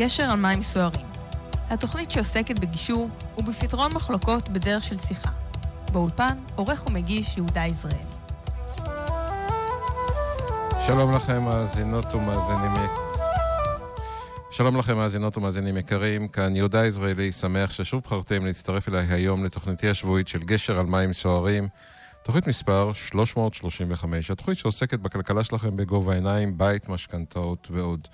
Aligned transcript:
גשר 0.00 0.22
על 0.22 0.40
מים 0.40 0.62
סוערים. 0.62 1.06
התוכנית 1.70 2.10
שעוסקת 2.10 2.58
בגישור 2.58 3.10
ובפתרון 3.38 3.92
מחלוקות 3.94 4.48
בדרך 4.48 4.84
של 4.84 4.98
שיחה. 4.98 5.30
באולפן, 5.92 6.38
עורך 6.54 6.86
ומגיש 6.86 7.36
יהודה 7.36 7.66
יזרעאלי. 7.66 7.98
שלום 10.86 11.14
לכם, 11.14 11.42
מאזינות 11.42 12.14
ומאזינים 12.14 12.70
שלום 14.50 14.76
לכם, 14.76 14.96
מאזינות 14.96 15.36
ומאזינים 15.36 15.76
יקרים, 15.76 16.28
כאן 16.28 16.56
יהודה 16.56 16.86
יזרעאלי, 16.86 17.32
שמח 17.32 17.70
ששוב 17.70 18.02
בחרתם 18.02 18.46
להצטרף 18.46 18.88
אליי 18.88 19.06
היום 19.10 19.44
לתוכניתי 19.44 19.88
השבועית 19.88 20.28
של 20.28 20.38
גשר 20.38 20.78
על 20.78 20.86
מים 20.86 21.12
סוערים. 21.12 21.68
תוכנית 22.22 22.46
מספר 22.46 22.92
335, 22.94 24.30
התוכנית 24.30 24.58
שעוסקת 24.58 24.98
בכלכלה 24.98 25.44
שלכם 25.44 25.76
בגובה 25.76 26.12
העיניים, 26.12 26.58
בית, 26.58 26.88
משכנתאות 26.88 27.68
ועוד. 27.70 28.08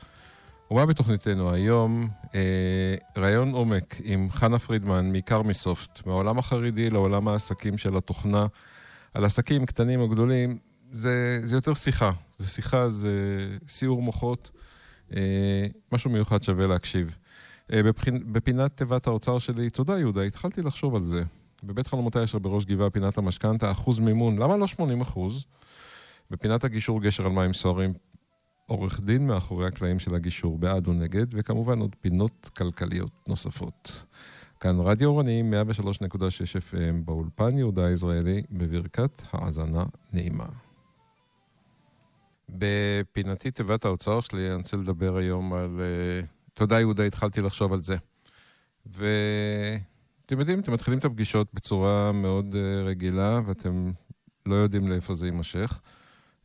ומה 0.71 0.87
בתוכניתנו 0.87 1.53
היום? 1.53 2.09
אה, 2.35 2.95
ראיון 3.17 3.53
עומק 3.53 3.97
עם 4.05 4.29
חנה 4.31 4.59
פרידמן 4.59 5.13
מקרמיסופט, 5.13 6.07
מהעולם 6.07 6.39
החרדי 6.39 6.91
לעולם 6.91 7.29
העסקים 7.29 7.79
של 7.79 7.97
התוכנה, 7.97 8.47
על 9.15 9.25
עסקים 9.25 9.67
קטנים 9.67 10.01
או 10.01 10.09
גדולים, 10.09 10.59
זה, 10.93 11.41
זה 11.43 11.57
יותר 11.57 11.75
שיחה. 11.75 12.11
זה 12.37 12.49
שיחה, 12.49 12.89
זה 12.89 13.13
סיעור 13.69 14.03
מוחות, 14.03 14.51
אה, 15.17 15.67
משהו 15.93 16.11
מיוחד 16.11 16.43
שווה 16.43 16.67
להקשיב. 16.67 17.17
אה, 17.73 17.83
בבחין, 17.83 18.33
בפינת 18.33 18.77
תיבת 18.77 19.07
האוצר 19.07 19.39
שלי, 19.39 19.71
תודה 19.71 19.99
יהודה, 19.99 20.23
התחלתי 20.23 20.63
לחשוב 20.63 20.97
על 20.97 21.05
זה. 21.05 21.23
בבית 21.63 21.87
חלומותיי 21.87 22.25
אשר 22.25 22.39
בראש 22.39 22.65
גבעה, 22.65 22.91
פינת 22.91 23.19
המשכנתה, 23.19 23.71
אחוז 23.71 23.99
מימון, 23.99 24.39
למה 24.39 24.57
לא 24.57 24.67
80 24.67 25.01
אחוז? 25.01 25.45
בפינת 26.31 26.65
הגישור 26.65 27.03
גשר 27.03 27.27
על 27.27 27.33
מים 27.33 27.53
סוערים, 27.53 27.93
עורך 28.67 29.01
דין 29.01 29.27
מאחורי 29.27 29.67
הקלעים 29.67 29.99
של 29.99 30.15
הגישור, 30.15 30.59
בעד 30.59 30.89
ונגד, 30.89 31.27
וכמובן 31.33 31.79
עוד 31.79 31.97
פינות 32.01 32.51
כלכליות 32.57 33.29
נוספות. 33.29 34.05
כאן 34.61 34.81
רדיו 34.81 35.09
אורני, 35.09 35.43
103.6 36.03 36.17
FM, 36.19 37.05
באולפן 37.05 37.59
יהודה 37.59 37.87
הישראלי, 37.87 38.43
בברכת 38.51 39.23
האזנה 39.33 39.85
נעימה. 40.13 40.47
בפינתי 42.49 43.51
תיבת 43.51 43.85
האוצר 43.85 44.21
שלי, 44.21 44.47
אני 44.47 44.55
רוצה 44.55 44.77
לדבר 44.77 45.17
היום 45.17 45.53
על... 45.53 45.81
Uh, 45.81 46.27
תודה 46.55 46.81
יהודה, 46.81 47.05
התחלתי 47.05 47.41
לחשוב 47.41 47.73
על 47.73 47.81
זה. 47.83 47.97
ואתם 48.87 50.39
יודעים, 50.39 50.61
אתם 50.61 50.73
מתחילים 50.73 50.99
את 50.99 51.05
הפגישות 51.05 51.55
בצורה 51.55 52.13
מאוד 52.13 52.55
uh, 52.55 52.87
רגילה, 52.89 53.41
ואתם 53.47 53.91
לא 54.47 54.55
יודעים 54.55 54.89
לאיפה 54.89 55.15
זה 55.15 55.27
יימשך. 55.27 55.81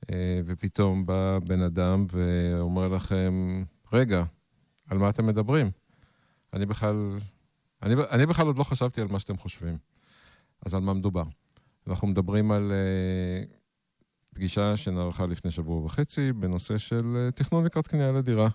אה, 0.09 0.41
ופתאום 0.45 1.05
בא 1.05 1.39
בן 1.47 1.61
אדם 1.61 2.05
ואומר 2.11 2.87
לכם, 2.87 3.63
רגע, 3.93 4.23
על 4.87 4.97
מה 4.97 5.09
אתם 5.09 5.27
מדברים? 5.27 5.71
אני 6.53 6.65
בכלל, 6.65 7.17
אני, 7.83 7.95
אני 8.11 8.25
בכלל 8.25 8.47
עוד 8.47 8.57
לא 8.57 8.63
חשבתי 8.63 9.01
על 9.01 9.07
מה 9.07 9.19
שאתם 9.19 9.37
חושבים. 9.37 9.77
אז 10.65 10.75
על 10.75 10.81
מה 10.81 10.93
מדובר? 10.93 11.23
אנחנו 11.87 12.07
מדברים 12.07 12.51
על 12.51 12.71
uh, 12.71 13.53
פגישה 14.33 14.77
שנערכה 14.77 15.25
לפני 15.25 15.51
שבוע 15.51 15.85
וחצי 15.85 16.33
בנושא 16.33 16.77
של 16.77 17.29
uh, 17.29 17.35
תכנון 17.35 17.65
לקראת 17.65 17.87
קנייה 17.87 18.11
לדירה. 18.11 18.49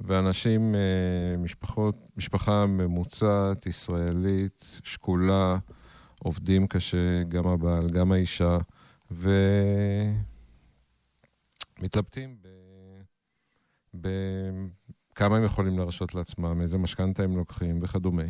ואנשים, 0.00 0.74
uh, 0.74 1.38
משפחות, 1.38 1.96
משפחה 2.16 2.66
ממוצעת, 2.66 3.66
ישראלית, 3.66 4.80
שקולה, 4.84 5.56
עובדים 6.18 6.66
קשה, 6.66 7.22
גם 7.28 7.46
הבעל, 7.46 7.90
גם 7.90 8.12
האישה, 8.12 8.58
ו... 9.10 9.30
מתלבטים 11.82 12.36
בכמה 13.94 15.36
הם 15.36 15.44
יכולים 15.44 15.78
להרשות 15.78 16.14
לעצמם, 16.14 16.60
איזה 16.60 16.78
משכנתה 16.78 17.22
הם 17.22 17.36
לוקחים 17.36 17.78
וכדומה. 17.82 18.22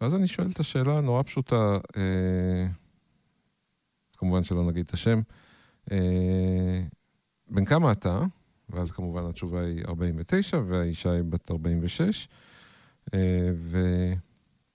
ואז 0.00 0.14
אני 0.14 0.26
שואל 0.26 0.48
את 0.54 0.60
השאלה 0.60 0.98
הנורא 0.98 1.22
פשוטה, 1.22 1.78
אה, 1.96 2.66
כמובן 4.16 4.42
שלא 4.42 4.64
נגיד 4.64 4.86
את 4.86 4.94
השם, 4.94 5.20
אה, 5.92 6.82
בן 7.50 7.64
כמה 7.64 7.92
אתה? 7.92 8.20
ואז 8.68 8.90
כמובן 8.90 9.26
התשובה 9.26 9.60
היא 9.60 9.84
49 9.88 10.60
והאישה 10.66 11.10
היא 11.10 11.22
בת 11.22 11.50
46, 11.50 12.28
אה, 13.14 13.50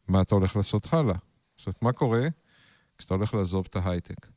ומה 0.07 0.22
אתה 0.22 0.35
הולך 0.35 0.56
לעשות 0.56 0.94
הלאה? 0.94 1.16
זאת 1.57 1.68
אומרת, 1.68 1.81
מה 1.81 1.91
קורה 1.91 2.28
כשאתה 2.97 3.13
הולך 3.13 3.34
לעזוב 3.34 3.68
את 3.69 3.75
ההייטק? 3.75 4.28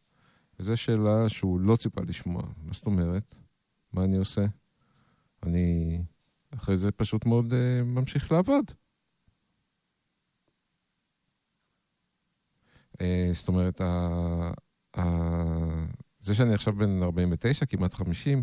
וזו 0.60 0.76
שאלה 0.76 1.28
שהוא 1.28 1.60
לא 1.60 1.76
ציפה 1.76 2.00
לשמוע. 2.06 2.42
מה 2.42 2.72
זאת 2.72 2.86
אומרת? 2.86 3.34
מה 3.96 4.04
אני 4.04 4.16
עושה? 4.16 4.44
אני 5.42 5.98
אחרי 6.54 6.76
זה 6.76 6.92
פשוט 6.92 7.26
מאוד 7.26 7.52
uh, 7.52 7.84
ממשיך 7.84 8.32
לעבוד. 8.32 8.64
Uh, 12.92 13.02
זאת 13.32 13.48
אומרת, 13.48 13.80
ה, 13.80 14.50
ה, 14.96 15.02
זה 16.18 16.34
שאני 16.34 16.54
עכשיו 16.54 16.72
בן 16.72 17.02
49, 17.02 17.66
כמעט 17.66 17.94
50, 17.94 18.42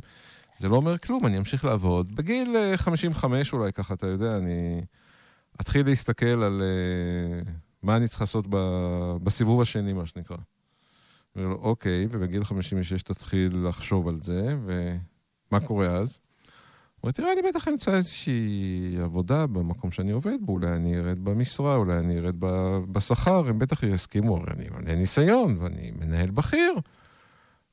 זה 0.58 0.70
לא 0.70 0.76
אומר 0.76 0.98
כלום, 0.98 1.26
אני 1.26 1.38
אמשיך 1.38 1.66
לעבוד. 1.66 2.16
בגיל 2.16 2.56
55 2.76 3.54
אה, 3.54 3.60
אולי 3.60 3.74
ככה, 3.74 3.94
אתה 3.94 4.08
יודע, 4.08 4.38
אני 4.38 4.82
אתחיל 5.62 5.86
להסתכל 5.86 6.26
על 6.44 6.62
uh, 6.62 7.50
מה 7.84 7.98
אני 7.98 8.08
צריך 8.08 8.22
לעשות 8.22 8.46
ב, 8.50 8.58
בסיבוב 9.24 9.62
השני, 9.62 9.94
מה 9.94 10.06
שנקרא. 10.06 10.38
אוקיי, 11.36 12.08
ובגיל 12.12 12.44
56 12.44 13.04
תתחיל 13.04 13.68
לחשוב 13.68 14.08
על 14.08 14.22
זה, 14.22 14.56
ו... 14.66 14.96
מה 15.54 15.60
קורה 15.60 15.88
אז? 15.88 16.20
הוא 17.04 17.08
אומר, 17.08 17.12
תראה, 17.12 17.34
אני 17.34 17.42
בטח 17.50 17.68
אמצא 17.68 17.96
איזושהי 17.96 18.98
עבודה 19.04 19.48
במקום 19.48 19.92
שאני 19.92 20.12
עובד 20.12 20.38
בו, 20.42 20.54
אולי 20.54 20.68
אני 20.68 20.98
ארד 20.98 21.20
במשרה, 21.20 21.76
אולי 21.76 21.98
אני 21.98 22.20
ארד 22.20 22.36
בשכר, 22.92 23.48
הם 23.48 23.60
בטח 23.60 23.84
יסכימו, 23.84 24.38
הרי 24.38 24.52
אני 24.52 24.66
מלא 24.70 24.96
ניסיון, 24.96 25.58
ואני 25.60 25.92
מנהל 26.00 26.32
בכיר. 26.32 26.74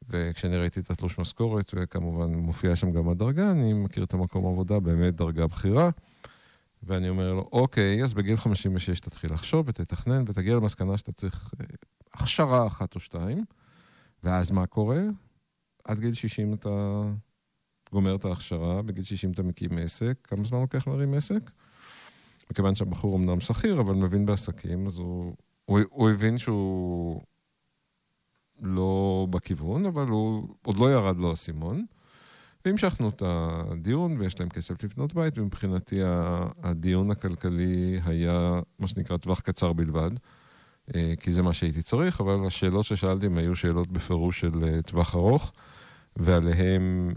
וכשאני 0.09 0.57
ראיתי 0.57 0.81
את 0.81 0.91
התלוש 0.91 1.19
משכורת, 1.19 1.73
וכמובן 1.77 2.35
מופיעה 2.35 2.77
שם 2.77 2.91
גם 2.91 3.09
הדרגה, 3.09 3.51
אני 3.51 3.73
מכיר 3.73 4.05
את 4.05 4.15
המקום 4.15 4.47
העבודה, 4.47 4.81
באמת 4.81 5.15
דרגה 5.15 5.47
בכירה. 5.47 5.91
ואני 6.83 7.09
אומר 7.09 7.33
לו, 7.33 7.49
אוקיי, 7.53 8.05
אז 8.05 8.15
בגיל 8.15 8.37
56 8.37 9.01
תתחיל 9.01 9.33
לחשוב 9.33 9.69
ותתכנן 9.69 10.25
ותגיע 10.27 10.57
למסקנה 10.57 10.97
שאתה 10.97 11.13
צריך 11.13 11.55
אה, 11.61 11.67
הכשרה 12.15 12.67
אחת 12.67 12.95
או 12.95 13.01
שתיים, 13.01 13.45
ואז 14.25 14.51
מה 14.51 14.67
קורה? 14.67 15.01
עד 15.85 16.01
גיל 16.01 16.15
60 16.15 16.55
אתה 16.55 17.03
גומר 17.93 18.15
את 18.15 18.25
ההכשרה, 18.25 18.83
בגיל 18.83 19.05
60 19.05 19.33
אתה 19.33 19.43
מקים 19.43 19.79
עסק, 19.79 20.19
כמה 20.23 20.45
זמן 20.45 20.61
לוקח 20.61 20.87
להרים 20.89 21.15
עסק? 21.15 21.51
מכיוון 22.51 22.75
שהבחור 22.75 23.17
אמנם 23.17 23.41
שכיר, 23.41 23.81
אבל 23.81 23.95
מבין 23.95 24.27
בעסקים, 24.27 24.87
אז 24.87 24.97
הוא, 24.97 25.35
הוא, 25.65 25.81
הוא 25.91 26.11
הבין 26.11 26.39
שהוא 26.39 27.21
לא 28.61 29.27
בכיוון, 29.31 29.87
אבל 29.87 30.07
הוא 30.07 30.49
עוד 30.63 30.77
לא 30.77 30.93
ירד 30.93 31.17
לו 31.17 31.31
האסימון. 31.31 31.85
והמשכנו 32.65 33.09
את 33.09 33.23
הדיון, 33.27 34.17
ויש 34.19 34.41
להם 34.41 34.49
כסף 34.49 34.85
לבנות 34.85 35.15
בית, 35.15 35.39
ומבחינתי 35.39 36.01
הדיון 36.63 37.11
הכלכלי 37.11 38.01
היה 38.05 38.61
מה 38.79 38.87
שנקרא 38.87 39.17
טווח 39.17 39.41
קצר 39.41 39.73
בלבד, 39.73 40.11
אה, 40.95 41.13
כי 41.21 41.33
זה 41.33 41.43
מה 41.43 41.55
שהייתי 41.55 41.83
צריך, 41.83 42.21
אבל 42.21 42.47
השאלות 42.47 42.85
ששאלתי 42.85 43.27
הם 43.27 43.39
היו 43.39 43.57
שאלות 43.57 43.93
בפירוש 43.93 44.41
של 44.41 44.65
אה, 44.65 44.83
טווח 44.83 45.15
ארוך, 45.15 45.53
ועליהם 46.17 47.15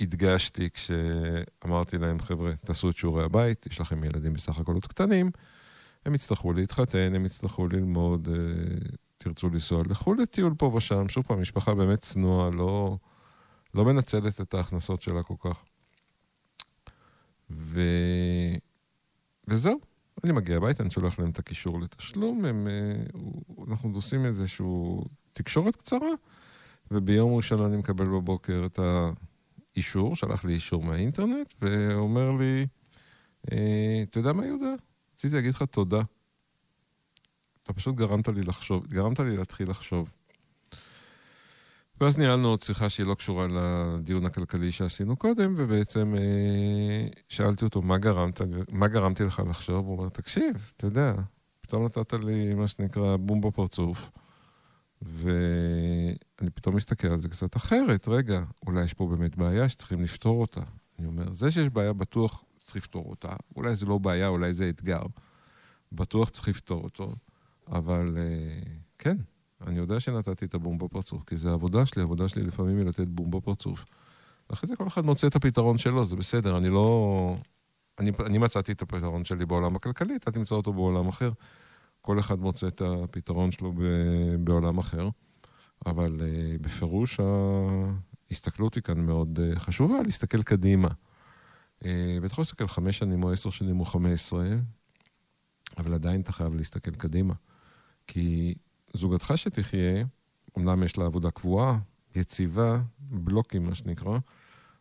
הדגשתי 0.00 0.68
כשאמרתי 0.70 1.98
להם, 1.98 2.18
חבר'ה, 2.18 2.52
תעשו 2.64 2.90
את 2.90 2.96
שיעורי 2.96 3.24
הבית, 3.24 3.66
יש 3.66 3.80
לכם 3.80 4.04
ילדים 4.04 4.32
בסך 4.32 4.58
הכל 4.58 4.74
עוד 4.74 4.86
קטנים, 4.86 5.30
הם 6.06 6.14
יצטרכו 6.14 6.52
להתחתן, 6.52 7.12
הם 7.14 7.24
יצטרכו 7.24 7.68
ללמוד, 7.68 8.28
אה, 8.28 8.34
תרצו 9.18 9.48
לנסוע 9.48 9.82
לחו"ל 9.88 10.22
לטיול 10.22 10.54
פה 10.58 10.72
ושם. 10.74 11.08
שוב 11.08 11.24
פעם, 11.24 11.40
משפחה 11.40 11.74
באמת 11.74 11.98
צנועה, 11.98 12.50
לא, 12.50 12.98
לא 13.74 13.84
מנצלת 13.84 14.40
את 14.40 14.54
ההכנסות 14.54 15.02
שלה 15.02 15.22
כל 15.22 15.34
כך. 15.38 15.64
ו... 17.50 17.80
וזהו, 19.48 19.80
אני 20.24 20.32
מגיע 20.32 20.56
הביתה, 20.56 20.82
אני 20.82 20.90
שולח 20.90 21.18
להם 21.18 21.30
את 21.30 21.38
הקישור 21.38 21.80
לתשלום, 21.80 22.44
הם, 22.44 22.68
אה, 22.68 23.22
אנחנו 23.68 23.90
עושים 23.94 24.26
איזושהי 24.26 24.66
תקשורת 25.32 25.76
קצרה, 25.76 26.08
וביום 26.90 27.36
ראשון 27.36 27.64
אני 27.64 27.76
מקבל 27.76 28.06
בבוקר 28.06 28.62
את 28.66 28.78
ה... 28.78 29.10
אישור, 29.76 30.16
שלח 30.16 30.44
לי 30.44 30.52
אישור 30.54 30.82
מהאינטרנט, 30.82 31.54
ואומר 31.62 32.30
לי, 32.30 32.66
אה, 33.52 34.02
אתה 34.10 34.18
יודע 34.18 34.32
מה, 34.32 34.46
יהודה? 34.46 34.74
רציתי 35.14 35.34
להגיד 35.34 35.54
לך 35.54 35.62
תודה. 35.62 36.02
אתה 37.62 37.72
פשוט 37.72 37.94
גרמת 37.94 38.28
לי 38.28 38.42
לחשוב, 38.42 38.86
גרמת 38.86 39.20
לי 39.20 39.36
להתחיל 39.36 39.70
לחשוב. 39.70 40.10
ואז 42.00 42.18
ניהלנו 42.18 42.48
עוד 42.48 42.62
שיחה 42.62 42.88
שהיא 42.88 43.06
לא 43.06 43.14
קשורה 43.14 43.46
לדיון 43.46 44.26
הכלכלי 44.26 44.72
שעשינו 44.72 45.16
קודם, 45.16 45.54
ובעצם 45.56 46.14
אה, 46.14 47.06
שאלתי 47.28 47.64
אותו, 47.64 47.82
מה, 47.82 47.98
גרמת, 47.98 48.40
מה 48.68 48.88
גרמתי 48.88 49.24
לך 49.24 49.42
לחשוב? 49.48 49.86
הוא 49.86 49.98
אומר, 49.98 50.08
תקשיב, 50.08 50.72
אתה 50.76 50.86
יודע, 50.86 51.14
פתאום 51.60 51.84
נתת 51.84 52.12
לי 52.12 52.54
מה 52.54 52.68
שנקרא 52.68 53.16
בום 53.16 53.40
בפרצוף. 53.40 54.10
ואני 55.04 56.50
פתאום 56.54 56.76
מסתכל 56.76 57.08
על 57.08 57.20
זה 57.20 57.28
קצת 57.28 57.56
אחרת. 57.56 58.08
רגע, 58.08 58.42
אולי 58.66 58.84
יש 58.84 58.94
פה 58.94 59.06
באמת 59.06 59.36
בעיה 59.36 59.68
שצריכים 59.68 60.02
לפתור 60.02 60.40
אותה. 60.40 60.60
אני 60.98 61.06
אומר, 61.06 61.32
זה 61.32 61.50
שיש 61.50 61.68
בעיה 61.68 61.92
בטוח, 61.92 62.44
צריך 62.58 62.76
לפתור 62.76 63.10
אותה. 63.10 63.32
אולי 63.56 63.76
זה 63.76 63.86
לא 63.86 63.98
בעיה, 63.98 64.28
אולי 64.28 64.54
זה 64.54 64.68
אתגר. 64.68 65.02
בטוח 65.92 66.28
צריך 66.28 66.48
לפתור 66.48 66.84
אותו, 66.84 67.14
אבל 67.68 68.16
אה, 68.18 68.72
כן, 68.98 69.16
אני 69.66 69.78
יודע 69.78 70.00
שנתתי 70.00 70.44
את 70.44 70.54
הבום 70.54 70.78
בפרצוף, 70.78 71.22
כי 71.26 71.36
זה 71.36 71.50
העבודה 71.50 71.86
שלי, 71.86 72.02
העבודה 72.02 72.28
שלי 72.28 72.42
לפעמים 72.42 72.78
היא 72.78 72.86
לתת 72.86 73.06
בום 73.08 73.30
בפרצוף. 73.30 73.84
ואחרי 74.50 74.68
זה 74.68 74.76
כל 74.76 74.86
אחד 74.86 75.04
מוצא 75.04 75.26
את 75.26 75.36
הפתרון 75.36 75.78
שלו, 75.78 76.04
זה 76.04 76.16
בסדר, 76.16 76.56
אני 76.56 76.68
לא... 76.68 77.36
אני, 77.98 78.12
אני 78.26 78.38
מצאתי 78.38 78.72
את 78.72 78.82
הפתרון 78.82 79.24
שלי 79.24 79.46
בעולם 79.46 79.76
הכלכלי, 79.76 80.16
אתה 80.16 80.30
תמצא 80.30 80.54
אותו 80.54 80.72
בעולם 80.72 81.08
אחר. 81.08 81.30
כל 82.04 82.20
אחד 82.20 82.38
מוצא 82.38 82.68
את 82.68 82.82
הפתרון 82.84 83.52
שלו 83.52 83.72
ב, 83.72 83.82
בעולם 84.40 84.78
אחר, 84.78 85.08
אבל 85.86 86.20
uh, 86.20 86.62
בפירוש 86.62 87.20
ההסתכלות 88.30 88.74
היא 88.74 88.82
כאן 88.82 89.00
מאוד 89.00 89.38
uh, 89.38 89.58
חשובה, 89.58 89.94
להסתכל 90.04 90.42
קדימה. 90.42 90.88
Uh, 90.88 91.86
ואתה 92.22 92.32
יכול 92.32 92.42
להסתכל 92.42 92.66
חמש 92.66 92.98
שנים 92.98 93.24
או 93.24 93.32
עשר 93.32 93.50
שנים 93.50 93.80
או 93.80 93.84
חמש 93.84 94.12
עשרה, 94.12 94.46
אבל 95.78 95.94
עדיין 95.94 96.20
אתה 96.20 96.32
חייב 96.32 96.54
להסתכל 96.54 96.90
קדימה. 96.90 97.34
כי 98.06 98.54
זוגתך 98.92 99.32
שתחיה, 99.36 100.04
אמנם 100.58 100.82
יש 100.82 100.98
לה 100.98 101.04
עבודה 101.04 101.30
קבועה, 101.30 101.78
יציבה, 102.14 102.80
בלוקים 102.98 103.64
מה 103.64 103.74
שנקרא, 103.74 104.18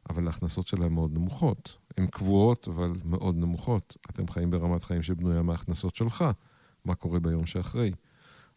אבל 0.09 0.27
ההכנסות 0.27 0.67
שלה 0.67 0.89
מאוד 0.89 1.13
נמוכות. 1.13 1.77
הן 1.97 2.07
קבועות, 2.07 2.67
אבל 2.67 2.93
מאוד 3.05 3.35
נמוכות. 3.35 3.97
אתם 4.09 4.27
חיים 4.27 4.51
ברמת 4.51 4.83
חיים 4.83 5.01
שבנויה 5.01 5.41
מההכנסות 5.41 5.95
שלך. 5.95 6.25
מה 6.85 6.95
קורה 6.95 7.19
ביום 7.19 7.45
שאחרי? 7.45 7.91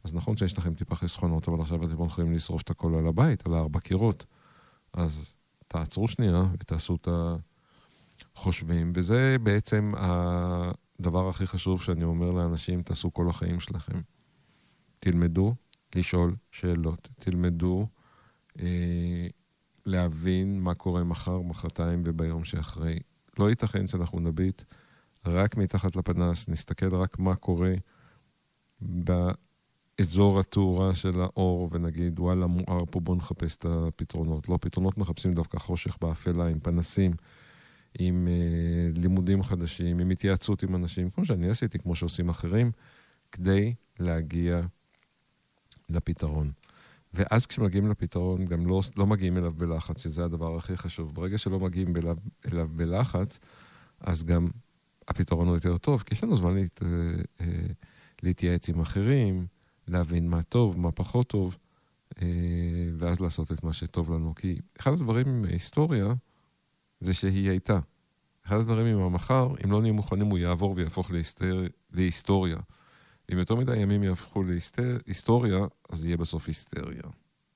אז 0.04 0.14
נכון 0.14 0.36
שיש 0.36 0.58
לכם 0.58 0.74
טיפה 0.74 0.96
חסכונות, 0.96 1.48
אבל 1.48 1.60
עכשיו 1.60 1.84
אתם 1.84 2.04
יכולים 2.04 2.32
לשרוף 2.32 2.62
את 2.62 2.70
הכל 2.70 2.94
על 2.94 3.06
הבית, 3.06 3.46
על 3.46 3.54
הארבע 3.54 3.80
קירות. 3.80 4.26
אז 4.92 5.34
תעצרו 5.68 6.08
שנייה 6.08 6.44
ותעשו 6.52 6.94
את 6.94 7.08
החושבים, 8.34 8.92
וזה 8.94 9.36
בעצם 9.42 9.92
הדבר 9.96 11.28
הכי 11.28 11.46
חשוב 11.46 11.82
שאני 11.82 12.04
אומר 12.04 12.30
לאנשים, 12.30 12.82
תעשו 12.82 13.12
כל 13.12 13.28
החיים 13.28 13.60
שלכם. 13.60 14.00
תלמדו 14.98 15.54
לשאול 15.94 16.36
שאלות, 16.50 17.08
תלמדו 17.18 17.86
אה, 18.58 19.26
להבין 19.86 20.60
מה 20.60 20.74
קורה 20.74 21.04
מחר, 21.04 21.40
מחרתיים 21.40 22.02
וביום 22.06 22.44
שאחרי. 22.44 22.98
לא 23.38 23.50
ייתכן 23.50 23.86
שאנחנו 23.86 24.20
נביט 24.20 24.62
רק 25.26 25.56
מתחת 25.56 25.96
לפנס, 25.96 26.48
נסתכל 26.48 26.94
רק 26.94 27.18
מה 27.18 27.34
קורה 27.34 27.74
באזור 28.80 30.40
התאורה 30.40 30.94
של 30.94 31.20
האור 31.20 31.68
ונגיד, 31.72 32.20
וואלה, 32.20 32.46
מואר 32.46 32.84
פה, 32.90 33.00
בואו 33.00 33.16
נחפש 33.16 33.56
את 33.56 33.66
הפתרונות. 33.68 34.48
לא, 34.48 34.58
פתרונות 34.60 34.98
מחפשים 34.98 35.32
דווקא 35.32 35.58
חושך 35.58 35.96
באפלה, 36.00 36.46
עם 36.46 36.60
פנסים, 36.60 37.12
עם 37.98 38.28
אה, 38.28 39.00
לימודים 39.02 39.42
חדשים, 39.42 39.98
עם 39.98 40.10
התייעצות 40.10 40.62
עם 40.62 40.74
אנשים, 40.76 41.10
כמו 41.10 41.24
שאני 41.24 41.48
עשיתי, 41.48 41.78
כמו 41.78 41.94
שעושים 41.94 42.28
אחרים, 42.28 42.70
כדי 43.32 43.74
להגיע 43.98 44.60
לפתרון. 45.90 46.50
ואז 47.14 47.46
כשמגיעים 47.46 47.90
לפתרון, 47.90 48.44
גם 48.44 48.66
לא, 48.66 48.80
לא 48.96 49.06
מגיעים 49.06 49.36
אליו 49.36 49.52
בלחץ, 49.56 50.02
שזה 50.02 50.24
הדבר 50.24 50.56
הכי 50.56 50.76
חשוב. 50.76 51.14
ברגע 51.14 51.38
שלא 51.38 51.60
מגיעים 51.60 51.96
אליו, 51.96 52.16
אליו 52.52 52.68
בלחץ, 52.72 53.38
אז 54.00 54.24
גם 54.24 54.48
הפתרון 55.08 55.48
הוא 55.48 55.56
יותר 55.56 55.78
טוב, 55.78 56.02
כי 56.02 56.14
יש 56.14 56.24
לנו 56.24 56.36
זמן 56.36 56.54
להת, 56.54 56.82
אה, 56.82 56.88
אה, 57.40 57.46
להתייעץ 58.22 58.68
עם 58.68 58.80
אחרים, 58.80 59.46
להבין 59.88 60.28
מה 60.28 60.42
טוב, 60.42 60.78
מה 60.80 60.92
פחות 60.92 61.28
טוב, 61.28 61.56
אה, 62.22 62.26
ואז 62.98 63.20
לעשות 63.20 63.52
את 63.52 63.64
מה 63.64 63.72
שטוב 63.72 64.12
לנו. 64.12 64.34
כי 64.34 64.58
אחד 64.78 64.92
הדברים 64.92 65.28
עם 65.28 65.44
ההיסטוריה, 65.44 66.14
זה 67.00 67.14
שהיא 67.14 67.50
הייתה. 67.50 67.78
אחד 68.46 68.56
הדברים 68.56 68.86
עם 68.86 69.02
המחר, 69.02 69.48
אם 69.64 69.72
לא 69.72 69.80
נהיה 69.80 69.92
מוכנים, 69.92 70.26
הוא 70.26 70.38
יעבור 70.38 70.74
ויהפוך 70.76 71.10
להיסטר... 71.10 71.66
להיסטוריה. 71.92 72.56
אם 73.32 73.38
יותר 73.38 73.54
מדי 73.54 73.76
ימים 73.76 74.02
יהפכו 74.02 74.42
להיסטוריה, 74.42 75.58
אז 75.88 76.06
יהיה 76.06 76.16
בסוף 76.16 76.46
היסטריה. 76.46 77.02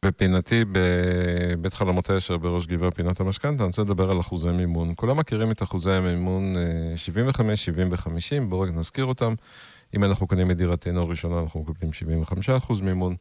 בפינתי, 0.05 0.65
בבית 0.73 1.75
חלומות 1.75 2.11
אשר 2.11 2.37
בראש 2.37 2.67
גבעה 2.67 2.91
פינת 2.91 3.21
המשכנתה, 3.21 3.63
אני 3.63 3.67
רוצה 3.67 3.83
לדבר 3.83 4.11
על 4.11 4.21
אחוזי 4.21 4.51
מימון. 4.51 4.93
כולם 4.97 5.19
מכירים 5.19 5.51
את 5.51 5.63
אחוזי 5.63 5.91
המימון 5.91 6.55
75, 6.97 7.65
70 7.65 7.89
ו-50, 7.93 8.49
בואו 8.49 8.61
רק 8.61 8.71
נזכיר 8.75 9.05
אותם. 9.05 9.35
אם 9.95 10.05
אנחנו 10.05 10.27
קונים 10.27 10.51
את 10.51 10.57
דירתנו 10.57 11.03
הראשונה, 11.03 11.41
אנחנו 11.41 11.61
מקבלים 11.61 11.91
75% 12.69 12.83
מימון. 12.83 13.17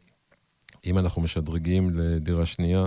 אם 0.86 0.98
אנחנו 0.98 1.21
משדרגים 1.21 1.89
לדירה 1.89 2.45
שנייה, 2.45 2.86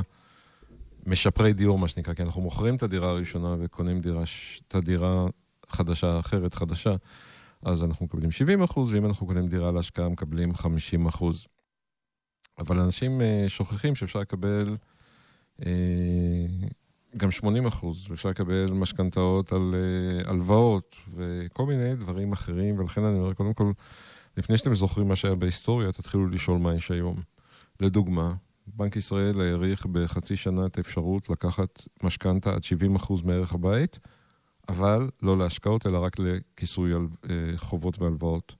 משפרי 1.06 1.52
דיור, 1.52 1.78
מה 1.78 1.88
שנקרא, 1.88 2.14
כי 2.14 2.22
אנחנו 2.22 2.42
מוכרים 2.42 2.76
את 2.76 2.82
הדירה 2.82 3.08
הראשונה 3.10 3.56
וקונים 3.60 4.00
דירה, 4.00 4.22
את 4.68 4.74
הדירה 4.74 5.26
חדשה, 5.68 6.20
אחרת 6.20 6.54
חדשה, 6.54 6.94
אז 7.62 7.84
אנחנו 7.84 8.06
מקבלים 8.06 8.30
70 8.30 8.62
אחוז, 8.62 8.92
ואם 8.92 9.06
אנחנו 9.06 9.26
קונים 9.26 9.48
דירה 9.48 9.72
להשקעה, 9.72 10.08
מקבלים 10.08 10.54
50 10.54 11.06
אחוז. 11.06 11.46
אבל 12.58 12.80
אנשים 12.80 13.20
uh, 13.20 13.48
שוכחים 13.48 13.94
שאפשר 13.94 14.18
לקבל 14.18 14.76
uh, 15.60 15.64
גם 17.16 17.30
80 17.30 17.66
אחוז, 17.66 18.06
ואפשר 18.10 18.28
לקבל 18.28 18.72
משכנתאות 18.72 19.52
על 19.52 19.74
uh, 19.74 20.30
הלוואות 20.30 20.96
וכל 21.14 21.66
מיני 21.66 21.94
דברים 21.94 22.32
אחרים, 22.32 22.78
ולכן 22.78 23.04
אני 23.04 23.18
אומר, 23.18 23.34
קודם 23.34 23.54
כל, 23.54 23.72
לפני 24.36 24.56
שאתם 24.56 24.74
זוכרים 24.74 25.08
מה 25.08 25.16
שהיה 25.16 25.34
בהיסטוריה, 25.34 25.92
תתחילו 25.92 26.26
לשאול 26.26 26.58
מה 26.58 26.74
יש 26.74 26.90
היום. 26.90 27.16
לדוגמה, 27.80 28.34
בנק 28.66 28.96
ישראל 28.96 29.40
העריך 29.40 29.86
בחצי 29.86 30.36
שנה 30.36 30.66
את 30.66 30.78
האפשרות 30.78 31.30
לקחת 31.30 31.82
משכנתה 32.02 32.54
עד 32.54 32.62
70 32.62 32.96
אחוז 32.96 33.22
מערך 33.22 33.52
הבית, 33.52 33.98
אבל 34.68 35.10
לא 35.22 35.38
להשקעות, 35.38 35.86
אלא 35.86 35.98
רק 35.98 36.16
לכיסוי 36.18 36.94
על 36.94 37.06
אה, 37.30 37.34
חובות 37.56 37.98
והלוואות. 37.98 38.54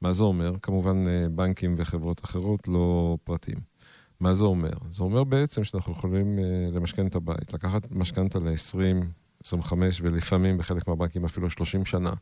מה 0.00 0.12
זה 0.12 0.22
אומר? 0.22 0.52
כמובן 0.62 1.08
אה, 1.08 1.28
בנקים 1.28 1.74
וחברות 1.78 2.24
אחרות, 2.24 2.68
לא 2.68 3.16
פרטים. 3.24 3.69
מה 4.20 4.34
זה 4.34 4.44
אומר? 4.44 4.72
זה 4.90 5.02
אומר 5.02 5.24
בעצם 5.24 5.64
שאנחנו 5.64 5.92
יכולים 5.92 6.38
אה, 6.38 6.44
למשכן 6.72 7.06
את 7.06 7.14
הבית, 7.14 7.52
לקחת 7.52 7.90
משכנתה 7.90 8.38
ל-20, 8.38 9.04
25 9.44 10.00
ולפעמים 10.00 10.58
בחלק 10.58 10.88
מהבנקים 10.88 11.24
אפילו 11.24 11.50
30 11.50 11.84
שנה, 11.84 12.12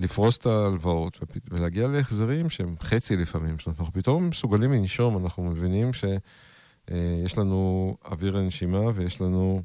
לפרוס 0.00 0.38
את 0.38 0.46
ההלוואות 0.46 1.18
ולהגיע 1.50 1.88
להחזרים 1.88 2.50
שהם 2.50 2.74
חצי 2.82 3.16
לפעמים. 3.16 3.58
זאת 3.58 3.66
אומרת, 3.66 3.80
אנחנו 3.80 3.92
פתאום 3.92 4.28
מסוגלים 4.28 4.72
לנשום, 4.72 5.24
אנחנו 5.24 5.44
מבינים 5.44 5.90
שיש 5.92 7.38
לנו 7.38 7.96
אוויר 8.04 8.36
לנשימה 8.36 8.90
ויש 8.94 9.20
לנו 9.20 9.62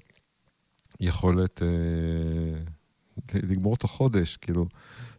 יכולת 1.00 1.62
אה, 1.62 1.68
לגמור 3.44 3.74
את 3.74 3.84
החודש, 3.84 4.38
כאילו, 4.38 4.65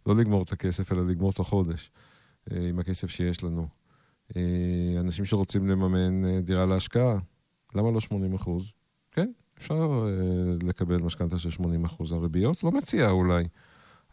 לא 0.06 0.16
לגמור 0.16 0.42
את 0.42 0.52
הכסף, 0.52 0.92
אלא 0.92 1.06
לגמור 1.06 1.30
את 1.30 1.38
החודש 1.38 1.90
אה, 2.52 2.68
עם 2.68 2.78
הכסף 2.78 3.10
שיש 3.10 3.44
לנו. 3.44 3.81
אה, 4.36 5.00
אנשים 5.00 5.24
שרוצים 5.24 5.68
לממן 5.68 6.24
אה, 6.24 6.40
דירה 6.40 6.66
להשקעה, 6.66 7.18
למה 7.74 7.90
לא 7.90 8.00
80 8.00 8.34
אחוז? 8.34 8.72
כן, 9.12 9.30
אפשר 9.58 9.74
אה, 9.74 10.68
לקבל 10.68 10.96
משכנתה 10.96 11.38
של 11.38 11.50
80 11.50 11.84
אחוז. 11.84 12.12
הריביות 12.12 12.64
לא 12.64 12.70
מציעה 12.70 13.10
אולי, 13.10 13.44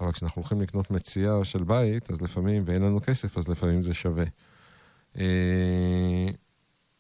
אבל 0.02 0.12
כשאנחנו 0.12 0.42
הולכים 0.42 0.62
לקנות 0.62 0.92
מציאה 0.92 1.46
של 1.46 1.64
בית, 1.64 2.12
אז 2.12 2.22
לפעמים, 2.22 2.64
ואין 2.66 2.82
לנו 2.82 3.02
כסף, 3.02 3.38
אז 3.38 3.48
לפעמים 3.50 3.82
זה 3.82 3.94
שווה. 3.94 4.26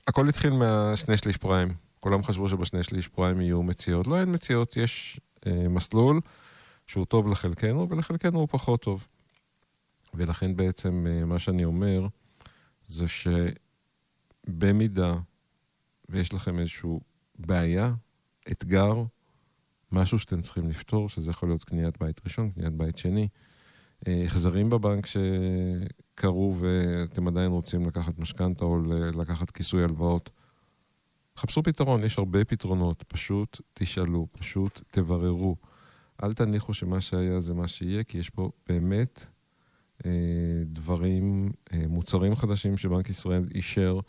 הכל 0.08 0.30
התחיל 0.30 0.54
מהשני 0.54 1.18
שליש 1.18 1.38
פריים. 1.38 1.74
כולם 2.00 2.24
חשבו 2.24 2.50
שבשני 2.50 2.84
שליש 2.84 3.08
פריים 3.08 3.42
יהיו 3.42 3.64
מציאות. 3.64 4.08
לא, 4.08 4.20
אין 4.20 4.34
מציאות, 4.34 4.78
יש 4.78 5.20
אה, 5.48 5.68
מסלול 5.70 6.22
שהוא 6.88 7.06
טוב 7.06 7.28
לחלקנו, 7.28 7.90
ולחלקנו 7.90 8.40
הוא 8.40 8.48
פחות 8.52 8.82
טוב. 8.82 9.08
ולכן 10.14 10.56
בעצם 10.56 11.08
אה, 11.10 11.26
מה 11.26 11.40
שאני 11.40 11.66
אומר, 11.66 12.08
זה 12.90 13.06
שבמידה 14.48 15.14
ויש 16.10 16.34
לכם 16.34 16.60
איזושהי 16.60 16.90
בעיה, 17.40 17.94
אתגר, 18.52 19.04
משהו 19.92 20.20
שאתם 20.20 20.42
צריכים 20.42 20.70
לפתור, 20.70 21.10
שזה 21.10 21.32
יכול 21.32 21.50
להיות 21.50 21.64
קניית 21.64 22.00
בית 22.00 22.22
ראשון, 22.24 22.52
קניית 22.52 22.74
בית 22.74 22.98
שני, 22.98 23.28
אה, 24.08 24.24
החזרים 24.26 24.70
בבנק 24.70 25.06
שקרו 25.06 26.56
ואתם 26.60 27.28
עדיין 27.28 27.52
רוצים 27.52 27.86
לקחת 27.86 28.20
משכנתה 28.20 28.66
או 28.66 28.78
לקחת 29.16 29.52
כיסוי 29.52 29.84
הלוואות, 29.84 30.30
חפשו 31.38 31.64
פתרון, 31.64 32.04
יש 32.04 32.18
הרבה 32.18 32.46
פתרונות, 32.46 33.04
פשוט 33.08 33.62
תשאלו, 33.74 34.28
פשוט 34.32 34.82
תבררו. 34.90 35.56
אל 36.24 36.34
תניחו 36.34 36.74
שמה 36.74 37.02
שהיה 37.02 37.40
זה 37.40 37.54
מה 37.54 37.68
שיהיה, 37.68 38.04
כי 38.04 38.18
יש 38.18 38.30
פה 38.30 38.52
באמת 38.68 39.26
דברים, 40.66 41.52
אה, 41.74 41.84
מוצרים 41.88 42.36
חדשים 42.36 42.78
שבנק 42.78 43.10
ישראל 43.10 43.44
אישר, 43.56 44.00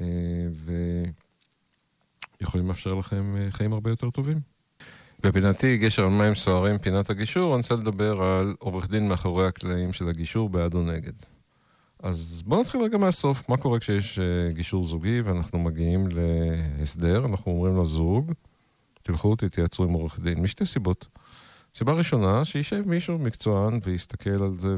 אה, 0.00 0.06
ויכולים 2.40 2.68
לאפשר 2.68 2.94
לכם 2.94 3.36
אה, 3.36 3.50
חיים 3.50 3.72
הרבה 3.72 3.90
יותר 3.90 4.10
טובים. 4.10 4.40
בפינתי 5.22 5.78
גשר 5.78 6.02
על 6.02 6.10
מים 6.10 6.34
סוערים, 6.34 6.78
פינת 6.78 7.10
הגישור, 7.10 7.54
אני 7.54 7.62
רוצה 7.62 7.74
לדבר 7.74 8.22
על 8.22 8.54
עורך 8.58 8.90
דין 8.90 9.08
מאחורי 9.08 9.46
הקלעים 9.46 9.92
של 9.92 10.08
הגישור 10.08 10.48
בעד 10.48 10.74
או 10.74 10.82
נגד. 10.82 11.12
אז 12.02 12.42
בואו 12.46 12.60
נתחיל 12.60 12.80
רגע 12.80 12.98
מהסוף. 12.98 13.48
מה 13.48 13.56
קורה 13.56 13.78
כשיש 13.78 14.18
גישור 14.52 14.84
זוגי 14.84 15.20
ואנחנו 15.20 15.58
מגיעים 15.58 16.08
להסדר? 16.78 17.26
אנחנו 17.26 17.52
אומרים 17.52 17.80
לזוג, 17.80 18.32
תלכו, 19.02 19.36
תתייעצו 19.36 19.84
עם 19.84 19.92
עורך 19.92 20.20
דין, 20.20 20.42
משתי 20.42 20.66
סיבות. 20.66 21.08
סיבה 21.74 21.92
ראשונה, 21.92 22.44
שישב 22.44 22.88
מישהו 22.88 23.18
מקצוען 23.18 23.80
ויסתכל 23.84 24.42
על 24.42 24.54
זה 24.54 24.76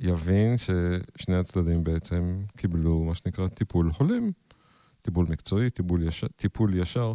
ויבין 0.00 0.56
ששני 0.56 1.36
הצדדים 1.36 1.84
בעצם 1.84 2.42
קיבלו 2.56 3.04
מה 3.04 3.14
שנקרא 3.14 3.48
טיפול 3.48 3.90
הולם, 3.98 4.30
טיפול 5.02 5.26
מקצועי, 5.28 5.70
טיפול 5.70 6.02
ישר, 6.02 6.26
טיפול 6.36 6.74
ישר 6.74 7.12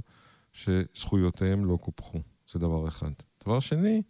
שזכויותיהם 0.51 1.65
לא 1.65 1.77
קופחו. 1.81 2.19
זה 2.51 2.59
דבר 2.59 2.87
אחד. 2.87 3.11
דבר 3.43 3.59
שני, 3.59 4.01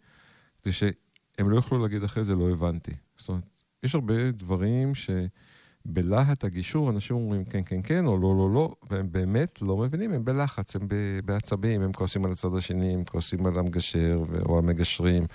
זה 0.64 0.72
שהם 0.72 1.50
לא 1.50 1.56
יוכלו 1.56 1.82
להגיד 1.82 2.04
אחרי 2.04 2.24
זה, 2.24 2.34
לא 2.34 2.50
הבנתי. 2.50 2.92
זאת 3.16 3.28
אומרת, 3.28 3.44
יש 3.82 3.94
הרבה 3.94 4.30
דברים 4.30 4.92
שבלהט 4.94 6.44
הגישור 6.44 6.90
אנשים 6.90 7.16
אומרים 7.16 7.44
כן, 7.44 7.62
כן, 7.66 7.80
כן, 7.82 8.06
או 8.06 8.16
לא, 8.16 8.36
לא, 8.36 8.54
לא, 8.54 8.74
והם 8.90 9.12
באמת 9.12 9.62
לא 9.62 9.76
מבינים, 9.76 10.12
הם 10.12 10.24
בלחץ, 10.24 10.76
הם 10.76 10.88
בעצבים, 11.24 11.82
הם 11.82 11.92
כועסים 11.92 12.24
על 12.24 12.32
הצד 12.32 12.56
השני, 12.56 12.94
הם 12.94 13.04
כועסים 13.04 13.46
על 13.46 13.58
המגשר 13.58 14.22
או 14.46 14.58
המגשרים, 14.58 15.26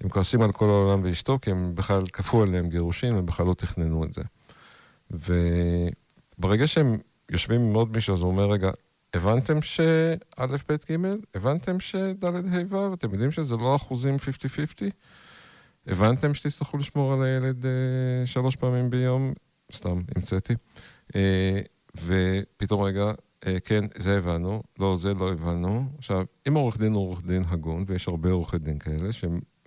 הם 0.00 0.08
כועסים 0.08 0.42
על 0.42 0.52
כל 0.52 0.68
העולם 0.68 1.00
ואשתו, 1.04 1.38
כי 1.42 1.50
הם 1.50 1.74
בכלל 1.74 2.06
כפו 2.12 2.42
עליהם 2.42 2.68
גירושים, 2.68 3.14
הם 3.14 3.26
בכלל 3.26 3.46
לא 3.46 3.54
תכננו 3.54 4.04
את 4.04 4.12
זה. 4.12 4.22
וברגע 5.10 6.66
שהם 6.66 6.98
יושבים 7.30 7.60
עם 7.60 7.74
עוד 7.74 7.92
מישהו, 7.92 8.14
אז 8.14 8.22
הוא 8.22 8.30
אומר, 8.30 8.50
רגע, 8.50 8.70
הבנתם 9.14 9.62
שא', 9.62 10.14
ב', 10.68 10.74
ג', 10.90 10.96
הבנתם 11.34 11.80
שד', 11.80 12.24
ה', 12.24 12.30
ו', 12.70 12.94
אתם 12.94 13.10
יודעים 13.12 13.30
שזה 13.30 13.56
לא 13.56 13.76
אחוזים 13.76 14.16
50-50? 14.16 14.18
הבנתם 15.86 16.34
שתצטרכו 16.34 16.78
לשמור 16.78 17.12
על 17.12 17.22
הילד 17.22 17.66
אה, 17.66 17.70
שלוש 18.26 18.56
פעמים 18.56 18.90
ביום? 18.90 19.32
סתם, 19.72 20.00
המצאתי. 20.16 20.54
אה, 21.16 21.60
ופתאום 22.04 22.82
רגע, 22.82 23.12
אה, 23.46 23.60
כן, 23.60 23.84
זה 23.96 24.18
הבנו, 24.18 24.62
לא, 24.78 24.96
זה 24.96 25.14
לא 25.14 25.32
הבנו. 25.32 25.84
עכשיו, 25.98 26.24
אם 26.48 26.54
עורך 26.54 26.78
דין 26.78 26.92
הוא 26.92 27.02
עורך 27.02 27.22
דין 27.26 27.42
הגון, 27.48 27.84
ויש 27.86 28.08
הרבה 28.08 28.30
עורכי 28.30 28.58
דין 28.58 28.78
כאלה 28.78 29.12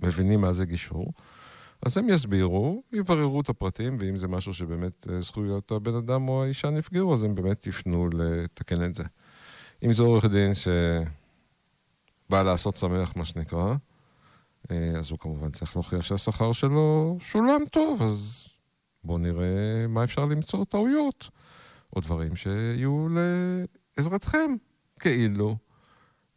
שמבינים 0.01 0.41
מה 0.41 0.53
זה 0.53 0.65
גישור, 0.65 1.13
אז 1.85 1.97
הם 1.97 2.09
יסבירו, 2.09 2.83
יבררו 2.93 3.41
את 3.41 3.49
הפרטים, 3.49 3.97
ואם 3.99 4.17
זה 4.17 4.27
משהו 4.27 4.53
שבאמת 4.53 5.07
אה, 5.11 5.21
זכויות 5.21 5.71
הבן 5.71 5.95
אדם 5.95 6.29
או 6.29 6.43
האישה 6.43 6.69
נפגעו, 6.69 7.13
אז 7.13 7.23
הם 7.23 7.35
באמת 7.35 7.67
יפנו 7.67 8.09
לתקן 8.13 8.85
את 8.85 8.95
זה. 8.95 9.03
אם 9.83 9.93
זה 9.93 10.03
עורך 10.03 10.25
דין 10.25 10.51
שבא 10.53 12.43
לעשות 12.43 12.75
שמח, 12.75 13.15
מה 13.15 13.25
שנקרא, 13.25 13.75
אה, 14.71 14.91
אז 14.99 15.11
הוא 15.11 15.19
כמובן 15.19 15.51
צריך 15.51 15.75
להוכיח 15.75 16.01
שהשכר 16.01 16.51
שלו 16.51 17.17
שולם 17.21 17.61
טוב, 17.71 18.01
אז 18.01 18.47
בואו 19.03 19.17
נראה 19.17 19.87
מה 19.89 20.03
אפשר 20.03 20.25
למצוא 20.25 20.65
טעויות, 20.65 21.29
או 21.95 22.01
דברים 22.01 22.35
שיהיו 22.35 23.07
לעזרתכם, 23.97 24.55
כאילו. 24.99 25.57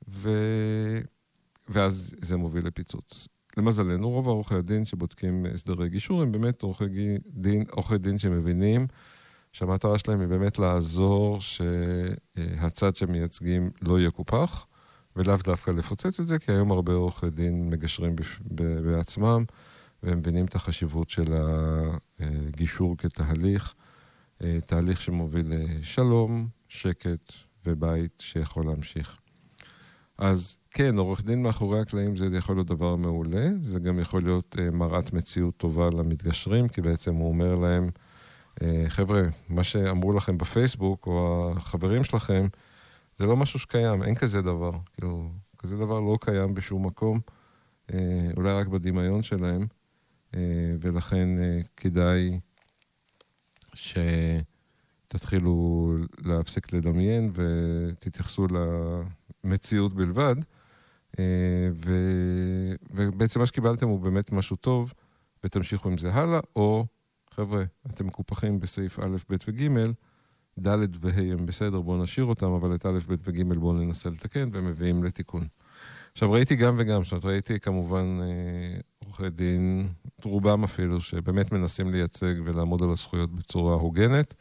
ו... 0.08 0.30
ואז 1.68 2.14
זה 2.20 2.36
מוביל 2.36 2.66
לפיצוץ. 2.66 3.28
למזלנו, 3.56 4.10
רוב 4.10 4.26
עורכי 4.26 4.54
הדין 4.54 4.84
שבודקים 4.84 5.46
הסדרי 5.54 5.88
גישור 5.88 6.22
הם 6.22 6.32
באמת 6.32 6.62
עורכי 6.62 6.84
דין, 7.26 7.64
עורכי 7.70 7.98
דין 7.98 8.18
שמבינים 8.18 8.86
שהמטרה 9.52 9.98
שלהם 9.98 10.20
היא 10.20 10.28
באמת 10.28 10.58
לעזור 10.58 11.40
שהצד 11.40 12.96
שמייצגים 12.96 13.70
לא 13.82 14.00
יקופח, 14.00 14.66
ולאו 15.16 15.36
דווקא 15.44 15.70
לפוצץ 15.70 16.20
את 16.20 16.26
זה, 16.26 16.38
כי 16.38 16.52
היום 16.52 16.70
הרבה 16.70 16.92
עורכי 16.92 17.30
דין 17.30 17.70
מגשרים 17.70 18.16
בעצמם, 18.84 19.44
והם 20.02 20.18
מבינים 20.18 20.44
את 20.44 20.54
החשיבות 20.54 21.08
של 21.10 21.34
הגישור 22.20 22.96
כתהליך, 22.96 23.74
תהליך 24.66 25.00
שמוביל 25.00 25.46
לשלום, 25.48 26.48
שקט 26.68 27.32
ובית 27.66 28.12
שיכול 28.20 28.66
להמשיך. 28.66 29.19
אז 30.20 30.56
כן, 30.70 30.98
עורך 30.98 31.24
דין 31.24 31.42
מאחורי 31.42 31.80
הקלעים 31.80 32.16
זה 32.16 32.28
יכול 32.32 32.56
להיות 32.56 32.66
דבר 32.66 32.96
מעולה, 32.96 33.48
זה 33.60 33.78
גם 33.78 33.98
יכול 33.98 34.22
להיות 34.22 34.56
מראת 34.72 35.12
מציאות 35.12 35.56
טובה 35.56 35.88
למתגשרים, 35.90 36.68
כי 36.68 36.80
בעצם 36.80 37.14
הוא 37.14 37.28
אומר 37.28 37.54
להם, 37.54 37.88
אה, 38.62 38.84
חבר'ה, 38.88 39.22
מה 39.48 39.64
שאמרו 39.64 40.12
לכם 40.12 40.38
בפייסבוק, 40.38 41.06
או 41.06 41.52
החברים 41.56 42.04
שלכם, 42.04 42.46
זה 43.16 43.26
לא 43.26 43.36
משהו 43.36 43.58
שקיים, 43.58 44.02
אין 44.02 44.14
כזה 44.14 44.42
דבר. 44.42 44.70
כאילו, 44.92 45.30
כזה 45.58 45.76
דבר 45.76 46.00
לא 46.00 46.18
קיים 46.20 46.54
בשום 46.54 46.86
מקום, 46.86 47.20
אה, 47.92 48.30
אולי 48.36 48.52
רק 48.52 48.66
בדמיון 48.66 49.22
שלהם, 49.22 49.66
אה, 50.34 50.40
ולכן 50.80 51.28
כדאי 51.76 52.40
שתתחילו 55.08 55.94
להפסיק 56.24 56.72
לדמיין 56.72 57.32
ותתייחסו 57.34 58.46
למציאות 59.44 59.94
בלבד. 59.94 60.36
ו... 61.72 61.90
ובעצם 62.90 63.40
מה 63.40 63.46
שקיבלתם 63.46 63.88
הוא 63.88 64.00
באמת 64.00 64.32
משהו 64.32 64.56
טוב, 64.56 64.92
ותמשיכו 65.44 65.88
עם 65.88 65.98
זה 65.98 66.12
הלאה, 66.12 66.40
או 66.56 66.86
חבר'ה, 67.34 67.64
אתם 67.90 68.06
מקופחים 68.06 68.60
בסעיף 68.60 68.98
א', 68.98 69.16
ב' 69.30 69.36
וג', 69.48 69.68
ד' 70.58 71.04
וה' 71.04 71.32
הם 71.32 71.46
בסדר, 71.46 71.80
בואו 71.80 72.02
נשאיר 72.02 72.26
אותם, 72.26 72.50
אבל 72.52 72.74
את 72.74 72.86
א', 72.86 72.98
ב' 73.08 73.14
וג' 73.24 73.52
בואו 73.52 73.72
ננסה 73.72 74.10
לתקן, 74.10 74.48
והם 74.52 74.66
מביאים 74.66 75.04
לתיקון. 75.04 75.42
עכשיו, 76.12 76.32
ראיתי 76.32 76.56
גם 76.56 76.74
וגם, 76.78 77.04
זאת 77.04 77.12
אומרת, 77.12 77.24
ראיתי 77.24 77.60
כמובן 77.60 78.18
אה, 78.22 78.80
עורכי 79.04 79.30
דין, 79.30 79.88
רובם 80.24 80.64
אפילו, 80.64 81.00
שבאמת 81.00 81.52
מנסים 81.52 81.92
לייצג 81.92 82.34
ולעמוד 82.44 82.82
על 82.82 82.90
הזכויות 82.90 83.34
בצורה 83.34 83.74
הוגנת. 83.74 84.34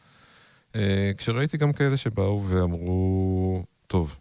אה, 0.74 1.12
כשראיתי 1.16 1.56
גם 1.56 1.72
כאלה 1.72 1.96
שבאו 1.96 2.44
ואמרו, 2.44 3.62
טוב, 3.86 4.16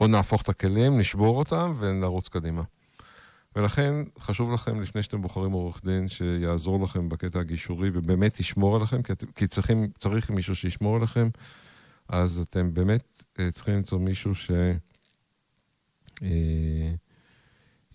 בואו 0.00 0.10
נהפוך 0.10 0.42
את 0.42 0.48
הכלים, 0.48 0.98
נשבור 0.98 1.38
אותם 1.38 1.74
ונרוץ 1.78 2.28
קדימה. 2.28 2.62
ולכן 3.56 3.94
חשוב 4.18 4.52
לכם, 4.52 4.80
לפני 4.80 5.02
שאתם 5.02 5.22
בוחרים 5.22 5.52
עורך 5.52 5.84
דין, 5.84 6.08
שיעזור 6.08 6.84
לכם 6.84 7.08
בקטע 7.08 7.40
הגישורי 7.40 7.90
ובאמת 7.92 8.40
ישמור 8.40 8.76
עליכם, 8.76 9.02
כי, 9.02 9.12
כי 9.34 9.46
צריכים, 9.46 9.86
צריך 9.98 10.30
מישהו 10.30 10.54
שישמור 10.54 10.96
עליכם, 10.96 11.28
אז 12.08 12.46
אתם 12.48 12.74
באמת 12.74 13.24
אה, 13.38 13.50
צריכים 13.50 13.74
למצוא 13.74 13.98
מישהו 13.98 14.34
ש... 14.34 14.50
אה, 16.22 16.92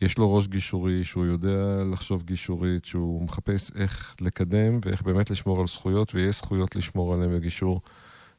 יש 0.01 0.17
לו 0.17 0.35
ראש 0.35 0.47
גישורי, 0.47 1.03
שהוא 1.03 1.25
יודע 1.25 1.83
לחשוב 1.91 2.24
גישורית, 2.24 2.85
שהוא 2.85 3.24
מחפש 3.24 3.71
איך 3.75 4.15
לקדם 4.21 4.79
ואיך 4.85 5.01
באמת 5.01 5.29
לשמור 5.29 5.62
על 5.62 5.67
זכויות, 5.67 6.15
ויש 6.15 6.38
זכויות 6.38 6.75
לשמור 6.75 7.13
עליהן 7.13 7.38
בגישור, 7.38 7.81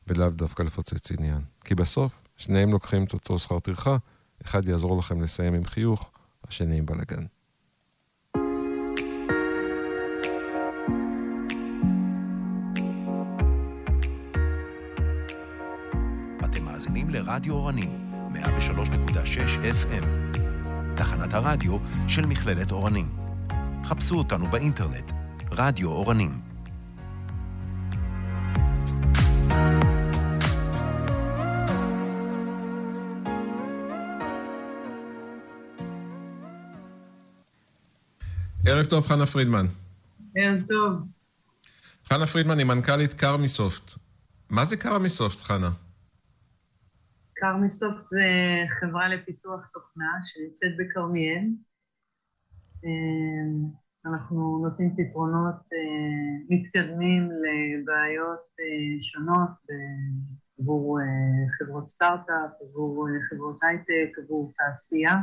ולאו 0.06 0.30
דווקא 0.30 0.62
לפוצץ 0.62 1.12
עניין. 1.12 1.40
כי 1.64 1.74
בסוף, 1.74 2.25
שניהם 2.36 2.72
לוקחים 2.72 3.04
את 3.04 3.12
אותו 3.12 3.38
שכר 3.38 3.58
טרחה, 3.58 3.96
אחד 4.44 4.68
יעזור 4.68 4.98
לכם 4.98 5.22
לסיים 5.22 5.54
עם 5.54 5.64
חיוך, 5.64 6.10
השני 6.48 6.78
עם 6.78 6.86
בלאגן. 6.86 7.24
מאזינים 16.76 17.10
אורנים, 17.54 17.90
103.6 18.34 18.38
FM, 19.60 20.04
תחנת 20.96 21.34
הרדיו 21.34 21.78
של 22.08 22.26
מכללת 22.26 22.72
אורנים. 22.72 23.08
חפשו 23.84 24.18
אותנו 24.18 24.46
באינטרנט, 24.50 25.12
רדיו 25.50 25.88
אורנים. 25.88 26.40
ערב 38.68 38.86
טוב, 38.86 39.04
חנה 39.04 39.26
פרידמן. 39.26 39.66
ערב 40.36 40.66
טוב. 40.68 40.92
חנה 42.04 42.26
פרידמן 42.26 42.58
היא 42.58 42.66
מנכ"לית 42.66 43.12
קרמיסופט. 43.12 43.90
מה 44.50 44.64
זה 44.64 44.76
קרמיסופט, 44.76 45.40
חנה? 45.40 45.70
קרמיסופט 47.34 48.10
זה 48.10 48.24
חברה 48.80 49.08
לפיתוח 49.08 49.60
תוכנה 49.74 50.12
שנמצאת 50.24 50.70
בכרמיאל. 50.78 51.44
אה, 52.84 53.70
אנחנו 54.06 54.60
נותנים 54.62 54.96
פתרונות 54.96 55.60
אה, 55.72 56.44
מתקדמים 56.50 57.28
לבעיות 57.30 58.46
אה, 58.60 59.02
שונות 59.02 59.50
עבור 60.58 60.98
חברות 61.58 61.88
סטארט-אפ, 61.88 62.50
עבור 62.62 63.08
חברות 63.30 63.58
הייטק, 63.62 64.18
עבור 64.18 64.52
תעשייה. 64.56 65.16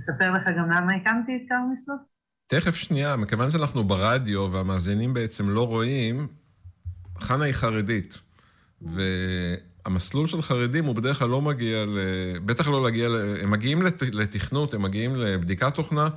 אספר 0.00 0.32
לך 0.32 0.42
גם 0.58 0.70
למה 0.70 0.94
הקמתי 0.94 1.36
את 1.36 1.48
קרמיסופט? 1.48 2.02
תכף 2.46 2.74
שנייה, 2.74 3.16
מכיוון 3.16 3.50
שאנחנו 3.50 3.84
ברדיו 3.84 4.48
והמאזינים 4.52 5.14
בעצם 5.14 5.48
לא 5.48 5.66
רואים, 5.66 6.26
חנה 7.20 7.44
היא 7.44 7.54
חרדית. 7.54 8.18
והמסלול 8.82 10.26
של 10.26 10.42
חרדים 10.42 10.84
הוא 10.84 10.94
בדרך 10.94 11.18
כלל 11.18 11.28
לא 11.28 11.42
מגיע 11.42 11.86
ל... 11.86 11.98
בטח 12.44 12.68
לא 12.68 12.82
להגיע 12.84 13.08
ל... 13.08 13.36
הם 13.42 13.50
מגיעים 13.50 13.82
לת... 13.82 14.02
לתכנות, 14.02 14.74
הם 14.74 14.82
מגיעים 14.82 15.16
לבדיקת 15.16 15.74
תוכנה, 15.74 16.08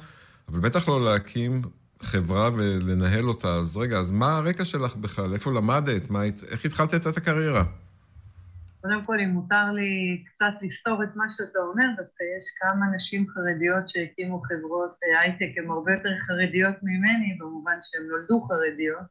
אבל 0.50 0.60
בטח 0.60 0.88
לא 0.88 1.06
להקים 1.06 1.62
חברה 2.02 2.50
ולנהל 2.54 3.28
אותה. 3.28 3.56
אז 3.56 3.78
רגע, 3.78 4.00
אז 4.00 4.12
מה 4.12 4.38
הרקע 4.38 4.66
שלך 4.66 4.96
בכלל? 4.96 5.34
איפה 5.34 5.52
למדת? 5.52 6.10
מה... 6.10 6.24
איך 6.24 6.66
התחלת 6.66 6.94
את 6.94 7.18
הקריירה? 7.18 7.64
קודם 8.84 9.06
כל, 9.06 9.20
אם 9.20 9.30
מותר 9.30 9.72
לי 9.72 10.24
קצת 10.26 10.54
לסתור 10.62 11.04
את 11.04 11.16
מה 11.16 11.26
שאתה 11.30 11.60
אומר, 11.60 11.86
דווקא 11.98 12.24
יש 12.24 12.46
כמה 12.60 12.86
נשים 12.96 13.28
חרדיות 13.30 13.90
שהקימו 13.90 14.42
חברות 14.42 14.92
אה, 15.04 15.20
הייטק, 15.20 15.58
הן 15.58 15.70
הרבה 15.70 15.92
יותר 15.94 16.10
חרדיות 16.28 16.76
ממני, 16.84 17.38
במובן 17.40 17.78
שהן 17.82 18.08
נולדו 18.08 18.42
חרדיות, 18.42 19.08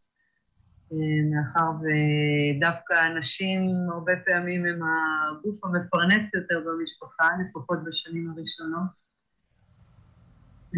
אה, 0.92 0.96
מאחר 1.30 1.70
ודווקא 1.80 2.94
הנשים 2.94 3.60
הרבה 3.92 4.12
פעמים 4.24 4.66
הם 4.66 4.80
הגוף 4.82 5.64
המפרנס 5.64 6.34
יותר 6.34 6.60
במשפחה, 6.66 7.28
לפחות 7.40 7.78
בשנים 7.84 8.30
הראשונות. 8.30 8.90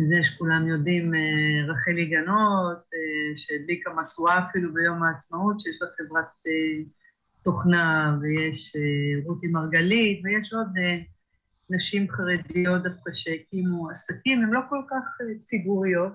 זה 0.09 0.25
שכולם 0.25 0.69
יודעים, 0.69 1.15
אה, 1.15 1.73
רחלי 1.73 2.07
גנות, 2.07 2.83
שהדליקה 3.37 3.91
משואה 3.97 4.39
אפילו 4.49 4.75
ביום 4.75 5.03
העצמאות, 5.03 5.61
שיש 5.61 5.77
לה 5.83 5.89
חברת... 5.97 6.33
תוכנה, 7.45 8.19
ויש 8.23 8.73
uh, 8.77 9.29
רותי 9.29 9.47
מרגלית, 9.47 10.21
ויש 10.25 10.53
עוד 10.53 10.67
uh, 10.77 10.81
נשים 11.71 12.11
חרדיות 12.11 12.83
דווקא 12.83 13.11
שהקימו 13.15 13.91
עסקים, 13.91 14.43
הן 14.43 14.51
לא 14.51 14.61
כל 14.69 14.83
כך 14.91 15.21
uh, 15.21 15.43
ציבוריות, 15.43 16.13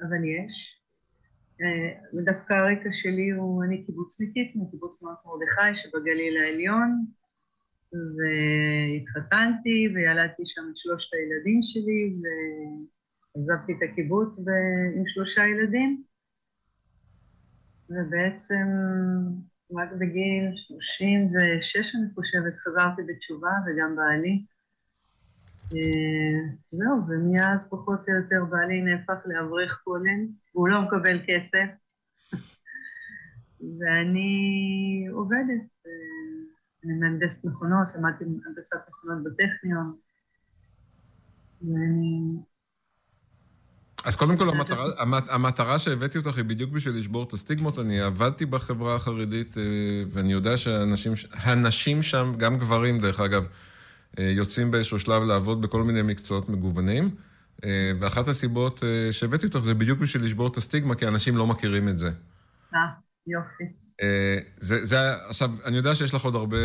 אבל 0.00 0.24
יש. 0.24 0.80
ודווקא 2.14 2.54
הרקע 2.54 2.88
שלי 2.92 3.30
הוא, 3.30 3.64
אני 3.64 3.84
קיבוצניקית 3.86 4.56
מקיבוץ 4.56 5.02
נאות 5.02 5.18
מרדכי 5.26 5.80
שבגליל 5.80 6.36
העליון, 6.36 7.04
והתחתנתי 7.92 9.88
וילדתי 9.94 10.42
שם 10.46 10.62
את 10.70 10.76
שלושת 10.76 11.14
הילדים 11.14 11.60
שלי, 11.62 12.14
ועזבתי 13.34 13.72
את 13.72 13.78
הקיבוץ 13.90 14.28
עם 14.96 15.02
שלושה 15.06 15.42
ילדים. 15.46 16.02
ובעצם 17.90 18.66
רק 19.76 19.88
בגיל 19.92 20.52
36, 20.54 21.94
אני 21.94 22.14
חושבת, 22.14 22.54
חזרתי 22.58 23.02
בתשובה, 23.02 23.50
וגם 23.66 23.96
בעלי. 23.96 24.44
אה, 25.74 26.54
זהו, 26.72 27.08
ומאז 27.08 27.58
פחות 27.68 28.08
או 28.08 28.14
יותר 28.14 28.44
בעלי 28.50 28.82
נהפך 28.82 29.26
לאברך 29.26 29.82
כהן, 29.84 30.28
והוא 30.54 30.68
לא 30.68 30.82
מקבל 30.82 31.20
כסף, 31.26 31.68
ואני 33.78 35.06
עובדת. 35.10 35.64
אה, 35.86 35.90
אני 36.84 36.92
מהנדסת 37.00 37.44
מכונות, 37.44 37.88
למדתי 37.94 38.24
הנדסת 38.24 38.78
מכונות 38.88 39.18
בטכניון, 39.24 39.96
ואני 41.62 42.36
אז 44.04 44.16
קודם 44.16 44.36
כל, 44.36 44.48
המטרה, 44.48 44.86
המטרה 45.28 45.78
שהבאתי 45.78 46.18
אותך 46.18 46.36
היא 46.36 46.44
בדיוק 46.44 46.70
בשביל 46.70 46.98
לשבור 46.98 47.24
את 47.24 47.32
הסטיגמות. 47.32 47.78
אני 47.78 48.00
עבדתי 48.00 48.46
בחברה 48.46 48.94
החרדית, 48.94 49.58
אה, 49.58 49.62
ואני 50.12 50.32
יודע 50.32 50.56
שהנשים 50.56 52.02
שם, 52.02 52.34
גם 52.36 52.58
גברים 52.58 53.00
דרך 53.00 53.20
אגב, 53.20 53.44
אה, 54.18 54.24
יוצאים 54.24 54.70
באיזשהו 54.70 54.98
שלב 54.98 55.22
לעבוד 55.22 55.62
בכל 55.62 55.82
מיני 55.82 56.02
מקצועות 56.02 56.48
מגוונים. 56.48 57.10
אה, 57.64 57.92
ואחת 58.00 58.28
הסיבות 58.28 58.82
שהבאתי 59.10 59.46
אותך 59.46 59.58
זה 59.62 59.74
בדיוק 59.74 59.98
בשביל 59.98 60.24
לשבור 60.24 60.48
את 60.48 60.56
הסטיגמה, 60.56 60.94
כי 60.94 61.08
אנשים 61.08 61.36
לא 61.36 61.46
מכירים 61.46 61.88
את 61.88 61.98
זה. 61.98 62.10
אה, 62.74 62.80
יופי. 63.26 63.64
זה, 64.58 64.84
זה, 64.84 64.98
עכשיו, 65.28 65.50
אני 65.64 65.76
יודע 65.76 65.94
שיש 65.94 66.14
לך 66.14 66.24
עוד 66.24 66.34
הרבה 66.34 66.56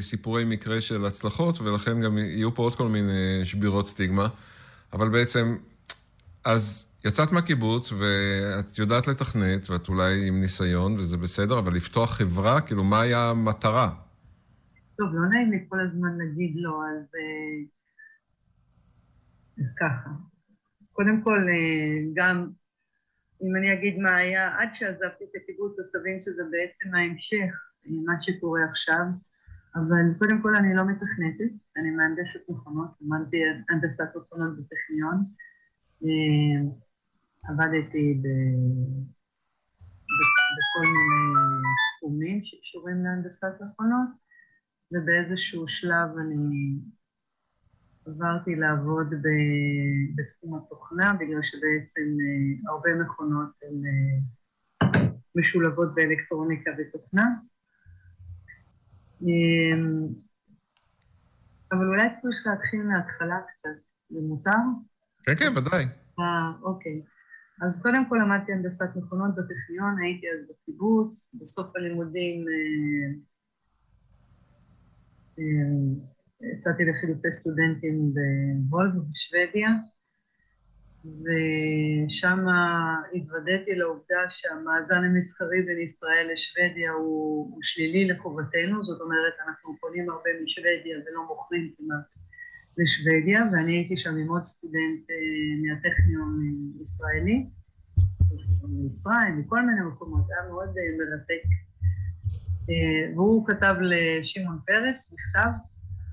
סיפורי 0.00 0.44
מקרה 0.44 0.80
של 0.80 1.04
הצלחות, 1.04 1.60
ולכן 1.60 2.00
גם 2.00 2.18
יהיו 2.18 2.54
פה 2.54 2.62
עוד 2.62 2.74
כל 2.74 2.88
מיני 2.88 3.40
שבירות 3.44 3.86
סטיגמה, 3.86 4.26
אבל 4.92 5.08
בעצם 5.08 5.56
אז 6.44 6.92
יצאת 7.04 7.32
מהקיבוץ, 7.32 7.92
ואת 7.92 8.78
יודעת 8.78 9.06
לתכנת, 9.06 9.70
ואת 9.70 9.88
אולי 9.88 10.28
עם 10.28 10.40
ניסיון, 10.40 10.98
וזה 10.98 11.16
בסדר, 11.16 11.58
אבל 11.58 11.74
לפתוח 11.74 12.10
חברה, 12.10 12.60
כאילו, 12.60 12.84
מה 12.84 13.00
היה 13.00 13.30
המטרה? 13.30 13.90
טוב, 14.96 15.08
לא 15.14 15.28
נעים 15.28 15.50
לי 15.50 15.64
כל 15.68 15.80
הזמן 15.80 16.18
להגיד 16.18 16.52
לא, 16.56 16.82
אז... 16.88 17.04
אה, 17.14 17.64
אז 19.62 19.76
ככה. 19.80 20.10
קודם 20.92 21.22
כל, 21.22 21.46
אה, 21.48 22.10
גם 22.14 22.50
אם 23.42 23.56
אני 23.56 23.72
אגיד 23.72 23.98
מה 23.98 24.16
היה 24.16 24.58
עד 24.58 24.68
שעזבתי 24.74 25.24
את 25.24 25.30
הקיבוץ, 25.42 25.78
אז 25.78 25.84
תבין 25.92 26.20
שזה 26.20 26.42
בעצם 26.50 26.94
ההמשך, 26.94 27.54
מה 28.06 28.22
שקורה 28.22 28.64
עכשיו. 28.70 29.04
אבל 29.74 30.18
קודם 30.18 30.42
כל 30.42 30.56
אני 30.56 30.76
לא 30.76 30.84
מתכנתת, 30.84 31.54
אני 31.76 31.90
מהנדסת 31.90 32.48
מכונות, 32.48 32.88
למדתי 33.00 33.36
הנדסת 33.70 34.16
מכונות 34.16 34.58
בטכניון. 34.58 35.24
אה, 36.02 36.70
עבדתי 37.48 38.14
ב... 38.22 38.26
בכל 40.56 40.86
מיני 40.86 41.74
תחומים 41.98 42.40
שקשורים 42.44 43.04
להנדסת 43.04 43.52
מכונות, 43.60 44.08
ובאיזשהו 44.92 45.68
שלב 45.68 46.08
אני 46.18 46.78
עברתי 48.06 48.54
לעבוד 48.54 49.10
ב... 49.10 49.28
בתחום 50.16 50.54
התוכנה, 50.54 51.12
בגלל 51.12 51.42
שבעצם 51.42 52.02
אה, 52.02 52.70
הרבה 52.72 52.94
מכונות 53.04 53.50
הן 53.62 53.82
אה, 53.86 55.00
משולבות 55.36 55.94
באלקטרוניקה 55.94 56.70
ותוכנה. 56.78 57.24
אבל 61.72 61.86
אולי 61.86 62.12
צריך 62.12 62.46
להתחיל 62.46 62.82
מההתחלה 62.82 63.40
קצת, 63.48 63.70
זה 64.10 64.20
מותר? 64.22 64.50
כן, 65.26 65.34
כן, 65.36 65.52
ודאי. 65.56 65.84
אה, 66.18 66.52
אוקיי. 66.62 67.02
אז 67.62 67.82
קודם 67.82 68.08
כל 68.08 68.18
למדתי 68.22 68.52
הנדסת 68.52 68.96
מכונות 68.96 69.34
בטכניון, 69.34 70.02
הייתי 70.02 70.26
אז 70.30 70.46
בקיבוץ, 70.50 71.34
בסוף 71.40 71.76
הלימודים 71.76 72.44
אה, 72.48 73.06
אה, 75.38 76.52
יצאתי 76.52 76.84
לחילופי 76.84 77.32
סטודנטים 77.32 78.14
בוולבו 78.14 79.00
בשוודיה, 79.00 79.70
ושם 81.04 82.38
התוודעתי 83.14 83.74
לעובדה 83.74 84.22
שהמאזן 84.30 85.04
המסחרי 85.04 85.62
בין 85.62 85.78
ישראל 85.78 86.28
לשוודיה 86.32 86.92
הוא, 86.92 87.50
הוא 87.52 87.60
שלילי 87.62 88.08
לחובתנו, 88.08 88.84
זאת 88.84 89.00
אומרת, 89.00 89.34
אנחנו 89.46 89.76
קונים 89.80 90.10
הרבה 90.10 90.30
משוודיה 90.44 90.96
ולא 91.06 91.26
מוכרים 91.28 91.72
כמעט 91.76 92.23
לשוודיה, 92.78 93.40
ואני 93.52 93.72
הייתי 93.72 93.96
שם 93.96 94.16
עם 94.16 94.28
עוד 94.28 94.44
סטודנט 94.44 95.10
אה, 95.10 95.14
מהטכניון 95.62 96.40
אה, 96.42 96.82
ישראלי, 96.82 97.46
ממצרים, 98.62 99.38
מכל 99.38 99.60
מיני 99.66 99.80
מקומות, 99.80 100.24
היה 100.30 100.48
מאוד 100.50 100.68
אה, 100.68 100.82
מרתק. 100.98 101.44
והוא 103.14 103.46
כתב 103.46 103.74
לשמעון 103.80 104.58
פרס 104.66 105.12
מכתב, 105.12 105.50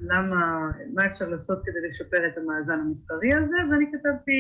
למה, 0.01 0.71
מה 0.93 1.05
אפשר 1.05 1.29
לעשות 1.29 1.59
כדי 1.65 1.87
לשפר 1.89 2.27
את 2.27 2.37
המאזן 2.37 2.79
המסחרי 2.79 3.33
הזה, 3.33 3.57
ואני 3.71 3.85
כתבתי 3.91 4.39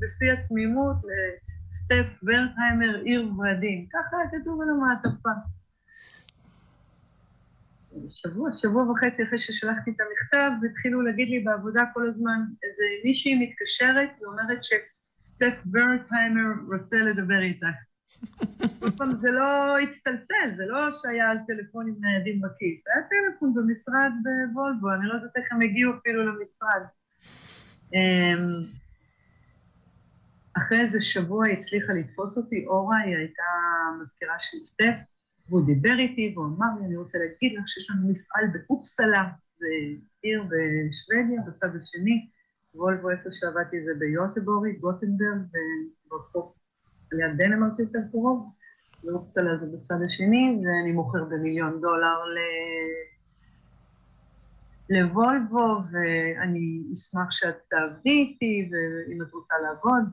בשיא 0.00 0.32
התמימות 0.32 0.96
לסטף 1.08 2.06
ורטהיימר, 2.22 3.00
עיר 3.04 3.32
ורדים, 3.38 3.86
ככה 3.92 4.16
כתוב 4.30 4.60
על 4.62 4.68
המעטפה. 4.70 5.30
שבוע, 8.10 8.50
שבוע 8.52 8.90
וחצי 8.90 9.22
אחרי 9.22 9.38
ששלחתי 9.38 9.90
את 9.90 9.96
המכתב, 10.00 10.50
התחילו 10.70 11.02
להגיד 11.02 11.28
לי 11.28 11.40
בעבודה 11.40 11.82
כל 11.94 12.08
הזמן, 12.08 12.40
איזה 12.62 12.84
מישהי 13.04 13.46
מתקשרת 13.46 14.10
ואומרת 14.20 14.58
שסטף 14.62 15.54
ברטהיימר 15.64 16.50
רוצה 16.72 16.96
לדבר 16.96 17.40
איתך. 17.42 17.66
כל 18.80 18.90
פעם 18.96 19.18
זה 19.18 19.30
לא 19.30 19.78
הצטלצל, 19.78 20.56
זה 20.56 20.66
לא 20.66 20.78
שהיה 21.02 21.32
אז 21.32 21.38
טלפונים 21.46 21.94
ניידים 22.00 22.40
בכיס, 22.40 22.84
היה 22.86 23.04
טלפון 23.10 23.54
במשרד 23.54 24.10
בוולבו, 24.22 24.94
אני 24.94 25.06
לא 25.06 25.14
יודעת 25.14 25.36
איך 25.36 25.52
הם 25.52 25.60
הגיעו 25.60 25.92
אפילו 25.98 26.26
למשרד. 26.26 26.82
אמ, 27.94 28.64
אחרי 30.56 30.80
איזה 30.80 31.02
שבוע 31.02 31.46
היא 31.46 31.58
הצליחה 31.58 31.92
לתפוס 31.92 32.36
אותי, 32.36 32.66
אורה, 32.66 32.98
היא 32.98 33.16
הייתה 33.16 33.42
מזכירה 34.02 34.34
של 34.38 34.58
סטף, 34.64 34.94
והוא 35.48 35.66
דיבר 35.66 35.94
איתי 35.98 36.32
והוא 36.36 36.46
אמר 36.46 36.66
לי, 36.80 36.86
אני 36.86 36.96
רוצה 36.96 37.18
להגיד 37.18 37.58
לך 37.58 37.68
שיש 37.68 37.90
לנו 37.90 38.08
מפעל 38.08 38.44
באופסלה, 38.52 39.24
זה 39.58 39.66
עיר 40.22 40.42
בשוודיה, 40.42 41.42
בצד 41.46 41.76
השני, 41.82 42.28
וולבו 42.74 43.10
איפה 43.10 43.28
שעבדתי 43.32 43.84
זה 43.84 43.90
ביוטבורי, 43.98 44.72
גוטנברג, 44.72 45.38
וברחוב 46.06 46.54
ליד 47.12 47.36
דנמרק 47.36 47.78
יותר 47.78 47.98
קרוב, 48.10 48.50
ואופסלה 49.04 49.56
זה 49.56 49.66
בצד 49.76 50.02
השני, 50.06 50.60
ואני 50.64 50.92
מוכר 50.92 51.24
במיליון 51.24 51.80
דולר 51.80 52.24
ל... 52.24 52.38
לוולבו, 54.90 55.80
ואני 55.90 56.82
אשמח 56.92 57.30
שאת 57.30 57.56
תעבדי 57.70 58.10
איתי, 58.10 58.70
ואם 58.70 59.22
את 59.22 59.32
רוצה 59.32 59.54
לעבוד, 59.62 60.04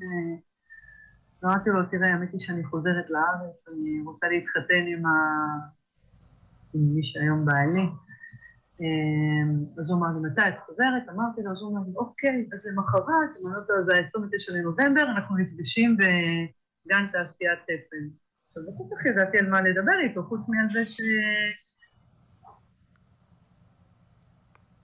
אמרתי 1.45 1.69
לו, 1.69 1.85
תראה, 1.91 2.13
האמת 2.13 2.31
היא 2.33 2.41
שאני 2.45 2.63
חוזרת 2.63 3.09
לארץ, 3.09 3.67
אני 3.67 4.01
רוצה 4.05 4.27
להתחתן 4.27 4.83
עם, 4.87 5.05
ה... 5.05 5.11
עם 6.73 6.81
מי 6.95 7.01
שהיום 7.03 7.45
בעלי. 7.45 7.87
אמ, 8.81 9.49
אז 9.77 9.89
הוא 9.89 9.97
אמר 9.97 10.07
לי, 10.15 10.29
מתי 10.29 10.47
את 10.49 10.59
חוזרת? 10.65 11.03
אמרתי 11.09 11.41
לו, 11.43 11.51
אז 11.51 11.57
הוא 11.61 11.71
אמר 11.71 11.87
לי, 11.87 11.93
אוקיי, 11.95 12.47
אז 12.53 12.67
למחרת, 12.67 13.31
אם 13.41 13.47
אני 13.47 13.55
לא 13.55 13.61
טועה, 13.67 13.83
זה 13.83 13.93
ה-29 13.93 14.53
לנובמבר, 14.53 15.05
אנחנו 15.15 15.37
נפגשים 15.37 15.97
בגן 15.97 17.05
תעשיית 17.11 17.59
תפן. 17.63 18.05
עכשיו, 18.41 18.63
לא 18.63 18.71
כל 18.77 18.95
כך 18.95 19.05
ידעתי 19.05 19.37
על 19.37 19.49
מה 19.49 19.61
לדבר 19.61 19.99
איתו, 20.03 20.23
חוץ 20.23 20.41
מעל 20.47 20.69
זה 20.69 20.85
ש... 20.85 21.01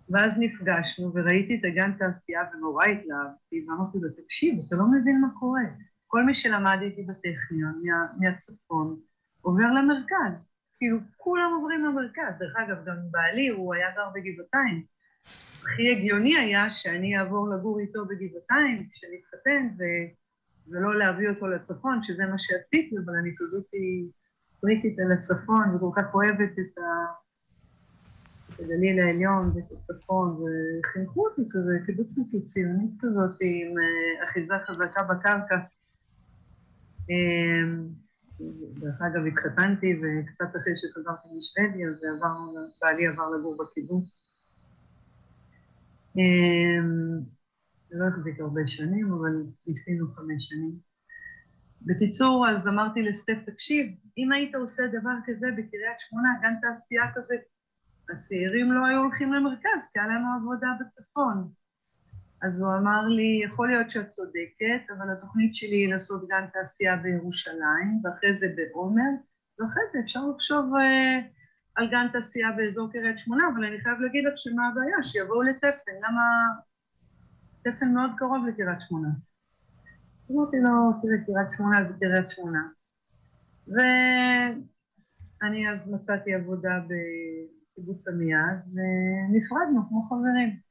ואז 0.09 0.33
נפגשנו 0.39 1.11
וראיתי 1.13 1.55
את 1.59 1.65
הגן 1.65 1.91
תעשייה 1.97 2.41
ונורא 2.53 2.85
התלהבתי, 2.85 3.65
ואמרתי 3.67 3.97
לו, 4.01 4.09
תקשיב, 4.09 4.55
אתה 4.67 4.75
לא 4.75 4.83
מבין 4.91 5.21
מה 5.21 5.27
קורה. 5.39 5.63
כל 6.11 6.23
מי 6.23 6.35
שלמד 6.35 6.77
איתי 6.81 7.03
בטכניון, 7.03 7.81
מה, 7.83 8.05
מהצפון, 8.19 8.99
עובר 9.41 9.65
למרכז. 9.77 10.51
כאילו, 10.77 10.97
כולם 11.17 11.51
עוברים 11.55 11.85
למרכז. 11.85 12.33
דרך 12.39 12.55
אגב, 12.55 12.85
גם 12.85 12.95
בעלי, 13.11 13.47
הוא 13.47 13.73
היה 13.73 13.87
גר 13.95 14.09
בגבעתיים. 14.13 14.83
הכי 15.63 15.91
הגיוני 15.91 16.37
היה 16.37 16.69
שאני 16.69 17.17
אעבור 17.19 17.49
לגור 17.49 17.79
איתו 17.79 18.05
בגבעתיים 18.05 18.89
כשנתחתן, 18.91 19.67
ו... 19.77 19.83
ולא 20.67 20.95
להביא 20.95 21.29
אותו 21.29 21.47
לצפון, 21.47 22.03
שזה 22.03 22.25
מה 22.25 22.39
שעשיתי, 22.39 22.95
אבל 23.05 23.15
אני 23.15 23.29
כזאת 23.37 23.65
פריטית 24.61 24.99
על 24.99 25.11
הצפון, 25.11 25.75
וכל 25.75 25.89
כך 25.95 26.13
אוהבת 26.13 26.53
את, 26.59 26.77
ה... 26.77 26.81
את 28.49 28.59
הגליל 28.59 28.99
העליון 28.99 29.51
ואת 29.55 29.71
הצפון, 29.71 30.29
וחינכו 30.29 31.27
אותי 31.27 31.41
כזה, 31.51 31.77
קיבוצניקית 31.85 32.45
ציונית 32.45 32.91
כזאת, 33.01 33.37
עם 33.41 33.77
אה, 33.77 34.29
אחיזה 34.29 34.53
חזקה 34.67 35.03
בקרקע. 35.03 35.57
אמ, 37.11 37.87
דרך 38.79 39.01
אגב, 39.01 39.25
התחתנתי, 39.25 39.87
וקצת 39.95 40.55
אחרי 40.61 40.73
שחזרתי 40.75 41.27
משוודיה, 41.37 41.87
ועברנו, 42.01 42.53
בעלי 42.81 43.07
עבר 43.07 43.29
לגור 43.29 43.57
בקיבוץ. 43.57 44.33
אמ, 46.17 47.19
לא 47.91 48.07
החזיק 48.07 48.39
הרבה 48.39 48.61
שנים, 48.67 49.13
אבל 49.13 49.43
ניסינו 49.67 50.07
חמש 50.07 50.49
שנים. 50.49 50.91
בקיצור, 51.81 52.49
אז 52.49 52.67
אמרתי 52.67 53.01
לסטף, 53.01 53.37
תקשיב, 53.45 53.95
אם 54.17 54.31
היית 54.31 54.55
עושה 54.55 54.83
דבר 54.87 55.15
כזה 55.25 55.47
בקריית 55.51 55.99
שמונה, 55.99 56.29
גן 56.41 56.53
תעשייה 56.61 57.03
כזה, 57.15 57.35
הצעירים 58.09 58.71
לא 58.71 58.85
היו 58.85 58.99
הולכים 58.99 59.33
למרכז, 59.33 59.89
כי 59.93 59.99
היה 59.99 60.07
לנו 60.07 60.27
עבודה 60.41 60.67
בצפון. 60.79 61.60
אז 62.41 62.61
הוא 62.61 62.73
אמר 62.75 63.07
לי, 63.07 63.41
יכול 63.45 63.67
להיות 63.67 63.89
שאת 63.89 64.07
צודקת, 64.07 64.91
אבל 64.97 65.11
התוכנית 65.11 65.55
שלי 65.55 65.75
היא 65.75 65.93
לעשות 65.93 66.27
גן 66.27 66.45
תעשייה 66.53 66.95
בירושלים, 66.95 68.01
ואחרי 68.03 68.37
זה 68.37 68.47
בעומר, 68.55 69.11
ואחרי 69.59 69.83
זה 69.93 69.99
אפשר 69.99 70.19
לחשוב 70.35 70.75
אה, 70.75 71.19
על 71.75 71.89
גן 71.91 72.07
תעשייה 72.13 72.51
באזור 72.51 72.91
קריית 72.91 73.19
שמונה, 73.19 73.43
אבל 73.53 73.65
אני 73.65 73.81
חייב 73.81 73.99
להגיד 73.99 74.23
לך 74.25 74.33
שמה 74.37 74.67
הבעיה, 74.67 75.03
שיבואו 75.03 75.41
לתפן, 75.41 75.97
למה... 75.97 76.21
תפן 77.63 77.93
מאוד 77.93 78.11
קרוב 78.17 78.47
לקריית 78.47 78.81
שמונה. 78.89 79.09
אמרתי 80.31 80.57
לו, 80.59 80.69
תראה, 81.01 81.25
קריית 81.25 81.47
שמונה 81.57 81.83
זה 81.83 81.93
קריית 81.99 82.29
שמונה. 82.29 82.67
ואני 85.41 85.69
אז 85.69 85.87
מצאתי 85.87 86.33
עבודה 86.33 86.79
בקיבוץ 86.87 88.07
עמיעד, 88.07 88.59
ונפרדנו 88.73 89.89
כמו 89.89 90.03
חברים. 90.09 90.70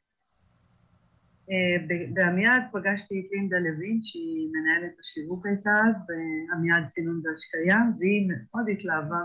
בעמיעד 2.15 2.63
פגשתי 2.73 3.21
את 3.21 3.33
לינדה 3.33 3.59
לוין, 3.59 4.01
שהיא 4.03 4.49
מנהלת 4.53 4.95
השיווק 5.01 5.47
הייתה 5.47 5.71
אז, 5.71 5.95
בעמיעד 6.07 6.89
סינון 6.89 7.21
והשקיה, 7.25 7.79
והיא 7.99 8.29
מאוד 8.29 8.69
התלהבה 8.69 9.19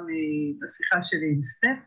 מהשיחה 0.62 1.00
שלי 1.04 1.32
עם 1.36 1.44
סטף, 1.44 1.80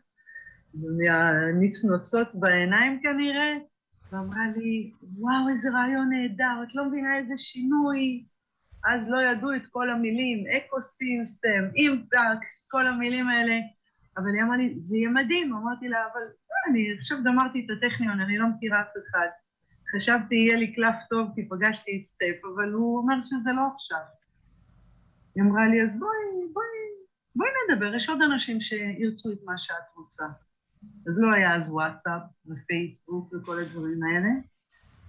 ומהנצנוצות 0.73 2.27
בעיניים 2.39 2.99
כנראה, 3.03 3.53
ואמרה 4.11 4.43
לי, 4.55 4.91
וואו, 5.17 5.49
איזה 5.49 5.69
רעיון 5.71 6.09
נהדר, 6.09 6.63
את 6.63 6.75
לא 6.75 6.85
מבינה 6.85 7.17
איזה 7.17 7.37
שינוי. 7.37 8.25
אז 8.85 9.09
לא 9.09 9.21
ידעו 9.21 9.55
את 9.55 9.61
כל 9.71 9.89
המילים, 9.89 10.45
ecosystem, 10.47 11.63
impact, 11.75 12.47
כל 12.71 12.87
המילים 12.87 13.27
האלה. 13.27 13.59
אבל 14.17 14.33
היא 14.35 14.43
אמרה 14.43 14.57
לי, 14.57 14.75
זה 14.79 14.97
יהיה 14.97 15.09
מדהים. 15.09 15.53
אמרתי 15.53 15.87
לה, 15.87 15.97
אבל 16.13 16.21
לא, 16.21 16.71
אני 16.71 16.93
עכשיו 16.97 17.17
גמרתי 17.23 17.65
את 17.65 17.77
הטכניון, 17.77 18.19
אני 18.19 18.37
לא 18.37 18.47
מכירה 18.47 18.81
אף 18.81 18.93
אחד. 19.09 19.27
חשבתי 19.95 20.35
יהיה 20.35 20.55
לי 20.57 20.73
קלף 20.73 20.95
טוב 21.09 21.29
כי 21.35 21.49
פגשתי 21.49 21.99
את 21.99 22.05
סטף, 22.05 22.45
אבל 22.55 22.71
הוא 22.71 22.97
אומר 22.97 23.15
שזה 23.25 23.51
לא 23.53 23.61
עכשיו. 23.75 24.03
היא 25.35 25.43
אמרה 25.43 25.67
לי, 25.67 25.83
אז 25.83 25.99
בואי, 25.99 26.53
בואי, 26.53 26.65
בואי 27.35 27.49
נדבר, 27.69 27.95
יש 27.95 28.09
עוד 28.09 28.21
אנשים 28.21 28.61
שירצו 28.61 29.31
את 29.31 29.39
מה 29.45 29.57
שאת 29.57 29.95
רוצה. 29.95 30.25
אז 31.07 31.13
לא 31.17 31.33
היה 31.33 31.55
אז 31.55 31.71
וואטסאפ 31.71 32.21
ופייסבוק 32.47 33.33
וכל 33.33 33.59
הדברים 33.59 34.03
האלה. 34.03 34.29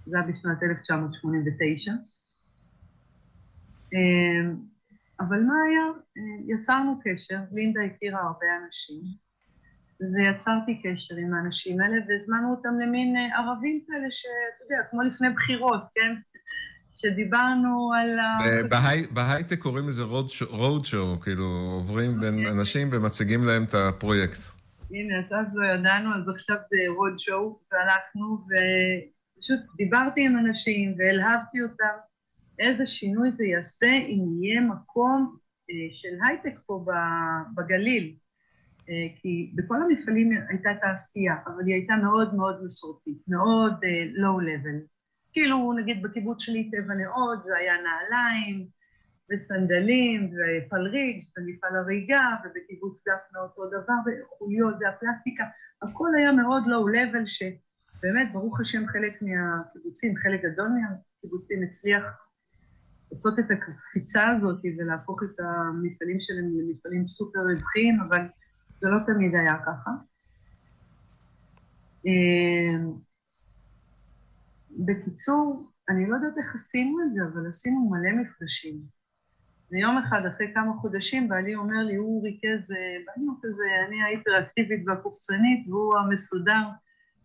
זה 0.05 0.17
היה 0.17 0.27
בשנת 0.27 0.63
1989. 0.63 1.91
אמ, 3.93 4.55
אבל 5.19 5.43
מה 5.43 5.53
היה? 5.67 5.85
אה, 6.17 6.55
יצרנו 6.55 6.99
קשר, 7.03 7.39
לינדה 7.51 7.81
הכירה 7.83 8.21
הרבה 8.21 8.45
אנשים, 8.65 9.01
ויצרתי 10.13 10.81
קשר 10.83 11.15
עם 11.15 11.33
האנשים 11.33 11.81
האלה, 11.81 11.95
והזמנו 12.07 12.51
אותם 12.51 12.79
למין 12.79 13.15
אה, 13.17 13.37
ערבים 13.39 13.81
כאלה, 13.87 14.07
שאתה 14.11 14.63
יודע, 14.63 14.83
כמו 14.89 15.01
לפני 15.01 15.29
בחירות, 15.29 15.81
כן? 15.95 16.15
שדיברנו 16.95 17.91
על 17.93 18.19
ה... 18.19 18.37
בהייטק 19.13 19.59
קוראים 19.59 19.87
לזה 19.87 20.03
רוד 20.49 20.85
שואו, 20.85 21.19
כאילו 21.19 21.45
עוברים 21.73 22.19
בין 22.19 22.37
אוקיי. 22.37 22.51
אנשים 22.51 22.89
ומציגים 22.91 23.43
להם 23.43 23.63
את 23.63 23.73
הפרויקט. 23.73 24.39
הנה, 24.91 25.19
אז 25.19 25.25
אז 25.25 25.55
לא 25.55 25.65
ידענו, 25.65 26.09
אז 26.15 26.29
עכשיו 26.29 26.57
זה 26.69 26.77
רוד 26.97 27.19
שואו, 27.19 27.59
והלכנו, 27.71 28.37
ופשוט 28.45 29.59
דיברתי 29.77 30.25
עם 30.25 30.37
אנשים 30.37 30.95
והלהבתי 30.97 31.61
אותם 31.61 31.95
איזה 32.59 32.87
שינוי 32.87 33.31
זה 33.31 33.45
יעשה 33.45 33.91
אם 33.91 34.19
יהיה 34.41 34.61
מקום 34.61 35.35
אה, 35.69 35.75
של 35.91 36.17
הייטק 36.27 36.59
פה 36.65 36.85
בגליל. 37.55 38.15
אה, 38.91 39.07
כי 39.21 39.51
בכל 39.55 39.75
המפעלים 39.81 40.31
הייתה 40.49 40.69
תעשייה, 40.81 41.35
אבל 41.45 41.65
היא 41.65 41.73
הייתה 41.73 41.93
מאוד 41.95 42.35
מאוד 42.35 42.63
מסורתית, 42.65 43.23
מאוד 43.27 43.73
לואו 44.13 44.39
uh, 44.39 44.43
לבל. 44.43 44.79
כאילו, 45.33 45.73
נגיד 45.73 46.01
בקיבוץ 46.03 46.41
שלי 46.41 46.71
טבע 46.71 46.93
נאות, 46.93 47.43
זה 47.43 47.57
היה 47.57 47.73
נעליים, 47.73 48.67
וסנדלים, 49.31 50.31
ופלריג, 50.33 51.23
ומפעל 51.37 51.75
הריגה, 51.75 52.27
ובקיבוץ 52.43 53.01
דפנה 53.01 53.39
אותו 53.39 53.67
דבר, 53.67 53.93
וחוליות, 54.05 54.79
זה 54.79 54.89
הפלסטיקה, 54.89 55.43
הכל 55.81 56.09
היה 56.17 56.31
מאוד 56.31 56.63
לואו 56.67 56.87
לבל, 56.87 57.25
שבאמת, 57.25 58.33
ברוך 58.33 58.59
השם, 58.59 58.87
חלק 58.87 59.21
מהקיבוצים, 59.21 60.15
חלק 60.15 60.41
גדול 60.41 60.67
מהקיבוצים 60.67 61.63
הצליח 61.63 62.03
לעשות 63.11 63.39
את 63.39 63.45
הקפיצה 63.51 64.27
הזאת 64.29 64.61
ולהפוך 64.77 65.23
את 65.23 65.39
המפעלים 65.39 66.17
שלהם 66.19 66.59
למפעלים 66.59 67.07
סופר 67.07 67.39
רווחיים, 67.39 68.01
אבל 68.01 68.21
זה 68.81 68.89
לא 68.89 68.97
תמיד 69.05 69.35
היה 69.35 69.57
ככה. 69.65 69.91
אמ, 72.05 72.91
בקיצור, 74.71 75.71
אני 75.89 76.09
לא 76.09 76.15
יודעת 76.15 76.37
איך 76.37 76.55
עשינו 76.55 76.97
את 77.03 77.13
זה, 77.13 77.21
אבל 77.23 77.49
עשינו 77.49 77.89
מלא 77.89 78.11
מפגשים. 78.11 78.81
ויום 79.71 79.97
אחד, 79.97 80.21
אחרי 80.25 80.51
כמה 80.53 80.73
חודשים, 80.73 81.29
בעלי 81.29 81.55
אומר 81.55 81.83
לי, 81.83 81.95
הוא 81.95 82.23
ריכז, 82.23 82.73
הוא 83.15 83.35
כזה, 83.41 83.63
אני 83.87 84.01
ההיפראקטיבית 84.01 84.87
והקופצנית, 84.87 85.67
והוא 85.67 85.97
המסודר. 85.97 86.63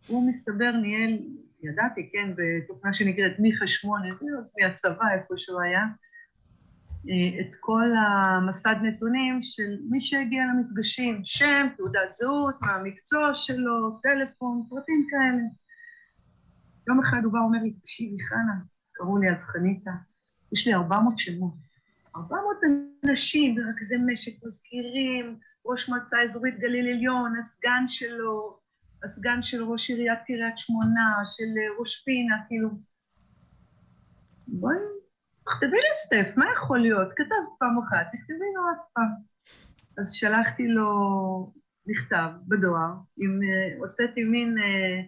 הוא 0.07 0.29
מסתבר 0.29 0.71
ניהל, 0.83 1.19
ידעתי, 1.63 2.11
כן, 2.13 2.33
בתוכנה 2.37 2.95
שנקראת 2.95 3.39
מיכה 3.39 3.67
שמונה, 3.67 4.09
מהצבא, 4.61 5.05
איפה 5.15 5.35
שהוא 5.37 5.61
היה, 5.61 5.83
את 7.41 7.55
כל 7.61 7.93
המסד 7.97 8.75
נתונים 8.83 9.39
של 9.43 9.77
מי 9.91 10.01
שהגיע 10.01 10.43
למפגשים, 10.45 11.21
שם, 11.25 11.67
תעודת 11.77 12.15
זהות, 12.15 12.55
מה 12.61 12.73
המקצוע 12.75 13.35
שלו, 13.35 14.01
טלפון, 14.03 14.67
פרטים 14.69 15.07
כאלה. 15.11 15.43
יום 16.89 17.01
אחד 17.01 17.25
הוא 17.25 17.33
בא 17.33 17.39
ואומר 17.39 17.63
לי, 17.63 17.73
תקשיבי, 17.73 18.17
חנה, 18.29 18.55
קראו 18.93 19.19
לי 19.19 19.31
אז 19.31 19.43
חניתה, 19.43 19.91
יש 20.53 20.67
לי 20.67 20.75
400 20.75 21.19
שמות. 21.19 21.55
400 22.17 22.57
אנשים, 23.05 23.57
ורכזי 23.59 23.97
משק, 24.07 24.45
מזכירים, 24.47 25.39
ראש 25.67 25.89
מועצה 25.89 26.23
אזורית 26.23 26.59
גליל 26.59 26.95
עליון, 26.95 27.39
הסגן 27.39 27.85
שלו, 27.89 28.59
הסגן 29.05 29.43
של 29.43 29.63
ראש 29.65 29.91
עיריית 29.91 30.19
קריית 30.27 30.59
שמונה, 30.59 31.23
של 31.31 31.81
ראש 31.81 32.03
פינה, 32.05 32.37
כאילו... 32.49 32.69
בואי 34.49 34.77
תכתבי 35.47 35.77
לי 35.77 35.95
סטף, 35.95 36.37
מה 36.37 36.45
יכול 36.53 36.79
להיות? 36.79 37.09
כתב 37.17 37.43
פעם 37.59 37.79
אחת, 37.79 38.07
תכתבי 38.13 38.49
לו 38.55 38.63
עוד 38.63 38.79
פעם. 38.95 39.09
אז 39.99 40.13
שלחתי 40.13 40.67
לו 40.69 40.91
מכתב 41.87 42.29
בדואר, 42.49 42.93
עם, 43.19 43.41
אה, 43.43 43.79
הוצאתי 43.79 44.25
מין, 44.25 44.59
אה, 44.59 45.03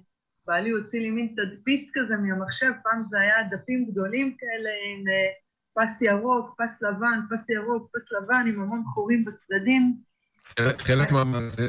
בעלי 0.46 0.70
הוציא 0.70 1.00
לי 1.00 1.10
מין 1.10 1.34
תדפיס 1.36 1.90
כזה 1.94 2.16
מהמחשב, 2.16 2.72
פעם 2.82 3.02
זה 3.10 3.20
היה 3.20 3.34
דפים 3.50 3.86
גדולים 3.90 4.36
כאלה 4.38 4.70
עם 4.88 5.04
אה, 5.08 5.28
פס 5.74 6.02
ירוק, 6.02 6.54
פס 6.58 6.82
לבן, 6.82 7.20
פס 7.30 7.50
ירוק, 7.50 7.90
פס 7.96 8.12
לבן, 8.12 8.44
עם 8.48 8.60
המון 8.60 8.82
חורים 8.94 9.24
בצדדים. 9.24 9.96
חלק, 10.78 11.10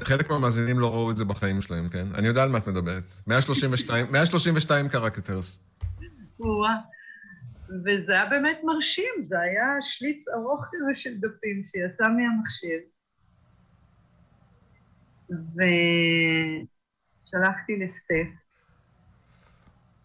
חלק 0.03 0.29
מהמאזינים 0.29 0.79
לא 0.79 0.93
ראו 0.93 1.11
את 1.11 1.17
זה 1.17 1.25
בחיים 1.25 1.61
שלהם, 1.61 1.89
כן? 1.89 2.07
אני 2.15 2.27
יודע 2.27 2.43
על 2.43 2.49
מה 2.49 2.57
את 2.57 2.67
מדברת. 2.67 3.03
132, 3.27 4.05
132 4.11 4.89
קרקטרס. 4.89 5.59
וזה 7.69 8.11
היה 8.11 8.25
באמת 8.29 8.59
מרשים, 8.63 9.13
זה 9.21 9.39
היה 9.39 9.77
שליץ 9.81 10.27
ארוך 10.27 10.65
כזה 10.71 10.93
של 10.93 11.17
דפים 11.19 11.63
שיצא 11.71 12.03
מהמחשב. 12.07 12.79
ושלחתי 17.25 17.79
לסטף. 17.79 18.27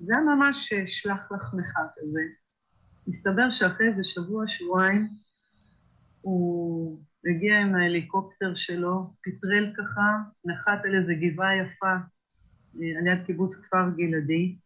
זה 0.01 0.13
היה 0.17 0.25
ממש 0.25 0.73
שלח 0.87 1.33
לחמך 1.33 1.79
כזה. 1.97 2.21
מסתבר 3.07 3.53
שאחרי 3.53 3.89
איזה 3.89 4.05
שבוע, 4.05 4.45
שבועיים, 4.49 5.09
הוא 6.21 6.99
הגיע 7.27 7.61
עם 7.61 7.75
ההליקופטר 7.75 8.55
שלו, 8.55 9.15
פטרל 9.23 9.73
ככה, 9.77 10.19
נחת 10.45 10.85
על 10.85 10.99
איזה 10.99 11.15
גבעה 11.15 11.57
יפה 11.57 11.95
אה, 12.81 12.99
על 12.99 13.07
יד 13.07 13.27
קיבוץ 13.27 13.57
כפר 13.57 13.91
גלעדי, 13.97 14.57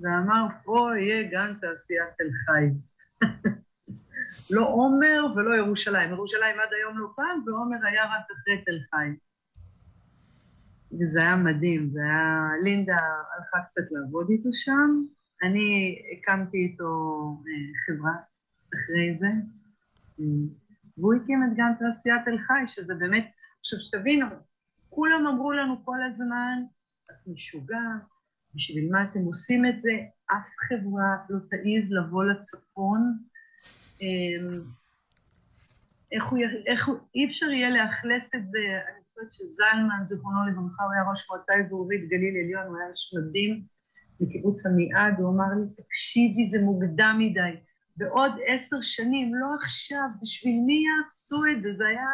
ואמר, 0.00 0.46
פה 0.64 0.90
יהיה 0.98 1.22
גן 1.30 1.54
תעשיית 1.60 2.08
תל 2.18 2.30
חי. 2.44 2.64
לא 4.54 4.68
עומר 4.68 5.26
ולא 5.36 5.56
ירושלים. 5.56 6.10
ירושלים 6.10 6.60
עד 6.60 6.68
היום 6.72 6.98
לא 6.98 7.08
פעם, 7.16 7.42
ועומר 7.46 7.86
היה 7.86 8.04
רק 8.04 8.24
אחרי 8.32 8.64
תל 8.64 8.78
חי. 8.90 9.08
וזה 10.92 11.20
היה 11.20 11.36
מדהים, 11.36 11.90
זה 11.90 12.00
היה... 12.00 12.48
לינדה 12.62 12.96
הלכה 13.36 13.68
קצת 13.70 13.82
לעבוד 13.90 14.30
איתו 14.30 14.48
שם, 14.52 15.04
אני 15.42 15.98
הקמתי 16.12 16.56
איתו 16.56 16.84
אה, 17.46 17.72
חברה 17.86 18.12
אחרי 18.74 19.18
זה, 19.18 19.28
והוא 20.98 21.14
הקים 21.14 21.42
את 21.44 21.56
גן 21.56 21.72
תעשיית 21.78 22.24
תל 22.24 22.38
חי, 22.38 22.62
שזה 22.66 22.94
באמת... 22.94 23.30
עכשיו, 23.60 23.78
שתבינו, 23.78 24.26
כולם 24.90 25.26
אמרו 25.26 25.52
לנו 25.52 25.84
כל 25.84 25.98
הזמן, 26.10 26.62
את 27.10 27.26
משוגעת, 27.26 28.11
בשביל 28.54 28.88
מה 28.92 29.04
אתם 29.04 29.20
עושים 29.20 29.66
את 29.66 29.80
זה? 29.80 29.90
אף 30.26 30.48
חברה 30.68 31.16
לא 31.30 31.38
תעז 31.50 31.92
לבוא 31.92 32.24
לצפון. 32.24 33.18
אמ, 34.00 34.60
איך 36.12 36.24
הוא, 36.24 36.38
איך 36.66 36.88
הוא, 36.88 36.96
אי 37.14 37.26
אפשר 37.26 37.50
יהיה 37.50 37.70
לאכלס 37.70 38.34
את 38.34 38.44
זה, 38.46 38.58
אני 38.58 39.04
חושבת 39.08 39.32
שזלמן, 39.32 40.06
זיכרונו 40.06 40.46
לברכה, 40.46 40.82
הוא 40.82 40.92
היה 40.92 41.10
ראש 41.10 41.26
מועצה 41.30 41.52
אזורית 41.66 42.08
גליל 42.08 42.34
עליון, 42.44 42.66
הוא 42.66 42.76
היה 42.76 42.90
איש 42.90 43.14
מדהים 43.18 43.62
מקיבוץ 44.20 44.66
עמיעד, 44.66 45.14
הוא 45.18 45.34
אמר 45.34 45.44
לי, 45.56 45.84
תקשיבי, 45.84 46.48
זה 46.48 46.58
מוקדם 46.60 47.16
מדי. 47.18 47.56
בעוד 47.96 48.32
עשר 48.46 48.76
שנים, 48.82 49.34
לא 49.34 49.46
עכשיו, 49.62 50.06
בשביל 50.22 50.60
מי 50.66 50.84
יעשו 50.86 51.42
את 51.52 51.62
זה? 51.62 51.68
זה 51.78 51.86
היה... 51.86 52.08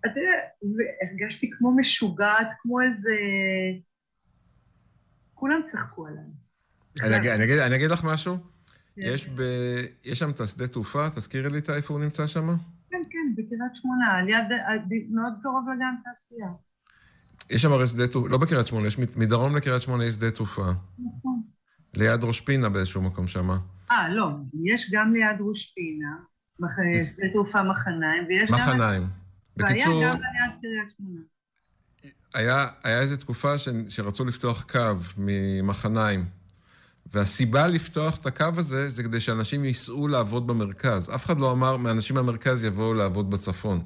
אתה 0.00 0.20
יודע, 0.20 0.38
והרגשתי 0.62 1.50
כמו 1.58 1.76
משוגעת, 1.76 2.48
כמו 2.62 2.80
איזה... 2.80 3.14
כולם 5.40 5.60
צחקו 5.62 6.06
עליי. 6.06 6.24
אני 7.00 7.16
אגיד, 7.16 7.30
אני, 7.30 7.44
אגיד, 7.44 7.58
אני 7.58 7.76
אגיד 7.76 7.90
לך 7.90 8.04
משהו. 8.04 8.36
כן. 8.36 9.02
יש, 9.04 9.28
ב, 9.28 9.42
יש 10.04 10.18
שם 10.18 10.30
את 10.30 10.40
השדה 10.40 10.68
תעופה, 10.68 11.10
תזכירי 11.10 11.50
לי 11.50 11.58
את 11.58 11.70
איפה 11.70 11.94
הוא 11.94 12.02
נמצא 12.02 12.26
שם? 12.26 12.46
כן, 12.90 13.02
כן, 13.10 13.32
בקריית 13.36 13.74
שמונה, 13.74 14.18
על 14.18 14.28
יד, 14.28 14.46
מאוד 15.10 15.32
קרוב 15.42 15.64
לגן 15.74 15.94
תעשייה. 16.04 16.48
יש 17.50 17.62
שם 17.62 17.72
הרי 17.72 17.86
שדה 17.86 18.08
תעופה, 18.08 18.28
לא 18.28 18.38
בקריית 18.38 18.66
שמונה, 18.66 18.86
יש 18.86 18.98
מדרום 18.98 19.56
לקריית 19.56 19.82
שמונה 19.82 20.04
יש 20.04 20.14
שדה 20.14 20.30
תעופה. 20.30 20.70
נכון. 20.98 21.42
ליד 21.94 22.24
ראש 22.24 22.40
פינה 22.40 22.68
באיזשהו 22.68 23.02
מקום 23.02 23.26
שם. 23.26 23.50
אה, 23.90 24.08
לא, 24.08 24.28
יש 24.64 24.90
גם 24.92 25.14
ליד 25.14 25.36
ראש 25.40 25.72
פינה, 25.74 26.16
שדה 27.16 27.26
תעופה 27.32 27.62
מחניים, 27.62 28.24
ויש 28.28 28.50
מחניים. 28.50 28.68
גם... 28.68 28.76
מחניים. 28.76 29.06
בקיצור... 29.56 29.96
והיה 29.96 30.14
גם 30.14 30.20
ליד 30.20 30.60
קריית 30.60 30.96
שמונה. 30.96 31.20
היה, 32.34 32.66
היה 32.82 33.00
איזו 33.00 33.16
תקופה 33.16 33.58
ש, 33.58 33.68
שרצו 33.88 34.24
לפתוח 34.24 34.64
קו 34.72 34.96
ממחניים, 35.16 36.24
והסיבה 37.12 37.66
לפתוח 37.66 38.18
את 38.20 38.26
הקו 38.26 38.46
הזה, 38.56 38.88
זה 38.88 39.02
כדי 39.02 39.20
שאנשים 39.20 39.64
ייסעו 39.64 40.08
לעבוד 40.08 40.46
במרכז. 40.46 41.10
אף 41.14 41.26
אחד 41.26 41.38
לא 41.38 41.52
אמר, 41.52 41.76
מאנשים 41.76 42.16
מהמרכז 42.16 42.64
יבואו 42.64 42.94
לעבוד 42.94 43.30
בצפון. 43.30 43.82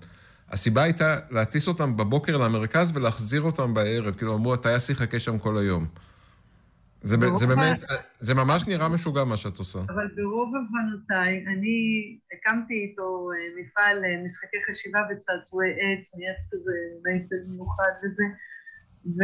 הסיבה 0.50 0.82
הייתה 0.82 1.16
להטיס 1.30 1.68
אותם 1.68 1.96
בבוקר 1.96 2.36
למרכז 2.36 2.92
ולהחזיר 2.94 3.42
אותם 3.42 3.74
בערב. 3.74 4.14
כאילו, 4.14 4.34
אמרו, 4.34 4.54
הטייס 4.54 4.90
יחכה 4.90 5.20
שם 5.20 5.38
כל 5.38 5.58
היום. 5.58 5.86
זה, 7.04 7.16
זה 7.34 7.46
באמת, 7.46 7.78
זה 8.18 8.34
ממש 8.34 8.68
נראה 8.68 8.88
משוגע 8.88 9.24
מה 9.24 9.36
שאת 9.36 9.58
עושה. 9.58 9.78
אבל 9.78 10.08
ברוב 10.16 10.52
הבנותיי, 10.56 11.44
אני 11.46 11.78
הקמתי 12.32 12.74
איתו 12.74 13.30
אה, 13.32 13.60
מפעל 13.60 14.04
אה, 14.04 14.24
משחקי 14.24 14.56
חשיבה 14.66 15.00
וצעצועי 15.10 15.70
עץ, 15.70 16.14
מעץ 16.18 16.42
כזה 16.52 16.72
מייצל 17.04 17.40
מיוחד 17.48 17.92
וזה, 18.02 18.24
ו, 19.06 19.20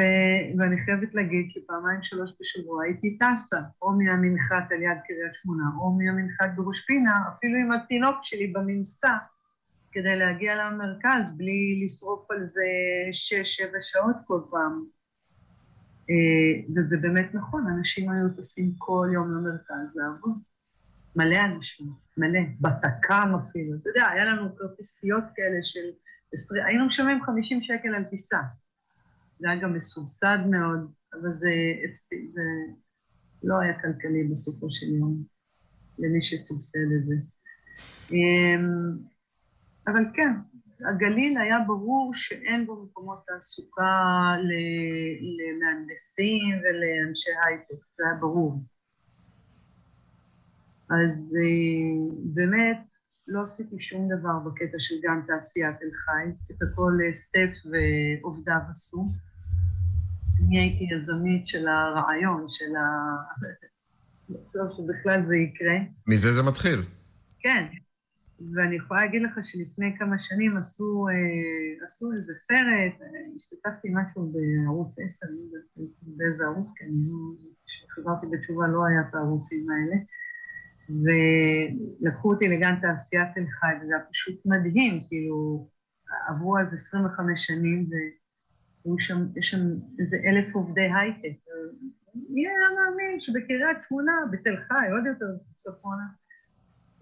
ואני 0.58 0.76
חייבת 0.84 1.14
להגיד 1.14 1.50
שפעמיים 1.50 2.00
שלוש 2.02 2.30
בשבוע 2.40 2.84
הייתי 2.84 3.18
טסה, 3.18 3.60
או 3.82 3.92
מהמנחת 3.92 4.72
על 4.72 4.82
יד 4.82 4.98
קריית 5.06 5.34
שמונה, 5.42 5.64
או 5.80 5.90
מהמנחת 5.98 6.50
בראש 6.56 6.80
פינה, 6.86 7.22
אפילו 7.36 7.56
עם 7.58 7.72
התינוק 7.72 8.16
שלי 8.22 8.46
במנסה, 8.46 9.14
כדי 9.92 10.16
להגיע 10.16 10.54
למרכז 10.54 11.36
בלי 11.36 11.82
לשרוף 11.84 12.30
על 12.30 12.46
זה 12.46 12.68
שש-שבע 13.12 13.78
שעות 13.80 14.16
כל 14.26 14.40
פעם. 14.50 14.99
אה, 16.10 16.72
וזה 16.76 16.96
באמת 16.96 17.34
נכון, 17.34 17.66
אנשים 17.78 18.10
היו 18.10 18.28
טסים 18.36 18.74
כל 18.78 19.08
יום 19.14 19.30
למרכז 19.30 19.96
לעבוד. 19.96 20.38
מלא 21.16 21.40
אנשים, 21.44 21.86
מלא, 22.16 22.40
בתק"ם 22.60 23.32
אפילו. 23.34 23.76
אתה 23.76 23.90
יודע, 23.90 24.08
היה 24.08 24.24
לנו 24.24 24.56
כרטיסיות 24.56 25.24
כאלה 25.34 25.58
של... 25.62 25.90
עשרי, 26.34 26.64
היינו 26.64 26.86
משלמים 26.86 27.24
50 27.24 27.62
שקל 27.62 27.94
על 27.94 28.04
טיסה. 28.04 28.40
זה 29.38 29.50
היה 29.50 29.60
גם 29.60 29.74
מסובסד 29.74 30.38
מאוד, 30.50 30.92
אבל 31.12 31.38
זה, 31.38 31.50
זה 32.32 32.42
לא 33.42 33.60
היה 33.60 33.80
כלכלי 33.82 34.24
בסופו 34.24 34.66
של 34.70 34.86
יום, 34.86 35.24
למי 35.98 36.18
שסובסד 36.22 36.78
את 37.00 37.06
זה. 37.06 37.14
אמ, 38.12 38.98
אבל 39.86 40.04
כן, 40.14 40.32
הגליל 40.88 41.38
היה 41.38 41.56
ברור 41.66 42.10
שאין 42.14 42.66
בו 42.66 42.84
מקומות 42.84 43.24
תעסוקה 43.26 44.34
למהנדסים 45.38 46.58
ולאנשי 46.62 47.30
הייטק, 47.46 47.84
זה 47.92 48.04
היה 48.06 48.14
ברור. 48.14 48.62
אז 50.90 51.36
אה, 51.36 52.16
באמת 52.34 52.78
לא 53.28 53.42
עשיתי 53.44 53.80
שום 53.80 54.08
דבר 54.08 54.38
בקטע 54.38 54.76
של 54.78 54.94
גן 55.02 55.20
תעשייה 55.26 55.72
תל 55.72 55.90
חי, 55.94 56.30
את 56.50 56.62
הכל 56.62 56.92
אה, 57.06 57.12
סטף 57.12 57.50
ועובדיו 57.70 58.60
עשו. 58.70 59.08
אני 60.38 60.60
הייתי 60.60 60.84
יזמית 60.94 61.46
של 61.46 61.68
הרעיון, 61.68 62.46
של 62.48 62.76
ה... 62.76 63.16
לא 64.54 64.64
שבכלל 64.76 65.26
זה 65.26 65.36
יקרה. 65.36 65.76
מזה 66.06 66.32
זה 66.32 66.42
מתחיל. 66.42 66.80
כן, 67.40 67.66
ואני 68.54 68.76
יכולה 68.76 69.00
להגיד 69.00 69.22
לך 69.22 69.38
שלפני 69.42 69.98
כמה 69.98 70.18
שנים 70.18 70.56
עשו, 70.56 71.08
אה, 71.08 71.84
עשו 71.84 72.12
איזה 72.12 72.32
סרט, 72.38 73.08
השתתפתי 73.36 73.88
משהו 73.92 74.32
בערוץ 74.32 74.94
10, 74.98 75.26
אני 75.26 75.36
לא 75.36 75.58
יודעת 75.76 75.94
באיזה 76.02 76.44
ערוץ, 76.44 76.68
כי 76.76 76.84
אני 76.84 76.94
לא... 77.08 77.16
כשחזרתי 77.66 78.26
בתשובה 78.26 78.66
לא 78.68 78.86
היה 78.86 79.00
את 79.08 79.14
הערוצים 79.14 79.66
האלה, 79.70 79.96
ולקחו 81.00 82.32
אותי 82.32 82.48
לגן 82.48 82.74
תעשיית 82.80 83.28
תל 83.34 83.46
חי, 83.46 83.72
וזה 83.82 83.94
היה 83.94 84.04
פשוט 84.10 84.46
מדהים, 84.46 85.00
כאילו, 85.08 85.68
עברו 86.28 86.58
אז 86.58 86.74
25 86.74 87.46
שנים, 87.46 87.86
ויש 87.90 89.06
שם, 89.06 89.26
שם 89.40 89.60
איזה 89.98 90.16
אלף 90.24 90.54
עובדי 90.54 90.88
הייטק. 91.00 91.38
מי 92.14 92.46
היה 92.46 92.68
מאמין 92.76 93.20
שבקריית 93.20 93.78
שמונה, 93.88 94.12
בתל 94.30 94.56
חי, 94.56 94.86
עוד 94.92 95.06
יותר 95.06 95.26
צפונה, 95.56 96.04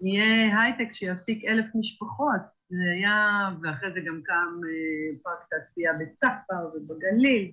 יהיה 0.01 0.61
הייטק 0.61 0.93
שיעסיק 0.93 1.45
אלף 1.45 1.65
משפחות. 1.75 2.59
זה 2.69 2.91
היה, 2.91 3.49
ואחרי 3.63 3.93
זה 3.93 3.99
גם 3.99 4.21
קם 4.23 4.59
אה, 4.65 5.23
פארק 5.23 5.39
תעשייה 5.49 5.91
בצח"ר 5.99 6.69
ובגליל, 6.75 7.51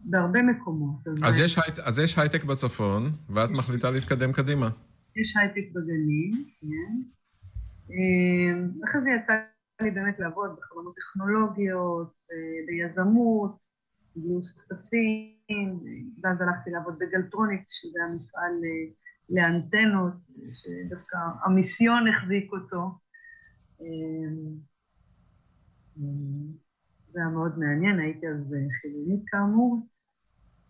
בהרבה 0.00 0.42
מקומות. 0.42 0.96
אז, 1.24 1.38
יש, 1.38 1.58
היי, 1.58 1.74
אז 1.84 1.98
יש 1.98 2.18
הייטק 2.18 2.44
בצפון, 2.44 3.02
ואת 3.28 3.50
מחליטה 3.50 3.90
להתקדם 3.90 4.32
קדימה. 4.32 4.68
יש 5.16 5.36
הייטק 5.36 5.72
בגליל, 5.72 6.44
כן. 6.60 6.94
אה, 7.90 8.88
אחרי 8.88 9.00
זה 9.00 9.10
יצא 9.20 9.32
לי 9.80 9.90
באמת 9.90 10.18
לעבוד 10.18 10.50
בחברות 10.58 10.94
טכנולוגיות, 10.96 12.12
אה, 12.32 12.36
ביזמות, 12.66 13.56
גיוס 14.16 14.54
כספים, 14.54 15.80
ואז 16.22 16.40
הלכתי 16.40 16.70
לעבוד 16.70 16.98
בגלטרוניקס, 16.98 17.68
שזה 17.70 17.98
המפעל... 18.08 18.60
לאנטנות, 19.30 20.12
שדווקא 20.52 21.16
המיסיון 21.44 22.08
החזיק 22.08 22.52
אותו. 22.52 22.98
אמ, 23.80 24.66
זה 27.12 27.20
היה 27.20 27.28
מאוד 27.28 27.58
מעניין, 27.58 27.98
הייתי 27.98 28.28
אז 28.28 28.54
חילונית 28.82 29.22
כאמור, 29.26 29.86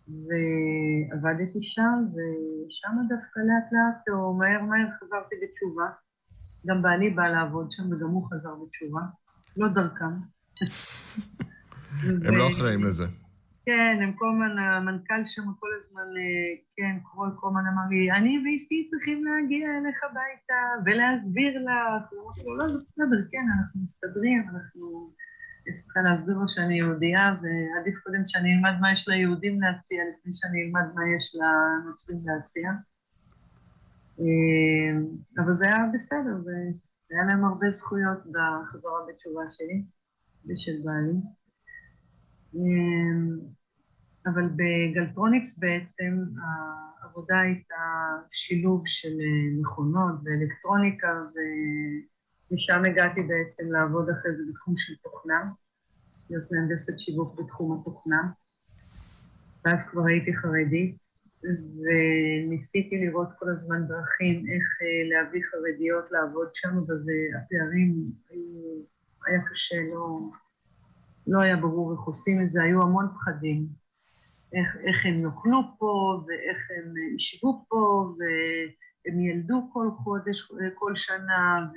ועבדתי 0.07 1.59
שם, 1.61 2.05
ושם 2.09 2.97
דווקא 3.09 3.39
לאט 3.39 3.71
לאט, 3.71 4.15
או 4.15 4.33
מהר 4.33 4.61
מהר 4.61 4.87
חזרתי 4.99 5.35
בתשובה. 5.43 5.85
גם 6.67 6.81
בעלי 6.81 7.09
בא 7.09 7.27
לעבוד 7.27 7.67
שם, 7.71 7.91
וגם 7.91 8.07
הוא 8.07 8.27
חזר 8.29 8.55
בתשובה. 8.55 9.01
לא 9.57 9.67
דרכם. 9.67 10.13
הם 12.03 12.37
לא 12.37 12.47
אחראים 12.47 12.83
לזה. 12.83 13.05
כן, 13.67 13.99
הם 14.03 14.13
כל 14.13 14.25
הזמן, 14.29 14.57
המנכ"ל 14.57 15.25
שם 15.25 15.41
כל 15.59 15.67
הזמן... 15.77 15.87
הזמן, 15.97 16.17
אה, 16.17 16.49
כן, 16.77 16.99
קרול 17.03 17.31
קומן 17.39 17.65
אמר 17.73 17.87
לי, 17.89 18.11
אני 18.11 18.33
ואשתי 18.37 18.87
צריכים 18.89 19.25
להגיע 19.25 19.77
אליך 19.77 20.03
הביתה 20.03 20.61
ולהסביר 20.85 21.53
לך. 21.59 22.15
אמרתי 22.15 22.45
לו, 22.45 22.55
לא, 22.57 22.67
זה 22.67 22.79
בסדר, 22.79 23.21
כן, 23.31 23.45
אנחנו 23.57 23.81
מסתדרים, 23.83 24.49
אנחנו... 24.49 25.11
צריכה 25.77 26.01
להסביר 26.01 26.37
לו 26.37 26.49
שאני 26.49 26.77
יהודייה, 26.77 27.35
ועדיף 27.41 27.95
קודם 28.03 28.23
שאני 28.27 28.53
אלמד 28.53 28.79
מה 28.81 28.91
יש 28.91 29.07
ליהודים 29.07 29.61
להציע, 29.61 30.03
לפני 30.11 30.31
שאני 30.35 30.63
אלמד 30.63 30.95
מה 30.95 31.01
יש 31.15 31.35
לנוצרים 31.39 32.19
להציע. 32.25 32.69
אה, 34.19 34.91
אבל 35.43 35.57
זה 35.57 35.65
היה 35.65 35.85
בסדר, 35.93 36.35
והיה 36.45 37.23
להם 37.27 37.45
הרבה 37.45 37.71
זכויות 37.71 38.17
בחזרה 38.17 38.99
בתשובה 39.07 39.43
שלי 39.51 39.83
ושל 40.45 40.77
בעלי. 40.85 41.19
אבל 44.27 44.49
בגלטרוניקס 44.55 45.59
בעצם 45.59 46.23
העבודה 47.01 47.39
הייתה 47.39 47.75
שילוב 48.31 48.83
של 48.85 49.19
אה, 49.19 49.59
מכונות 49.61 50.15
ואלקטרוניקה, 50.23 51.21
ומשם 52.51 52.81
הגעתי 52.85 53.21
בעצם 53.21 53.71
לעבוד 53.71 54.09
אחרי 54.09 54.31
זה 54.37 54.43
בתחום 54.49 54.73
של 54.77 54.93
תוכנה, 55.03 55.49
להיות 56.29 56.51
מהנדסת 56.51 56.99
שיווק 56.99 57.39
בתחום 57.39 57.79
התוכנה, 57.81 58.21
ואז 59.65 59.87
כבר 59.89 60.05
הייתי 60.05 60.35
חרדית, 60.35 60.95
וניסיתי 61.43 62.97
לראות 63.05 63.27
כל 63.39 63.49
הזמן 63.49 63.87
דרכים 63.87 64.45
איך 64.53 64.65
אה, 64.81 65.09
להביא 65.09 65.41
חרדיות 65.51 66.11
לעבוד 66.11 66.47
שם, 66.53 66.77
וזה, 66.83 67.11
הפערים 67.37 68.11
היו, 68.29 68.81
היה 69.27 69.41
קשה, 69.49 69.75
לא, 69.93 70.19
לא 71.27 71.41
היה 71.41 71.57
ברור 71.57 71.91
איך 71.91 71.99
עושים 71.99 72.41
את 72.41 72.51
זה, 72.51 72.63
היו 72.63 72.81
המון 72.81 73.07
פחדים. 73.15 73.86
איך, 74.53 74.75
איך 74.87 75.05
הם 75.05 75.21
נוקנו 75.21 75.61
פה, 75.77 76.23
ואיך 76.27 76.57
הם 76.77 76.93
ישבו 77.15 77.65
פה, 77.69 78.13
והם 78.17 79.21
ילדו 79.21 79.69
כל 79.73 79.87
חודש, 80.03 80.51
כל 80.75 80.95
שנה, 80.95 81.67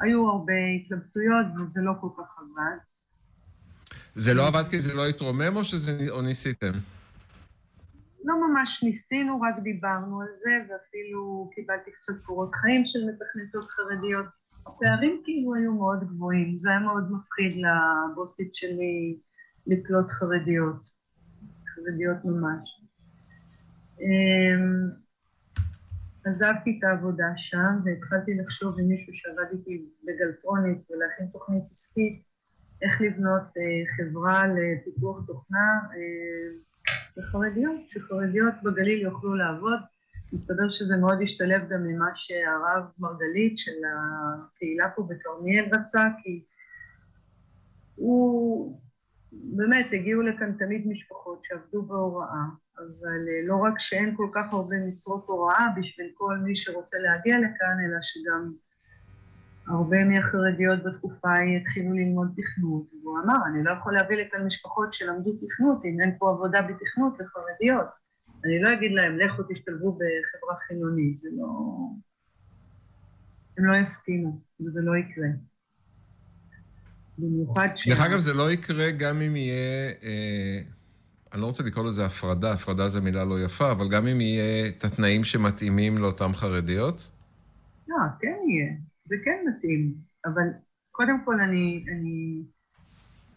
והיו 0.00 0.28
הרבה 0.28 0.52
התלבטויות, 0.76 1.46
וזה 1.56 1.80
לא 1.84 1.92
כל 2.00 2.08
כך 2.18 2.38
עבד. 2.38 2.78
זה 4.14 4.34
לא 4.34 4.46
עבד 4.46 4.68
כי 4.70 4.80
זה 4.80 4.94
לא 4.94 5.06
התרומם, 5.06 5.56
או, 5.56 5.64
שזה, 5.64 6.10
או 6.10 6.22
ניסיתם? 6.22 6.72
לא 8.24 8.34
ממש 8.48 8.82
ניסינו, 8.82 9.40
רק 9.40 9.54
דיברנו 9.62 10.20
על 10.20 10.28
זה, 10.42 10.72
ואפילו 10.72 11.50
קיבלתי 11.54 11.90
קצת 11.90 12.22
קורות 12.22 12.54
חיים 12.54 12.82
של 12.86 12.98
מתכנתות 12.98 13.70
חרדיות. 13.70 14.26
הפערים 14.66 15.20
כאילו 15.24 15.54
היו 15.54 15.74
מאוד 15.74 16.04
גבוהים, 16.04 16.58
זה 16.58 16.70
היה 16.70 16.78
מאוד 16.78 17.12
מפחיד 17.12 17.62
לבוסית 17.62 18.54
שלי 18.54 19.18
לקלוט 19.66 20.10
חרדיות. 20.10 20.89
חרדיות 21.80 22.24
ממש. 22.24 22.80
אמ, 24.00 24.90
עזבתי 26.24 26.78
את 26.78 26.84
העבודה 26.84 27.32
שם 27.36 27.80
והתחלתי 27.84 28.34
לחשוב 28.34 28.78
עם 28.78 28.88
מישהו 28.88 29.14
שעבד 29.14 29.50
איתי 29.52 29.84
בגלטרונית 30.04 30.90
ולהכין 30.90 31.26
תוכנית 31.26 31.64
עסקית, 31.72 32.22
איך 32.82 33.00
לבנות 33.00 33.42
אה, 33.56 33.96
חברה 33.96 34.42
לפיתוח 34.46 35.26
תוכנה 35.26 35.80
אה, 35.94 36.62
לחרדיות, 37.16 37.80
שחרדיות 37.88 38.54
בגליל 38.62 39.02
יוכלו 39.02 39.34
לעבוד. 39.34 39.78
מסתבר 40.32 40.68
שזה 40.68 40.96
מאוד 40.96 41.18
השתלב 41.22 41.68
גם 41.68 41.82
ממה 41.86 42.10
שהרב 42.14 42.84
מרגלית 42.98 43.58
של 43.58 43.80
הקהילה 43.92 44.90
פה 44.96 45.08
בכרמיאל 45.08 45.64
רצה, 45.72 46.08
כי 46.22 46.44
הוא 47.94 48.80
באמת, 49.32 49.86
הגיעו 49.92 50.22
לכאן 50.22 50.52
תמיד 50.58 50.86
משפחות 50.86 51.44
שעבדו 51.44 51.82
בהוראה, 51.82 52.44
אבל 52.78 53.28
אה, 53.28 53.46
לא 53.46 53.56
רק 53.56 53.74
שאין 53.78 54.16
כל 54.16 54.28
כך 54.34 54.52
הרבה 54.52 54.76
משרות 54.88 55.24
הוראה 55.26 55.66
בשביל 55.76 56.10
כל 56.14 56.36
מי 56.36 56.56
שרוצה 56.56 56.96
להגיע 56.98 57.38
לכאן, 57.38 57.76
אלא 57.84 57.96
שגם 58.02 58.52
הרבה 59.66 60.04
מהחרדיות 60.04 60.82
בתקופה 60.82 61.28
ההיא 61.28 61.56
התחילו 61.56 61.92
ללמוד 61.92 62.28
תכנות, 62.36 62.86
והוא 63.02 63.18
אמר, 63.24 63.46
אני 63.46 63.64
לא 63.64 63.70
יכול 63.70 63.94
להביא 63.94 64.16
לכאן 64.16 64.46
משפחות 64.46 64.92
שלמדו 64.92 65.32
תכנות 65.32 65.84
אם 65.84 66.00
אין 66.00 66.16
פה 66.18 66.30
עבודה 66.30 66.62
בתכנות 66.62 67.20
לחרדיות. 67.20 67.86
אני 68.44 68.62
לא 68.62 68.72
אגיד 68.72 68.92
להם, 68.92 69.18
לכו 69.18 69.42
תשתלבו 69.48 69.92
בחברה 69.92 70.56
חילונית, 70.66 71.18
זה 71.18 71.28
לא... 71.38 71.46
הם 73.58 73.64
לא 73.64 73.76
יסכימו, 73.76 74.40
וזה 74.60 74.80
לא 74.82 74.96
יקרה. 74.96 75.28
במיוחד 77.20 77.68
ש... 77.76 77.88
דרך 77.88 78.00
אגב, 78.00 78.18
זה 78.18 78.34
לא 78.34 78.52
יקרה 78.52 78.90
גם 78.90 79.22
אם 79.22 79.36
יהיה... 79.36 79.90
אה, 80.02 80.60
אני 81.32 81.40
לא 81.40 81.46
רוצה 81.46 81.62
לקרוא 81.62 81.84
לזה 81.84 82.04
הפרדה, 82.06 82.52
הפרדה 82.52 82.88
זו 82.88 83.02
מילה 83.02 83.24
לא 83.24 83.44
יפה, 83.44 83.70
אבל 83.72 83.88
גם 83.88 84.06
אם 84.06 84.20
יהיה 84.20 84.68
את 84.68 84.84
התנאים 84.84 85.24
שמתאימים 85.24 85.98
לאותן 85.98 86.32
חרדיות? 86.32 87.10
לא, 87.88 87.96
כן 88.20 88.36
יהיה. 88.48 88.72
זה 89.04 89.16
כן 89.24 89.44
מתאים. 89.48 89.94
אבל 90.26 90.42
קודם 90.90 91.24
כל 91.24 91.40
אני, 91.40 91.84
אני 91.92 92.42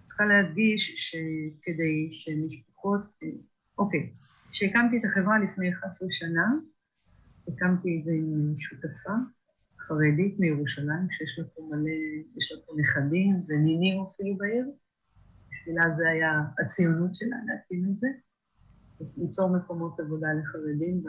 צריכה 0.03 0.25
להדגיש 0.25 1.11
שכדי 1.11 2.09
שמשפחות... 2.11 3.01
אוקיי, 3.77 4.09
כשהקמתי 4.51 4.97
את 4.97 5.05
החברה 5.05 5.39
לפני 5.39 5.73
11 5.73 6.07
שנה, 6.11 6.53
הקמתי 7.47 7.99
את 7.99 8.05
זה 8.05 8.11
עם 8.11 8.53
שותפה, 8.55 9.13
חרדית 9.87 10.39
מירושלים, 10.39 11.07
שיש 11.11 11.39
לה 11.39 11.45
פה 11.45 11.61
מלא, 11.69 11.91
יש 12.37 12.51
לה 12.51 12.61
פה 12.65 12.73
נכדים 12.77 13.43
ונינים 13.47 14.01
אפילו 14.01 14.37
בעיר. 14.37 14.65
בשבילה 15.51 15.83
זה 15.97 16.09
היה 16.09 16.41
הציונות 16.59 17.15
שלה 17.15 17.37
להקים 17.47 17.85
את 17.91 17.99
זה, 17.99 18.07
ליצור 19.17 19.57
מקומות 19.57 19.99
עבודה 19.99 20.27
לחרדים 20.33 21.03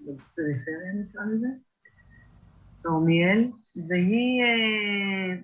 בפריפריה 0.00 0.92
נקרא 0.94 1.22
לזה, 1.24 1.48
כרמיאל, 2.82 3.50
והיא... 3.88 4.42
אה, 4.42 5.40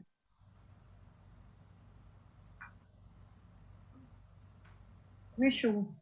מישהו, 5.38 5.92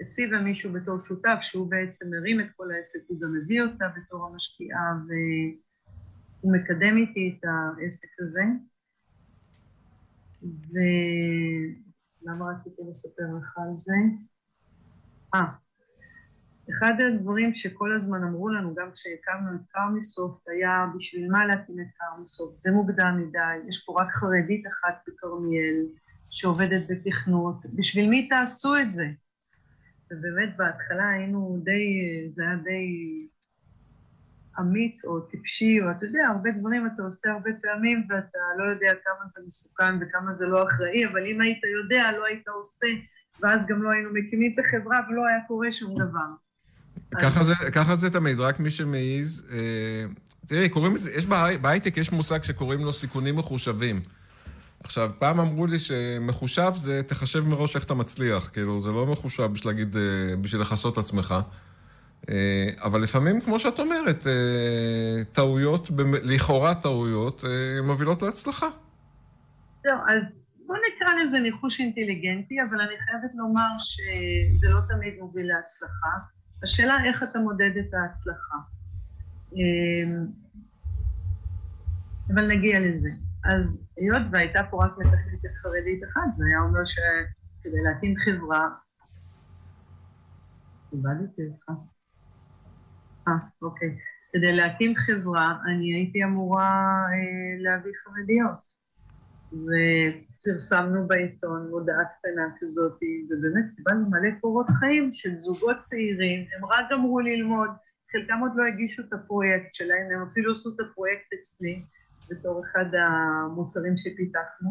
הציבה 0.00 0.40
מישהו 0.40 0.72
בתור 0.72 0.98
שותף, 0.98 1.38
שהוא 1.40 1.70
בעצם 1.70 2.06
הרים 2.14 2.40
את 2.40 2.46
כל 2.56 2.70
העסק, 2.70 2.98
הוא 3.08 3.20
גם 3.20 3.32
הביא 3.42 3.62
אותה 3.62 3.84
בתור 3.96 4.26
המשקיעה, 4.26 4.94
ו... 5.08 5.10
הוא 6.48 6.56
מקדם 6.56 6.96
איתי 6.96 7.38
את 7.38 7.44
העסק 7.44 8.08
הזה, 8.20 8.42
ולמה 10.42 12.52
רציתי 12.52 12.82
לספר 12.90 13.22
לך 13.38 13.58
על 13.58 13.70
זה? 13.76 13.96
אה, 15.34 15.44
אחד 16.70 16.92
הדברים 17.00 17.54
שכל 17.54 17.96
הזמן 17.96 18.22
אמרו 18.22 18.48
לנו, 18.48 18.74
גם 18.74 18.90
כשהקמנו 18.94 19.54
את 19.54 19.60
קרמיסופט, 19.68 20.48
היה 20.48 20.86
בשביל 20.96 21.30
מה 21.30 21.46
להקים 21.46 21.80
את 21.80 21.86
קרמיסופט? 21.98 22.60
זה 22.60 22.70
מוקדם 22.70 23.20
מדי, 23.20 23.68
יש 23.68 23.84
פה 23.86 24.02
רק 24.02 24.08
חרדית 24.10 24.66
אחת 24.66 25.04
בכרמיאל 25.08 25.86
שעובדת 26.30 26.82
בתכנות, 26.88 27.56
בשביל 27.74 28.10
מי 28.10 28.28
תעשו 28.28 28.76
את 28.76 28.90
זה? 28.90 29.06
ובאמת 30.10 30.56
בהתחלה 30.56 31.08
היינו 31.08 31.60
די, 31.64 32.00
זה 32.28 32.42
היה 32.42 32.56
די 32.56 32.86
אמיץ 34.60 35.04
או 35.04 35.20
טיפשי, 35.20 35.80
או 35.82 35.90
אתה 35.90 36.06
יודע, 36.06 36.26
הרבה 36.26 36.50
דברים 36.50 36.86
אתה 36.86 37.02
עושה 37.02 37.32
הרבה 37.32 37.50
פעמים 37.62 38.06
ואתה 38.10 38.38
לא 38.58 38.64
יודע 38.64 38.92
כמה 39.04 39.28
זה 39.28 39.40
מסוכן 39.46 39.94
וכמה 40.00 40.34
זה 40.38 40.46
לא 40.46 40.68
אחראי, 40.68 41.06
אבל 41.06 41.26
אם 41.26 41.40
היית 41.40 41.60
יודע, 41.82 42.12
לא 42.18 42.26
היית 42.26 42.48
עושה, 42.48 42.86
ואז 43.42 43.60
גם 43.68 43.82
לא 43.82 43.90
היינו 43.90 44.10
מקימים 44.12 44.54
את 44.54 44.64
החברה 44.64 45.00
ולא 45.08 45.26
היה 45.26 45.38
קורה 45.48 45.72
שום 45.72 45.94
דבר. 45.94 46.28
ככה, 47.14 47.40
אז... 47.40 47.46
זה, 47.46 47.54
ככה 47.74 47.96
זה 47.96 48.10
תמיד, 48.10 48.40
רק 48.40 48.60
מי 48.60 48.70
שמעז. 48.70 49.52
אה, 49.52 50.04
תראי, 50.46 50.68
קוראים 50.68 50.94
לזה, 50.94 51.10
יש 51.10 51.26
בהייטק 51.60 51.96
יש 51.96 52.12
מושג 52.12 52.42
שקוראים 52.42 52.84
לו 52.84 52.92
סיכונים 52.92 53.36
מחושבים. 53.36 54.00
עכשיו, 54.84 55.10
פעם 55.18 55.40
אמרו 55.40 55.66
לי 55.66 55.78
שמחושב 55.78 56.72
זה 56.74 57.02
תחשב 57.02 57.46
מראש 57.46 57.76
איך 57.76 57.84
אתה 57.84 57.94
מצליח, 57.94 58.50
כאילו, 58.52 58.80
זה 58.80 58.92
לא 58.92 59.06
מחושב 59.06 59.46
בשביל 59.52 59.72
להגיד, 59.72 59.96
אה, 59.96 60.36
בשביל 60.40 60.60
לכסות 60.60 60.98
עצמך. 60.98 61.34
אה, 62.30 62.68
אבל 62.82 63.02
לפעמים, 63.02 63.40
כמו 63.40 63.58
שאת 63.58 63.78
אומרת, 63.78 64.26
אה, 64.26 65.24
טעויות, 65.32 65.90
לכאורה 66.24 66.74
טעויות, 66.74 67.44
אה, 67.44 67.82
מובילות 67.82 68.22
להצלחה. 68.22 68.66
לא, 69.84 69.92
אז 69.92 70.22
בוא 70.66 70.76
נקרא 70.76 71.08
לזה 71.14 71.40
ניחוש 71.40 71.80
אינטליגנטי, 71.80 72.56
אבל 72.62 72.80
אני 72.80 72.94
חייבת 73.04 73.34
לומר 73.34 73.70
שזה 73.78 74.68
לא 74.68 74.80
תמיד 74.88 75.14
מוביל 75.20 75.46
להצלחה. 75.46 76.08
השאלה 76.62 76.96
איך 77.04 77.22
אתה 77.22 77.38
מודד 77.38 77.70
את 77.78 77.94
ההצלחה. 77.94 78.56
אבל 82.34 82.48
נגיע 82.48 82.80
לזה. 82.80 83.08
אז 83.44 83.82
היות 83.96 84.22
והייתה 84.30 84.60
פה 84.70 84.84
רק 84.84 84.98
מתכנתת 84.98 85.56
חרדית 85.62 86.00
אחת, 86.04 86.34
זה 86.34 86.44
היה 86.46 86.60
אומר 86.60 86.80
שכדי 86.84 87.82
להקים 87.82 88.14
חברה, 88.16 88.68
איבדתי 90.92 91.42
אותך. 91.46 91.70
אה, 93.28 93.48
אוקיי. 93.62 93.88
כדי 94.32 94.52
להקים 94.52 94.94
חברה, 94.96 95.56
אני 95.66 95.94
הייתי 95.94 96.24
אמורה 96.24 97.06
אה, 97.12 97.62
להביא 97.62 97.92
חרדיות. 98.04 98.68
פרסמנו 100.44 101.06
בעיתון 101.06 101.70
מודעה 101.70 102.04
קטנה 102.04 102.48
כזאת, 102.60 102.98
ובאמת 103.30 103.64
קיבלנו 103.76 104.10
מלא 104.10 104.30
קורות 104.40 104.66
חיים 104.78 105.08
של 105.12 105.30
זוגות 105.40 105.78
צעירים, 105.78 106.40
הם 106.40 106.64
רק 106.64 106.86
גמרו 106.90 107.20
ללמוד, 107.20 107.70
חלקם 108.12 108.38
עוד 108.40 108.52
לא 108.56 108.64
הגישו 108.64 109.02
את 109.02 109.12
הפרויקט 109.12 109.74
שלהם, 109.74 110.06
הם 110.14 110.28
אפילו 110.30 110.52
עשו 110.52 110.70
את 110.74 110.80
הפרויקט 110.80 111.32
אצלי, 111.40 111.82
בתור 112.30 112.64
אחד 112.64 112.84
המוצרים 112.94 113.94
שפיתחנו 113.96 114.70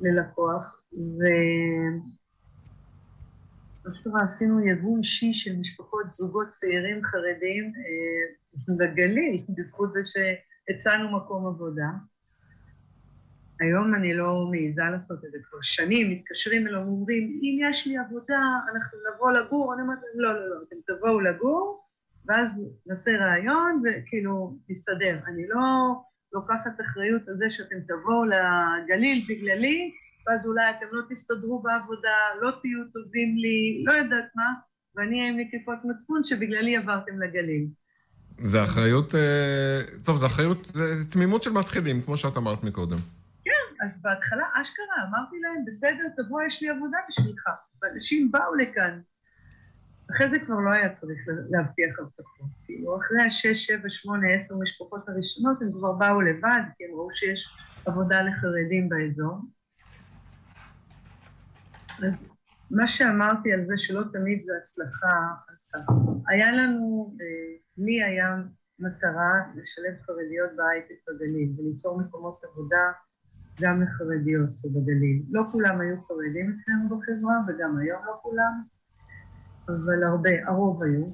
ללקוח, 0.00 0.82
ו... 0.92 1.22
שקרה, 3.94 4.22
עשינו 4.24 4.66
יבוא 4.66 4.98
אישי 4.98 5.34
של 5.34 5.56
משפחות, 5.60 6.12
זוגות 6.12 6.48
צעירים 6.48 7.04
חרדים 7.04 7.72
בגליל, 8.68 9.40
אה, 9.40 9.54
בזכות 9.56 9.92
זה 9.92 10.00
שהצענו 10.04 11.16
מקום 11.16 11.46
עבודה. 11.46 11.88
היום 13.60 13.94
אני 13.94 14.14
לא 14.14 14.46
מעיזה 14.50 14.82
לעשות 14.92 15.24
את 15.24 15.30
זה 15.32 15.38
כבר 15.50 15.58
שנים, 15.62 16.10
מתקשרים 16.10 16.66
אליו, 16.66 16.80
אומרים, 16.80 17.40
אם 17.42 17.70
יש 17.70 17.86
לי 17.86 17.98
עבודה, 17.98 18.40
אנחנו 18.74 18.98
נבוא 19.14 19.32
לגור, 19.32 19.74
אני 19.74 19.82
אומרת 19.82 19.98
לא, 20.14 20.34
לא, 20.34 20.48
לא, 20.48 20.56
אתם 20.68 20.76
תבואו 20.86 21.20
לגור, 21.20 21.86
ואז 22.28 22.76
נעשה 22.86 23.10
ראיון, 23.10 23.82
וכאילו, 23.84 24.58
נסתדר. 24.68 25.18
אני 25.26 25.48
לא 25.48 25.94
לוקחת 26.32 26.80
אחריות 26.80 27.28
על 27.28 27.36
זה 27.36 27.50
שאתם 27.50 27.76
תבואו 27.80 28.24
לגליל 28.24 29.22
בגללי, 29.28 29.92
ואז 30.26 30.46
אולי 30.46 30.70
אתם 30.70 30.86
לא 30.92 31.02
תסתדרו 31.10 31.62
בעבודה, 31.62 32.16
לא 32.40 32.50
תהיו 32.50 32.84
טובים 32.92 33.36
לי, 33.36 33.84
לא 33.86 33.92
יודעת 33.92 34.30
מה, 34.34 34.54
ואני 34.96 35.20
אהיה 35.20 35.32
עם 35.32 35.38
נקיפות 35.38 35.78
מצפון 35.84 36.24
שבגללי 36.24 36.76
עברתם 36.76 37.22
לגליל. 37.22 37.66
זה 38.42 38.62
אחריות, 38.62 39.14
אה, 39.14 39.80
טוב, 40.04 40.16
זה 40.16 40.26
אחריות, 40.26 40.64
זה 40.64 41.10
תמימות 41.10 41.42
של 41.42 41.50
מתחילים, 41.50 42.02
כמו 42.02 42.16
שאת 42.16 42.36
אמרת 42.36 42.64
מקודם. 42.64 42.98
כן, 43.44 43.84
אז 43.86 44.02
בהתחלה, 44.02 44.44
אשכרה, 44.62 45.08
אמרתי 45.08 45.36
להם, 45.42 45.64
בסדר, 45.66 46.04
תבוא, 46.16 46.42
יש 46.42 46.62
לי 46.62 46.68
עבודה 46.68 46.98
בשבילך. 47.08 47.48
ואנשים 47.82 48.32
באו 48.32 48.54
לכאן. 48.54 49.00
אחרי 50.14 50.30
זה 50.30 50.38
כבר 50.38 50.60
לא 50.60 50.70
היה 50.70 50.92
צריך 50.92 51.18
להבטיח 51.50 51.98
הבטחות. 51.98 52.46
כאילו, 52.64 52.96
אחרי 52.98 53.22
השש, 53.22 53.66
שבע, 53.66 53.88
שמונה, 53.88 54.26
עשר 54.34 54.54
משפחות 54.62 55.08
הראשונות, 55.08 55.62
הם 55.62 55.72
כבר 55.72 55.92
באו 55.92 56.20
לבד, 56.20 56.62
כי 56.76 56.84
הם 56.84 56.90
ראו 56.90 57.08
שיש 57.14 57.40
עבודה 57.86 58.22
לחרדים 58.22 58.88
באזור. 58.88 59.40
מה 62.70 62.88
שאמרתי 62.88 63.52
על 63.52 63.66
זה 63.66 63.74
שלא 63.76 64.02
תמיד 64.12 64.42
זה 64.46 64.52
הצלחה, 64.60 65.16
אז 65.52 65.64
ככה. 65.72 65.92
היה 66.28 66.52
לנו, 66.52 67.14
אה, 67.20 67.56
לי 67.78 68.02
היה 68.02 68.36
מטרה 68.78 69.32
לשלב 69.54 70.02
חרדיות 70.06 70.50
בהייטק 70.56 70.94
בגליל 71.08 71.52
וליצור 71.58 72.00
מקומות 72.00 72.44
עבודה 72.44 72.92
גם 73.60 73.82
לחרדיות 73.82 74.50
בגליל. 74.64 75.22
לא 75.30 75.42
כולם 75.52 75.80
היו 75.80 75.96
חרדים 76.02 76.56
אצלנו 76.56 76.88
בחברה, 76.88 77.36
וגם 77.48 77.78
היום 77.78 78.02
לא 78.06 78.18
כולם, 78.22 78.52
אבל 79.68 80.04
הרבה, 80.04 80.30
הרוב 80.46 80.82
היו, 80.82 81.06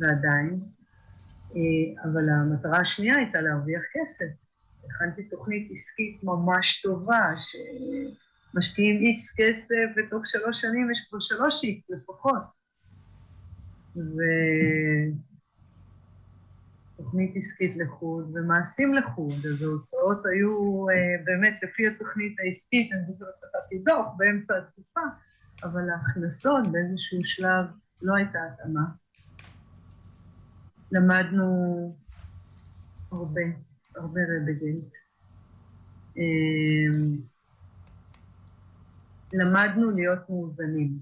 ועדיין. 0.00 0.56
אה, 1.56 2.04
אבל 2.04 2.28
המטרה 2.28 2.78
השנייה 2.80 3.16
הייתה 3.16 3.40
להרוויח 3.40 3.82
כסף. 3.92 4.46
הכנתי 4.86 5.28
תוכנית 5.28 5.70
עסקית 5.72 6.24
ממש 6.24 6.82
טובה, 6.82 7.34
שמשקיעים 8.56 9.02
איקס 9.02 9.34
כסף, 9.36 9.88
ותוך 9.96 10.22
שלוש 10.26 10.60
שנים 10.60 10.90
יש 10.90 11.06
כבר 11.08 11.20
שלוש 11.20 11.64
איקס 11.64 11.90
לפחות. 11.90 12.42
ו... 13.96 14.20
תוכנית 16.96 17.36
עסקית 17.36 17.76
לחוד 17.76 18.30
ומעשים 18.34 18.94
לחוד, 18.94 19.46
אז 19.46 19.62
ההוצאות 19.62 20.26
היו 20.26 20.86
אה, 20.88 21.24
באמת 21.24 21.58
לפי 21.62 21.88
התוכנית 21.88 22.36
העסקית, 22.40 22.92
אני 22.92 23.00
זוכרת 23.12 23.34
שכתבתי 23.40 23.78
דוח 23.78 24.06
באמצע 24.16 24.54
התקופה, 24.58 25.00
אבל 25.64 25.90
ההכנסות 25.90 26.72
באיזשהו 26.72 27.18
שלב 27.20 27.64
לא 28.02 28.14
הייתה 28.14 28.38
התאמה. 28.44 28.84
למדנו 30.92 31.96
הרבה, 33.12 33.42
הרבה 33.96 34.20
רבגייט. 34.20 34.94
למדנו 39.32 39.90
להיות 39.90 40.30
מאוזנים, 40.30 40.98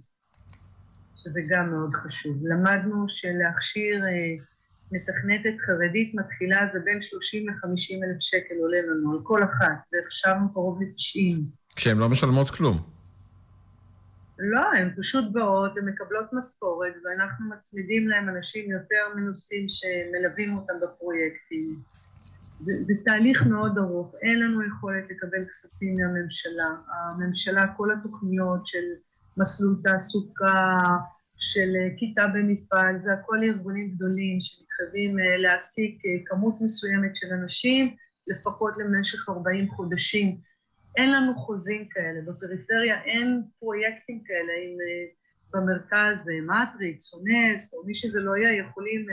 שזה 1.17 1.41
גם 1.49 1.71
מאוד 1.71 1.95
חשוב. 1.95 2.37
למדנו 2.47 3.07
שלהכשיר 3.09 4.05
אה, 4.05 4.45
מתכנתת 4.93 5.61
חרדית 5.67 6.15
מתחילה 6.15 6.69
זה 6.73 6.79
בין 6.85 7.01
30 7.01 7.49
ל-50 7.49 8.05
אלף 8.05 8.17
שקל 8.21 8.55
עולה 8.61 8.79
לנו 8.83 9.13
על 9.13 9.19
כל 9.23 9.45
אחת, 9.45 9.79
והכשרנו 9.93 10.53
קרוב 10.53 10.83
ל-90. 10.83 11.41
כשהן 11.77 11.99
לא 11.99 12.09
משלמות 12.09 12.51
כלום. 12.51 12.95
לא, 14.39 14.73
הן 14.77 14.91
פשוט 14.97 15.25
באות, 15.33 15.77
הן 15.77 15.89
מקבלות 15.89 16.33
משכורת, 16.33 16.95
ואנחנו 17.05 17.49
מצמידים 17.49 18.09
להן 18.09 18.29
אנשים 18.29 18.71
יותר 18.71 19.15
מנוסים 19.17 19.67
שמלווים 19.69 20.57
אותם 20.57 20.75
בפרויקטים. 20.83 21.79
זה, 22.61 22.73
זה 22.83 22.95
תהליך 23.05 23.47
מאוד 23.47 23.79
ארוך, 23.79 24.15
אין 24.23 24.41
לנו 24.41 24.67
יכולת 24.67 25.05
לקבל 25.11 25.45
כספים 25.49 25.97
מהממשלה. 25.97 26.71
הממשלה, 26.89 27.75
כל 27.77 27.93
התוכניות 27.93 28.67
של 28.67 28.85
מסלול 29.37 29.77
תעסוקה, 29.83 30.79
של 31.37 31.73
כיתה 31.97 32.27
במפעל, 32.27 32.99
זה 33.05 33.13
הכל 33.13 33.41
ארגונים 33.45 33.91
גדולים 33.91 34.39
מתחייבים 34.63 35.19
אה, 35.19 35.37
להעסיק 35.37 36.07
אה, 36.07 36.11
כמות 36.27 36.55
מסוימת 36.61 37.17
של 37.17 37.27
אנשים, 37.33 37.97
לפחות 38.27 38.75
למשך 38.79 39.29
40 39.29 39.71
חודשים. 39.71 40.37
אין 40.97 41.13
לנו 41.13 41.35
חוזים 41.35 41.89
כאלה, 41.89 42.21
בפריפריה 42.27 43.03
אין 43.03 43.43
פרויקטים 43.59 44.23
כאלה, 44.25 44.53
אם 44.65 44.77
אה, 44.81 45.07
במרכז 45.53 46.31
מטריקס 46.47 47.15
או 47.15 47.19
נס 47.25 47.75
או 47.75 47.87
מי 47.87 47.95
שזה 47.95 48.21
לא 48.21 48.37
יהיה, 48.37 48.59
יכולים 48.59 49.07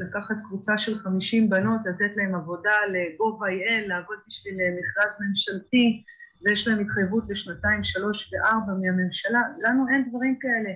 לקחת 0.00 0.34
קבוצה 0.48 0.78
של 0.78 0.98
50 0.98 1.50
בנות, 1.50 1.80
לתת 1.84 2.16
להן 2.16 2.34
עבודה 2.34 2.76
ל-gov.il, 2.92 3.88
לעבוד 3.88 4.18
בשביל 4.28 4.54
מכרז 4.54 5.12
ממשלתי, 5.20 6.04
ויש 6.44 6.68
להם 6.68 6.78
התחייבות 6.78 7.24
לשנתיים, 7.28 7.84
שלוש 7.84 8.32
וארבע 8.32 8.72
מהממשלה. 8.80 9.42
לנו 9.58 9.88
אין 9.88 10.08
דברים 10.10 10.38
כאלה. 10.40 10.70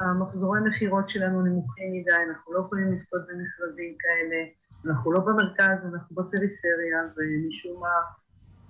המחזורי 0.00 0.60
מכירות 0.60 1.08
שלנו 1.08 1.42
נמוכים 1.42 1.92
מדי, 1.92 2.30
אנחנו 2.30 2.52
לא 2.52 2.60
יכולים 2.60 2.92
לזכות 2.92 3.20
במכרזים 3.28 3.94
כאלה, 3.98 4.44
אנחנו 4.86 5.12
לא 5.12 5.20
במרכז, 5.20 5.78
אנחנו 5.94 6.16
בפריפריה, 6.16 6.98
ומשום 7.16 7.80
מה 7.80 7.88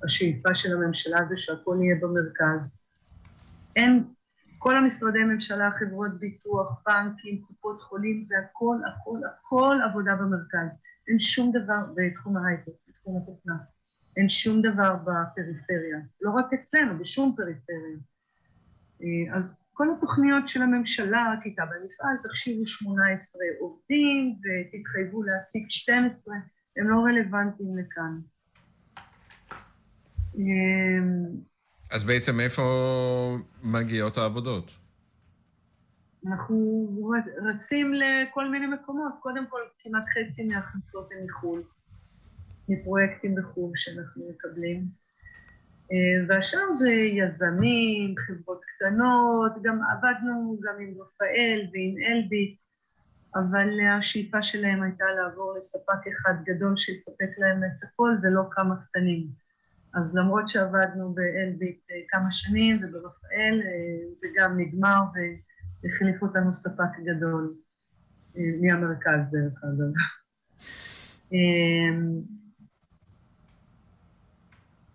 השאיפה 0.04 0.54
של 0.54 0.72
הממשלה 0.72 1.18
זה 1.28 1.34
שהכל 1.36 1.76
יהיה 1.80 1.96
במרכז. 2.00 2.82
אין, 3.76 4.04
כל 4.62 4.76
המשרדי 4.76 5.18
ממשלה, 5.18 5.70
חברות 5.70 6.18
ביטוח, 6.18 6.82
בנקים, 6.86 7.42
קופות 7.42 7.82
חולים, 7.82 8.24
זה 8.24 8.34
הכל, 8.38 8.76
הכל, 8.86 9.18
הכל 9.26 9.76
עבודה 9.90 10.14
במרכז. 10.14 10.68
אין 11.08 11.18
שום 11.18 11.52
דבר 11.52 11.80
בתחום 11.94 12.36
ההייטק, 12.36 12.72
בתחום 12.88 13.22
התוכנה. 13.22 13.54
אין 14.16 14.28
שום 14.28 14.62
דבר 14.62 14.96
בפריפריה. 14.96 15.98
לא 16.22 16.30
רק 16.30 16.52
אצלנו, 16.52 16.98
בשום 16.98 17.34
פריפריה. 17.36 17.98
אה, 19.02 19.36
אז 19.36 19.54
כל 19.72 19.86
התוכניות 19.96 20.48
של 20.48 20.62
הממשלה, 20.62 21.34
כיתה 21.42 21.62
במפעל, 21.62 22.16
תכשירו 22.22 22.66
18 22.66 23.42
עובדים 23.60 24.34
ותתחייבו 24.42 25.22
להעסיק 25.22 25.70
12, 25.70 26.34
הם 26.76 26.90
לא 26.90 26.96
רלוונטיים 26.96 27.76
לכאן. 27.78 28.18
אז 31.92 32.04
בעצם 32.04 32.40
איפה 32.40 32.62
מגיעות 33.62 34.18
העבודות? 34.18 34.70
אנחנו 36.26 36.96
רצים 37.42 37.94
לכל 37.94 38.48
מיני 38.48 38.66
מקומות. 38.66 39.12
קודם 39.20 39.46
כל, 39.46 39.60
כמעט 39.78 40.04
חצי 40.04 40.44
מההכנסות 40.44 41.08
הן 41.12 41.26
מחו"ל, 41.26 41.62
מפרויקטים 42.68 43.34
בחו"ל 43.34 43.72
שאנחנו 43.74 44.30
מקבלים. 44.30 44.84
אה, 45.92 46.24
והשאר 46.28 46.76
זה 46.76 46.90
יזמים, 46.90 48.14
חברות 48.18 48.60
קטנות, 48.64 49.62
גם 49.62 49.80
עבדנו 49.92 50.58
גם 50.62 50.74
עם 50.80 50.94
רפאל 51.00 51.66
ועם 51.72 51.94
אלביט, 52.08 52.58
אבל 53.34 53.68
השאיפה 53.98 54.42
שלהם 54.42 54.82
הייתה 54.82 55.04
לעבור 55.04 55.54
לספק 55.58 56.06
אחד 56.12 56.34
גדול 56.44 56.76
שיספק 56.76 57.38
להם 57.38 57.64
את 57.64 57.84
הכל 57.84 58.10
ולא 58.22 58.42
כמה 58.50 58.74
קטנים. 58.76 59.41
אז 59.94 60.16
למרות 60.16 60.48
שעבדנו 60.48 61.14
באלביט 61.14 61.80
אה, 61.90 61.96
כמה 62.08 62.30
שנים 62.30 62.76
וברפאל, 62.76 63.62
אה, 63.64 64.14
זה 64.14 64.28
גם 64.36 64.60
נגמר 64.60 65.00
והחליף 65.14 66.22
אותנו 66.22 66.54
ספק 66.54 66.98
גדול 67.04 67.54
מהמרכז 68.60 69.20
דרך 69.30 69.64
אגב. 69.64 69.92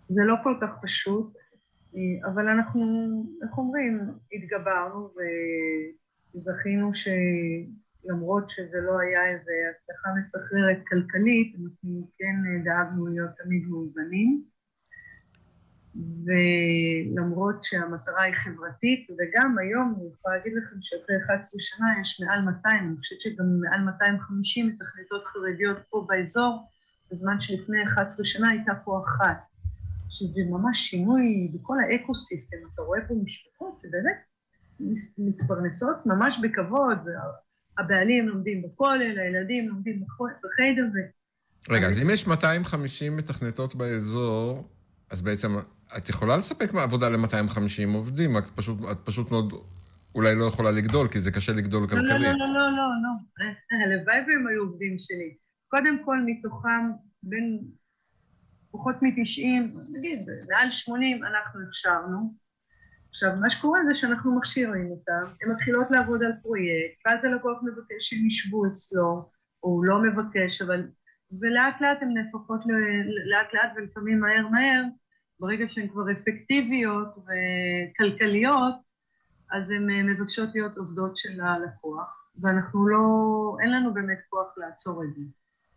זה 0.09 0.23
לא 0.23 0.35
כל 0.43 0.57
כך 0.61 0.69
פשוט, 0.81 1.37
אבל 2.25 2.47
אנחנו, 2.47 2.83
איך 3.43 3.57
אומרים, 3.57 4.11
התגברנו 4.33 5.09
וזכינו 6.35 6.91
שלמרות 6.93 8.49
שזה 8.49 8.77
לא 8.81 8.99
היה 8.99 9.27
איזו 9.27 9.51
הצלחה 9.71 10.09
מסחררת 10.21 10.77
כלכלית, 10.87 11.55
אנחנו 11.55 12.09
כן 12.17 12.63
דאגנו 12.63 13.07
להיות 13.07 13.31
תמיד 13.43 13.67
מאוזנים. 13.67 14.43
ולמרות 16.25 17.63
שהמטרה 17.63 18.23
היא 18.23 18.33
חברתית, 18.33 19.07
וגם 19.09 19.57
היום 19.57 19.95
אני 19.97 20.09
יכולה 20.13 20.37
להגיד 20.37 20.53
לכם 20.57 20.75
שאחרי 20.81 21.15
11 21.25 21.59
שנה 21.59 21.87
יש 22.01 22.21
מעל 22.21 22.41
200, 22.41 22.83
אני 22.83 22.97
חושבת 22.97 23.21
שגם 23.21 23.45
מעל 23.61 23.81
250 23.81 24.67
מתכנתות 24.67 25.23
חרדיות 25.25 25.77
פה 25.89 26.05
באזור, 26.09 26.67
בזמן 27.11 27.39
שלפני 27.39 27.83
11 27.83 28.25
שנה 28.25 28.49
הייתה 28.49 28.73
פה 28.85 29.03
אחת. 29.05 29.37
שזה 30.09 30.41
ממש 30.49 30.79
שינוי 30.79 31.51
בכל 31.53 31.77
האקו-סיסטם, 31.79 32.57
אתה 32.73 32.81
רואה 32.81 32.99
פה 33.07 33.13
משפחות 33.23 33.79
שבאמת 33.81 34.17
מתפרנסות 35.17 36.05
ממש 36.05 36.37
בכבוד, 36.43 36.97
הבעלים 37.77 38.27
לומדים 38.27 38.61
בכולל, 38.61 39.19
הילדים 39.19 39.69
לומדים 39.69 40.03
בחיידר. 40.43 40.83
ו... 40.93 40.97
רגע, 41.73 41.87
אז 41.87 41.99
אם 41.99 42.09
יש 42.09 42.27
250 42.27 43.17
מתכנתות 43.17 43.75
באזור, 43.75 44.69
אז 45.11 45.21
בעצם 45.21 45.55
את 45.97 46.09
יכולה 46.09 46.37
לספק 46.37 46.69
עבודה 46.75 47.09
ל-250 47.09 47.93
עובדים, 47.93 48.37
את 48.37 48.47
פשוט, 48.55 48.77
את 48.91 48.97
פשוט 49.03 49.31
מאוד 49.31 49.53
אולי 50.15 50.35
לא 50.35 50.45
יכולה 50.45 50.71
לגדול, 50.71 51.07
כי 51.07 51.19
זה 51.19 51.31
קשה 51.31 51.53
לגדול 51.53 51.87
כלכלית. 51.87 52.09
לא, 52.09 52.17
לא, 52.17 52.37
לא, 52.37 52.53
לא, 52.53 52.71
לא, 52.71 52.87
לא. 53.03 53.85
הלוואי 53.85 54.17
והם 54.17 54.47
היו 54.47 54.61
עובדים 54.61 54.95
שלי. 54.99 55.37
קודם 55.67 56.03
כל, 56.05 56.17
מתוכם 56.25 56.91
בין 57.23 57.59
פחות 58.71 58.95
מ-90, 59.01 59.47
נגיד, 59.97 60.19
מעל 60.49 60.71
80 60.71 61.23
אנחנו 61.23 61.59
הכשרנו. 61.67 62.33
עכשיו, 63.09 63.35
מה 63.41 63.49
שקורה 63.49 63.79
זה 63.89 63.95
שאנחנו 63.95 64.37
מכשירים 64.37 64.91
אותם, 64.91 65.33
הן 65.41 65.51
מתחילות 65.51 65.91
לעבוד 65.91 66.23
על 66.23 66.31
פרויקט, 66.41 67.05
ואז 67.05 67.25
הלקוח 67.25 67.57
מבקש 67.63 67.99
שהם 67.99 68.25
ישבו 68.27 68.67
אצלו, 68.67 69.29
או 69.63 69.69
הוא 69.69 69.85
לא 69.85 70.01
מבקש, 70.01 70.61
אבל... 70.61 70.87
ולאט 71.41 71.81
לאט 71.81 71.97
הן 72.01 72.13
נהפכות 72.13 72.61
לאט 73.31 73.53
לאט 73.53 73.71
ולפעמים 73.75 74.19
מהר 74.19 74.47
מהר, 74.47 74.83
ברגע 75.39 75.65
שהן 75.67 75.87
כבר 75.87 76.11
אפקטיביות 76.11 77.07
וכלכליות, 77.17 78.75
אז 79.51 79.71
הן 79.71 79.89
אה, 79.89 80.03
מבקשות 80.03 80.49
להיות 80.53 80.77
עובדות 80.77 81.17
של 81.17 81.41
הלקוח, 81.41 82.31
ואנחנו 82.41 82.87
לא, 82.87 82.97
אין 83.61 83.71
לנו 83.71 83.93
באמת 83.93 84.19
כוח 84.29 84.57
לעצור 84.57 85.03
את 85.03 85.15
זה. 85.15 85.21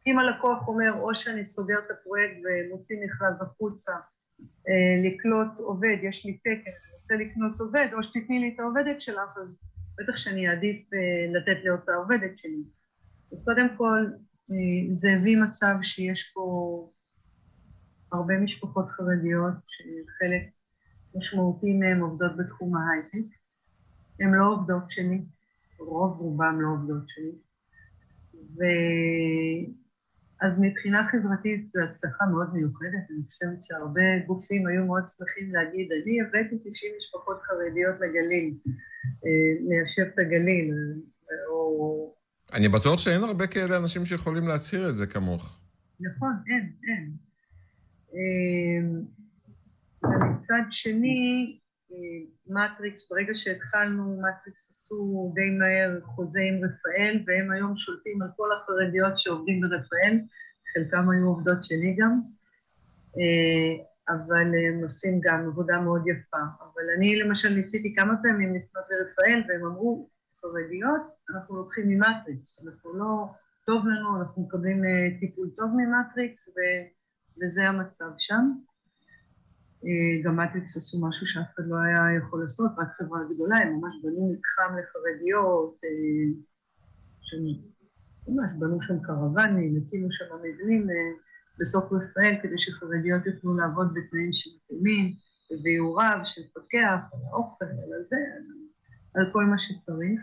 אם 0.06 0.18
הלקוח 0.18 0.68
אומר, 0.68 0.92
או 1.00 1.14
שאני 1.14 1.44
סוגר 1.44 1.78
את 1.78 1.90
הפרויקט 1.90 2.36
ומוציא 2.44 2.96
מכרז 3.04 3.42
החוצה, 3.42 3.92
אה, 4.40 5.08
לקלוט 5.10 5.58
עובד, 5.58 5.96
יש 6.02 6.26
לי 6.26 6.38
תקן, 6.38 6.70
אני 6.70 6.94
רוצה 7.02 7.14
לקנות 7.14 7.60
עובד, 7.60 7.88
או 7.92 8.02
שתתני 8.02 8.38
לי 8.38 8.52
את 8.54 8.60
העובדת 8.60 9.00
שלך, 9.00 9.38
אז 9.42 9.56
בטח 9.98 10.16
שאני 10.16 10.48
אעדיף 10.48 10.92
אה, 10.94 11.32
לתת 11.32 11.64
לי 11.64 11.70
אותה 11.70 11.92
העובדת 11.92 12.38
שלי. 12.38 12.62
אז 13.32 13.44
קודם 13.44 13.68
כל, 13.76 14.06
זה 14.94 15.12
הביא 15.12 15.36
מצב 15.36 15.74
שיש 15.82 16.32
פה 16.34 16.42
הרבה 18.12 18.34
משפחות 18.38 18.88
חרדיות, 18.88 19.54
שחלק 19.66 20.42
משמעותי 21.14 21.72
מהן 21.72 22.00
עובדות 22.00 22.36
בתחום 22.36 22.76
ההייטק. 22.76 23.34
הן 24.20 24.34
לא 24.34 24.46
עובדות 24.46 24.90
שלי, 24.90 25.24
רוב 25.78 26.18
רובן 26.18 26.54
לא 26.58 26.68
עובדות 26.68 27.08
שלי. 27.08 27.32
ו... 28.34 28.62
אז 30.40 30.60
מבחינה 30.60 31.08
חברתית 31.12 31.70
זו 31.72 31.80
הצלחה 31.80 32.24
מאוד 32.26 32.54
מיוחדת, 32.54 33.04
אני 33.10 33.22
חושבת 33.30 33.64
שהרבה 33.64 34.18
גופים 34.26 34.66
היו 34.66 34.86
מאוד 34.86 35.02
שמחים 35.08 35.54
להגיד, 35.54 35.88
אני 35.92 36.20
הבאתי 36.20 36.56
90 36.58 36.72
משפחות 36.98 37.40
חרדיות 37.42 37.94
לגליל, 38.00 38.54
אה, 39.24 39.68
ליישב 39.68 40.02
את 40.02 40.18
הגליל, 40.18 40.74
או... 41.50 42.14
אני 42.52 42.68
בטוח 42.68 42.98
שאין 42.98 43.22
הרבה 43.22 43.46
כאלה 43.46 43.76
אנשים 43.76 44.04
שיכולים 44.04 44.48
להצהיר 44.48 44.88
את 44.90 44.96
זה 44.96 45.06
כמוך. 45.06 45.60
נכון, 46.00 46.32
אין, 46.46 46.72
אין. 46.88 47.29
ומצד 50.02 50.62
שני, 50.70 51.60
מטריקס, 52.46 53.10
ברגע 53.10 53.32
שהתחלנו, 53.34 54.20
מטריקס 54.22 54.70
עשו 54.70 55.32
די 55.34 55.50
מהר 55.50 56.00
חוזה 56.04 56.40
עם 56.40 56.64
רפאל, 56.64 57.24
והם 57.26 57.50
היום 57.50 57.76
שולטים 57.76 58.22
על 58.22 58.28
כל 58.36 58.48
החרדיות 58.52 59.18
שעובדים 59.18 59.60
ברפאל, 59.60 60.18
חלקם 60.74 61.10
היו 61.10 61.26
עובדות 61.26 61.64
שלי 61.64 61.96
גם, 61.98 62.20
אה, 63.18 63.84
אבל 64.08 64.54
הם 64.54 64.82
עושים 64.82 65.20
גם 65.22 65.46
עבודה 65.46 65.80
מאוד 65.80 66.02
יפה. 66.06 66.44
אבל 66.60 66.82
אני 66.96 67.16
למשל 67.16 67.48
ניסיתי 67.48 67.94
כמה 67.94 68.14
פעמים 68.22 68.54
לפנות 68.54 68.84
לרפאל, 68.90 69.42
והם 69.48 69.66
אמרו, 69.66 70.08
חרדיות, 70.40 71.02
אנחנו 71.30 71.56
לוקחים 71.56 71.88
ממטריקס, 71.88 72.66
אנחנו 72.66 72.92
לא, 72.98 73.26
טוב 73.66 73.86
לנו, 73.86 74.20
אנחנו 74.20 74.42
מקבלים 74.42 74.84
אה, 74.84 75.18
טיפול 75.20 75.50
טוב 75.56 75.70
ממטריקס, 75.76 76.54
וזה 77.40 77.68
המצב 77.68 78.10
שם. 78.18 78.52
אה, 79.84 80.22
גם 80.24 80.36
מטריקס 80.36 80.76
עשו 80.76 81.08
משהו 81.08 81.26
שאף 81.26 81.54
אחד 81.54 81.62
לא 81.66 81.76
היה 81.76 82.18
יכול 82.18 82.42
לעשות, 82.42 82.70
רק 82.78 82.88
חברה 82.98 83.20
גדולה, 83.34 83.56
הם 83.56 83.72
ממש 83.72 83.94
בנו 84.02 84.32
מתחם 84.32 84.76
לחרדיות, 84.78 85.78
אה, 85.84 86.50
ממש 88.28 88.50
בנו 88.58 88.78
שם 88.82 89.00
קרוונים, 89.02 89.76
הקימו 89.76 90.08
שם 90.10 90.24
מבנים 90.44 90.90
אה, 90.90 91.10
בתוך 91.58 91.84
רפאל 91.92 92.34
כדי 92.42 92.58
שחרדיות 92.58 93.26
יוכלו 93.26 93.54
לעבוד 93.54 93.94
בתנאים 93.94 94.32
שמתאימים, 94.32 95.14
ויהיו 95.64 95.94
רב, 95.94 96.20
שמפקח 96.24 96.98
על 97.12 97.20
האוכל, 97.30 97.64
על 97.64 97.92
הזה, 98.00 98.16
על 99.14 99.32
כל 99.32 99.44
מה 99.44 99.58
שצריך. 99.58 100.20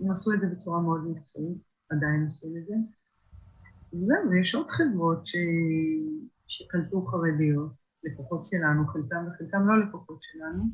הם 0.00 0.10
עשו 0.10 0.32
את 0.34 0.40
זה 0.40 0.46
בצורה 0.46 0.80
מאוד 0.80 1.08
מקצועית, 1.10 1.58
עדיין 1.90 2.26
עושים 2.26 2.56
את 2.56 2.66
זה. 2.66 2.74
וזהו, 3.92 4.30
ויש 4.30 4.54
עוד 4.54 4.66
חברות 4.70 5.26
ש... 5.26 5.36
שקלטו 6.48 7.06
חרדיות. 7.06 7.88
לקוחות 8.04 8.46
שלנו, 8.46 8.86
חלקם 8.86 9.24
וחלקם 9.28 9.68
לא 9.68 9.78
לקוחות 9.80 10.18
שלנו. 10.22 10.64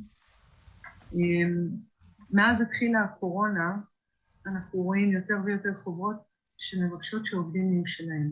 אמ, 1.15 1.69
מאז 2.31 2.61
התחילה 2.61 3.01
הקורונה, 3.01 3.77
אנחנו 4.47 4.83
רואים 4.83 5.13
יותר 5.13 5.35
ויותר 5.45 5.75
חברות 5.75 6.17
שמבקשות 6.59 7.27
שעובדים 7.27 7.73
יהיו 7.73 7.87
שלהם. 7.87 8.31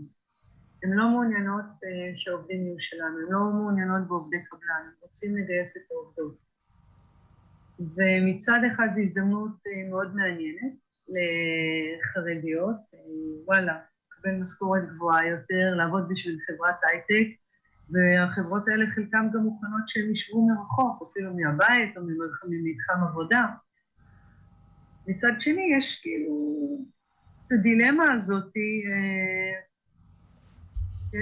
הן 0.82 0.90
לא 0.90 1.08
מעוניינות 1.10 1.64
uh, 1.64 2.16
שהעובדים 2.16 2.66
יהיו 2.66 2.80
שלנו, 2.80 3.18
הן 3.18 3.32
לא 3.32 3.40
מעוניינות 3.40 4.08
בעובדי 4.08 4.44
קבלן, 4.44 4.82
הן 4.84 4.92
רוצים 5.00 5.36
לגייס 5.36 5.76
את 5.76 5.82
העובדות. 5.90 6.36
ומצד 7.78 8.60
אחד 8.72 8.88
זו 8.92 9.00
הזדמנות 9.00 9.50
uh, 9.50 9.90
מאוד 9.90 10.16
מעניינת 10.16 10.72
לחרדיות, 11.08 12.76
uh, 12.94 12.96
וואלה, 13.46 13.80
לקבל 14.22 14.42
משכורת 14.42 14.82
גבוהה 14.88 15.26
יותר, 15.26 15.74
לעבוד 15.76 16.08
בשביל 16.08 16.38
חברת 16.46 16.74
הייטק, 16.84 17.36
והחברות 17.90 18.68
האלה 18.68 18.86
חלקן 18.94 19.28
גם 19.34 19.40
מוכנות 19.40 19.82
שהם 19.86 20.12
ישבו 20.12 20.48
מרחוק, 20.48 21.10
אפילו 21.10 21.34
מהבית 21.34 21.96
או 21.96 22.02
ממתחם 22.48 23.04
עבודה. 23.08 23.46
מצד 25.06 25.32
שני, 25.40 25.76
יש 25.78 26.00
כאילו 26.02 26.56
את 27.46 27.52
הדילמה 27.52 28.12
הזאת, 28.12 28.52
אה, 28.56 29.60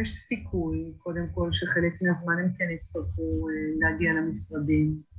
יש 0.00 0.16
סיכוי, 0.16 0.92
קודם 0.98 1.26
כל, 1.34 1.48
שחלק 1.52 2.02
מהזמן 2.02 2.38
הם 2.38 2.52
כן 2.58 2.70
יצטרכו 2.70 3.48
אה, 3.48 3.54
להגיע 3.78 4.12
למשרדים. 4.12 5.09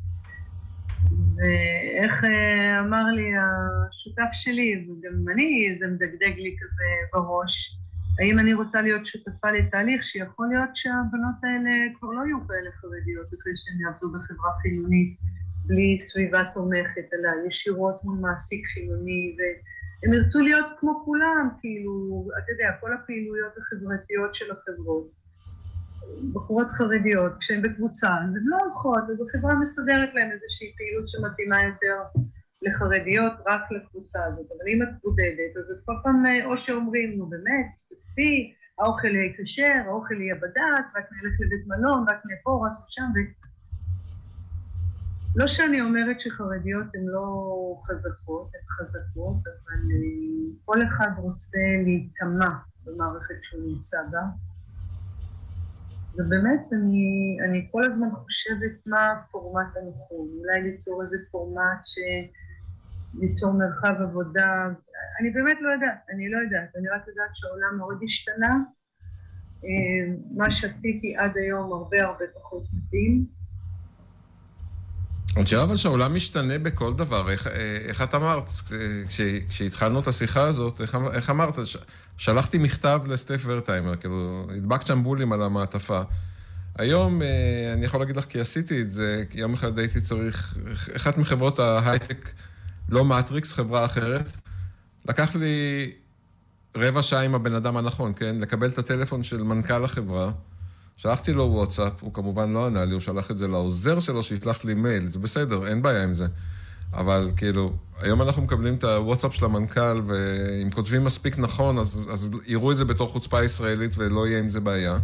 ואיך 1.35 2.23
אה, 2.23 2.79
אמר 2.79 3.03
לי 3.03 3.31
השותף 3.37 4.29
שלי, 4.33 4.85
וגם 4.85 5.29
אני, 5.33 5.77
זה 5.79 5.87
מדגדג 5.87 6.37
לי 6.37 6.55
כזה 6.59 6.83
בראש, 7.13 7.77
האם 8.19 8.39
אני 8.39 8.53
רוצה 8.53 8.81
להיות 8.81 9.05
שותפה 9.05 9.51
לתהליך 9.51 10.03
שיכול 10.03 10.47
להיות 10.47 10.75
שהבנות 10.75 11.35
האלה 11.43 11.71
כבר 11.99 12.09
לא 12.09 12.21
יהיו 12.25 12.47
כאלה 12.47 12.69
חרדיות 12.71 13.27
אחרי 13.27 13.53
שהן 13.55 13.81
יעבדו 13.81 14.09
בחברה 14.09 14.51
חילונית 14.61 15.17
בלי 15.65 15.99
סביבה 15.99 16.43
תומכת, 16.53 17.07
אלא 17.13 17.47
ישירות 17.47 18.03
מול 18.03 18.17
מעסיק 18.19 18.65
חילוני, 18.73 19.35
והם 19.37 20.13
ירצו 20.13 20.39
להיות 20.39 20.65
כמו 20.79 21.01
כולם, 21.05 21.49
כאילו, 21.59 22.27
אתה 22.37 22.51
יודע, 22.51 22.71
כל 22.79 22.93
הפעילויות 22.93 23.53
החברתיות 23.57 24.35
של 24.35 24.45
החברות. 24.51 25.20
בחורות 26.33 26.67
חרדיות, 26.77 27.31
כשהן 27.39 27.61
בקבוצה, 27.61 28.09
אז 28.09 28.35
הן 28.35 28.43
לא 28.45 28.57
הולכות, 28.57 29.03
אז 29.09 29.17
החברה 29.27 29.55
מסדרת 29.55 30.09
להן 30.13 30.31
איזושהי 30.31 30.73
פעילות 30.77 31.09
שמתאימה 31.09 31.63
יותר 31.63 31.97
לחרדיות, 32.61 33.33
רק 33.47 33.61
לקבוצה 33.71 34.19
הזאת. 34.25 34.45
אבל 34.45 34.69
אם 34.73 34.83
את 34.83 34.89
בודדת, 35.03 35.57
אז 35.59 35.71
את 35.71 35.85
כל 35.85 35.95
פעם 36.03 36.23
או 36.45 36.57
שאומרים, 36.57 37.17
נו 37.17 37.25
באמת, 37.25 37.65
תצפי, 37.89 38.53
האוכל 38.79 39.07
יהיה 39.07 39.33
כשר, 39.37 39.81
האוכל 39.85 40.21
יהיה 40.21 40.35
בד"ץ, 40.35 40.97
רק 40.97 41.05
נלך 41.11 41.33
לבית 41.39 41.67
מלון, 41.67 42.05
רק 42.09 42.21
נפה, 42.25 42.65
רק 42.65 42.71
משם, 42.87 43.11
ו... 43.15 43.19
לא 45.35 45.47
שאני 45.47 45.81
אומרת 45.81 46.19
שחרדיות 46.19 46.87
הן 46.95 47.05
לא 47.05 47.25
חזקות, 47.87 48.49
הן 48.53 48.61
חזקות, 48.69 49.37
אבל 49.47 49.81
אה, 49.91 50.57
כל 50.65 50.83
אחד 50.83 51.11
רוצה 51.17 51.59
להיטמע 51.83 52.49
במערכת 52.85 53.35
שהוא 53.41 53.61
נמצא 53.67 53.97
בה. 54.11 54.21
ובאמת, 56.17 56.73
אני, 56.73 57.37
אני 57.45 57.67
כל 57.71 57.83
הזמן 57.83 58.07
חושבת 58.11 58.71
מה 58.85 59.11
הפורמט 59.11 59.67
הנכון, 59.75 60.27
אולי 60.39 60.61
ליצור 60.61 61.03
איזה 61.03 61.17
פורמט 61.31 61.81
ש... 61.85 61.95
ליצור 63.19 63.53
מרחב 63.53 64.01
עבודה, 64.01 64.67
אני 65.19 65.29
באמת 65.29 65.57
לא 65.61 65.69
יודעת, 65.69 65.97
אני 66.13 66.29
לא 66.29 66.37
יודעת, 66.37 66.69
אני 66.75 66.89
רק 66.89 67.07
יודעת 67.07 67.35
שהעולם 67.35 67.77
מאוד 67.77 67.99
השתנה. 68.05 68.57
אה, 69.63 70.15
מה 70.35 70.51
שעשיתי 70.51 71.15
עד 71.15 71.31
היום 71.37 71.73
הרבה 71.73 72.01
הרבה 72.01 72.25
פחות 72.33 72.63
מתאים. 72.73 73.25
אני 75.37 75.43
חושב 75.43 75.57
אבל 75.57 75.77
שהעולם 75.77 76.15
משתנה 76.15 76.59
בכל 76.59 76.93
דבר. 76.93 77.29
איך, 77.31 77.47
איך 77.87 78.01
את 78.01 78.15
אמרת, 78.15 78.43
כשהתחלנו 79.49 79.99
את 79.99 80.07
השיחה 80.07 80.47
הזאת, 80.47 80.81
איך, 80.81 80.97
איך 81.13 81.29
אמרת? 81.29 81.53
שלחתי 82.21 82.57
מכתב 82.57 83.01
לסטף 83.07 83.41
ורטהיימר, 83.45 83.95
כאילו, 83.95 84.47
הדבקת 84.57 84.87
שם 84.87 85.03
בולים 85.03 85.31
על 85.33 85.43
המעטפה. 85.43 86.01
היום, 86.75 87.21
אה, 87.21 87.73
אני 87.73 87.85
יכול 87.85 87.99
להגיד 87.99 88.17
לך, 88.17 88.25
כי 88.25 88.39
עשיתי 88.39 88.81
את 88.81 88.91
זה, 88.91 89.23
כי 89.29 89.39
יום 89.39 89.53
אחד 89.53 89.79
הייתי 89.79 90.01
צריך, 90.01 90.57
אחת 90.95 91.17
מחברות 91.17 91.59
ההייטק, 91.59 92.29
לא 92.89 93.05
מטריקס, 93.05 93.53
חברה 93.53 93.85
אחרת, 93.85 94.25
לקח 95.05 95.35
לי 95.35 95.91
רבע 96.75 97.03
שעה 97.03 97.21
עם 97.21 97.35
הבן 97.35 97.55
אדם 97.55 97.77
הנכון, 97.77 98.13
כן? 98.15 98.35
לקבל 98.39 98.69
את 98.69 98.77
הטלפון 98.77 99.23
של 99.23 99.43
מנכ"ל 99.43 99.83
החברה. 99.83 100.31
שלחתי 100.97 101.33
לו 101.33 101.43
וואטסאפ, 101.43 101.93
הוא 101.99 102.13
כמובן 102.13 102.53
לא 102.53 102.65
ענה 102.65 102.85
לי, 102.85 102.93
הוא 102.93 103.01
שלח 103.01 103.31
את 103.31 103.37
זה 103.37 103.47
לעוזר 103.47 103.99
שלו 103.99 104.23
שישלח 104.23 104.65
לי 104.65 104.73
מייל, 104.73 105.07
זה 105.07 105.19
בסדר, 105.19 105.67
אין 105.67 105.81
בעיה 105.81 106.03
עם 106.03 106.13
זה. 106.13 106.27
אבל 106.93 107.31
כאילו, 107.37 107.73
היום 108.01 108.21
אנחנו 108.21 108.41
מקבלים 108.41 108.73
את 108.73 108.83
הוואטסאפ 108.83 109.35
של 109.35 109.45
המנכ"ל, 109.45 110.01
ואם 110.07 110.71
כותבים 110.71 111.03
מספיק 111.03 111.37
נכון, 111.37 111.77
אז, 111.77 112.03
אז 112.09 112.31
יראו 112.45 112.71
את 112.71 112.77
זה 112.77 112.85
בתור 112.85 113.09
חוצפה 113.09 113.43
ישראלית 113.43 113.91
ולא 113.97 114.27
יהיה 114.27 114.39
עם 114.39 114.49
זה 114.49 114.59
בעיה. 114.59 114.97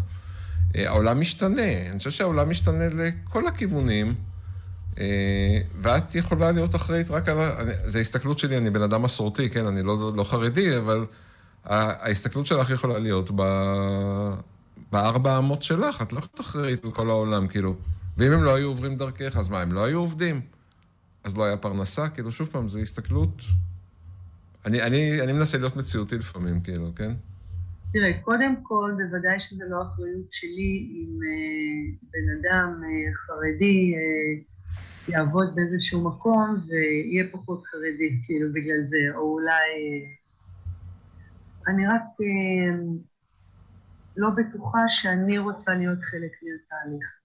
אה, 0.76 0.90
העולם 0.90 1.20
משתנה, 1.20 1.90
אני 1.90 1.98
חושב 1.98 2.12
שהעולם 2.12 2.50
משתנה 2.50 2.84
לכל 2.94 3.48
הכיוונים, 3.48 4.14
אה, 5.00 5.60
ואת 5.80 6.16
יכולה 6.16 6.52
להיות 6.52 6.76
אחראית 6.76 7.12
רק 7.12 7.30
על 7.30 7.42
ה... 7.42 7.56
זו 7.86 7.98
ההסתכלות 7.98 8.40
שלי, 8.40 8.58
אני 8.58 8.70
בן 8.70 8.82
אדם 8.82 9.02
מסורתי, 9.02 9.50
כן, 9.50 9.66
אני 9.66 9.84
לא, 9.84 10.12
לא 10.16 10.24
חרדי, 10.24 10.78
אבל 10.78 11.06
ההסתכלות 11.66 12.46
שלך 12.46 12.70
יכולה 12.70 13.00
להיות 13.00 13.32
ב... 13.36 13.42
בארבע 14.92 15.38
אמות 15.38 15.64
שלך, 15.64 16.02
את 16.02 16.14
לא 16.14 16.20
יכולה 16.20 16.42
אחראית 16.42 16.86
על 16.86 16.92
כל 16.92 17.10
העולם, 17.10 17.48
כאילו. 17.48 17.76
ואם 18.18 18.32
הם 18.32 18.44
לא 18.44 18.56
היו 18.56 18.68
עוברים 18.68 18.96
דרכך, 18.96 19.38
אז 19.38 19.50
מה, 19.50 19.62
הם 19.62 19.72
לא 19.72 19.86
היו 19.86 20.00
עובדים? 20.00 20.42
אז 21.28 21.38
לא 21.38 21.44
היה 21.46 21.58
פרנסה? 21.58 22.10
כאילו, 22.10 22.32
שוב 22.32 22.48
פעם, 22.48 22.70
זו 22.70 22.80
הסתכלות... 22.80 23.42
אני, 24.66 24.82
אני, 24.82 25.22
אני 25.22 25.34
מנסה 25.34 25.58
להיות 25.58 25.76
מציאותי 25.76 26.16
לפעמים, 26.18 26.62
כאילו, 26.62 26.96
כן? 26.96 27.12
תראה, 27.94 28.22
קודם 28.22 28.56
כל, 28.64 28.92
בוודאי 28.98 29.40
שזו 29.40 29.66
לא 29.70 29.82
אחריות 29.82 30.32
שלי 30.34 30.90
אם 30.92 31.20
אה, 31.24 31.96
בן 32.12 32.40
אדם 32.40 32.82
אה, 32.84 33.14
חרדי 33.14 33.94
אה, 33.96 34.42
יעבוד 35.08 35.56
באיזשהו 35.56 36.10
מקום 36.10 36.56
ויהיה 36.68 37.24
פחות 37.32 37.64
חרדי, 37.66 38.22
כאילו, 38.26 38.54
בגלל 38.54 38.86
זה, 38.86 38.98
או 39.16 39.34
אולי... 39.34 39.54
אה, 39.54 40.08
אני 41.68 41.88
רק 41.88 42.02
אה, 42.22 42.78
לא 44.18 44.30
בטוחה 44.30 44.80
שאני 44.88 45.38
רוצה 45.38 45.74
להיות 45.76 46.00
חלק 46.04 46.32
מהתהליך 46.44 47.17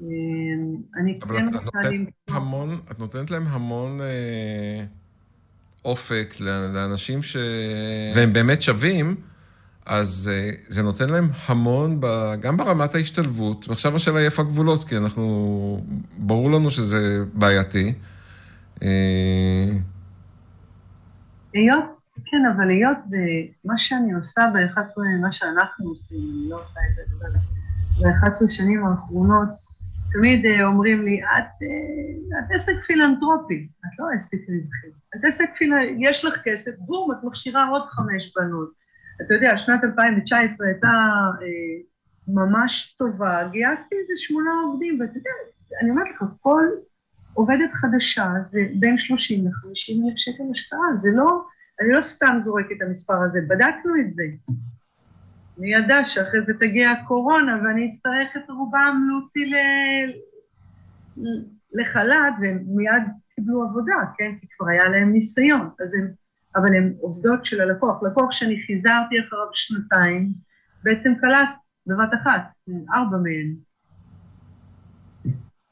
אני 0.00 1.18
כן 1.20 1.48
רוצה 1.64 1.90
למצוא... 1.90 2.12
המון, 2.28 2.80
את 2.90 2.98
נותנת 2.98 3.30
להם 3.30 3.46
המון... 3.46 4.00
אה... 4.00 4.84
אופק 5.84 6.34
לאנשים 6.74 7.22
ש... 7.22 7.36
והם 8.16 8.32
באמת 8.32 8.62
שווים, 8.62 9.16
אז 9.86 10.30
אה, 10.32 10.50
זה 10.66 10.82
נותן 10.82 11.08
להם 11.08 11.28
המון, 11.46 12.00
ב... 12.00 12.06
גם 12.40 12.56
ברמת 12.56 12.94
ההשתלבות, 12.94 13.68
ועכשיו 13.68 13.96
השאלה 13.96 14.18
היא 14.18 14.26
איפה 14.26 14.42
הגבולות, 14.42 14.84
כי 14.84 14.96
אנחנו, 14.96 15.84
ברור 16.18 16.50
לנו 16.50 16.70
שזה 16.70 17.24
בעייתי. 17.34 17.94
אה, 18.82 19.68
היות, 21.54 21.84
כן, 22.24 22.52
אבל 22.56 22.70
היות 22.70 22.98
ומה 23.10 23.78
שאני 23.78 24.12
עושה 24.12 24.42
ב-11, 24.54 25.00
מה 25.20 25.32
שאנחנו 25.32 25.88
עושים, 25.88 26.18
אני 26.18 26.50
לא 26.50 26.56
עושה 26.64 26.80
את 26.90 26.94
זה 26.96 27.38
ב-11 28.04 28.50
שנים 28.50 28.86
האחרונות, 28.86 29.48
תמיד 30.12 30.46
אה, 30.46 30.64
אומרים 30.64 31.04
לי, 31.04 31.20
את, 31.22 31.62
אה, 31.62 32.38
את 32.38 32.52
עסק 32.54 32.80
פילנטרופי, 32.86 33.68
את 33.80 33.98
לא 33.98 34.06
עסק 34.16 34.38
רווחי. 34.38 34.98
את 35.16 35.24
עסק 35.24 35.54
פילנטרופי, 35.54 35.96
יש 35.98 36.24
לך 36.24 36.34
כסף, 36.44 36.78
בום, 36.78 37.12
את 37.12 37.16
מכשירה 37.24 37.68
עוד 37.68 37.82
חמש 37.88 38.32
בנות. 38.36 38.72
אתה 39.22 39.34
יודע, 39.34 39.56
שנת 39.56 39.84
2019 39.84 40.66
הייתה 40.66 40.88
אה, 41.42 41.46
ממש 42.28 42.94
טובה, 42.98 43.48
גייסתי 43.52 43.94
איזה 43.94 44.12
שמונה 44.16 44.50
עובדים, 44.64 45.00
ואתה 45.00 45.18
יודע, 45.18 45.30
אני 45.82 45.90
אומרת 45.90 46.06
לך, 46.14 46.24
כל 46.40 46.64
עובדת 47.34 47.70
חדשה 47.74 48.26
זה 48.46 48.60
בין 48.80 48.98
30 48.98 49.44
ל-50 49.44 50.08
אלף 50.08 50.16
שקל 50.16 50.42
השקעה, 50.50 50.96
זה 51.00 51.08
לא, 51.12 51.44
אני 51.80 51.92
לא 51.92 52.00
סתם 52.00 52.38
זורקת 52.42 52.76
את 52.76 52.82
המספר 52.82 53.22
הזה, 53.22 53.38
בדקנו 53.48 53.92
את 54.00 54.12
זה. 54.12 54.22
מי 55.58 55.74
ידע 55.74 56.04
שאחרי 56.04 56.44
זה 56.44 56.54
תגיע 56.60 56.90
הקורונה 56.90 57.58
ואני 57.62 57.90
אצטרך 57.90 58.36
את 58.36 58.50
רובם 58.50 59.08
להוציא 59.08 59.46
ל... 59.46 59.54
לחל"ת, 61.72 62.34
והם 62.40 62.62
מיד 62.66 63.02
קיבלו 63.34 63.62
עבודה, 63.62 63.94
כן? 64.18 64.32
כי 64.40 64.46
כבר 64.56 64.68
היה 64.68 64.88
להם 64.88 65.12
ניסיון. 65.12 65.70
אז 65.80 65.94
הם, 65.94 66.08
אבל 66.56 66.74
הן 66.74 66.94
עובדות 67.00 67.44
של 67.44 67.60
הלקוח. 67.60 68.02
לקוח 68.02 68.32
שאני 68.32 68.62
חיזרתי 68.66 69.20
אחריו 69.20 69.48
שנתיים, 69.52 70.32
בעצם 70.82 71.14
קלט 71.20 71.48
בבת 71.86 72.14
אחת, 72.22 72.42
ארבע 72.94 73.16
מהן. 73.16 73.54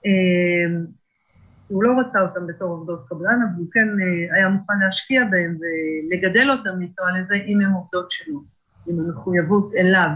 אמ, 0.05 0.87
הוא 1.68 1.84
לא 1.84 2.01
רצה 2.01 2.20
אותם 2.20 2.47
בתור 2.47 2.68
עובדות 2.68 3.09
קבלן, 3.09 3.41
אבל 3.43 3.59
הוא 3.59 3.66
כן 3.72 3.89
אה, 3.89 4.37
היה 4.37 4.49
מוכן 4.49 4.78
להשקיע 4.84 5.24
בהם 5.24 5.57
ולגדל 5.61 6.51
אותם, 6.51 6.78
נקרא 6.78 7.11
לזה, 7.11 7.34
אם 7.34 7.61
הם 7.61 7.72
עובדות 7.72 8.11
שלו. 8.11 8.56
עם 8.89 9.01
המחויבות 9.01 9.74
אליו. 9.74 10.09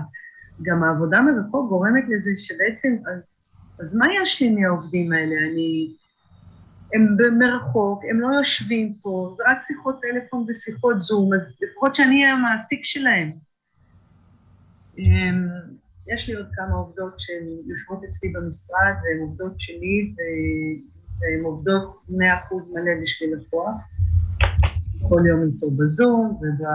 גם 0.62 0.82
העבודה 0.82 1.20
מרחוק 1.20 1.68
גורמת 1.68 2.04
לזה 2.08 2.30
שבעצם, 2.36 2.96
אז, 3.06 3.38
אז 3.78 3.96
מה 3.96 4.06
יש 4.22 4.42
לי 4.42 4.50
מהעובדים 4.50 5.12
האלה? 5.12 5.34
אני... 5.50 5.94
הם 6.94 7.16
מרחוק, 7.38 8.02
הם 8.10 8.20
לא 8.20 8.28
יושבים 8.38 8.94
פה, 9.02 9.34
זה 9.36 9.42
רק 9.48 9.58
שיחות 9.60 10.00
טלפון 10.00 10.44
ושיחות 10.48 11.00
זום, 11.00 11.34
אז 11.34 11.48
לפחות 11.62 11.94
שאני 11.94 12.22
אהיה 12.22 12.34
המעסיק 12.34 12.84
שלהם. 12.84 13.30
אמ, 14.98 15.48
יש 16.14 16.28
לי 16.28 16.34
עוד 16.34 16.46
כמה 16.54 16.74
עובדות 16.74 17.14
שהן 17.18 17.46
יושבות 17.66 18.04
אצלי 18.04 18.28
במשרד, 18.32 18.94
והן 19.02 19.20
עובדות 19.20 19.52
שלי, 19.58 20.14
והן 21.20 21.44
עובדות 21.44 22.02
100% 22.08 22.12
מלא 22.72 22.92
בשביל 23.02 23.34
לקוח. 23.36 23.74
כל 25.08 25.22
יום 25.26 25.42
איתו 25.42 25.70
בזום, 25.70 26.38
וב... 26.42 26.66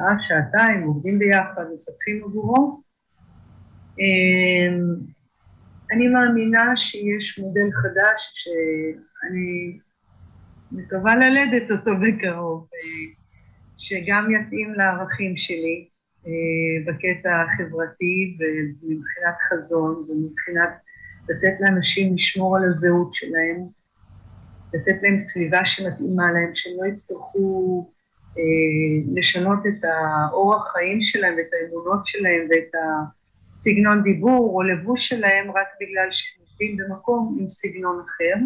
שעה, 0.00 0.16
שעתיים, 0.28 0.82
עובדים 0.82 1.18
ביחד, 1.18 1.64
מפתחים 1.74 2.24
עבורו. 2.24 2.82
אמ, 3.98 4.94
אני 5.92 6.08
מאמינה 6.08 6.76
שיש 6.76 7.38
מודל 7.38 7.70
חדש 7.72 8.30
שאני 8.34 9.78
מקווה 10.72 11.14
ללדת 11.16 11.70
אותו 11.70 11.90
בקרוב, 11.96 12.68
אה, 12.74 13.14
שגם 13.76 14.28
יתאים 14.30 14.74
לערכים 14.74 15.36
שלי 15.36 15.88
אה, 16.26 16.92
בקטע 16.92 17.30
החברתי 17.42 18.36
ומבחינת 18.38 19.36
חזון 19.48 19.94
ומבחינת 19.94 20.70
לתת 21.28 21.56
לאנשים 21.60 22.14
לשמור 22.14 22.56
על 22.56 22.62
הזהות 22.64 23.14
שלהם, 23.14 23.66
לתת 24.74 25.02
להם 25.02 25.18
סביבה 25.20 25.64
שמתאימה 25.64 26.32
להם, 26.32 26.50
שהם 26.54 26.72
לא 26.80 26.86
יצטרכו 26.86 27.90
לשנות 29.14 29.58
את 29.66 29.84
האורח 29.84 30.72
חיים 30.72 31.02
שלהם 31.02 31.34
ואת 31.36 31.50
האמונות 31.52 32.06
שלהם 32.06 32.48
ואת 32.50 32.72
הסגנון 33.54 34.02
דיבור 34.02 34.52
או 34.54 34.62
לבוש 34.62 35.08
שלהם 35.08 35.50
רק 35.50 35.66
בגלל 35.80 36.08
שהם 36.10 36.40
עובדים 36.40 36.76
במקום 36.76 37.36
עם 37.40 37.50
סגנון 37.50 38.02
אחר. 38.06 38.44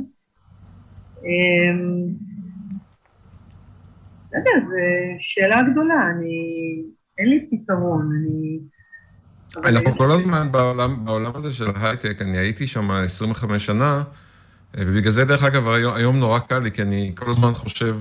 אה, 1.24 1.74
לא 4.32 4.38
יודע, 4.38 4.50
זו 4.68 4.76
שאלה 5.18 5.62
גדולה, 5.72 6.10
אני... 6.10 6.82
אין 7.18 7.28
לי 7.28 7.46
פתרון, 7.50 8.10
אני... 8.20 8.58
אנחנו 9.56 9.98
כל 9.98 10.10
הזמן 10.10 10.52
בעולם, 10.52 11.04
בעולם 11.04 11.32
הזה 11.34 11.52
של 11.52 11.64
הייטק, 11.82 12.22
אני 12.22 12.38
הייתי 12.38 12.66
שם 12.66 12.90
25 12.90 13.66
שנה, 13.66 14.02
אה, 14.78 14.82
ובגלל 14.86 15.12
זה, 15.12 15.24
דרך 15.24 15.44
אגב, 15.44 15.68
היום, 15.68 15.94
היום 15.94 16.16
נורא 16.16 16.38
קל 16.38 16.58
לי, 16.58 16.70
כי 16.70 16.82
אני 16.82 17.12
כל 17.14 17.30
הזמן 17.30 17.54
חושב 17.54 17.96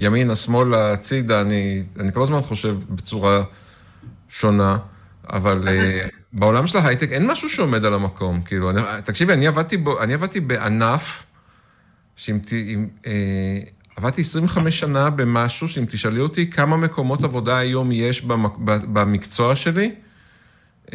ימינה, 0.00 0.36
שמאלה, 0.36 0.92
הצידה, 0.92 1.40
אני, 1.40 1.82
אני 2.00 2.12
כל 2.12 2.22
הזמן 2.22 2.42
חושב 2.42 2.76
בצורה 2.90 3.42
שונה, 4.28 4.76
אבל 5.32 5.68
uh, 5.68 6.10
בעולם 6.32 6.66
של 6.66 6.78
ההייטק 6.78 7.12
אין 7.12 7.30
משהו 7.30 7.48
שעומד 7.48 7.84
על 7.84 7.94
המקום. 7.94 8.42
כאילו, 8.42 8.70
אני, 8.70 8.80
תקשיבי, 9.04 9.32
אני 9.32 9.46
עבדתי, 9.46 9.76
בו, 9.76 10.02
אני 10.02 10.14
עבדתי 10.14 10.40
בענף, 10.40 11.26
ת... 12.38 12.52
אם, 12.52 12.86
uh, 13.02 13.06
עבדתי 13.96 14.20
25 14.20 14.80
שנה 14.80 15.10
במשהו, 15.10 15.68
שאם 15.68 15.84
תשאלי 15.88 16.20
אותי 16.20 16.50
כמה 16.50 16.76
מקומות 16.76 17.24
עבודה 17.24 17.58
היום 17.58 17.92
יש 17.92 18.22
במק, 18.22 18.52
במקצוע 18.64 19.56
שלי, 19.56 19.94
uh, 20.86 20.90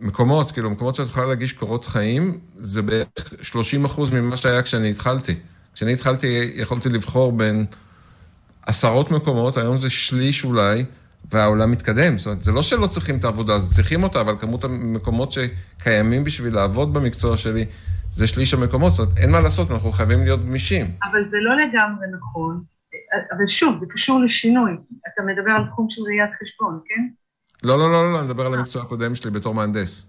מקומות, 0.00 0.50
כאילו, 0.50 0.70
מקומות 0.70 0.94
שאת 0.94 1.08
יכולה 1.08 1.26
להגיש 1.26 1.52
קורות 1.52 1.84
חיים, 1.84 2.38
זה 2.56 2.82
בערך 2.82 3.34
30 3.42 3.84
אחוז 3.84 4.10
ממה 4.10 4.36
שהיה 4.36 4.62
כשאני 4.62 4.90
התחלתי. 4.90 5.34
כשאני 5.74 5.92
התחלתי, 5.92 6.52
יכולתי 6.56 6.88
לבחור 6.88 7.32
בין... 7.32 7.64
עשרות 8.66 9.10
מקומות, 9.10 9.56
היום 9.56 9.76
זה 9.76 9.90
שליש 9.90 10.44
אולי, 10.44 10.84
והעולם 11.30 11.70
מתקדם. 11.70 12.18
זאת 12.18 12.26
אומרת, 12.26 12.42
זה 12.42 12.52
לא 12.52 12.62
שלא 12.62 12.86
צריכים 12.86 13.16
את 13.16 13.24
העבודה, 13.24 13.54
אז 13.54 13.74
צריכים 13.74 14.02
אותה, 14.02 14.20
אבל 14.20 14.34
כמות 14.38 14.64
המקומות 14.64 15.32
שקיימים 15.32 16.24
בשביל 16.24 16.54
לעבוד 16.54 16.94
במקצוע 16.94 17.36
שלי, 17.36 17.64
זה 18.10 18.28
שליש 18.28 18.54
המקומות. 18.54 18.92
זאת 18.92 19.06
אומרת, 19.06 19.18
אין 19.18 19.30
מה 19.30 19.40
לעשות, 19.40 19.70
אנחנו 19.70 19.92
חייבים 19.92 20.24
להיות 20.24 20.40
גמישים. 20.40 20.86
אבל 21.10 21.28
זה 21.28 21.36
לא 21.40 21.56
לגמרי 21.56 22.06
נכון. 22.18 22.62
אבל 23.36 23.46
שוב, 23.46 23.78
זה 23.78 23.86
קשור 23.90 24.20
לשינוי. 24.20 24.72
אתה 25.14 25.22
מדבר 25.22 25.52
על 25.52 25.66
תחום 25.70 25.86
של 25.90 26.02
ראיית 26.02 26.30
חשבון, 26.42 26.80
כן? 26.86 27.08
לא, 27.62 27.78
לא, 27.78 27.92
לא, 27.92 28.12
לא, 28.12 28.18
אני 28.18 28.26
מדבר 28.26 28.46
על 28.46 28.54
המקצוע 28.54 28.82
הקודם 28.82 29.14
שלי 29.14 29.30
בתור 29.30 29.54
מהנדס. 29.54 30.06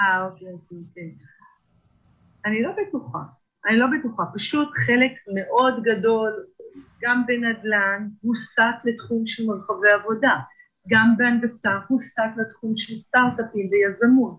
אה, 0.00 0.24
אוקיי, 0.24 0.48
אוקיי, 0.52 0.78
אוקיי. 0.88 1.14
אני 2.46 2.62
לא 2.62 2.70
בטוחה. 2.70 3.18
אני 3.68 3.76
לא 3.76 3.86
בטוחה. 3.98 4.22
פשוט 4.34 4.68
חלק 4.86 5.12
מאוד 5.34 5.82
גדול, 5.82 6.32
גם 7.06 7.26
בנדל"ן, 7.26 8.08
הוסט 8.22 8.60
לתחום 8.84 9.22
של 9.26 9.46
מרחבי 9.46 9.90
עבודה. 9.90 10.34
גם 10.88 11.14
בהנדסה 11.16 11.78
הוסט 11.88 12.20
לתחום 12.36 12.72
של 12.76 12.96
סטארט-אפים 12.96 13.68
ויזמות. 13.70 14.38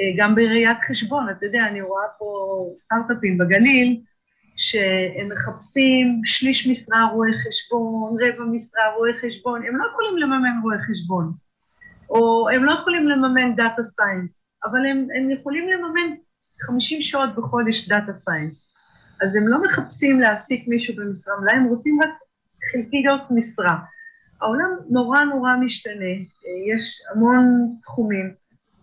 אה, 0.00 0.24
גם 0.24 0.34
בראיית 0.34 0.78
חשבון, 0.88 1.30
אתה 1.30 1.46
יודע, 1.46 1.66
אני 1.68 1.82
רואה 1.82 2.04
פה 2.18 2.26
סטארט-אפים 2.76 3.38
בגליל, 3.38 4.00
שהם 4.56 5.28
מחפשים 5.32 6.20
שליש 6.24 6.68
משרה 6.70 7.08
רואי 7.12 7.30
חשבון, 7.48 8.16
רבע 8.20 8.44
משרה 8.44 8.94
רואי 8.96 9.12
חשבון, 9.22 9.66
הם 9.66 9.76
לא 9.76 9.84
יכולים 9.90 10.16
לממן 10.16 10.60
רואי 10.62 10.76
חשבון, 10.90 11.32
או 12.10 12.48
הם 12.54 12.64
לא 12.64 12.72
יכולים 12.80 13.08
לממן 13.08 13.56
data 13.56 13.82
science, 13.82 14.56
אבל 14.64 14.86
הם, 14.86 15.06
הם 15.16 15.30
יכולים 15.30 15.68
לממן 15.68 16.14
50 16.60 17.02
שעות 17.02 17.34
בחודש 17.36 17.88
data 17.88 18.14
science. 18.14 18.73
אז 19.24 19.36
הם 19.36 19.48
לא 19.48 19.62
מחפשים 19.62 20.20
להעסיק 20.20 20.68
מישהו 20.68 20.94
במשרה 20.96 21.40
מלאה, 21.40 21.54
הם 21.54 21.64
רוצים 21.64 21.98
רק 22.02 22.10
חלקיות 22.72 23.22
משרה. 23.30 23.76
העולם 24.40 24.70
נורא 24.90 25.20
נורא 25.20 25.56
משתנה, 25.56 26.14
יש 26.66 27.02
המון 27.10 27.74
תחומים, 27.82 28.34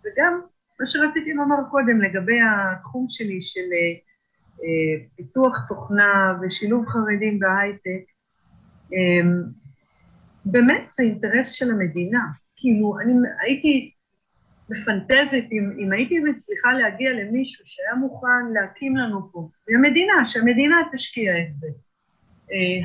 וגם 0.06 0.42
מה 0.80 0.88
שרציתי 0.88 1.34
לומר 1.34 1.56
קודם 1.72 2.02
לגבי 2.02 2.40
התחום 2.42 3.06
שלי 3.10 3.40
של 3.42 3.60
אה, 4.64 5.06
פיתוח 5.16 5.68
תוכנה 5.70 6.34
ושילוב 6.42 6.86
חרדים 6.88 7.40
בהייטק, 7.40 8.06
אה, 8.94 9.32
באמת 10.46 10.92
זה 10.92 11.04
אינטרס 11.04 11.52
של 11.52 11.72
המדינה. 11.72 12.22
כאילו, 12.56 13.00
אני 13.00 13.14
הייתי 13.42 13.92
מפנטזת 14.72 15.46
אם, 15.52 15.72
אם 15.80 15.92
הייתי 15.92 16.20
מצליחה 16.20 16.74
להגיע 16.74 17.10
למישהו 17.12 17.64
שהיה 17.66 17.96
מוכן 17.96 18.54
להקים 18.54 18.98
לנו 18.98 19.32
פה, 19.32 19.50
והמדינה, 19.68 20.26
שהמדינה 20.26 20.76
תשקיע 20.94 21.40
את 21.40 21.54
זה. 21.54 21.68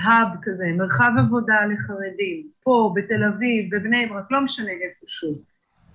האב 0.02 0.28
אה, 0.32 0.42
כזה, 0.42 0.64
מרחב 0.76 1.10
עבודה 1.18 1.54
לחרדים, 1.72 2.46
פה, 2.62 2.94
בתל 2.96 3.24
אביב, 3.24 3.74
בבני 3.74 4.06
ברק, 4.06 4.30
לא 4.30 4.40
משנה 4.40 4.70
איפשהו. 4.70 5.34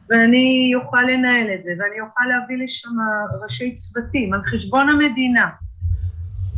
ואני 0.10 0.72
אוכל 0.76 1.02
לנהל 1.02 1.54
את 1.54 1.64
זה, 1.64 1.72
ואני 1.80 2.02
אוכל 2.02 2.24
להביא 2.30 2.64
לשם 2.64 2.90
ראשי 3.44 3.76
צוותים 3.76 4.34
על 4.34 4.42
חשבון 4.42 4.90
המדינה, 4.90 5.50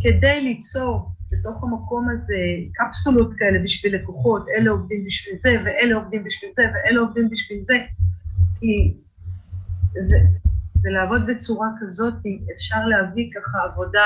כדי 0.01 0.41
ליצור 0.41 1.09
בתוך 1.31 1.63
המקום 1.63 2.09
הזה 2.09 2.35
קפסולות 2.73 3.31
כאלה 3.37 3.59
בשביל 3.63 3.95
לקוחות, 3.95 4.45
אלה 4.57 4.71
עובדים 4.71 5.05
בשביל 5.05 5.37
זה, 5.37 5.55
ואלה 5.65 5.95
עובדים 5.95 6.23
בשביל 6.23 6.51
זה, 6.55 6.63
ואלה 6.73 6.99
עובדים 6.99 7.29
בשביל 7.29 7.59
זה, 7.67 7.77
כי 8.59 8.93
ולעבוד 10.83 11.21
בצורה 11.27 11.67
כזאת, 11.79 12.13
אפשר 12.55 12.85
להביא 12.85 13.29
ככה 13.35 13.57
עבודה 13.63 14.05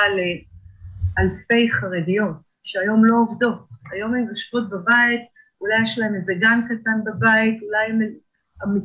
לאלפי 1.17 1.71
חרדיות, 1.71 2.35
שהיום 2.63 3.05
לא 3.05 3.15
עובדות. 3.15 3.67
היום 3.91 4.13
הן 4.13 4.27
יושבות 4.29 4.69
בבית, 4.69 5.21
אולי 5.61 5.83
יש 5.83 5.99
להן 5.99 6.15
איזה 6.15 6.33
גן 6.33 6.61
קטן 6.65 7.03
בבית, 7.05 7.61
אולי 7.63 8.07
הן 8.61 8.81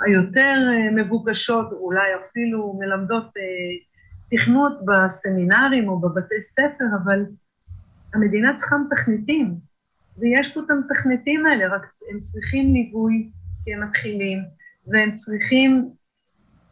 היותר 0.00 0.58
מבוקשות, 0.94 1.72
אולי 1.72 2.08
אפילו 2.22 2.78
מלמדות 2.78 3.24
אה, 3.36 4.32
תכנות 4.38 4.72
בסמינרים 4.84 5.88
או 5.88 6.00
בבתי 6.00 6.42
ספר, 6.42 6.84
אבל 7.04 7.24
המדינה 8.14 8.54
צריכה 8.56 8.76
מתכנתים, 8.76 9.54
ויש 10.18 10.54
פה 10.54 10.60
את 10.66 10.70
המתכנתים 10.70 11.46
האלה, 11.46 11.76
רק 11.76 11.82
הם 12.10 12.20
צריכים 12.20 12.74
ליווי, 12.74 13.30
כי 13.64 13.74
הם 13.74 13.82
מתחילים, 13.82 14.38
והם 14.86 15.14
צריכים, 15.14 15.90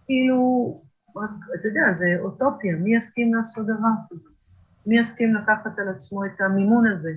כאילו, 0.06 0.82
רק, 1.16 1.30
אתה 1.60 1.68
יודע, 1.68 1.82
זה 1.94 2.06
אוטופיה, 2.20 2.76
מי 2.76 2.96
יסכים 2.96 3.34
לעשות 3.34 3.66
דבר 3.66 3.94
כזה? 4.10 4.28
מי 4.86 5.00
יסכים 5.00 5.34
לקחת 5.34 5.78
על 5.78 5.88
עצמו 5.88 6.24
את 6.24 6.40
המימון 6.40 6.86
הזה? 6.86 7.10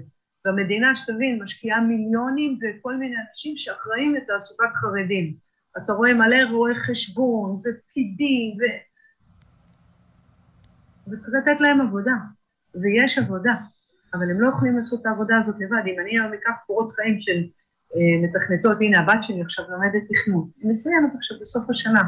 והמדינה, 0.45 0.95
שתבין, 0.95 1.43
משקיעה 1.43 1.81
מיליונים 1.81 2.59
בכל 2.61 2.95
מיני 2.95 3.15
אנשים 3.27 3.57
שאחראים 3.57 4.15
לתעסוקת 4.15 4.73
חרדים. 4.75 5.35
אתה 5.77 5.93
רואה 5.93 6.13
מלא 6.13 6.51
רואי 6.51 6.75
חשבון, 6.75 7.51
ופקידים, 7.51 8.55
ו... 8.57 8.61
וצריך 11.11 11.35
לתת 11.37 11.61
להם 11.61 11.81
עבודה, 11.81 12.15
ויש 12.75 13.17
עבודה, 13.17 13.53
אבל 14.13 14.29
הם 14.31 14.41
לא 14.41 14.49
יכולים 14.49 14.79
לעשות 14.79 15.01
את 15.01 15.05
העבודה 15.05 15.35
הזאת 15.41 15.55
לבד. 15.59 15.83
אם 15.87 15.99
אני 15.99 16.19
היום 16.19 16.33
אקח 16.33 16.51
קורות 16.67 16.93
חיים 16.95 17.21
של 17.21 17.43
מתכנתות, 18.23 18.77
הנה 18.81 18.99
הבת 18.99 19.23
שלי 19.23 19.41
עכשיו 19.41 19.65
לומדת 19.69 20.03
תכנות, 20.09 20.47
היא 20.59 20.69
מסיימת 20.69 21.11
עכשיו 21.17 21.37
בסוף 21.41 21.69
השנה, 21.69 22.03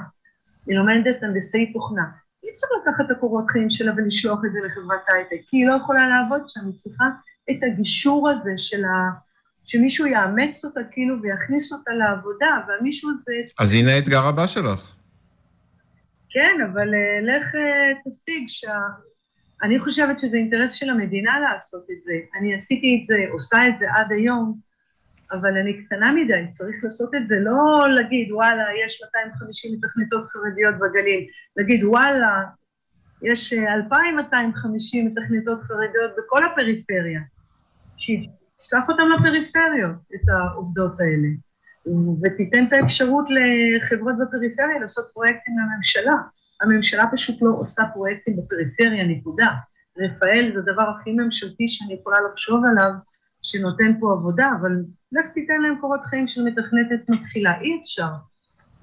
היא 0.67 0.77
לומדת 0.77 1.23
הנדסי 1.23 1.73
תוכנה. 1.73 2.05
אי 2.43 2.49
אפשר 2.55 2.67
לקחת 2.81 3.05
את 3.05 3.17
הקורות 3.17 3.45
חיים 3.49 3.69
שלה 3.69 3.91
ולשלוח 3.97 4.39
את 4.45 4.53
זה 4.53 4.59
לחברת 4.65 5.01
הייטק, 5.13 5.45
כי 5.47 5.57
היא 5.57 5.67
לא 5.67 5.73
יכולה 5.73 6.09
לעבוד 6.09 6.41
שם, 6.47 6.61
היא 6.65 6.75
צריכה 6.75 7.05
את 7.51 7.57
הגישור 7.63 8.29
הזה 8.29 8.51
של 8.57 8.85
ה... 8.85 9.27
שמישהו 9.65 10.05
יאמץ 10.05 10.65
אותה 10.65 10.79
כאילו 10.91 11.21
ויכניס 11.21 11.73
אותה 11.73 11.91
לעבודה, 11.91 12.47
והמישהו 12.67 13.11
הזה... 13.11 13.33
אז 13.59 13.73
הנה 13.73 13.91
האתגר 13.91 14.25
הבא 14.25 14.47
שלך. 14.47 14.95
כן, 16.29 16.57
אבל 16.71 16.89
uh, 16.89 17.25
לך 17.25 17.55
uh, 17.55 18.09
תשיג 18.09 18.43
שה... 18.47 18.77
אני 19.63 19.79
חושבת 19.79 20.19
שזה 20.19 20.37
אינטרס 20.37 20.73
של 20.73 20.89
המדינה 20.89 21.39
לעשות 21.39 21.85
את 21.91 22.03
זה. 22.03 22.13
אני 22.39 22.55
עשיתי 22.55 22.99
את 23.01 23.07
זה, 23.07 23.15
עושה 23.31 23.67
את 23.67 23.77
זה 23.77 23.85
עד 23.95 24.11
היום, 24.11 24.59
אבל 25.31 25.57
אני 25.57 25.85
קטנה 25.85 26.11
מדי, 26.11 26.47
צריך 26.49 26.83
לעשות 26.83 27.15
את 27.15 27.27
זה, 27.27 27.35
לא 27.39 27.85
להגיד, 27.95 28.31
וואלה, 28.31 28.63
יש 28.85 29.01
250 29.15 29.71
מתכנתות 29.73 30.29
חרדיות 30.29 30.75
בגליל, 30.75 31.27
להגיד, 31.57 31.83
וואלה, 31.83 32.43
יש 33.21 33.53
2,250 33.53 35.07
מתכנתות 35.07 35.61
חרדיות 35.61 36.11
בכל 36.17 36.45
הפריפריה. 36.45 37.21
שישלח 37.97 38.89
אותם 38.89 39.05
לפריפריות, 39.17 39.95
את 40.15 40.29
העובדות 40.29 40.99
האלה. 40.99 41.27
ותיתן 42.23 42.65
את 42.67 42.73
האפשרות 42.73 43.25
לחברות 43.29 44.15
בפריפריה 44.17 44.79
לעשות 44.79 45.05
פרויקטים 45.13 45.55
לממשלה. 45.59 46.13
הממשלה 46.61 47.03
פשוט 47.11 47.41
לא 47.41 47.49
עושה 47.49 47.83
פרויקטים 47.93 48.33
בפריפריה, 48.37 49.03
נקודה. 49.03 49.47
רפאל 49.97 50.51
זה 50.53 50.59
הדבר 50.59 50.89
הכי 50.89 51.11
ממשלתי 51.11 51.69
שאני 51.69 51.93
יכולה 51.93 52.17
לחשוב 52.31 52.63
עליו, 52.65 52.91
שנותן 53.41 53.99
פה 53.99 54.11
עבודה, 54.11 54.51
אבל 54.61 54.71
לך 55.11 55.25
תיתן 55.33 55.61
להם 55.61 55.77
קורות 55.81 56.05
חיים 56.05 56.27
של 56.27 56.41
מתכנתת 56.43 57.09
מתחילה, 57.09 57.61
אי 57.61 57.81
אפשר. 57.83 58.09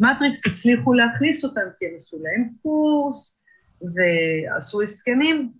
מטריקס 0.00 0.46
הצליחו 0.46 0.94
להכניס 0.94 1.44
אותם, 1.44 1.60
כי 1.78 1.86
הם 1.86 1.92
עשו 1.96 2.16
להם 2.22 2.48
קורס, 2.62 3.44
ועשו 3.82 4.82
הסכמים 4.82 5.52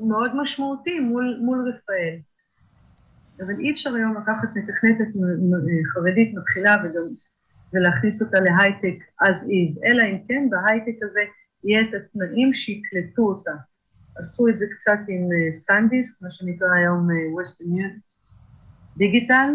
מאוד 0.00 0.36
משמעותיים 0.36 1.02
מול, 1.02 1.38
מול 1.40 1.68
רפאל. 1.68 2.18
אבל 3.40 3.60
אי 3.60 3.72
אפשר 3.72 3.94
היום 3.94 4.16
לקחת 4.16 4.48
מתכנתת 4.56 5.08
חרדית 5.94 6.34
מתחילה 6.34 6.76
וגם, 6.84 7.08
ולהכניס 7.72 8.22
אותה 8.22 8.40
להייטק 8.40 9.04
as 9.22 9.40
is, 9.44 9.86
אלא 9.86 10.02
אם 10.02 10.18
כן 10.28 10.50
בהייטק 10.50 11.02
הזה 11.02 11.20
יהיה 11.64 11.80
את 11.80 11.94
התנאים 11.94 12.54
שיקלטו 12.54 13.22
אותה. 13.22 13.52
עשו 14.16 14.48
את 14.48 14.58
זה 14.58 14.66
קצת 14.70 14.98
עם 15.08 15.52
סנדיסק, 15.52 16.22
מה 16.22 16.28
שנקרא 16.30 16.68
היום 16.74 17.08
Western 17.10 18.11
דיגיטל, 18.96 19.48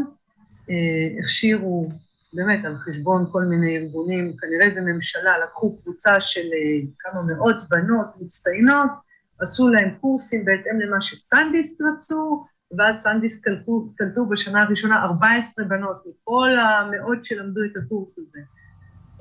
הכשירו 1.24 1.92
באמת 2.34 2.66
על 2.66 2.78
חשבון 2.78 3.26
כל 3.32 3.44
מיני 3.44 3.78
ארגונים, 3.78 4.34
כנראה 4.38 4.74
זה 4.74 4.82
ממשלה, 4.82 5.40
לקחו 5.44 5.78
קבוצה 5.82 6.22
של 6.22 6.48
כמה 7.00 7.22
מאות 7.22 7.56
בנות 7.70 8.08
מצטיינות, 8.22 8.92
עשו 9.40 9.70
להם 9.70 9.90
קורסים 10.02 10.46
בהתאם 10.46 10.80
למה 10.80 11.02
ש 11.02 11.20
SanDisk 11.20 11.82
רצו, 11.94 12.46
ואז 12.78 13.02
SanDisk 13.02 13.42
קלטו, 13.42 13.90
קלטו 13.98 14.26
בשנה 14.26 14.62
הראשונה 14.62 15.04
14 15.04 15.66
בנות 15.66 16.04
מכל 16.06 16.50
המאות 16.60 17.26
שלמדו 17.26 17.62
את 17.64 17.78
הקורס 17.78 18.20
הזה. 18.20 18.40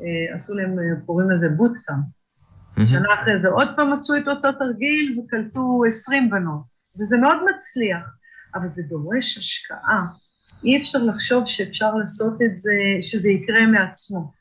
אה, 0.01 0.35
עשו 0.35 0.55
להם, 0.55 0.77
קוראים 1.07 1.31
לזה 1.31 1.49
bootcamp. 1.49 1.95
Mm-hmm. 1.95 2.87
שנה 2.87 3.09
אחרי 3.14 3.41
זה 3.41 3.49
עוד 3.49 3.69
פעם 3.77 3.93
עשו 3.93 4.17
את 4.17 4.29
אותו 4.29 4.53
תרגיל 4.53 5.19
וקלטו 5.19 5.83
20 5.87 6.31
בנות. 6.31 6.64
וזה 7.01 7.17
מאוד 7.17 7.37
מצליח, 7.55 8.17
אבל 8.57 8.69
זה 8.69 8.83
דורש 8.83 9.39
השקעה. 9.39 10.07
אי 10.65 10.83
אפשר 10.83 10.99
לחשוב 10.99 11.45
שאפשר 11.47 11.95
לעשות 11.95 12.43
את 12.43 12.57
זה, 12.57 12.73
שזה 13.01 13.29
יקרה 13.31 13.67
מעצמו. 13.67 14.33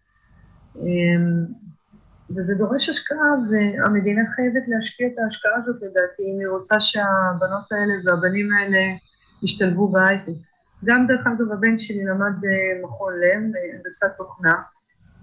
אמ, 0.75 1.45
וזה 2.29 2.55
דורש 2.55 2.89
השקעה, 2.89 3.31
והמדינה 3.51 4.21
חייבת 4.35 4.63
להשקיע 4.67 5.07
את 5.07 5.19
ההשקעה 5.23 5.57
הזאת 5.57 5.75
לדעתי, 5.75 6.23
אם 6.23 6.39
היא 6.39 6.47
רוצה 6.47 6.81
שהבנות 6.81 7.71
האלה 7.71 7.93
והבנים 8.05 8.53
האלה 8.53 8.79
ישתלבו 9.43 9.87
בהייטק. 9.87 10.39
גם 10.85 11.07
דרך 11.07 11.27
אגב 11.27 11.51
הבן 11.51 11.79
שלי 11.79 12.05
למד 12.05 12.33
במכון 12.41 13.13
לב, 13.13 13.41
הנדסת 13.73 14.11
תוכנה, 14.17 14.53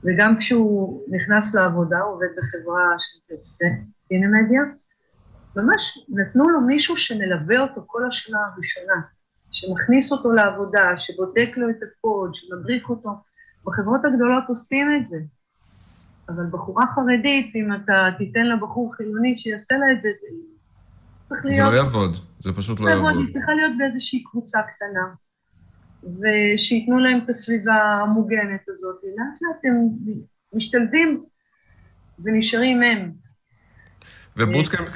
וגם 0.05 0.39
כשהוא 0.39 1.03
נכנס 1.11 1.55
לעבודה, 1.55 1.99
הוא 1.99 2.15
עובד 2.15 2.27
בחברה 2.37 2.95
של 2.99 3.35
סינמדיה, 3.95 4.63
ממש 5.57 6.07
נתנו 6.09 6.49
לו 6.49 6.61
מישהו 6.61 6.97
שמלווה 6.97 7.61
אותו 7.61 7.85
כל 7.87 8.07
השנה 8.07 8.39
הראשונה, 8.55 9.01
שמכניס 9.51 10.13
אותו 10.13 10.33
לעבודה, 10.33 10.99
שבודק 10.99 11.51
לו 11.57 11.71
את 11.71 11.77
הקוד, 11.83 12.35
שמדריך 12.35 12.91
אותו. 12.91 13.11
בחברות 13.65 14.01
הגדולות 14.05 14.45
עושים 14.49 14.87
את 15.01 15.07
זה. 15.07 15.19
אבל 16.29 16.47
בחורה 16.51 16.87
חרדית, 16.87 17.57
אם 17.57 17.75
אתה 17.75 18.09
תיתן 18.19 18.47
לבחור 18.47 18.95
חילוני 18.95 19.39
שיעשה 19.39 19.75
לה 19.77 19.93
את 19.93 20.01
זה, 20.01 20.09
זה 20.21 20.27
צריך 21.25 21.45
להיות... 21.45 21.71
זה 21.71 21.77
לא 21.77 21.83
יעבוד, 21.83 22.17
זה 22.39 22.53
פשוט 22.53 22.81
לא 22.81 22.91
יעבוד. 22.91 23.17
היא 23.19 23.29
צריכה 23.29 23.53
להיות 23.53 23.73
באיזושהי 23.79 24.25
קבוצה 24.25 24.59
קטנה, 24.63 25.15
ושייתנו 26.21 26.99
להם 26.99 27.21
את 27.25 27.31
הסביבה 27.31 27.75
המוגנת 27.75 28.69
הזאת. 28.69 28.97
לאט 29.17 29.43
לאט 29.43 29.65
הם 29.65 29.89
משתלבים 30.53 31.25
ונשארים 32.25 32.83
הם. 32.83 33.22
ובוטקאמפ, 34.37 34.89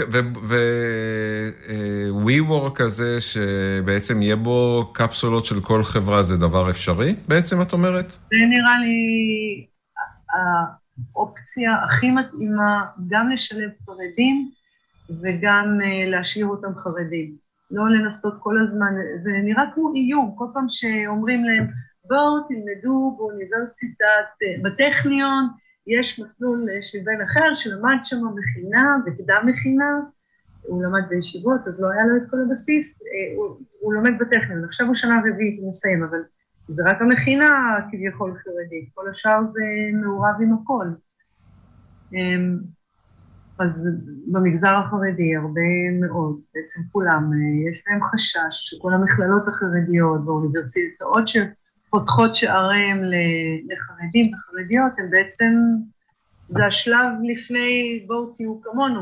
ו-WeWork 0.43 2.74
כזה, 2.74 3.20
שבעצם 3.20 4.22
יהיה 4.22 4.37
בו 4.37 4.91
קפסולות 4.95 5.45
של 5.45 5.61
כל 5.61 5.82
חברה, 5.82 6.22
זה 6.22 6.37
דבר 6.37 6.70
אפשרי 6.70 7.14
בעצם, 7.28 7.62
את 7.62 7.72
אומרת? 7.72 8.11
זה 8.11 8.37
נראה 8.51 8.78
לי 8.78 9.66
האופציה 11.14 11.70
הכי 11.84 12.11
מתאימה 12.11 12.84
גם 13.09 13.30
לשלב 13.30 13.70
חרדים 13.87 14.51
וגם 15.22 15.78
להשאיר 16.07 16.47
אותם 16.47 16.74
חרדים. 16.84 17.47
לא 17.70 17.91
לנסות 17.91 18.34
כל 18.41 18.59
הזמן, 18.62 18.95
זה 19.22 19.30
נראה 19.45 19.62
כמו 19.74 19.93
איום, 19.95 20.34
כל 20.39 20.47
פעם 20.55 20.66
שאומרים 20.70 21.45
להם, 21.45 21.66
בואו 22.09 22.41
תלמדו 22.49 23.14
באוניברסיטת, 23.18 24.28
בטכניון, 24.62 25.49
יש 25.87 26.20
מסלול 26.20 26.68
של 26.82 26.99
בן 27.05 27.20
אחר 27.20 27.55
שלמד 27.55 27.97
שם 28.05 28.16
מכינה 28.34 28.97
וקדם 29.07 29.43
מכינה, 29.47 30.01
הוא 30.62 30.84
למד 30.84 31.09
בישיבות, 31.09 31.61
אז 31.66 31.80
לא 31.80 31.91
היה 31.91 32.07
לו 32.07 32.16
את 32.16 32.22
כל 32.30 32.37
הבסיס, 32.47 32.99
הוא, 33.37 33.61
הוא 33.80 33.95
לומד 33.95 34.12
בטכניון, 34.20 34.64
עכשיו 34.64 34.87
הוא 34.87 34.95
שנה 34.95 35.20
רביעית, 35.20 35.61
הוא 35.61 35.68
מסיים, 35.68 36.05
אבל 36.05 36.18
זה 36.68 36.82
רק 36.87 37.03
המכינה 37.03 37.76
כביכול 37.91 38.34
חרדית, 38.34 38.89
כל 38.95 39.11
השאר 39.11 39.41
זה 39.53 39.62
מעורב 39.93 40.34
עם 40.41 40.53
הכל. 40.53 40.87
אז 43.59 43.89
במגזר 44.32 44.74
החרדי 44.74 45.37
הרבה 45.37 45.61
מאוד, 46.01 46.41
בעצם 46.55 46.80
כולם, 46.93 47.30
יש 47.72 47.84
להם 47.87 48.01
חשש 48.03 48.51
שכל 48.51 48.93
המכללות 48.93 49.49
החרדיות 49.49 50.20
והאוניברסיטאות 50.26 51.28
שפותחות 51.97 52.34
שעריהם 52.34 53.03
לחרדים 53.68 54.34
וחרדיות, 54.34 54.92
הם 54.99 55.11
בעצם, 55.11 55.53
זה 56.49 56.66
השלב 56.66 57.12
לפני 57.22 58.05
בואו 58.07 58.32
תהיו 58.34 58.61
כמונו. 58.62 59.01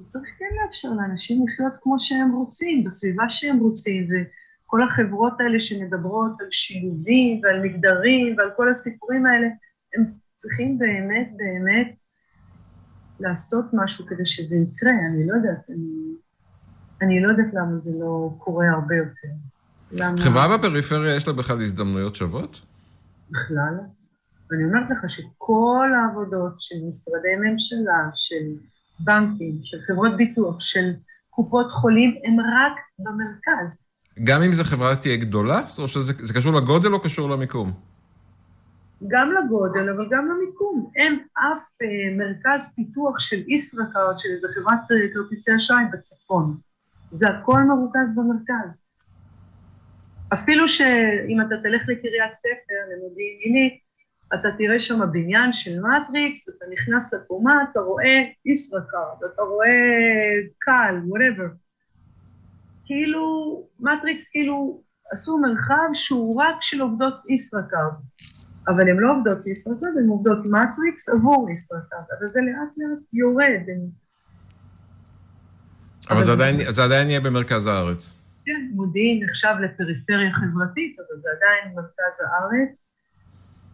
וצריך 0.00 0.28
כן 0.38 0.44
לאפשר 0.62 0.88
לאנשים 0.88 1.46
לחיות 1.46 1.72
כמו 1.82 1.96
שהם 1.98 2.32
רוצים, 2.32 2.84
בסביבה 2.84 3.28
שהם 3.28 3.58
רוצים, 3.58 4.08
וכל 4.08 4.82
החברות 4.82 5.40
האלה 5.40 5.60
שמדברות 5.60 6.40
על 6.40 6.46
שילובים 6.50 7.40
ועל 7.42 7.62
מגדרים 7.62 8.34
ועל 8.38 8.50
כל 8.56 8.72
הסיפורים 8.72 9.26
האלה, 9.26 9.48
הם 9.94 10.04
צריכים 10.34 10.78
באמת 10.78 11.28
באמת 11.36 11.94
לעשות 13.20 13.64
משהו 13.72 14.06
כדי 14.06 14.26
שזה 14.26 14.56
יקרה, 14.56 14.92
אני 15.12 15.26
לא 15.26 15.34
יודעת, 15.34 15.70
אני, 15.70 16.14
אני 17.02 17.20
לא 17.20 17.30
יודעת 17.30 17.54
למה 17.54 17.78
זה 17.84 17.90
לא 18.00 18.30
קורה 18.38 18.70
הרבה 18.70 18.96
יותר. 18.96 19.28
למה... 19.98 20.18
חברה 20.18 20.58
בפריפריה 20.58 21.16
יש 21.16 21.26
לה 21.26 21.32
בכלל 21.32 21.62
הזדמנויות 21.62 22.14
שוות? 22.14 22.60
בכלל. 23.30 23.74
אני 24.52 24.64
אומרת 24.64 24.90
לך 24.90 25.10
שכל 25.10 25.88
העבודות 25.96 26.54
של 26.58 26.74
משרדי 26.88 27.36
ממשלה, 27.36 28.10
של 28.14 28.44
בנקים, 29.00 29.60
של 29.64 29.76
חברות 29.86 30.16
ביטוח, 30.16 30.56
של 30.60 30.92
קופות 31.30 31.66
חולים, 31.70 32.14
הם 32.24 32.40
רק 32.40 32.72
במרכז. 32.98 33.88
גם 34.24 34.42
אם 34.42 34.52
זו 34.52 34.64
חברה 34.64 34.96
תהיה 34.96 35.16
גדולה? 35.16 35.62
או 35.78 35.88
שזה 35.88 36.34
קשור 36.34 36.52
לגודל 36.52 36.92
או 36.92 37.00
קשור 37.00 37.30
למיקום? 37.30 37.72
גם 39.08 39.30
לגודל, 39.32 39.90
אבל 39.90 40.06
גם 40.10 40.28
למיקום. 40.30 40.90
אין 40.96 41.18
אף 41.32 41.82
אה, 41.82 42.16
מרכז 42.18 42.72
פיתוח 42.74 43.18
של 43.18 43.36
ישראכרט, 43.48 44.18
של 44.18 44.28
איזה 44.34 44.48
חברת 44.54 44.78
אה, 44.90 45.14
כרטיסי 45.14 45.56
אשראי 45.56 45.84
בצפון. 45.92 46.56
זה 47.12 47.28
הכל 47.28 47.62
מרוכז 47.62 48.08
במרכז. 48.14 48.85
אפילו 50.42 50.68
שאם 50.68 51.40
אתה 51.40 51.54
תלך 51.62 51.82
לקריית 51.88 52.34
ספר, 52.34 52.80
למודיעין 52.92 53.38
עילית, 53.44 53.86
אתה 54.34 54.48
תראה 54.58 54.80
שם 54.80 55.00
בניין 55.12 55.52
של 55.52 55.80
מטריקס, 55.80 56.48
אתה 56.48 56.64
נכנס 56.72 57.14
לקומה, 57.14 57.64
אתה 57.70 57.80
רואה 57.80 58.24
ישראכרט, 58.44 59.18
אתה 59.34 59.42
רואה 59.42 59.68
כאל, 60.58 60.94
whatever. 61.08 61.48
כאילו, 62.84 63.62
מטריקס 63.80 64.28
כאילו 64.28 64.82
עשו 65.12 65.38
מרחב 65.38 65.88
שהוא 65.92 66.42
רק 66.42 66.56
של 66.60 66.80
עובדות 66.80 67.14
ישראכרט. 67.28 67.92
אבל 68.68 68.88
הן 68.88 68.96
לא 68.96 69.12
עובדות 69.16 69.46
ישראכרט, 69.46 69.90
הן 69.98 70.08
עובדות 70.08 70.38
מטריקס 70.44 71.08
עבור 71.08 71.50
ישראכרט, 71.50 72.06
אבל 72.18 72.28
זה 72.32 72.40
לאט 72.40 72.72
לאט 72.76 72.98
יורד. 73.12 73.66
אבל 76.10 76.24
זה 76.24 76.32
עדיין, 76.32 76.56
זה 76.68 76.84
עדיין 76.84 77.08
יהיה 77.08 77.20
במרכז 77.20 77.66
הארץ. 77.66 78.15
כן, 78.46 78.68
מודיעין 78.74 79.24
נחשב 79.24 79.54
לפריפריה 79.64 80.32
חברתית, 80.32 80.96
אבל 80.98 81.20
זה 81.22 81.28
עדיין 81.36 81.74
מרכז 81.74 82.16
הארץ. 82.20 82.96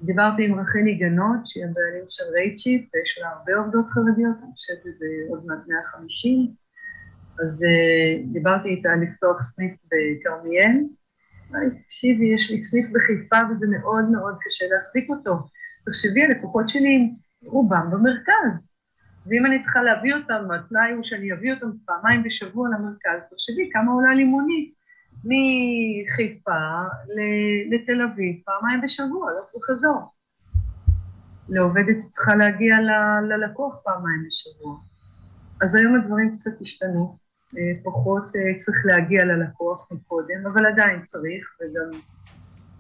דיברתי 0.04 0.46
עם 0.46 0.60
רחלי 0.60 0.94
גנות, 0.94 1.46
שהיא 1.46 1.64
הבעלים 1.64 2.04
של 2.08 2.24
רייצ'יפ, 2.34 2.80
ויש 2.94 3.18
לה 3.20 3.28
הרבה 3.28 3.54
עובדות 3.54 3.86
חרדיות, 3.90 4.36
אני 4.42 4.52
חושבת 4.54 4.82
שזה 4.82 5.06
עוד 5.28 5.46
מעט 5.46 5.58
150. 5.68 6.54
אז 7.44 7.64
דיברתי 8.32 8.68
איתה 8.68 8.88
לפתוח 9.02 9.42
סניף 9.42 9.72
בכרמיאל, 9.90 10.76
תקשיבי, 11.84 12.26
יש 12.34 12.50
לי 12.50 12.60
סניף 12.60 12.86
בחיפה 12.92 13.36
וזה 13.50 13.66
מאוד 13.70 14.04
מאוד 14.04 14.34
קשה 14.40 14.64
להחזיק 14.74 15.10
אותו. 15.10 15.48
תחשבי, 15.86 16.24
הלקוחות 16.24 16.68
שלי 16.68 17.10
רובם 17.44 17.90
במרכז. 17.90 18.71
ואם 19.26 19.46
אני 19.46 19.60
צריכה 19.60 19.82
להביא 19.82 20.14
אותם, 20.14 20.50
התנאי 20.50 20.92
הוא 20.92 21.04
שאני 21.04 21.32
אביא 21.32 21.54
אותם 21.54 21.70
פעמיים 21.86 22.22
בשבוע 22.22 22.68
למרכז, 22.68 23.20
תחשבי 23.30 23.70
כמה 23.72 23.92
עולה 23.92 24.14
לי 24.14 24.24
מונית 24.24 24.74
מחיפה 25.24 26.82
לתל 27.70 28.02
אביב, 28.02 28.36
פעמיים 28.44 28.80
בשבוע, 28.80 29.30
לא 29.30 29.60
חזור. 29.64 30.12
לעובדת 31.48 31.98
צריכה 31.98 32.34
להגיע 32.34 32.76
ללקוח 33.28 33.76
פעמיים 33.84 34.26
בשבוע. 34.28 34.76
אז 35.62 35.74
היום 35.74 35.94
הדברים 35.94 36.36
קצת 36.38 36.60
השתנו. 36.60 37.16
פחות 37.84 38.22
צריך 38.56 38.78
להגיע 38.84 39.24
ללקוח 39.24 39.92
מקודם, 39.92 40.46
אבל 40.52 40.66
עדיין 40.66 41.02
צריך, 41.02 41.56
וגם 41.60 42.00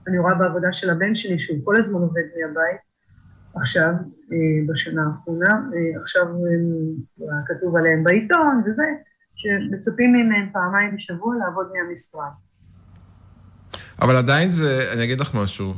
אני 0.08 0.18
רואה 0.18 0.34
בעבודה 0.34 0.72
של 0.72 0.90
הבן 0.90 1.14
שלי 1.14 1.38
שהוא 1.38 1.58
כל 1.64 1.76
הזמן 1.80 2.00
עובד 2.00 2.22
מהבית, 2.22 2.80
עכשיו, 3.54 3.92
בשנה 4.68 5.02
האחרונה, 5.02 5.60
עכשיו 6.02 6.26
כתוב 7.46 7.76
עליהם 7.76 8.04
בעיתון 8.04 8.62
וזה, 8.66 8.86
שמצפים 9.34 10.12
מהם 10.28 10.48
פעמיים 10.52 10.94
בשבוע 10.94 11.34
לעבוד 11.36 11.66
מהמשרד. 11.74 12.30
אבל 14.00 14.16
עדיין 14.16 14.50
זה, 14.50 14.92
אני 14.92 15.04
אגיד 15.04 15.20
לך 15.20 15.34
משהו, 15.34 15.74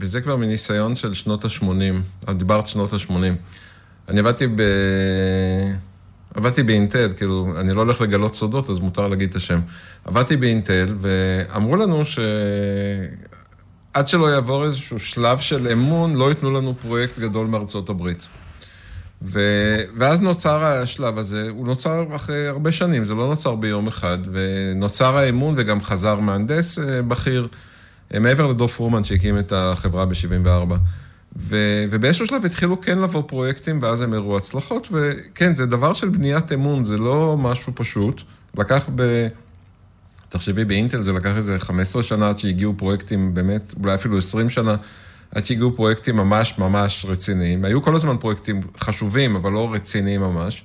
וזה 0.00 0.20
כבר 0.20 0.36
מניסיון 0.36 0.96
של 0.96 1.14
שנות 1.14 1.44
ה-80, 1.44 2.32
דיברת 2.32 2.66
שנות 2.66 2.92
ה-80. 2.92 3.12
אני 4.08 4.20
עבדתי 4.20 4.46
ב... 4.46 4.60
עבדתי 6.34 6.62
באינטל, 6.62 7.12
כאילו, 7.16 7.46
אני 7.60 7.72
לא 7.72 7.80
הולך 7.80 8.00
לגלות 8.00 8.34
סודות, 8.34 8.70
אז 8.70 8.78
מותר 8.78 9.08
להגיד 9.08 9.30
את 9.30 9.36
השם. 9.36 9.60
עבדתי 10.04 10.36
באינטל, 10.36 10.86
ואמרו 10.98 11.76
לנו 11.76 12.02
שעד 13.96 14.08
שלא 14.08 14.30
יעבור 14.30 14.64
איזשהו 14.64 14.98
שלב 14.98 15.38
של 15.38 15.68
אמון, 15.68 16.14
לא 16.14 16.28
ייתנו 16.28 16.50
לנו 16.50 16.74
פרויקט 16.82 17.18
גדול 17.18 17.46
מארצות 17.46 17.88
הברית. 17.88 18.28
ו... 19.22 19.40
ואז 19.98 20.22
נוצר 20.22 20.64
השלב 20.64 21.18
הזה, 21.18 21.48
הוא 21.50 21.66
נוצר 21.66 22.04
אחרי 22.16 22.48
הרבה 22.48 22.72
שנים, 22.72 23.04
זה 23.04 23.14
לא 23.14 23.28
נוצר 23.28 23.54
ביום 23.54 23.86
אחד, 23.86 24.18
ונוצר 24.32 25.16
האמון 25.16 25.54
וגם 25.58 25.82
חזר 25.82 26.20
מהנדס 26.20 26.78
בכיר, 27.08 27.48
מעבר 28.20 28.46
לדוב 28.46 28.70
פרומן 28.70 29.04
שהקים 29.04 29.38
את 29.38 29.52
החברה 29.56 30.06
ב-74. 30.06 30.74
ו- 31.36 31.84
ובאיזשהו 31.90 32.26
שלב 32.26 32.44
התחילו 32.44 32.80
כן 32.80 32.98
לבוא 32.98 33.22
פרויקטים, 33.26 33.78
ואז 33.82 34.02
הם 34.02 34.12
הראו 34.12 34.36
הצלחות, 34.36 34.88
וכן, 34.92 35.54
זה 35.54 35.66
דבר 35.66 35.92
של 35.92 36.08
בניית 36.08 36.52
אמון, 36.52 36.84
זה 36.84 36.98
לא 36.98 37.36
משהו 37.38 37.72
פשוט. 37.74 38.22
לקח 38.58 38.88
ב... 38.94 39.26
תחשבי, 40.28 40.64
באינטל 40.64 41.02
זה 41.02 41.12
לקח 41.12 41.36
איזה 41.36 41.58
15 41.58 42.02
שנה 42.02 42.28
עד 42.28 42.38
שהגיעו 42.38 42.74
פרויקטים, 42.76 43.34
באמת, 43.34 43.62
אולי 43.82 43.94
אפילו 43.94 44.18
20 44.18 44.50
שנה, 44.50 44.76
עד 45.34 45.44
שהגיעו 45.44 45.76
פרויקטים 45.76 46.16
ממש 46.16 46.58
ממש 46.58 47.06
רציניים. 47.08 47.64
היו 47.64 47.82
כל 47.82 47.94
הזמן 47.94 48.16
פרויקטים 48.16 48.60
חשובים, 48.80 49.36
אבל 49.36 49.52
לא 49.52 49.72
רציניים 49.72 50.20
ממש. 50.20 50.64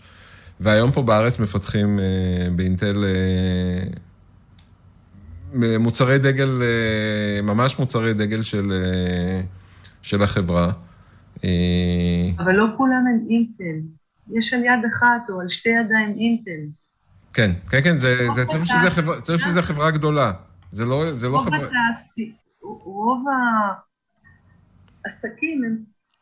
והיום 0.60 0.92
פה 0.92 1.02
בארץ 1.02 1.40
מפתחים 1.40 2.00
אה, 2.00 2.50
באינטל... 2.56 3.06
אה, 3.06 3.84
מוצרי 5.80 6.20
דגל, 6.20 6.62
ממש 7.44 7.80
מוצרי 7.80 8.14
דגל 8.14 8.42
של, 8.42 8.72
של 10.02 10.24
החברה. 10.24 10.72
אבל 12.38 12.52
לא 12.52 12.66
כולם 12.78 13.04
הם 13.08 13.28
אינטל. 13.30 13.88
יש 14.34 14.54
על 14.54 14.60
יד 14.60 14.86
אחת 14.94 15.30
או 15.30 15.42
על 15.42 15.50
שתי 15.50 15.70
ידיים 15.70 16.16
אינטל. 16.20 16.81
כן, 17.34 17.52
כן, 17.70 17.82
כן, 17.84 17.98
זה, 17.98 18.16
זה 18.36 18.46
צריך 18.46 18.66
שזה 18.66 18.92
חברה, 18.92 19.22
צריך 19.22 19.42
שזה 19.44 19.62
חברה 19.62 19.92
גדולה. 19.92 20.32
זה 20.72 20.86
לא, 20.86 21.12
זה 21.16 21.30
לא 21.30 21.38
חברה... 21.38 21.68
רוב 22.84 23.26
העסקים 25.06 25.64
הם, 25.64 25.78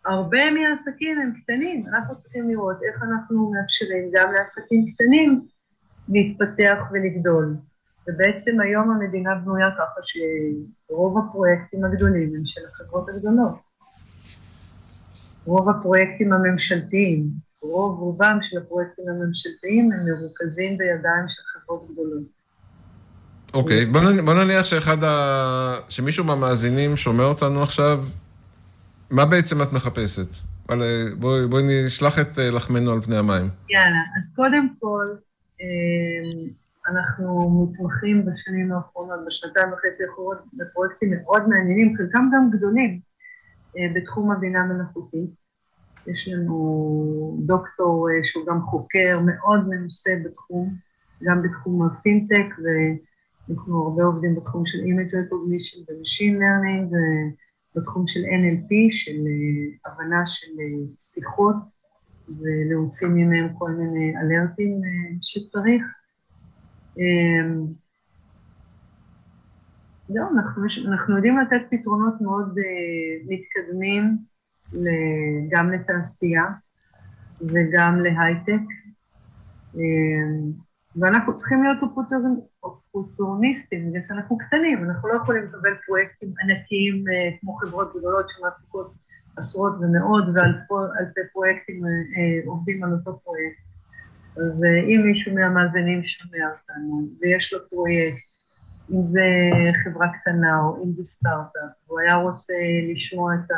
הרבה 0.05 0.51
מהעסקים 0.51 1.21
הם 1.21 1.33
קטנים. 1.43 1.85
אנחנו 1.87 2.17
צריכים 2.17 2.49
לראות 2.49 2.77
איך 2.83 3.03
אנחנו 3.03 3.51
מאפשרים 3.51 4.11
גם 4.13 4.33
לעסקים 4.33 4.85
קטנים 4.93 5.47
להתפתח 6.09 6.77
ולגדול. 6.91 7.55
ובעצם 8.07 8.61
היום 8.61 8.91
המדינה 8.91 9.35
בנויה 9.35 9.71
ככה 9.71 10.01
שרוב 10.03 11.17
הפרויקטים 11.17 11.85
הגדולים 11.85 12.35
הם 12.35 12.41
של 12.45 12.61
החברות 12.71 13.09
הגדולות. 13.09 13.59
רוב 15.45 15.69
הפרויקטים 15.69 16.33
הממשלתיים, 16.33 17.29
רוב 17.61 17.99
רובם 17.99 18.39
של 18.41 18.57
הפרויקטים 18.57 19.05
הממשלתיים 19.09 19.89
הם 19.91 19.99
מרוכזים 20.05 20.77
בידיים 20.77 21.25
של 21.27 21.41
חברות 21.53 21.87
גדולות. 21.91 22.23
אוקיי, 23.53 23.83
okay, 23.83 23.87
בוא, 23.91 24.01
בוא 24.25 24.33
נניח 24.33 24.65
שאחד 24.65 25.03
ה... 25.03 25.75
שמישהו 25.89 26.25
מהמאזינים 26.25 26.95
שומע 26.97 27.23
אותנו 27.23 27.63
עכשיו, 27.63 28.03
מה 29.11 29.25
בעצם 29.25 29.61
את 29.61 29.73
מחפשת? 29.73 30.27
אבל 30.69 30.81
בואי 31.19 31.47
בוא 31.47 31.59
נשלח 31.63 32.19
את 32.19 32.39
אה, 32.39 32.51
לחמנו 32.51 32.91
על 32.91 33.01
פני 33.01 33.17
המים. 33.17 33.49
יאללה, 33.69 33.99
אז 34.17 34.35
קודם 34.35 34.69
כל, 34.79 35.07
אה, 35.61 36.51
אנחנו 36.87 37.49
מתמחים 37.63 38.25
בשנים 38.25 38.71
האחרונות, 38.71 39.19
בשנתיים 39.27 39.67
וחצי 39.73 40.03
האחרונות, 40.03 40.37
בפרויקטים 40.53 41.09
מאוד 41.11 41.49
מעניינים, 41.49 41.97
חלקם 41.97 42.29
גם 42.33 42.49
גדולים, 42.57 42.99
אה, 43.77 43.87
בתחום 43.95 44.31
הבינה 44.31 44.63
מלאכותית. 44.63 45.29
יש 46.07 46.27
לנו 46.27 47.39
דוקטור 47.45 48.09
אה, 48.09 48.19
שהוא 48.23 48.45
גם 48.45 48.61
חוקר 48.61 49.19
מאוד 49.25 49.67
מנוסה 49.67 50.11
בתחום, 50.25 50.75
גם 51.23 51.43
בתחום 51.43 51.85
הפינטק, 51.85 52.55
ואנחנו 52.63 53.83
הרבה 53.83 54.03
עובדים 54.03 54.35
בתחום 54.35 54.63
של 54.65 54.77
Image 54.77 55.11
Recognition 55.11 55.79
ו-Machine 55.87 56.39
Learning, 56.39 56.95
ובתחום 57.75 58.07
של 58.07 58.19
NLP, 58.19 58.69
של 58.91 59.17
אה, 59.27 59.91
הבנה 59.91 60.25
של 60.25 60.51
אה, 60.59 60.85
שיחות, 60.99 61.55
ולהוציא 62.39 63.07
ממהם 63.07 63.53
כל 63.57 63.71
מיני 63.71 64.13
אלרטים 64.17 64.81
שצריך. 65.21 65.83
זהו, 70.07 70.27
אנחנו, 70.33 70.63
אנחנו 70.87 71.15
יודעים 71.15 71.37
לתת 71.39 71.61
פתרונות 71.71 72.21
מאוד 72.21 72.55
מתקדמים 73.27 74.17
גם 75.49 75.71
לתעשייה 75.71 76.43
וגם 77.41 77.99
להייטק. 78.03 78.61
אמ, 79.75 80.51
ואנחנו 80.95 81.35
צריכים 81.37 81.63
להיות 81.63 81.77
אופורטוניסטים, 82.63 83.89
בגלל 83.89 84.01
שאנחנו 84.01 84.37
קטנים, 84.37 84.83
אנחנו 84.83 85.09
לא 85.09 85.13
יכולים 85.13 85.43
לקבל 85.43 85.75
פרויקטים 85.85 86.33
ענקיים 86.43 87.03
אה, 87.07 87.37
כמו 87.41 87.55
חברות 87.55 87.93
גדולות 87.97 88.25
שמעסיקות 88.29 88.93
עשרות 89.37 89.73
ומאות 89.81 90.23
ואלפי 90.33 91.21
פרויקטים 91.33 91.85
אה, 91.85 91.89
אה, 91.89 92.39
עובדים 92.45 92.83
על 92.83 92.93
אותו 92.93 93.19
פרויקט. 93.23 93.61
אז 94.37 94.63
אם 94.63 95.01
מישהו 95.05 95.35
מהמאזינים 95.35 96.03
שומע 96.03 96.45
אותנו 96.51 97.01
ויש 97.21 97.53
לו 97.53 97.59
פרויקט, 97.69 98.23
אם 98.91 99.07
זה 99.07 99.25
חברה 99.83 100.07
קטנה 100.21 100.59
או 100.61 100.83
אם 100.83 100.93
זה 100.93 101.03
סטארט-אפ, 101.03 101.71
הוא 101.87 101.99
היה 101.99 102.15
רוצה 102.15 102.53
לשמוע 102.93 103.33
את 103.35 103.51
ה... 103.51 103.55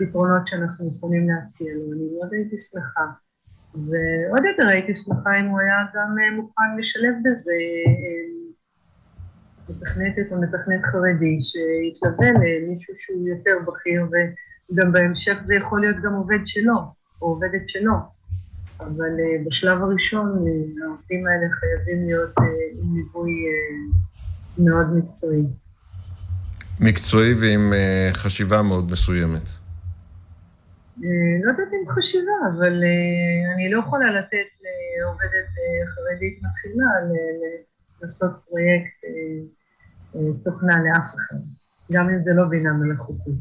פתרונות 0.00 0.46
שאנחנו 0.46 0.92
יכולים 0.96 1.28
להציע 1.28 1.74
לו, 1.74 1.92
אני 1.92 2.06
מאוד 2.14 2.32
הייתי 2.32 2.56
שמחה. 2.58 3.06
ועוד 3.74 4.44
יותר 4.50 4.68
הייתי 4.68 4.96
שמחה 4.96 5.30
אם 5.40 5.46
הוא 5.46 5.60
היה 5.60 5.76
גם 5.94 6.14
אה, 6.18 6.36
מוכן 6.36 6.70
לשלב 6.78 7.14
בזה 7.24 7.52
אה, 7.86 8.40
מתכנתת 9.68 10.32
או 10.32 10.40
מתכנת 10.40 10.82
חרדי 10.92 11.38
שיתלווה 11.48 12.28
למישהו 12.30 12.94
שהוא 12.98 13.28
יותר 13.28 13.56
בכיר 13.66 14.02
וגם 14.10 14.92
בהמשך 14.92 15.36
זה 15.44 15.54
יכול 15.54 15.80
להיות 15.80 15.96
גם 16.04 16.12
עובד 16.12 16.38
שלו 16.46 16.74
או 17.22 17.26
עובדת 17.26 17.68
שלו. 17.68 17.92
אבל 18.80 19.14
uh, 19.18 19.46
בשלב 19.46 19.82
הראשון 19.82 20.44
העובדים 20.84 21.26
האלה 21.26 21.46
חייבים 21.50 22.06
להיות 22.06 22.34
עם 22.82 22.96
ליווי 22.96 23.32
מאוד 24.58 24.86
מקצועי. 24.96 25.42
מקצועי 26.80 27.34
ועם 27.34 27.72
חשיבה 28.12 28.62
מאוד 28.62 28.90
מסוימת. 28.90 29.59
אה, 31.04 31.44
לא 31.44 31.50
יודעת 31.50 31.68
אם 31.72 31.88
חשיבה, 31.88 32.32
אבל 32.50 32.84
אה, 32.84 33.54
אני 33.54 33.70
לא 33.70 33.78
יכולה 33.78 34.20
לתת 34.20 34.48
לעובדת 34.62 35.50
אה, 35.58 35.86
חרדית 35.92 36.40
מתחילה 36.42 36.84
לעשות 38.02 38.32
פרויקט 38.48 38.96
תוכנה 40.44 40.76
לאף 40.84 41.14
אחד, 41.14 41.36
גם 41.92 42.10
אם 42.10 42.22
זה 42.24 42.30
לא 42.32 42.48
בינה 42.48 42.72
מלאכותית. 42.72 43.34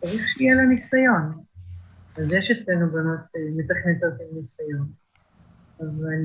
צריך 0.00 0.22
שיהיה 0.28 0.54
לה 0.54 0.62
ניסיון. 0.62 1.32
אז 2.16 2.32
יש 2.32 2.50
אצלנו 2.50 2.90
בנות 2.90 3.20
מתכנתות 3.56 4.12
עם 4.20 4.40
ניסיון. 4.40 4.86
אבל 5.80 6.22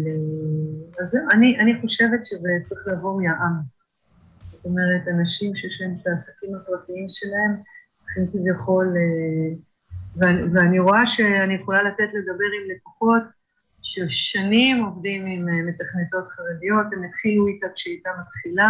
אז 0.99 1.09
זהו, 1.09 1.29
אני, 1.31 1.59
אני 1.59 1.81
חושבת 1.81 2.25
שזה 2.25 2.49
צריך 2.65 2.87
לבוא 2.87 3.21
מהעם. 3.21 3.53
זאת 4.43 4.65
אומרת, 4.65 5.07
אנשים 5.07 5.55
שיש 5.55 5.81
להם 5.81 5.97
את 6.01 6.07
העסקים 6.07 6.55
הפרטיים 6.55 7.07
שלהם, 7.09 7.55
צריכים 7.91 8.27
כביכול 8.31 8.93
ואני, 10.17 10.79
רואה 10.79 11.05
שאני 11.05 11.53
יכולה 11.53 11.83
לתת 11.83 12.09
לדבר 12.13 12.49
עם 12.57 12.75
לקוחות 12.75 13.23
ששנים 13.81 14.83
עובדים 14.83 15.25
עם 15.25 15.49
אה, 15.49 15.53
מתכנתות 15.53 16.27
חרדיות, 16.27 16.85
הם 16.93 17.03
התחילו 17.03 17.47
איתה 17.47 17.67
כשהיא 17.75 17.93
הייתה 17.93 18.09
מתחילה, 18.21 18.69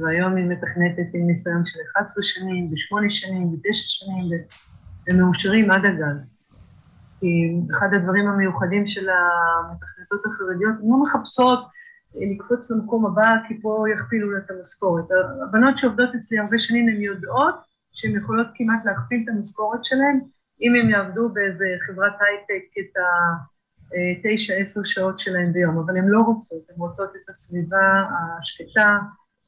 והיום 0.00 0.36
היא 0.36 0.44
מתכנתת 0.44 1.14
עם 1.14 1.26
ניסיון 1.26 1.64
של 1.64 1.78
11 1.92 2.24
שנים, 2.24 2.66
ו-8 2.66 3.10
שנים, 3.10 3.46
ו-9 3.48 3.72
שנים, 3.72 4.40
והם 5.06 5.20
מאושרים 5.20 5.70
עד 5.70 5.84
הגל. 5.84 6.16
כי 7.20 7.56
אחד 7.78 7.94
הדברים 7.94 8.26
המיוחדים 8.26 8.86
של 8.86 9.08
המתכנתות 9.08 10.26
החרדיות, 10.26 10.74
הן 10.82 10.90
לא 10.90 11.02
מחפשות 11.02 11.58
אה, 12.16 12.20
לקפוץ 12.34 12.70
למקום 12.70 13.06
הבא, 13.06 13.34
כי 13.48 13.60
פה 13.62 13.84
יכפילו 13.94 14.30
לה 14.32 14.38
את 14.38 14.50
המשכורת. 14.50 15.04
הבנות 15.48 15.78
שעובדות 15.78 16.14
אצלי 16.14 16.38
הרבה 16.38 16.58
שנים, 16.58 16.88
הן 16.88 17.00
יודעות 17.00 17.54
שהן 17.92 18.16
יכולות 18.16 18.46
כמעט 18.54 18.84
להכפיל 18.84 19.20
את 19.24 19.28
המשכורת 19.28 19.84
שלהן, 19.84 20.20
אם 20.62 20.74
הם 20.74 20.90
יעבדו 20.90 21.28
באיזה 21.28 21.64
חברת 21.86 22.12
הייטק 22.20 22.64
את 22.80 22.96
התשע, 23.92 24.54
עשר 24.54 24.80
שעות 24.84 25.18
שלהם 25.18 25.52
ביום, 25.52 25.78
אבל 25.78 25.96
הן 25.96 26.08
לא 26.08 26.20
רוצות, 26.20 26.62
הן 26.70 26.76
רוצות 26.78 27.10
את 27.16 27.30
הסביבה 27.30 28.04
השקטה, 28.38 28.98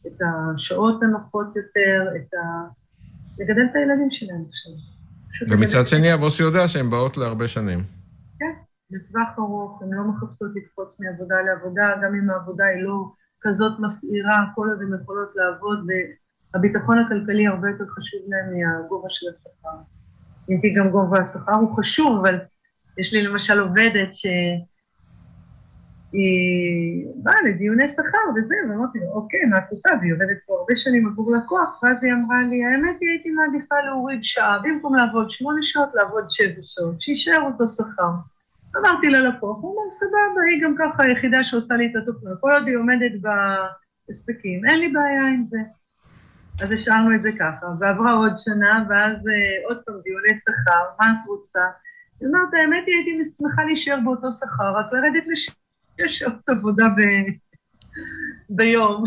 את 0.07 0.21
השעות 0.55 1.03
הנוחות 1.03 1.47
יותר, 1.47 2.17
את 2.17 2.35
ה... 2.35 2.69
לגדל 3.39 3.67
את 3.71 3.77
הילדים 3.77 4.09
שלהם 4.11 4.45
עכשיו. 4.49 4.73
ומצד 5.51 5.87
שני, 5.87 6.11
הבוס 6.11 6.41
יודע 6.41 6.69
שהן 6.69 6.91
באות 6.91 7.17
להרבה 7.17 7.49
שנים. 7.49 7.79
כן, 8.39 8.53
לטווח 8.91 9.29
ארוך, 9.39 9.83
הן 9.83 9.89
לא 9.93 10.05
מחפשות 10.05 10.51
לקפוץ 10.55 11.01
מעבודה 11.01 11.37
לעבודה, 11.41 11.95
גם 12.03 12.15
אם 12.15 12.31
העבודה 12.31 12.65
היא 12.65 12.83
לא 12.83 13.13
כזאת 13.41 13.81
מסעירה, 13.81 14.45
כל 14.55 14.69
עוד 14.71 14.83
הן 14.83 15.03
יכולות 15.03 15.29
לעבוד, 15.35 15.87
והביטחון 16.55 16.99
הכלכלי 16.99 17.47
הרבה 17.47 17.69
יותר 17.71 17.85
חשוב 17.87 18.21
להן 18.29 18.47
מהגובה 18.55 19.09
של 19.11 19.27
השכר. 19.33 19.96
אם 20.51 20.61
גם 20.77 20.91
גובה 20.91 21.19
השכר 21.19 21.55
הוא 21.55 21.77
חשוב, 21.77 22.19
אבל 22.19 22.39
יש 22.99 23.15
לי 23.15 23.23
למשל 23.23 23.61
עובדת 23.61 24.15
שהיא 24.15 24.59
באה 27.17 27.43
לדיוני 27.43 27.89
שכר 27.89 28.19
וזה, 28.37 28.55
ואמרתי 28.71 28.99
לו, 28.99 29.07
אוקיי, 29.13 29.45
מה 29.45 29.59
את 29.59 29.65
רוצה? 29.71 29.91
והיא 30.01 30.13
עובדת 30.13 30.39
פה 30.47 30.55
הרבה 30.55 30.77
שנים 30.77 31.07
עבור 31.07 31.37
לקוח, 31.37 31.83
ואז 31.83 32.05
היא 32.05 32.13
אמרה 32.13 32.43
לי, 32.43 32.65
האמת 32.65 32.97
היא 33.01 33.09
הייתי 33.09 33.31
מעדיפה 33.31 33.75
להוריד 33.87 34.25
שעה, 34.25 34.59
במקום 34.63 34.95
לעבוד 34.95 35.31
שמונה 35.31 35.63
שעות, 35.63 35.89
לעבוד 35.95 36.25
שבע 36.31 36.63
שעות, 36.63 37.03
שיישאר 37.03 37.43
אותו 37.43 37.69
שכר. 37.69 38.11
אמרתי 38.77 39.07
ללקוח, 39.07 39.57
הוא 39.63 39.71
אומר, 39.71 39.91
סבבה, 39.91 40.43
היא 40.51 40.63
גם 40.65 40.75
ככה 40.79 41.03
היחידה 41.03 41.45
שעושה 41.45 41.75
לי 41.75 41.87
את 41.87 41.97
התוכנה, 41.97 42.31
כל 42.41 42.53
עוד 42.53 42.69
היא 42.69 42.77
עומדת 42.77 43.13
בהספקים, 43.21 44.65
אין 44.65 44.79
לי 44.79 44.89
בעיה 44.89 45.27
עם 45.27 45.45
זה. 45.51 45.59
אז 46.63 46.73
השארנו 46.73 47.15
את 47.15 47.23
זה 47.23 47.31
ככה, 47.39 47.67
ועברה 47.81 48.13
עוד 48.13 48.33
שנה, 48.39 48.85
ואז 48.89 49.17
uh, 49.17 49.69
עוד 49.69 49.79
פעם 49.87 49.95
דיוני 50.05 50.37
שכר, 50.37 50.85
מה 51.01 51.07
את 51.07 51.29
רוצה? 51.29 51.61
היא 52.21 52.29
אומרת, 52.29 52.49
האמת 52.55 52.85
היא, 52.87 52.95
הייתי 52.95 53.25
שמחה 53.25 53.65
להישאר 53.65 53.99
באותו 54.05 54.33
שכר, 54.33 54.73
רק 54.77 54.87
לרדת 54.93 55.27
לשש 55.33 56.19
שעות 56.19 56.49
עבודה 56.49 56.89
ב... 56.89 57.01
ביום. 58.51 59.05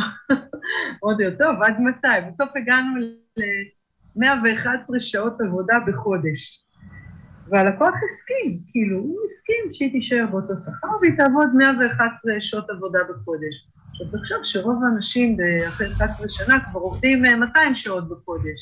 אמרתי 1.03 1.23
לו, 1.23 1.31
טוב, 1.37 1.63
עד 1.63 1.79
מתי? 1.79 2.31
בסוף 2.31 2.49
הגענו 2.55 2.99
ל-111 3.37 4.99
שעות 4.99 5.41
עבודה 5.41 5.79
בחודש. 5.87 6.65
והלקוח 7.47 7.95
הסכים, 8.05 8.59
כאילו, 8.71 8.99
הוא 8.99 9.17
הסכים 9.25 9.71
שהיא 9.71 9.91
תישאר 9.91 10.25
באותו 10.31 10.53
שכר 10.65 10.97
והיא 11.01 11.17
תעבוד 11.17 11.49
111 11.55 12.33
שעות 12.39 12.69
עבודה 12.69 12.99
בחודש. 13.09 13.55
עכשיו 14.01 14.19
תחשוב 14.19 14.37
שרוב 14.43 14.83
האנשים 14.83 15.37
אחרי 15.67 15.87
11 15.93 16.27
שנה 16.29 16.59
כבר 16.71 16.79
עובדים 16.79 17.21
200 17.39 17.75
שעות 17.75 18.09
בחודש. 18.09 18.59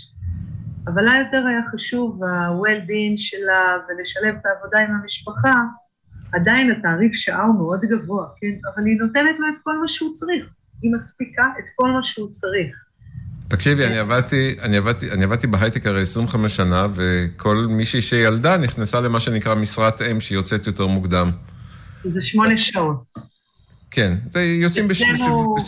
אבל 0.87 1.01
לה 1.01 1.17
יותר 1.19 1.47
היה 1.47 1.59
חשוב 1.73 2.23
ה-well-being 2.23 3.17
שלה 3.17 3.77
ולשלב 3.89 4.35
את 4.41 4.45
העבודה 4.45 4.79
עם 4.79 5.01
המשפחה, 5.01 5.61
עדיין 6.33 6.71
התעריף 6.71 7.11
שעה 7.13 7.43
הוא 7.45 7.55
מאוד 7.55 7.79
גבוה, 7.81 8.25
כן? 8.41 8.47
אבל 8.47 8.85
היא 8.85 8.97
נותנת 8.99 9.35
לו 9.39 9.47
את 9.47 9.61
כל 9.63 9.79
מה 9.81 9.87
שהוא 9.87 10.13
צריך. 10.13 10.45
היא 10.81 10.91
מספיקה 10.95 11.43
את 11.59 11.65
כל 11.75 11.91
מה 11.91 12.03
שהוא 12.03 12.29
צריך. 12.31 12.75
תקשיבי, 13.47 13.85
אני 13.85 13.97
עבדתי, 13.97 14.57
אני 14.61 14.77
עבדתי, 14.77 15.11
אני 15.11 15.23
עבדתי 15.23 15.47
בהייטק 15.47 15.85
הרי 15.85 16.01
25 16.01 16.55
שנה, 16.55 16.87
וכל 16.95 17.67
מישהי 17.69 18.01
שילדה 18.01 18.57
נכנסה 18.57 19.01
למה 19.01 19.19
שנקרא 19.19 19.55
משרת 19.55 20.01
אם, 20.01 20.21
שהיא 20.21 20.35
יוצאת 20.35 20.67
יותר 20.67 20.87
מוקדם. 20.87 21.31
זה 22.03 22.21
שמונה 22.21 22.57
שעות. 22.57 23.36
כן, 23.91 24.17
זה 24.29 24.43
יוצאים 24.43 24.87
בסביבות... 24.87 25.59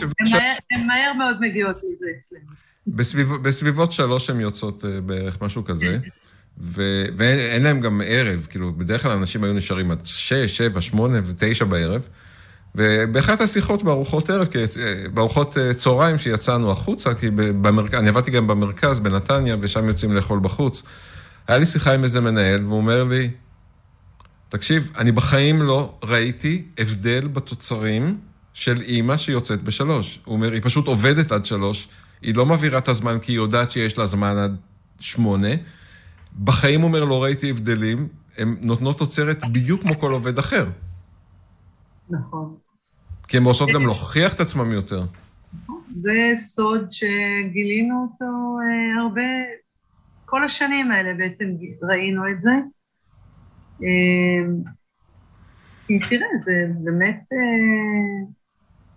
הן 0.72 0.88
מהר 0.88 1.14
מאוד 1.18 1.42
מגיעות 1.42 1.82
לזה 1.92 2.06
אצלנו. 2.18 2.70
בסביב, 2.88 3.34
בסביבות 3.34 3.92
שלוש 3.92 4.30
הן 4.30 4.40
יוצאות 4.40 4.86
אה, 4.86 5.02
בערך, 5.02 5.42
משהו 5.42 5.64
כזה. 5.66 5.98
ו, 6.62 7.04
ואין 7.16 7.64
להם 7.64 7.80
גם 7.80 8.02
ערב, 8.06 8.48
כאילו, 8.50 8.74
בדרך 8.74 9.04
כלל 9.04 9.12
אנשים 9.12 9.44
היו 9.44 9.54
נשארים 9.54 9.92
עד 9.92 10.00
שש, 10.04 10.58
שבע, 10.58 10.82
שמונה 10.82 11.20
ותשע 11.26 11.66
בערב. 11.66 12.08
ובאחת 12.76 13.42
השיחות 13.42 13.84
בארוחות 13.84 14.30
ערב, 14.30 14.48
אה, 14.56 15.04
בארוחות 15.14 15.58
אה, 15.58 15.74
צהריים 15.74 16.18
שיצאנו 16.18 16.72
החוצה, 16.72 17.14
כי 17.14 17.30
במרכ... 17.32 17.94
אני 17.94 18.10
עבדתי 18.10 18.32
גם 18.32 18.48
במרכז, 18.48 19.00
בנתניה, 19.00 19.56
ושם 19.60 19.88
יוצאים 19.88 20.16
לאכול 20.16 20.40
בחוץ. 20.40 20.84
היה 21.48 21.58
לי 21.58 21.66
שיחה 21.66 21.94
עם 21.94 22.04
איזה 22.04 22.22
מנהל, 22.22 22.66
והוא 22.66 22.78
אומר 22.78 23.04
לי, 23.04 23.30
תקשיב, 24.50 24.92
אני 24.98 25.12
בחיים 25.12 25.62
לא 25.62 25.94
ראיתי 26.04 26.66
הבדל 26.78 27.28
בתוצרים 27.28 28.18
של 28.54 28.82
אימא 28.82 29.18
שיוצאת 29.18 29.64
בשלוש. 29.64 30.20
הוא 30.26 30.36
אומר, 30.36 30.52
היא 30.52 30.62
פשוט 30.64 30.88
עובדת 30.88 31.32
עד 31.32 31.46
שלוש, 31.46 31.88
היא 32.22 32.36
לא 32.36 32.46
מעבירה 32.46 32.78
את 32.78 32.88
הזמן 32.88 33.20
כי 33.22 33.32
היא 33.32 33.38
יודעת 33.38 33.72
שיש 33.72 33.98
לה 33.98 34.06
זמן 34.06 34.38
עד 34.38 34.56
שמונה. 35.00 35.48
בחיים, 36.44 36.84
אומר, 36.84 37.06
לא 37.06 37.24
ראיתי 37.24 37.50
הבדלים, 37.50 38.08
הן 38.38 38.56
נותנות 38.62 38.98
תוצרת 38.98 39.38
בדיוק 39.54 39.82
כמו 39.82 40.00
כל 40.00 40.14
עובד 40.14 40.38
אחר. 40.38 40.70
נכון. 42.10 42.56
כי 43.28 43.38
הן 43.38 43.44
עושות 43.44 43.70
גם 43.74 43.82
להוכיח 43.82 44.34
את 44.34 44.40
עצמם 44.40 44.72
יותר. 44.72 45.02
זה 46.02 46.32
סוד 46.36 46.88
שגילינו 46.92 48.08
אותו 48.12 48.58
אה, 48.62 49.04
הרבה, 49.04 49.22
כל 50.26 50.44
השנים 50.44 50.92
האלה 50.92 51.14
בעצם 51.14 51.46
ראינו 51.82 52.32
את 52.32 52.42
זה. 52.42 52.52
אה, 53.84 54.46
כי 55.88 56.00
תראה, 56.10 56.38
זה 56.38 56.68
באמת 56.84 57.24
אה, 57.34 58.28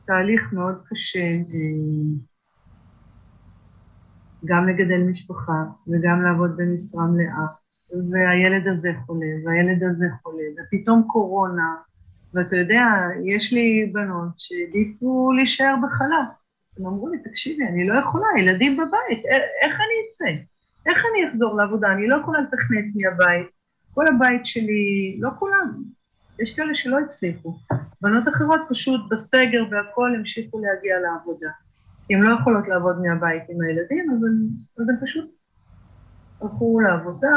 תהליך 0.04 0.52
מאוד 0.52 0.74
קשה. 0.88 1.20
אה, 1.20 2.32
גם 4.44 4.68
לגדל 4.68 5.02
משפחה 5.10 5.64
וגם 5.88 6.22
לעבוד 6.22 6.56
במשרה 6.56 7.06
מלאה, 7.06 7.46
והילד 8.10 8.68
הזה 8.68 8.92
חולה, 9.06 9.26
והילד 9.44 9.82
הזה 9.82 10.06
חולה, 10.22 10.42
ופתאום 10.56 11.02
קורונה, 11.06 11.74
ואתה 12.34 12.56
יודע, 12.56 12.84
יש 13.24 13.52
לי 13.52 13.90
בנות 13.92 14.32
שהעדיפו 14.36 15.32
להישאר 15.32 15.74
בחל"ת. 15.82 16.28
הם 16.78 16.86
אמרו 16.86 17.08
לי, 17.08 17.18
תקשיבי, 17.18 17.64
אני 17.64 17.88
לא 17.88 17.98
יכולה, 17.98 18.26
ילדים 18.38 18.76
בבית, 18.76 19.24
איך 19.62 19.74
אני 19.74 19.94
אצא? 20.06 20.42
איך 20.86 21.04
אני 21.12 21.30
אחזור 21.30 21.56
לעבודה? 21.56 21.92
אני 21.92 22.08
לא 22.08 22.16
יכולה 22.16 22.40
לתכנת 22.40 22.84
מהבית. 22.94 23.61
כל 23.94 24.04
הבית 24.08 24.46
שלי, 24.46 25.16
לא 25.20 25.30
כולם, 25.38 25.82
יש 26.38 26.56
כאלה 26.56 26.74
שלא 26.74 26.98
הצליחו. 26.98 27.58
בנות 28.00 28.28
אחרות 28.28 28.60
פשוט 28.68 29.00
בסגר 29.10 29.64
והכול 29.70 30.14
המשיכו 30.14 30.60
להגיע 30.60 30.94
לעבודה. 31.00 31.50
כי 32.06 32.14
הן 32.14 32.20
לא 32.22 32.34
יכולות 32.40 32.68
לעבוד 32.68 33.02
מהבית 33.02 33.42
עם 33.48 33.60
הילדים, 33.60 34.10
אבל, 34.10 34.28
אז 34.78 34.88
הן 34.88 34.96
פשוט 35.02 35.30
הלכו 36.40 36.80
לעבודה, 36.80 37.32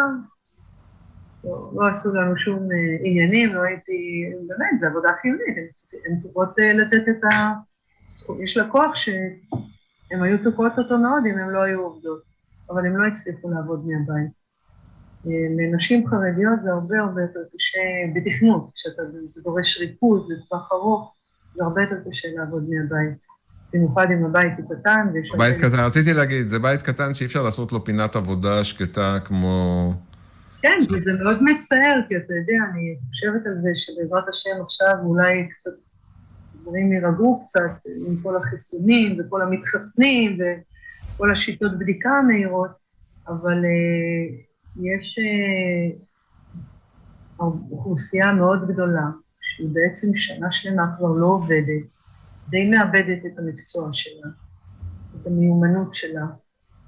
לא, 1.43 1.71
לא 1.75 1.87
עשו 1.87 2.13
לנו 2.13 2.37
שום 2.37 2.59
uh, 2.59 3.01
עניינים, 3.03 3.53
לא 3.53 3.63
הייתי, 3.63 4.25
באמת, 4.47 4.79
זו 4.79 4.87
עבודה 4.87 5.09
חיונית, 5.21 5.57
הן 6.05 6.17
צריכות 6.17 6.59
uh, 6.59 6.75
לתת 6.75 7.09
את 7.09 7.23
ה... 7.23 7.53
יש 8.43 8.57
לה 8.57 8.69
כוח 8.69 8.95
שהן 8.95 10.23
היו 10.23 10.43
תוקעות 10.43 10.77
אותו 10.77 10.97
מאוד 10.97 11.23
אם 11.25 11.37
הן 11.37 11.49
לא 11.49 11.63
היו 11.63 11.81
עובדות, 11.81 12.21
אבל 12.69 12.85
הן 12.85 12.93
לא 12.93 13.07
הצליחו 13.07 13.49
לעבוד 13.49 13.87
מהבית. 13.87 14.44
לנשים 15.57 16.07
חרדיות 16.07 16.59
זה 16.63 16.71
הרבה 16.71 16.99
הרבה 16.99 17.21
יותר 17.21 17.39
קשה 17.55 17.79
בתכנות, 18.15 18.71
כשאתה, 18.75 19.01
זה 19.29 19.41
דורש 19.43 19.77
ריכוז 19.77 20.29
לטווח 20.29 20.71
ארוך, 20.71 21.15
זה 21.55 21.63
הרבה 21.63 21.81
יותר 21.81 22.09
קשה 22.09 22.27
לעבוד 22.37 22.69
מהבית. 22.69 23.25
במיוחד 23.73 24.05
אם 24.11 24.25
הבית 24.25 24.53
הוא 24.57 24.75
קטן. 24.75 25.07
בית 25.37 25.57
קטן, 25.57 25.79
רציתי 25.79 26.13
להגיד, 26.13 26.47
זה 26.47 26.59
בית 26.59 26.81
קטן 26.81 27.13
שאי 27.13 27.25
אפשר 27.25 27.43
לעשות 27.43 27.71
לו 27.71 27.83
פינת 27.83 28.15
עבודה 28.15 28.63
שקטה 28.63 29.17
כמו... 29.25 29.93
כן, 30.61 30.79
וזה 30.95 31.13
מאוד 31.13 31.43
מצער, 31.43 31.99
כי 32.07 32.17
אתה 32.17 32.33
יודע, 32.33 32.63
אני 32.71 32.95
חושבת 33.09 33.45
על 33.45 33.53
זה 33.61 33.69
שבעזרת 33.75 34.29
השם 34.29 34.61
עכשיו 34.61 34.93
אולי 35.03 35.47
קצת 35.49 35.71
דברים 36.61 36.91
יירגעו 36.91 37.43
קצת 37.45 37.89
עם 38.07 38.17
כל 38.23 38.37
החיסונים 38.37 39.19
וכל 39.19 39.41
המתחסנים 39.41 40.37
וכל 41.15 41.31
השיטות 41.31 41.79
בדיקה 41.79 42.09
המהירות, 42.09 42.71
אבל 43.27 43.63
uh, 43.63 44.54
יש 44.81 45.19
uh, 45.19 46.05
אוכלוסייה 47.71 48.31
מאוד 48.31 48.67
גדולה, 48.67 49.05
שהיא 49.41 49.69
בעצם 49.73 50.07
שנה 50.15 50.51
שלמה 50.51 50.95
כבר 50.97 51.11
לא 51.11 51.25
עובדת, 51.25 51.85
די 52.49 52.69
מאבדת 52.69 53.25
את 53.25 53.39
המקצוע 53.39 53.89
שלה, 53.93 54.29
את 55.15 55.27
המיומנות 55.27 55.93
שלה. 55.93 56.25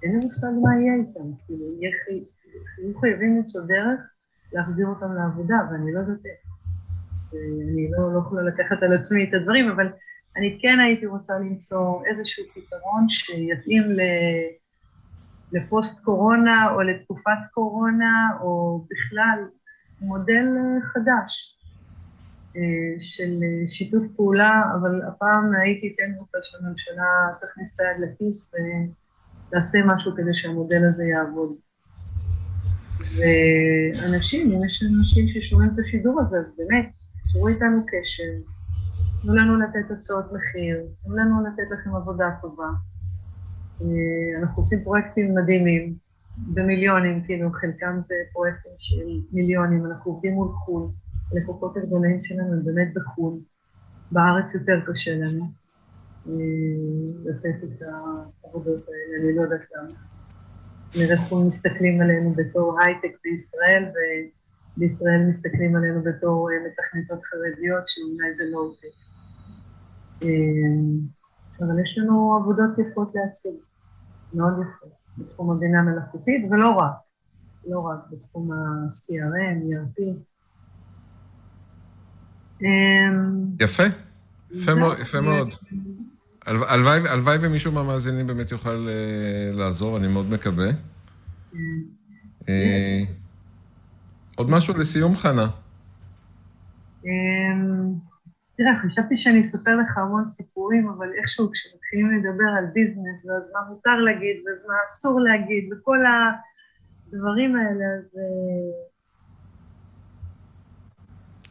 אין 0.03 0.19
לי 0.19 0.25
מושג 0.25 0.47
מה 0.63 0.79
יהיה 0.79 0.93
איתם, 0.93 1.31
כאילו, 1.45 1.63
יהיו 2.79 2.99
חייבים 2.99 3.37
למצוא 3.37 3.61
דרך 3.61 3.99
להחזיר 4.53 4.87
אותם 4.87 5.13
לעבודה, 5.13 5.55
ואני 5.71 5.93
לא 5.93 5.99
יודעת 5.99 6.25
איך. 6.25 6.47
אני 7.33 7.91
לא, 7.91 8.13
לא 8.13 8.19
יכולה 8.19 8.41
לקחת 8.41 8.83
על 8.83 8.93
עצמי 8.93 9.23
את 9.23 9.33
הדברים, 9.33 9.69
אבל 9.69 9.87
אני 10.37 10.59
כן 10.61 10.79
הייתי 10.79 11.05
רוצה 11.05 11.39
למצוא 11.39 12.05
איזשהו 12.05 12.43
פתרון 12.55 13.09
שיתאים 13.09 13.83
ל... 13.83 14.01
לפוסט 15.51 16.03
קורונה 16.05 16.71
או 16.73 16.81
לתקופת 16.81 17.39
קורונה, 17.53 18.29
או 18.41 18.83
בכלל 18.89 19.39
מודל 20.01 20.45
חדש. 20.93 21.57
אה, 22.57 22.95
של 22.99 23.31
שיתוף 23.69 24.03
פעולה, 24.15 24.61
אבל 24.75 25.01
הפעם 25.07 25.53
הייתי 25.61 25.95
כן 25.97 26.11
רוצה 26.19 26.37
שהממשלה 26.43 27.11
תכניס 27.41 27.75
את 27.75 27.79
היד 27.79 28.09
לכיס 28.09 28.51
ותעשה 28.53 29.77
משהו 29.85 30.11
כדי 30.15 30.33
שהמודל 30.33 30.81
הזה 30.89 31.03
יעבוד. 31.03 31.55
ואנשים, 33.17 34.51
אם 34.51 34.65
יש 34.65 34.83
אנשים 34.99 35.27
ששומעים 35.27 35.71
את 35.73 35.79
השידור 35.79 36.21
הזה, 36.21 36.37
אז 36.37 36.45
באמת, 36.57 36.89
צרו 37.23 37.47
איתנו 37.47 37.85
קשר, 37.85 38.31
תנו 39.21 39.35
לנו 39.35 39.59
לתת 39.59 39.91
הצעות 39.91 40.25
מחיר, 40.25 40.77
תנו 41.03 41.15
לנו 41.15 41.43
לתת 41.47 41.71
לכם 41.71 41.95
עבודה 41.95 42.25
טובה. 42.41 42.69
אה, 43.81 44.39
אנחנו 44.41 44.61
עושים 44.61 44.83
פרויקטים 44.83 45.35
מדהימים, 45.35 45.95
במיליונים, 46.37 47.23
כאילו, 47.25 47.51
חלקם 47.51 47.99
זה 48.07 48.15
פרויקטים 48.33 48.71
של 48.77 49.21
מיליונים, 49.31 49.85
אנחנו 49.85 50.11
עובדים 50.11 50.33
מול 50.33 50.51
חו"ל. 50.51 50.89
הלקוחות 51.31 51.77
הגדולים 51.77 52.23
שלנו 52.23 52.53
הם 52.53 52.65
באמת 52.65 52.93
בחו"ל. 52.93 53.39
בארץ 54.11 54.53
יותר 54.53 54.79
קשה 54.85 55.15
לנו 55.15 55.45
אה, 56.29 56.33
לתת 57.25 57.63
את 57.63 57.81
העבודות 57.81 58.85
האלה, 58.87 59.23
אני 59.23 59.35
לא 59.35 59.41
יודעת 59.41 59.61
למה. 59.75 59.95
חו"ל 61.17 61.47
מסתכלים 61.47 62.01
עלינו 62.01 62.33
בתור 62.33 62.79
הייטק 62.81 63.17
בישראל, 63.23 63.83
ובישראל 64.77 65.25
מסתכלים 65.29 65.75
עלינו 65.75 66.01
בתור 66.03 66.49
אה, 66.51 66.55
מתכנתות 66.67 67.23
חרדיות, 67.23 67.83
שאולי 67.87 68.35
זה 68.35 68.43
לא 68.51 68.57
עובד. 68.57 68.93
אבל 71.61 71.79
יש 71.83 71.97
לנו 71.97 72.35
עבודות 72.35 72.79
יפות 72.79 73.15
להציג, 73.15 73.55
מאוד 74.37 74.53
יפות, 74.53 74.91
בתחום 75.17 75.51
הבינה 75.51 75.81
מלאכותית, 75.81 76.45
ולא 76.51 76.69
רק, 76.69 76.93
לא 77.65 77.79
רק 77.79 77.99
בתחום 78.11 78.51
ה-CRM, 78.51 79.71
ERP. 79.71 80.01
אמ, 82.61 83.45
יפה, 83.59 83.83
יפה 84.51 84.75
מאוד, 84.75 84.99
יפה 84.99 85.21
מאוד. 85.21 85.53
הלוואי 86.45 87.37
ומישהו 87.41 87.71
מהמאזינים 87.71 88.27
באמת 88.27 88.51
יוכל 88.51 88.87
אה, 88.87 89.51
לעזור, 89.53 89.97
אני 89.97 90.07
מאוד 90.07 90.29
מקווה. 90.29 90.69
כן. 91.51 91.57
אה, 92.49 93.03
עוד 94.35 94.49
משהו 94.49 94.77
לסיום, 94.77 95.17
חנה. 95.17 95.47
תראה, 98.57 98.79
חשבתי 98.85 99.17
שאני 99.17 99.41
אספר 99.41 99.75
לך 99.75 99.97
המון 99.97 100.25
סיפורים, 100.25 100.89
אבל 100.89 101.07
איכשהו 101.21 101.51
כשמתחילים 101.51 102.11
לדבר 102.11 102.49
על 102.57 102.65
ביזנס, 102.73 103.25
ואז 103.25 103.51
מה 103.53 103.59
מותר 103.69 103.95
להגיד, 103.95 104.37
ומה 104.41 104.73
אסור 104.87 105.21
להגיד, 105.21 105.69
וכל 105.71 105.97
הדברים 107.07 107.55
האלה, 107.55 107.85
אז 107.97 108.17
אה, 108.17 108.87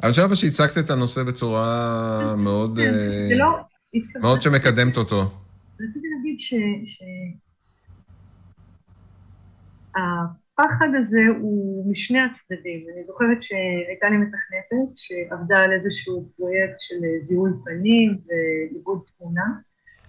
אני 0.03 0.11
חושב 0.11 0.35
שהצגת 0.35 0.79
את 0.85 0.91
הנושא 0.91 1.23
בצורה 1.23 2.35
מאוד... 2.37 2.79
כן, 2.79 2.93
זה 3.29 3.35
לא, 3.39 3.59
מאוד 4.21 4.43
שמקדמת 4.43 4.97
אותו. 4.97 5.23
רציתי 5.81 6.07
להגיד 6.17 6.41
ש... 6.41 6.55
הפחד 10.59 10.89
הזה 10.99 11.21
הוא 11.41 11.91
משני 11.91 12.21
הצדדים. 12.21 12.87
אני 12.95 13.05
זוכרת 13.05 13.43
שהייתה 13.43 14.09
לי 14.11 14.17
מתכנתת 14.17 14.97
שעבדה 14.97 15.59
על 15.59 15.73
איזשהו 15.73 16.29
פרויקט 16.37 16.77
של 16.79 16.97
זיהוי 17.23 17.51
פנים 17.65 18.19
ועיבוד 18.27 19.01
תמונה, 19.19 19.45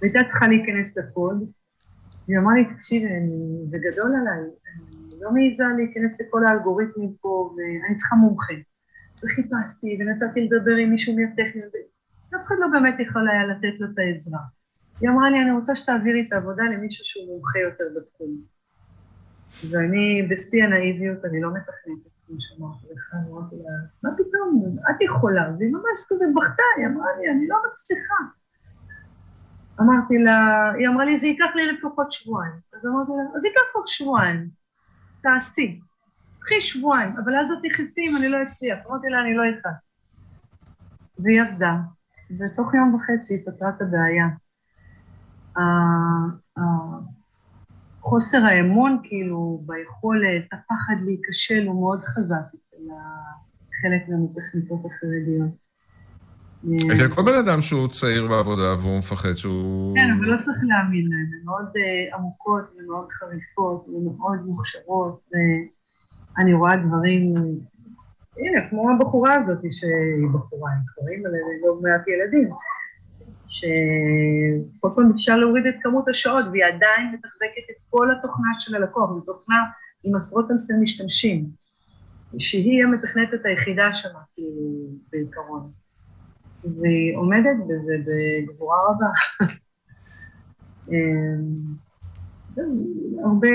והייתה 0.01 0.19
צריכה 0.27 0.47
להיכנס 0.47 0.97
לקוד. 0.97 1.51
היא 2.27 2.37
אמרה 2.37 2.53
לי, 2.55 2.65
תקשיבי, 2.75 3.07
זה 3.69 3.77
גדול 3.77 4.11
עליי, 4.21 4.39
אני 4.39 5.21
לא 5.21 5.31
מעיזה 5.31 5.63
להיכנס 5.77 6.21
לכל 6.21 6.45
האלגוריתמים 6.45 7.13
פה, 7.21 7.55
ואני 7.57 7.97
צריכה 7.97 8.15
מומחה. 8.15 8.53
וחיפשתי, 9.23 9.97
ונתתי 9.99 10.41
לדבר 10.41 10.75
עם 10.75 10.89
מישהו 10.89 11.15
מהטכניות, 11.15 11.73
ואף 12.31 12.41
אחד 12.45 12.55
לא 12.59 12.67
באמת 12.67 12.95
יכול 12.99 13.29
היה 13.29 13.45
לתת 13.47 13.79
לו 13.79 13.87
את 13.93 13.99
העזרה. 13.99 14.39
היא 15.01 15.09
אמרה 15.09 15.29
לי, 15.29 15.41
אני 15.41 15.51
רוצה 15.51 15.75
שתעבירי 15.75 16.25
את 16.27 16.33
העבודה 16.33 16.63
למישהו 16.63 17.05
שהוא 17.05 17.27
מומחה 17.27 17.59
יותר 17.59 17.83
בתחום. 17.95 18.56
ואני 19.71 20.27
בשיא 20.29 20.63
הנאיביות, 20.63 21.25
אני 21.25 21.41
לא 21.41 21.49
מתכנתת, 21.49 22.11
כמו 22.27 22.35
שאמרתי 22.39 22.85
לך, 22.93 23.15
אמרתי 23.29 23.55
לה, 23.55 23.71
מה 24.03 24.09
פתאום, 24.17 24.77
את 24.89 25.01
יכולה, 25.01 25.51
והיא 25.59 25.71
ממש 25.71 25.99
כזה 26.09 26.25
בכתה, 26.35 26.63
היא 26.77 26.87
אמרה 26.87 27.07
לי, 27.19 27.31
אני 27.31 27.47
לא 27.47 27.57
מצליחה. 27.71 28.15
אמרתי 29.81 30.17
לה, 30.17 30.71
היא 30.77 30.87
אמרה 30.87 31.05
לי, 31.05 31.19
זה 31.19 31.27
ייקח 31.27 31.55
לי 31.55 31.71
לפחות 31.71 32.11
שבועיים. 32.11 32.53
אז 32.73 32.85
אמרתי 32.85 33.11
לה, 33.11 33.37
אז 33.37 33.45
ייקח 33.45 33.61
עוד 33.73 33.87
שבועיים, 33.87 34.49
תעשי. 35.21 35.79
קחי 36.39 36.61
שבועיים, 36.61 37.15
אבל 37.23 37.35
אז 37.35 37.51
את 37.51 37.57
תכנסי 37.63 38.07
אם 38.09 38.17
אני 38.17 38.29
לא 38.29 38.43
אצליח. 38.43 38.79
אמרתי 38.87 39.07
לה, 39.07 39.21
אני 39.21 39.33
לא 39.33 39.43
אכעס. 39.49 39.97
והיא 41.19 41.41
עבדה, 41.41 41.75
ותוך 42.39 42.73
יום 42.73 42.93
וחצי 42.93 43.33
היא 43.33 43.45
פתרה 43.45 43.69
את 43.69 43.81
הבעיה. 43.81 44.27
חוסר 48.09 48.45
האמון, 48.45 48.97
כאילו, 49.03 49.61
ביכולת, 49.65 50.45
הפחד 50.45 50.95
להיכשל 51.05 51.67
הוא 51.67 51.75
מאוד 51.81 52.03
חזק 52.03 52.45
אצל 52.49 52.83
חלק 53.81 54.09
מהמתכנתות 54.09 54.79
החרדיות. 54.85 55.67
אצל 56.93 57.15
כל 57.15 57.21
בן 57.21 57.37
אדם 57.45 57.61
שהוא 57.61 57.87
צעיר 57.87 58.27
בעבודה 58.27 58.75
והוא 58.81 58.99
מפחד 58.99 59.33
שהוא... 59.33 59.95
כן, 59.95 60.09
אבל 60.17 60.25
לא 60.25 60.37
צריך 60.45 60.57
להאמין 60.63 61.07
להן, 61.09 61.29
הן 61.39 61.45
מאוד 61.45 61.65
uh, 61.65 62.15
עמוקות 62.15 62.63
ומאוד 62.77 63.07
חריפות 63.11 63.87
ומאוד 63.87 64.39
מוכשרות, 64.45 65.21
ואני 65.31 66.53
רואה 66.53 66.75
דברים, 66.75 67.35
הנה, 68.37 68.69
כמו 68.69 68.91
הבחורה 68.91 69.35
הזאת, 69.35 69.59
שהיא 69.61 70.27
בחורה, 70.33 70.71
הם 70.71 70.81
קוראים 70.95 71.25
עליה 71.25 71.41
לא 71.65 71.79
מעט 71.81 72.07
ילדים, 72.07 72.49
שכל 73.47 74.89
פעם 74.95 75.11
ביקשה 75.11 75.35
להוריד 75.35 75.65
את 75.65 75.75
כמות 75.81 76.07
השעות, 76.07 76.45
והיא 76.51 76.65
עדיין 76.65 77.11
מתחזקת 77.13 77.65
את 77.71 77.75
כל 77.89 78.11
התוכנה 78.11 78.49
של 78.59 78.75
הלקוח, 78.75 79.09
זו 79.09 79.19
תוכנה 79.19 79.57
עם 80.03 80.15
עשרות 80.15 80.51
אלפי 80.51 80.73
משתמשים, 80.81 81.45
שהיא 82.39 82.83
המתכנתת 82.83 83.45
היחידה 83.45 83.95
שם, 83.95 84.09
כאילו, 84.35 84.61
בעיקרון. 85.11 85.71
והיא 86.63 87.17
עומדת 87.17 87.57
בזה 87.67 87.95
בגבורה 88.05 88.77
רבה. 88.89 89.11
אמ, 90.91 91.77
הרבה, 93.23 93.47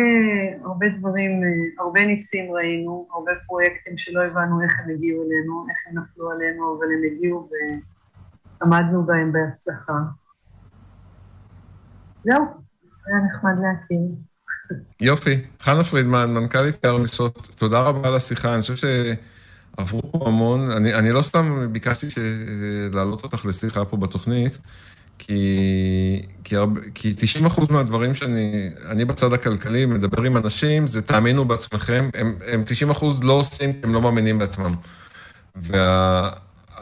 הרבה 0.65 0.87
דברים, 0.99 1.31
הרבה 1.79 2.01
ניסים 2.07 2.53
ראינו, 2.53 3.09
הרבה 3.13 3.33
פרויקטים 3.47 3.99
שלא 3.99 4.23
הבנו 4.23 4.63
איך 4.63 4.73
הם 4.85 4.91
הגיעו 4.91 5.23
אלינו, 5.23 5.67
איך 5.69 5.79
הם 5.87 5.99
נפלו 5.99 6.31
עלינו, 6.31 6.79
אבל 6.79 6.87
הם 6.87 7.03
הגיעו 7.13 7.49
ועמדנו 8.63 9.07
בהם 9.07 9.33
בהצלחה. 9.33 9.93
זהו, 12.25 12.45
היה 13.07 13.17
נחמד 13.27 13.53
להכיר. 13.63 13.99
יופי. 15.01 15.45
חנה 15.61 15.85
פרידמן, 15.85 16.35
מנכ"לית 16.35 16.77
קרמיסות, 16.77 17.49
תודה 17.57 17.81
רבה 17.81 18.09
על 18.09 18.15
השיחה. 18.15 18.55
אני 18.55 18.61
חושב 18.63 18.77
ש... 18.77 18.85
עברו 19.77 20.03
פה 20.13 20.27
המון, 20.27 20.71
אני, 20.71 20.95
אני 20.95 21.13
לא 21.13 21.23
סתם 21.23 21.73
ביקשתי 21.73 22.07
להעלות 22.93 23.25
אותך 23.25 23.47
לשיחה 23.47 23.85
פה 23.85 23.97
בתוכנית, 23.97 24.59
כי, 25.19 26.23
כי, 26.45 26.57
הרבה, 26.57 26.81
כי 26.95 27.15
90% 27.47 27.73
מהדברים 27.73 28.15
שאני, 28.15 28.71
אני 28.89 29.05
בצד 29.05 29.33
הכלכלי 29.33 29.87
מדבר 29.87 30.23
עם 30.23 30.37
אנשים, 30.37 30.87
זה 30.87 31.03
תאמינו 31.03 31.45
בעצמכם, 31.45 32.11
הם, 32.15 32.35
הם 32.47 32.65
90% 32.93 33.05
לא 33.23 33.33
עושים, 33.33 33.73
הם 33.83 33.95
לא 33.95 34.03
מאמינים 34.03 34.39
בעצמם. 34.39 34.75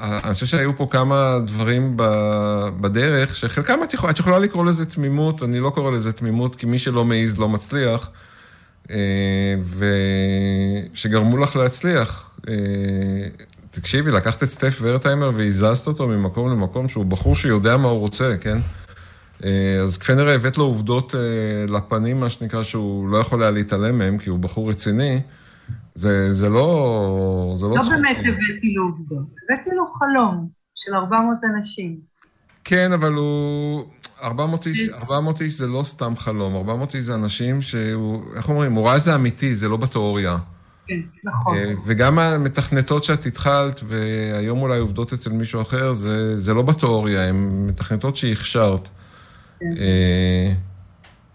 ואני 0.01 0.35
חושב 0.35 0.47
שהיו 0.47 0.77
פה 0.77 0.89
כמה 0.91 1.39
דברים 1.45 1.95
בדרך, 2.81 3.37
שחלקם 3.37 3.79
את 3.85 3.95
יכולה, 3.95 4.13
את 4.13 4.19
יכולה 4.19 4.39
לקרוא 4.39 4.65
לזה 4.65 4.87
תמימות, 4.87 5.43
אני 5.43 5.61
לא 5.61 5.71
קורא 5.71 5.91
לזה 5.91 6.13
תמימות, 6.13 6.57
כי 6.57 6.67
מי 6.67 6.79
שלא 6.79 7.05
מעז 7.05 7.39
לא 7.39 7.49
מצליח, 7.49 8.11
אה, 8.91 9.55
ושגרמו 10.95 11.37
לך 11.37 11.57
להצליח. 11.57 12.39
אה, 12.49 12.55
תקשיבי, 13.71 14.11
לקחת 14.11 14.43
את 14.43 14.49
סטף 14.49 14.79
ורטהיימר 14.83 15.31
והזזת 15.37 15.87
אותו 15.87 16.09
ממקום 16.09 16.51
למקום 16.51 16.89
שהוא 16.89 17.05
בחור 17.05 17.37
שיודע 17.37 17.77
מה 17.77 17.89
הוא 17.89 18.01
רוצה, 18.01 18.37
כן? 18.41 18.59
אה, 19.45 19.79
אז 19.83 19.99
כפי 19.99 20.15
נראה 20.15 20.35
הבאת 20.35 20.59
לו 20.59 20.65
עובדות 20.65 21.15
לפנים, 21.69 22.21
מה 22.21 22.31
שנקרא, 22.31 22.63
שהוא 22.63 23.09
לא 23.09 23.19
יכול 23.19 23.43
היה 23.43 23.51
להתעלם 23.51 23.99
מהם, 23.99 24.19
כי 24.19 24.31
הוא 24.31 24.39
בחור 24.39 24.71
רציני. 24.71 25.21
זה, 25.95 26.33
זה 26.33 26.49
לא... 26.49 27.53
זה 27.57 27.67
לא, 27.67 27.77
לא 27.77 27.83
באמת 27.83 28.17
הבאתי 28.19 28.75
לו 28.75 28.83
עובדות, 28.83 29.27
הבאתי 29.45 29.71
לו 29.77 29.87
חלום 29.99 30.49
של 30.75 30.95
400 30.95 31.37
אנשים. 31.55 31.97
כן, 32.65 32.93
אבל 32.93 33.13
הוא... 33.13 33.85
400 34.23 34.67
איש, 34.67 34.89
400 34.89 35.41
איש 35.41 35.53
זה 35.53 35.67
לא 35.67 35.83
סתם 35.83 36.17
חלום, 36.17 36.57
400 36.57 36.95
איש 36.95 37.03
זה 37.03 37.15
אנשים 37.15 37.63
שהוא, 37.63 38.23
איך 38.37 38.49
אומרים, 38.49 38.73
הוא 38.73 38.89
ראה 38.89 38.99
זה 38.99 39.15
אמיתי, 39.15 39.55
זה 39.55 39.69
לא 39.69 39.77
בתיאוריה. 39.77 40.37
כן, 40.87 41.01
נכון. 41.25 41.57
אה, 41.57 41.73
וגם 41.87 42.19
המתכנתות 42.19 43.05
שאת 43.05 43.27
התחלת, 43.27 43.81
והיום 43.89 44.63
אולי 44.63 44.79
עובדות 44.79 45.13
אצל 45.13 45.33
מישהו 45.33 45.63
אחר, 45.63 45.93
זה, 45.93 46.39
זה 46.39 46.55
לא 46.55 46.63
בתיאוריה, 46.63 47.29
הן 47.29 47.67
מתכנתות 47.67 48.17
שהכשרת. 48.17 48.89
כן. 49.61 49.67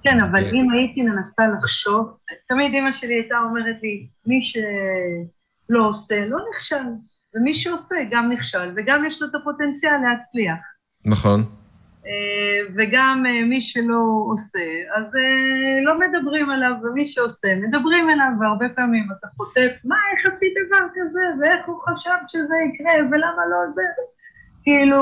כן, 0.06 0.19
אבל 0.19 0.44
אה, 0.44 0.52
אם 0.52 0.72
הייתי 0.72 1.02
מנסה 1.02 1.48
לחשוב, 1.48 2.18
תמיד 2.48 2.73
אימא 2.73 2.91
שלי 2.91 3.14
הייתה 3.14 3.38
אומרת 3.38 3.76
לי, 3.84 4.07
מי 4.26 4.40
שלא 4.44 5.88
עושה, 5.88 6.26
לא 6.26 6.38
נכשל, 6.49 6.86
ומי 7.36 7.53
שעושה 7.53 7.95
גם 8.11 8.32
נכשל, 8.32 8.72
וגם 8.76 9.06
יש 9.06 9.22
לו 9.22 9.27
את 9.27 9.36
הפוטנציאל 9.36 9.98
להצליח. 10.10 10.60
נכון. 11.06 11.44
אה, 12.07 12.73
וגם 12.76 13.23
אה, 13.27 13.45
מי 13.45 13.61
שלא 13.61 14.03
עושה, 14.27 14.65
אז 14.95 15.15
אה, 15.15 15.84
לא 15.86 15.99
מדברים 15.99 16.49
עליו, 16.49 16.72
ומי 16.84 17.06
שעושה, 17.06 17.56
מדברים 17.56 18.10
עליו, 18.10 18.27
והרבה 18.40 18.69
פעמים 18.69 19.07
אתה 19.19 19.27
חוטף, 19.38 19.72
מה, 19.84 19.95
איך 20.11 20.34
עשית 20.34 20.53
דבר 20.68 20.86
כזה, 20.95 21.19
ואיך 21.40 21.65
הוא 21.65 21.80
חשב 21.90 22.18
שזה 22.27 22.56
יקרה, 22.69 22.94
ולמה 22.94 23.45
לא 23.52 23.72
זה, 23.72 23.82
כאילו, 24.64 25.02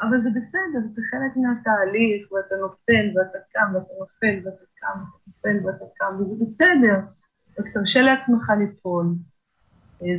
אבל 0.00 0.20
זה 0.20 0.30
בסדר, 0.36 0.80
זה 0.86 1.02
חלק 1.10 1.36
מהתהליך, 1.36 2.32
ואתה 2.32 2.54
נופל, 2.60 3.06
ואתה 3.14 3.38
קם, 3.52 3.74
ואתה 3.74 3.92
נופל, 4.00 4.36
ואתה 4.44 4.64
קם, 4.80 4.98
ואתה 4.98 5.18
נופל, 5.26 5.66
ואתה 5.66 5.84
קם, 5.98 6.20
וזה 6.20 6.44
בסדר. 6.44 6.98
רק 7.58 7.66
תרשה 7.74 8.02
לעצמך 8.02 8.52
ליפול. 8.58 9.06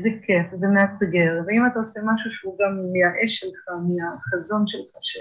זה 0.04 0.10
כיף, 0.24 0.46
זה 0.56 0.68
מאתגר, 0.68 1.34
ואם 1.48 1.68
אתה 1.72 1.80
עושה 1.80 2.00
משהו 2.06 2.32
שהוא 2.32 2.58
גם 2.60 2.72
מהאש 2.94 3.40
שלך, 3.40 3.68
מהחזון 3.88 4.68
שלך, 4.68 4.92
ש... 5.02 5.18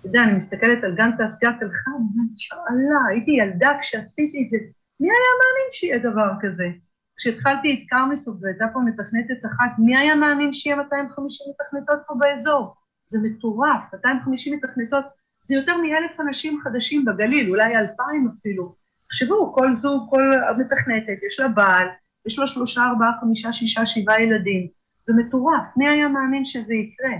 אתה 0.00 0.06
יודע, 0.08 0.24
אני 0.24 0.36
מסתכלת 0.36 0.84
על 0.84 0.94
גן 0.94 1.10
תעשייה 1.16 1.52
תל 1.60 1.70
אומרת, 1.86 2.36
שאלה, 2.36 3.00
הייתי 3.08 3.30
ילדה 3.30 3.70
כשעשיתי 3.80 4.42
את 4.44 4.50
זה, 4.50 4.56
מי 5.00 5.08
היה 5.08 5.32
מאמין 5.40 5.68
שיהיה 5.70 5.98
דבר 5.98 6.30
כזה? 6.40 6.68
כשהתחלתי 7.16 7.74
את 7.74 7.88
קרמסוף 7.88 8.36
והייתה 8.42 8.64
פה 8.72 8.80
מתכנתת 8.80 9.46
אחת, 9.46 9.70
מי 9.78 9.96
היה 9.96 10.14
מאמין 10.14 10.52
שיהיה 10.52 10.76
250 10.76 11.46
מתכנתות 11.50 11.98
פה 12.06 12.14
באזור? 12.18 12.74
זה 13.06 13.18
מטורף, 13.22 13.80
250 13.92 14.54
מתכנתות, 14.54 15.04
זה 15.44 15.54
יותר 15.54 15.76
מאלף 15.76 16.20
אנשים 16.20 16.60
חדשים 16.60 17.04
בגליל, 17.04 17.50
אולי 17.50 17.76
אלפיים 17.76 18.28
אפילו. 18.38 18.74
תחשבו, 19.08 19.52
כל 19.54 19.76
זוג, 19.76 20.10
כל 20.10 20.30
מתכנתת, 20.58 21.22
יש 21.26 21.40
לה 21.40 21.48
בעל, 21.48 21.86
יש 22.26 22.38
לו 22.38 22.46
שלושה, 22.46 22.84
ארבעה, 22.84 23.20
חמישה, 23.20 23.52
שישה, 23.52 23.86
שבעה 23.86 24.22
ילדים. 24.22 24.66
זה 25.04 25.12
מטורף, 25.12 25.62
מי 25.76 25.88
היה 25.88 26.08
מאמין 26.08 26.44
שזה 26.44 26.74
יקרה? 26.74 27.12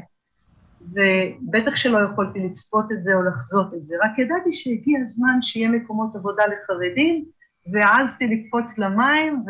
ובטח 0.80 1.76
שלא 1.76 1.98
יכולתי 2.04 2.38
לצפות 2.38 2.92
את 2.92 3.02
זה 3.02 3.14
או 3.14 3.22
לחזות 3.22 3.74
את 3.74 3.82
זה, 3.82 3.96
רק 4.04 4.18
ידעתי 4.18 4.52
שהגיע 4.52 5.00
הזמן 5.04 5.42
שיהיה 5.42 5.68
מקומות 5.68 6.16
עבודה 6.16 6.42
לחרדים, 6.46 7.24
והעזתי 7.72 8.26
לקפוץ 8.26 8.78
למים, 8.78 9.40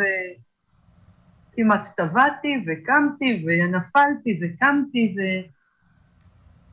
וכמעט 1.52 1.88
טבעתי, 1.96 2.64
וקמתי, 2.66 3.44
ונפלתי, 3.46 4.40
וקמתי, 4.42 5.16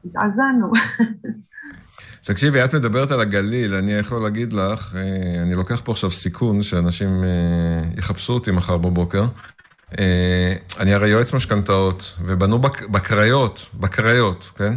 והתעזנו. 0.05 0.71
תקשיבי, 2.23 2.65
את 2.65 2.75
מדברת 2.75 3.11
על 3.11 3.19
הגליל, 3.19 3.73
אני 3.73 3.93
יכול 3.93 4.21
להגיד 4.21 4.53
לך, 4.53 4.95
אה, 4.95 5.41
אני 5.41 5.55
לוקח 5.55 5.81
פה 5.83 5.91
עכשיו 5.91 6.11
סיכון 6.11 6.63
שאנשים 6.63 7.23
אה, 7.23 7.81
יחפשו 7.97 8.33
אותי 8.33 8.51
מחר 8.51 8.77
בבוקר. 8.77 9.25
אה, 9.99 10.53
אני 10.79 10.93
הרי 10.93 11.09
יועץ 11.09 11.33
משכנתאות, 11.33 12.15
ובנו 12.25 12.59
בקריות, 12.91 13.69
בקריות, 13.73 14.51
כן? 14.57 14.73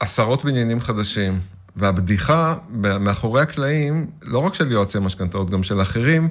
עשרות 0.00 0.44
בניינים 0.44 0.80
חדשים. 0.80 1.40
והבדיחה 1.76 2.54
מאחורי 3.00 3.42
הקלעים, 3.42 4.06
לא 4.22 4.38
רק 4.38 4.54
של 4.54 4.72
יועצי 4.72 4.98
משכנתאות, 4.98 5.50
גם 5.50 5.62
של 5.62 5.82
אחרים, 5.82 6.28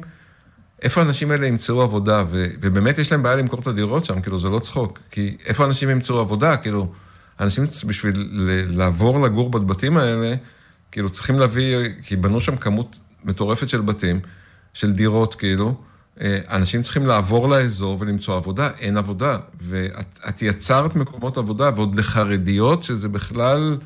איפה 0.83 1.01
האנשים 1.01 1.31
האלה 1.31 1.47
ימצאו 1.47 1.81
עבודה, 1.81 2.23
ו, 2.29 2.47
ובאמת 2.61 2.97
יש 2.97 3.11
להם 3.11 3.23
בעיה 3.23 3.35
למכור 3.35 3.59
את 3.59 3.67
הדירות 3.67 4.05
שם, 4.05 4.21
כאילו, 4.21 4.39
זה 4.39 4.49
לא 4.49 4.59
צחוק. 4.59 4.99
כי 5.11 5.37
איפה 5.45 5.65
אנשים 5.65 5.89
ימצאו 5.89 6.19
עבודה, 6.19 6.57
כאילו, 6.57 6.91
אנשים 7.39 7.63
בשביל 7.87 8.29
לעבור 8.69 9.21
לגור 9.21 9.49
בבתים 9.49 9.97
האלה, 9.97 10.35
כאילו, 10.91 11.09
צריכים 11.09 11.39
להביא, 11.39 11.77
כי 12.03 12.15
בנו 12.15 12.41
שם 12.41 12.55
כמות 12.55 12.97
מטורפת 13.23 13.69
של 13.69 13.81
בתים, 13.81 14.19
של 14.73 14.91
דירות, 14.93 15.35
כאילו, 15.35 15.75
אה, 16.21 16.39
אנשים 16.49 16.81
צריכים 16.81 17.05
לעבור 17.05 17.49
לאזור 17.49 17.97
ולמצוא 17.99 18.35
עבודה, 18.35 18.69
אין 18.79 18.97
עבודה. 18.97 19.37
ואת 19.61 20.41
יצרת 20.41 20.95
מקומות 20.95 21.37
עבודה, 21.37 21.71
ועוד 21.75 21.95
לחרדיות, 21.95 22.83
שזה 22.83 23.09
בכלל... 23.09 23.77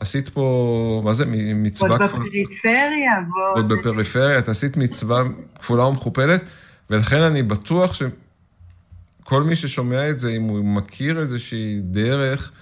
עשית 0.00 0.28
פה, 0.28 1.02
מה 1.04 1.12
זה, 1.12 1.24
מצווה... 1.54 1.90
עוד 1.90 2.02
בפריפריה, 2.02 3.12
ועוד... 3.34 3.56
עוד 3.56 3.68
בפריפריה, 3.68 4.38
את 4.38 4.48
עשית 4.48 4.76
מצווה 4.76 5.22
כפולה 5.60 5.84
ומכופלת, 5.84 6.44
ולכן 6.90 7.20
אני 7.20 7.42
בטוח 7.42 7.94
שכל 7.94 9.42
מי 9.42 9.56
ששומע 9.56 10.10
את 10.10 10.18
זה, 10.18 10.30
אם 10.30 10.42
הוא 10.42 10.64
מכיר 10.64 11.18
איזושהי 11.18 11.80
דרך 11.82 12.52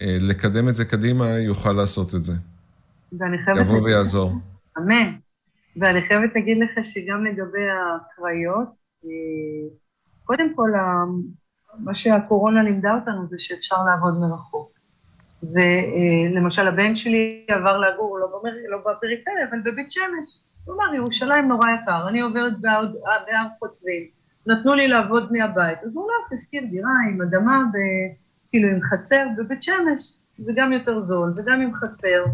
אה, 0.00 0.16
לקדם 0.20 0.68
את 0.68 0.74
זה 0.74 0.84
קדימה, 0.84 1.28
יוכל 1.28 1.72
לעשות 1.72 2.14
את 2.14 2.22
זה. 2.22 2.32
ואני 3.18 3.38
חייבת... 3.44 3.60
יבוא 3.60 3.82
ויעזור. 3.82 4.32
אמן. 4.78 5.14
ואני 5.76 6.08
חייבת 6.08 6.30
להגיד 6.34 6.58
לך 6.58 6.84
שגם 6.84 7.24
לגבי 7.24 7.66
הקריות, 7.70 8.68
אה, 9.04 9.10
קודם 10.24 10.54
כל, 10.56 10.70
מה 11.78 11.94
שהקורונה 11.94 12.62
לימדה 12.62 12.94
אותנו 12.94 13.26
זה 13.30 13.36
שאפשר 13.38 13.76
לעבוד 13.86 14.20
מרחוק. 14.20 14.73
ולמשל 15.52 16.68
הבן 16.68 16.96
שלי 16.96 17.46
עבר 17.50 17.78
לגור 17.78 18.18
לא, 18.18 18.26
במר... 18.26 18.52
לא 18.68 18.78
בפריפריה, 18.78 19.48
אבל 19.50 19.58
בבית 19.64 19.92
שמש. 19.92 20.44
אמר, 20.68 20.94
ירושלים 20.94 21.48
נורא 21.48 21.66
יקר, 21.70 22.08
אני 22.08 22.20
עוברת 22.20 22.60
בהר 22.60 23.46
חוצבים, 23.58 24.02
נתנו 24.46 24.74
לי 24.74 24.88
לעבוד 24.88 25.32
מהבית, 25.32 25.78
אז 25.82 25.96
הוא 25.96 26.02
הולך, 26.04 26.32
השכיר 26.32 26.62
דירה 26.70 26.90
עם 27.10 27.22
אדמה, 27.22 27.62
ב... 27.72 27.76
כאילו 28.50 28.68
עם 28.68 28.82
חצר 28.82 29.26
בבית 29.36 29.62
שמש, 29.62 30.18
זה 30.38 30.52
גם 30.56 30.72
יותר 30.72 31.00
זול, 31.00 31.32
וגם 31.36 31.62
עם 31.62 31.74
חצר. 31.74 32.24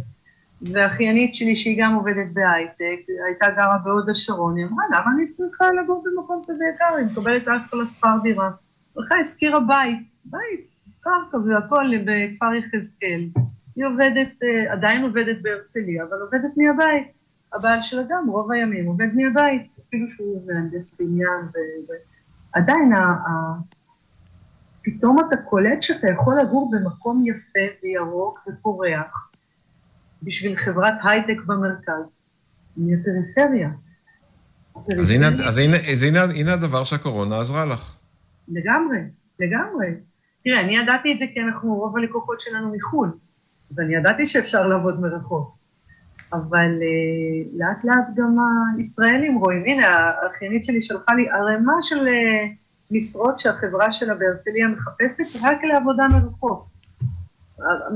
והאחיינית 0.63 1.35
שלי, 1.35 1.57
שהיא 1.57 1.83
גם 1.83 1.95
עובדת 1.95 2.27
בהייטק, 2.33 3.01
הייתה 3.27 3.47
גרה 3.57 3.79
בהוד 3.85 4.11
השרון, 4.11 4.57
היא 4.57 4.67
אמרה, 4.67 4.85
למה 4.89 5.13
אני 5.17 5.29
צריכה 5.29 5.65
לגור 5.83 6.05
במקום 6.05 6.43
כזה 6.49 6.65
יקר? 6.75 6.95
היא 6.95 7.07
מקבלת 7.07 7.49
רק 7.49 7.63
כל 7.71 7.83
השכר 7.83 8.17
דירה. 8.23 8.51
הלכה, 8.97 9.19
השכירה 9.21 9.61
בית, 9.61 9.99
בית, 10.25 10.70
קרקע 11.01 11.37
והכל 11.37 11.87
בכפר 12.05 12.55
יחזקאל. 12.55 13.29
היא 13.77 13.85
עובדת, 13.85 14.43
אה, 14.43 14.73
עדיין 14.73 15.03
עובדת 15.03 15.37
בהרצליה, 15.43 16.05
אבל 16.05 16.19
עובדת 16.21 16.57
מהבית. 16.57 17.07
הבעל 17.53 17.83
של 17.83 17.99
אדם 17.99 18.27
רוב 18.29 18.53
הימים 18.53 18.87
עובד 18.87 19.07
מהבית, 19.15 19.63
אפילו 19.89 20.11
שהוא 20.11 20.47
מהנדס 20.47 21.01
בניין, 21.01 21.41
ועדיין 22.55 22.93
ה... 22.93 23.17
פתאום 24.83 25.17
אתה 25.29 25.37
קולט 25.37 25.83
שאתה 25.83 26.07
יכול 26.11 26.41
לגור 26.41 26.71
במקום 26.73 27.25
יפה 27.27 27.75
וירוק 27.83 28.49
ופורח 28.49 29.31
בשביל 30.23 30.57
חברת 30.57 30.95
הייטק 31.05 31.43
במרכז, 31.47 32.23
מהפריפריה. 32.77 33.71
אז, 34.99 35.11
הנה, 35.11 35.27
אז 35.49 35.59
הנה, 35.59 35.77
הנה, 36.09 36.33
הנה 36.35 36.53
הדבר 36.53 36.85
שהקורונה 36.85 37.41
עזרה 37.41 37.67
לך. 37.67 37.97
לגמרי, 38.49 38.99
לגמרי. 39.41 39.87
תראה, 40.45 40.61
אני 40.61 40.77
ידעתי 40.77 41.13
את 41.13 41.19
זה 41.19 41.25
כי 41.35 41.41
אנחנו, 41.41 41.75
רוב 41.75 41.97
הלקוחות 41.97 42.41
שלנו 42.41 42.73
מחו"ל, 42.77 43.13
אז 43.71 43.81
אני 43.81 43.95
ידעתי 43.95 44.27
שאפשר 44.27 44.67
לעבוד 44.67 45.01
מרחוק. 45.01 45.61
אבל 46.33 46.79
uh, 46.81 47.59
לאט 47.59 47.85
לאט 47.85 48.15
גם 48.15 48.37
הישראלים 48.79 49.39
רואים, 49.39 49.65
הנה, 49.67 49.87
האחיינית 50.23 50.65
שלי 50.65 50.83
שלחה 50.83 51.15
לי 51.15 51.31
ערימה 51.31 51.73
של 51.83 52.07
uh, 52.07 52.11
משרות 52.91 53.39
שהחברה 53.39 53.93
שלה 53.93 54.15
בהרצליה 54.15 54.69
מחפשת 54.69 55.43
רק 55.43 55.65
לעבודה 55.65 56.09
מרחוק. 56.09 56.71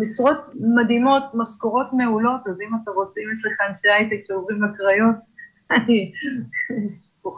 משרות 0.01 0.51
מדהימות, 0.55 1.23
משכורות 1.35 1.93
מעולות, 1.93 2.41
אז 2.47 2.61
אם 2.61 2.69
אתה 2.83 2.91
רוצה, 2.91 3.21
אם 3.21 3.33
יש 3.33 3.47
לך 3.47 3.69
אנשי 3.69 3.89
הייטק 3.89 4.27
שעוברים 4.27 4.63
לקריות, 4.63 5.17
אני, 5.77 6.13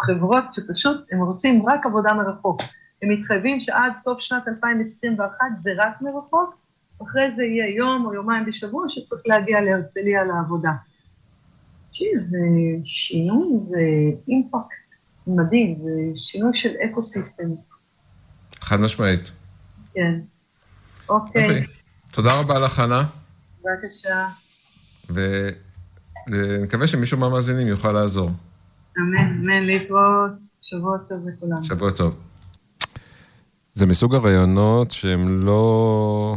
חברות 0.07 0.45
שפשוט, 0.53 1.07
הם 1.12 1.23
רוצים 1.23 1.69
רק 1.69 1.87
עבודה 1.87 2.12
מרחוק. 2.12 2.61
הם 3.02 3.09
מתחייבים 3.09 3.60
שעד 3.60 3.97
סוף 3.97 4.20
שנת 4.20 4.48
2021 4.48 5.36
זה 5.56 5.70
רק 5.77 6.02
מרחוק, 6.02 6.56
אחרי 7.02 7.32
זה 7.32 7.44
יהיה 7.44 7.77
יום 7.77 8.06
או 8.06 8.14
יומיים 8.14 8.44
בשבוע 8.47 8.86
שצריך 8.89 9.23
להגיע 9.27 9.60
להרצליה 9.60 10.24
לעבודה. 10.24 10.70
תקשיב, 11.89 12.23
זה 12.23 12.39
שינוי, 12.85 13.47
זה 13.68 13.81
אימפקט 14.28 14.86
מדהים, 15.27 15.78
זה 15.82 15.90
שינוי 16.16 16.51
של 16.55 16.70
אקו 16.85 17.05
סיסטם. 17.05 17.51
חד 18.60 18.81
משמעית. 18.81 19.32
כן. 19.94 20.20
אוקיי. 21.09 21.66
תודה 22.12 22.40
רבה 22.40 22.59
לך, 22.59 22.73
חנה. 22.73 23.02
בבקשה. 23.60 24.28
ונקווה 26.28 26.86
שמישהו 26.86 27.18
מהמאזינים 27.18 27.66
יוכל 27.66 27.93
לעזור. 27.93 28.31
אמן, 28.98 29.18
אמן, 29.18 29.62
להתראות. 29.62 30.31
שבוע 30.62 30.98
טוב 31.09 31.28
לכולם. 31.28 31.62
שבוע 31.62 31.90
טוב. 31.90 32.16
זה 33.77 33.86
מסוג 33.86 34.15
הרעיונות 34.15 34.90
שהם 34.90 35.40
לא... 35.40 36.36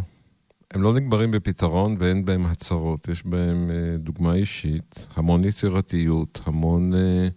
הם 0.72 0.82
לא 0.82 0.94
נגמרים 0.94 1.32
בפתרון 1.32 1.96
ואין 2.00 2.26
בהם 2.26 2.46
הצהרות. 2.46 3.08
יש 3.08 3.26
בהם 3.26 3.72
אה, 3.72 3.98
דוגמה 3.98 4.34
אישית, 4.34 5.08
המון 5.16 5.44
יצירתיות, 5.44 6.42
המון 6.46 6.94
אה, 6.94 7.28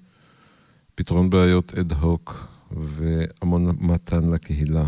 פתרון 0.95 1.31
בעיות 1.31 1.75
אד 1.79 1.93
הוק 1.93 2.47
והמון 2.71 3.77
מתן 3.81 4.29
לקהילה. 4.29 4.85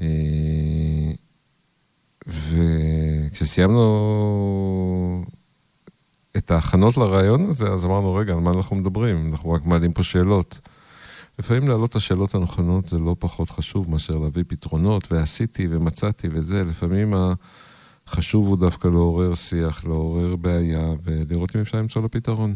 אה, 0.00 1.12
וכשסיימנו 2.26 3.84
את 6.36 6.50
ההכנות 6.50 6.96
לרעיון 6.96 7.44
הזה, 7.44 7.68
אז 7.68 7.84
אמרנו, 7.84 8.14
רגע, 8.14 8.32
על 8.32 8.40
מה 8.40 8.50
אנחנו 8.50 8.76
מדברים? 8.76 9.30
אנחנו 9.32 9.50
רק 9.50 9.64
מעלים 9.64 9.92
פה 9.92 10.02
שאלות. 10.02 10.60
לפעמים 11.38 11.68
להעלות 11.68 11.90
את 11.90 11.96
השאלות 11.96 12.34
הנכונות 12.34 12.86
זה 12.86 12.98
לא 12.98 13.16
פחות 13.18 13.50
חשוב 13.50 13.90
מאשר 13.90 14.14
להביא 14.14 14.44
פתרונות, 14.48 15.12
ועשיתי 15.12 15.66
ומצאתי 15.70 16.28
וזה. 16.32 16.62
לפעמים 16.62 17.14
החשוב 18.06 18.48
הוא 18.48 18.56
דווקא 18.56 18.88
לעורר 18.88 19.34
שיח, 19.34 19.84
לעורר 19.84 20.36
בעיה, 20.36 20.92
ולראות 21.02 21.56
אם 21.56 21.60
אפשר 21.60 21.78
למצוא 21.78 22.02
לה 22.02 22.08
פתרון. 22.08 22.54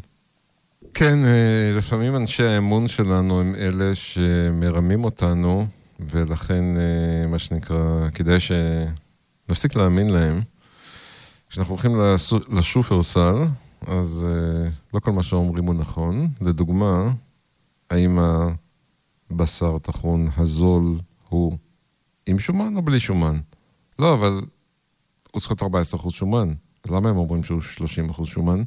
כן, 0.95 1.25
אה, 1.25 1.73
לפעמים 1.77 2.17
אנשי 2.17 2.43
האמון 2.43 2.89
שלנו 2.89 3.41
הם 3.41 3.55
אלה 3.55 3.95
שמרמים 3.95 5.05
אותנו, 5.05 5.67
ולכן, 6.01 6.65
אה, 6.77 7.27
מה 7.27 7.39
שנקרא, 7.39 8.11
כדאי 8.15 8.39
שנפסיק 8.41 9.77
להאמין 9.77 10.11
להם. 10.11 10.41
כשאנחנו 11.51 11.75
הולכים 11.75 11.93
לשופרסל, 12.49 13.35
אז 13.87 14.27
אה, 14.29 14.69
לא 14.95 15.01
כל 15.01 15.13
מה 15.13 15.23
שאומרים 15.23 15.65
הוא 15.65 15.75
נכון. 15.75 16.29
לדוגמה, 16.41 17.11
האם 17.91 18.19
בשר 19.31 19.79
טחון 19.79 20.29
הזול 20.37 20.99
הוא 21.29 21.59
עם 22.27 22.39
שומן 22.39 22.77
או 22.77 22.83
בלי 22.83 23.01
שומן? 23.01 23.39
לא, 23.99 24.15
אבל 24.15 24.41
הוא 25.33 25.41
צריך 25.41 25.63
להיות 25.63 25.95
14% 25.95 26.11
שומן. 26.11 26.53
אז 26.85 26.91
למה 26.91 27.11
הם 27.11 27.17
אומרים 27.17 27.43
שהוא 27.43 27.61
30% 28.19 28.25
שומן? 28.25 28.63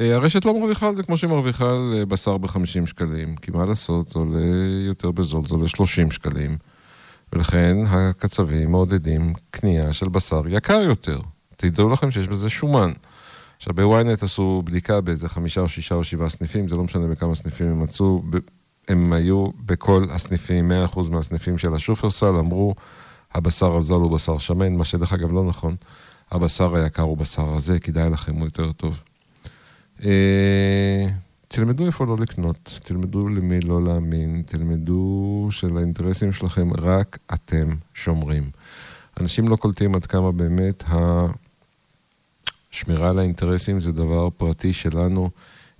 אה, 0.00 0.14
הרשת 0.14 0.44
לא 0.44 0.58
מרוויחה 0.58 0.88
על 0.88 0.96
זה 0.96 1.02
כמו 1.02 1.16
שהיא 1.16 1.30
מרוויחה 1.30 1.70
על 1.70 1.94
אה, 1.96 2.06
בשר 2.06 2.38
ב-50 2.38 2.86
שקלים, 2.86 3.36
כי 3.36 3.50
מה 3.50 3.64
לעשות, 3.64 4.08
זה 4.08 4.18
עולה 4.18 4.46
יותר 4.86 5.10
בזול, 5.10 5.44
זה 5.44 5.54
עולה 5.54 5.68
30 5.68 6.10
שקלים. 6.10 6.56
ולכן 7.32 7.76
הקצבים 7.86 8.70
מעודדים 8.70 9.32
קנייה 9.50 9.92
של 9.92 10.08
בשר 10.08 10.42
יקר 10.48 10.80
יותר. 10.80 11.20
תדעו 11.56 11.88
לכם 11.88 12.10
שיש 12.10 12.28
בזה 12.28 12.50
שומן. 12.50 12.92
עכשיו, 13.56 13.74
בוויינט 13.74 14.22
עשו 14.22 14.62
בדיקה 14.64 15.00
באיזה 15.00 15.28
חמישה 15.28 15.60
או 15.60 15.68
שישה 15.68 15.94
או 15.94 16.04
שבעה 16.04 16.28
סניפים, 16.28 16.68
זה 16.68 16.76
לא 16.76 16.84
משנה 16.84 17.06
בכמה 17.06 17.34
סניפים 17.34 17.66
הם 17.66 17.82
מצאו, 17.82 18.22
הם 18.88 19.12
היו 19.12 19.48
בכל 19.66 20.04
הסניפים, 20.10 20.72
100% 20.92 21.10
מהסניפים 21.10 21.58
של 21.58 21.74
השופרסל, 21.74 22.26
אמרו, 22.26 22.74
הבשר 23.34 23.76
הזול 23.76 24.02
הוא 24.02 24.10
בשר 24.10 24.38
שמן, 24.38 24.74
מה 24.76 24.84
שדרך 24.84 25.12
אגב 25.12 25.32
לא 25.32 25.44
נכון. 25.44 25.76
הבשר 26.30 26.74
היקר 26.74 27.02
הוא 27.02 27.16
בשר 27.16 27.54
הזה, 27.54 27.80
כדאי 27.80 28.10
לכם, 28.10 28.34
הוא 28.34 28.44
יותר 28.44 28.72
טוב. 28.72 29.00
אה, 30.04 31.06
תלמדו 31.48 31.86
איפה 31.86 32.06
לא 32.06 32.16
לקנות, 32.18 32.80
תלמדו 32.84 33.28
למי 33.28 33.60
לא 33.60 33.84
להאמין, 33.84 34.42
תלמדו 34.46 35.48
שלאינטרסים 35.50 36.32
שלכם 36.32 36.74
רק 36.74 37.18
אתם 37.34 37.68
שומרים. 37.94 38.50
אנשים 39.20 39.48
לא 39.48 39.56
קולטים 39.56 39.94
עד 39.94 40.06
כמה 40.06 40.32
באמת 40.32 40.84
השמירה 42.72 43.10
על 43.10 43.18
האינטרסים 43.18 43.80
זה 43.80 43.92
דבר 43.92 44.28
פרטי 44.36 44.72
שלנו. 44.72 45.30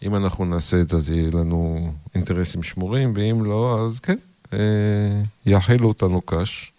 אם 0.04 0.14
אנחנו 0.14 0.44
נעשה 0.44 0.80
את 0.80 0.88
זה, 0.88 0.96
אז 0.96 1.10
יהיה 1.10 1.30
לנו 1.32 1.92
אינטרסים 2.14 2.62
שמורים, 2.62 3.12
ואם 3.16 3.44
לא, 3.44 3.84
אז 3.84 4.00
כן, 4.00 4.16
אה, 4.52 4.58
יאכילו 5.46 5.88
אותנו 5.88 6.20
קש. 6.20 6.72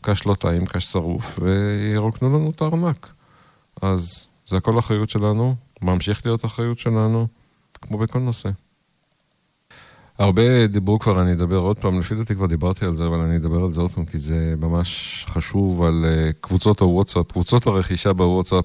קש 0.00 0.26
לא 0.26 0.34
טעים, 0.34 0.66
קש 0.66 0.84
שרוף, 0.84 1.38
וירוקנו 1.42 2.28
לנו 2.28 2.50
את 2.50 2.62
הארנק. 2.62 3.12
אז 3.82 4.26
זה 4.46 4.56
הכל 4.56 4.78
אחריות 4.78 5.10
שלנו, 5.10 5.54
ממשיך 5.82 6.26
להיות 6.26 6.44
אחריות 6.44 6.78
שלנו, 6.78 7.26
כמו 7.80 7.98
בכל 7.98 8.18
נושא. 8.18 8.50
הרבה 10.18 10.66
דיברו 10.66 10.98
כבר, 10.98 11.22
אני 11.22 11.32
אדבר 11.32 11.58
עוד 11.58 11.78
פעם, 11.78 12.00
לפי 12.00 12.14
דעתי 12.14 12.34
כבר 12.34 12.46
דיברתי 12.46 12.84
על 12.84 12.96
זה, 12.96 13.06
אבל 13.06 13.18
אני 13.18 13.36
אדבר 13.36 13.64
על 13.64 13.72
זה 13.72 13.80
עוד 13.80 13.90
פעם, 13.90 14.04
כי 14.04 14.18
זה 14.18 14.54
ממש 14.60 15.24
חשוב 15.28 15.82
על 15.82 16.04
uh, 16.04 16.32
קבוצות 16.40 16.80
הוואטסאפ, 16.80 17.32
קבוצות 17.32 17.66
הרכישה 17.66 18.12
בוואטסאפ, 18.12 18.64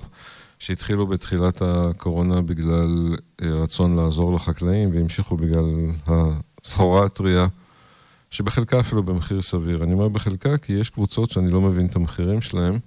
שהתחילו 0.60 1.07
בתחילת 1.07 1.61
הקורונה 1.61 2.41
בגלל 2.41 3.15
uh, 3.41 3.45
רצון 3.45 3.95
לעזור 3.95 4.36
לחקלאים, 4.36 4.91
והמשיכו 4.91 5.38
בגלל 5.38 5.65
הסחורה 6.07 7.06
הטריה, 7.06 7.48
שבחלקה 8.31 8.80
אפילו 8.80 9.03
במחיר 9.03 9.41
סביר. 9.41 9.84
אני 9.84 9.94
אומר 9.94 10.07
בחלקה 10.07 10.57
כי 10.57 10.73
יש 10.73 10.90
קבוצות 10.90 11.30
שאני 11.30 11.52
לא 11.52 11.61
מבין 11.61 11.86
את 11.86 11.95
המחירים 11.95 12.41
שלהם. 12.41 12.80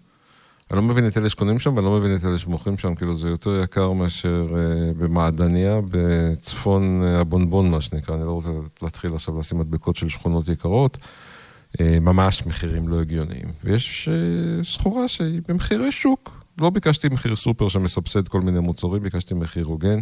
אני 0.70 0.76
לא 0.76 0.82
מבין 0.82 1.08
את 1.08 1.18
אלה 1.18 1.28
שקונים 1.28 1.58
שם, 1.58 1.76
ואני 1.76 1.86
לא 1.86 1.98
מבין 1.98 2.16
את 2.16 2.24
אלה 2.24 2.38
שמוכרים 2.38 2.78
שם, 2.78 2.94
כאילו 2.94 3.16
זה 3.16 3.28
יותר 3.28 3.60
יקר 3.64 3.92
מאשר 3.92 4.46
uh, 4.48 4.54
במעדניה, 4.98 5.80
בצפון 5.90 7.02
uh, 7.02 7.20
הבונבון, 7.20 7.70
מה 7.70 7.80
שנקרא, 7.80 8.14
אני 8.14 8.24
לא 8.24 8.32
רוצה 8.32 8.50
להתחיל 8.82 9.14
עכשיו 9.14 9.38
לשים 9.38 9.58
מדבקות 9.58 9.96
של 9.96 10.08
שכונות 10.08 10.48
יקרות, 10.48 10.98
uh, 10.98 11.80
ממש 12.00 12.46
מחירים 12.46 12.88
לא 12.88 13.00
הגיוניים. 13.00 13.46
ויש 13.64 14.08
uh, 14.08 14.64
סחורה 14.64 15.08
שהיא 15.08 15.40
במחירי 15.48 15.92
שוק. 15.92 16.41
לא 16.58 16.70
ביקשתי 16.70 17.08
מחיר 17.08 17.36
סופר 17.36 17.68
שמסבסד 17.68 18.28
כל 18.28 18.40
מיני 18.40 18.60
מוצרים, 18.60 19.02
ביקשתי 19.02 19.34
מחיר 19.34 19.66
הוגן, 19.66 19.98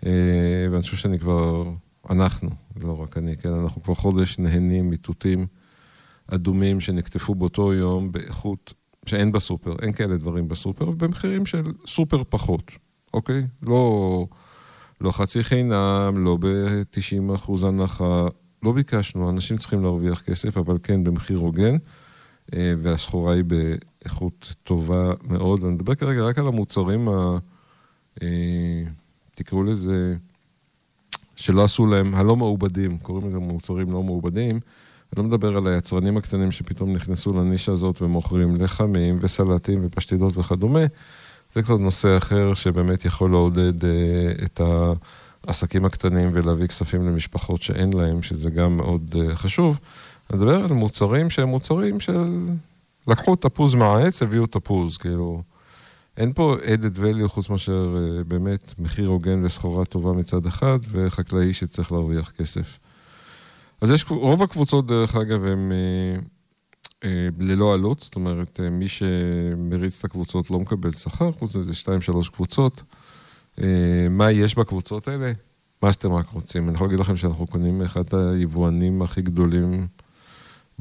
uh, 0.00 0.04
ואני 0.70 0.82
חושב 0.82 0.96
שאני 0.96 1.18
כבר, 1.18 1.62
אנחנו, 2.10 2.50
לא 2.80 3.02
רק 3.02 3.18
אני, 3.18 3.36
כן, 3.36 3.52
אנחנו 3.52 3.82
כבר 3.82 3.94
חודש 3.94 4.38
נהנים 4.38 4.90
מתותים 4.90 5.46
אדומים 6.26 6.80
שנקטפו 6.80 7.34
באותו 7.34 7.72
יום 7.72 8.12
באיכות 8.12 8.72
שאין 9.06 9.32
בסופר, 9.32 9.76
אין 9.82 9.92
כאלה 9.92 10.16
דברים 10.16 10.48
בסופר, 10.48 10.88
ובמחירים 10.88 11.46
של 11.46 11.62
סופר 11.86 12.22
פחות, 12.28 12.72
אוקיי? 13.14 13.46
לא, 13.62 14.26
לא 15.00 15.12
חצי 15.12 15.44
חינם, 15.44 16.14
לא 16.16 16.36
ב-90% 16.40 17.66
הנחה, 17.66 18.26
לא 18.62 18.72
ביקשנו, 18.72 19.30
אנשים 19.30 19.56
צריכים 19.56 19.82
להרוויח 19.82 20.20
כסף, 20.20 20.56
אבל 20.56 20.76
כן 20.82 21.04
במחיר 21.04 21.38
הוגן, 21.38 21.76
אה, 22.54 22.74
והסחורה 22.82 23.34
היא 23.34 23.44
באיכות 24.02 24.54
טובה 24.62 25.12
מאוד. 25.24 25.64
אני 25.64 25.72
מדבר 25.72 25.94
כרגע 25.94 26.22
רק 26.22 26.38
על 26.38 26.46
המוצרים 26.48 27.08
ה... 27.08 27.38
אה, 28.22 28.82
תקראו 29.34 29.62
לזה, 29.62 30.16
שלא 31.36 31.64
עשו 31.64 31.86
להם, 31.86 32.14
הלא 32.14 32.36
מעובדים, 32.36 32.98
קוראים 32.98 33.28
לזה 33.28 33.38
מוצרים 33.38 33.92
לא 33.92 34.02
מעובדים. 34.02 34.50
אני 34.50 35.16
לא 35.16 35.24
מדבר 35.24 35.56
על 35.56 35.66
היצרנים 35.66 36.16
הקטנים 36.16 36.50
שפתאום 36.50 36.92
נכנסו 36.92 37.32
לנישה 37.32 37.72
הזאת 37.72 38.02
ומוכרים 38.02 38.56
לחמים 38.56 39.18
וסלטים 39.20 39.80
ופשטידות 39.84 40.36
וכדומה. 40.36 40.84
זה 41.52 41.62
כבר 41.62 41.76
נושא 41.76 42.16
אחר 42.16 42.54
שבאמת 42.54 43.04
יכול 43.04 43.30
לעודד 43.30 43.84
אה, 43.84 43.90
את 44.44 44.60
העסקים 45.46 45.84
הקטנים 45.84 46.30
ולהביא 46.32 46.66
כספים 46.66 47.06
למשפחות 47.06 47.62
שאין 47.62 47.92
להם, 47.92 48.22
שזה 48.22 48.50
גם 48.50 48.76
מאוד 48.76 49.14
אה, 49.20 49.36
חשוב. 49.36 49.78
אני 50.30 50.38
מדבר 50.38 50.64
על 50.64 50.72
מוצרים 50.72 51.30
שהם 51.30 51.48
מוצרים 51.48 52.00
של... 52.00 52.46
לקחו 53.08 53.36
תפוז 53.36 53.74
מהעץ, 53.74 54.22
הביאו 54.22 54.46
תפוז, 54.46 54.96
כאילו... 54.96 55.42
אין 56.16 56.32
פה 56.32 56.56
added 56.62 56.98
value 56.98 57.28
חוץ 57.28 57.50
מאשר 57.50 57.96
אה, 57.96 58.24
באמת 58.24 58.74
מחיר 58.78 59.08
הוגן 59.08 59.44
וסחורה 59.44 59.84
טובה 59.84 60.12
מצד 60.12 60.46
אחד, 60.46 60.78
וחקלאי 60.90 61.52
שצריך 61.52 61.92
להרוויח 61.92 62.30
כסף. 62.30 62.78
אז 63.80 63.90
יש, 63.90 64.04
רוב 64.08 64.42
הקבוצות, 64.42 64.86
דרך 64.86 65.16
אגב, 65.16 65.44
הן 65.44 65.72
אה, 65.72 66.16
אה, 67.04 67.28
ללא 67.38 67.74
עלות, 67.74 68.00
זאת 68.00 68.16
אומרת, 68.16 68.60
מי 68.60 68.88
שמריץ 68.88 69.98
את 69.98 70.04
הקבוצות 70.04 70.50
לא 70.50 70.60
מקבל 70.60 70.92
שכר, 70.92 71.32
חוץ 71.32 71.54
מזה 71.54 71.74
שתיים, 71.74 72.00
שלוש 72.00 72.28
קבוצות. 72.28 72.82
מה 74.10 74.30
יש 74.30 74.54
בקבוצות 74.54 75.08
האלה? 75.08 75.32
מה 75.82 75.92
שאתם 75.92 76.12
רק 76.12 76.28
רוצים. 76.28 76.68
אני 76.68 76.74
יכול 76.74 76.86
להגיד 76.86 77.00
לכם 77.00 77.16
שאנחנו 77.16 77.46
קונים 77.46 77.78
מאחד 77.78 78.02
היבואנים 78.14 79.02
הכי 79.02 79.22
גדולים 79.22 79.86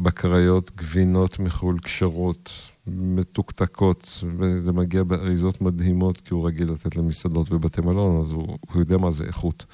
בקריות, 0.04 0.72
גבינות 0.76 1.40
מחו"ל, 1.40 1.80
קשרות, 1.80 2.52
מתוקתקות, 2.88 4.24
וזה 4.38 4.72
מגיע 4.72 5.04
באריזות 5.04 5.62
מדהימות, 5.62 6.22
כי 6.22 6.34
הוא 6.34 6.48
רגיל 6.48 6.72
לתת 6.72 6.96
למסעדות 6.96 7.52
ובתי 7.52 7.82
מלון, 7.82 8.20
אז 8.20 8.32
הוא, 8.32 8.58
הוא 8.72 8.80
יודע 8.80 8.98
מה 8.98 9.12
זה 9.12 9.24
איכות. 9.24 9.66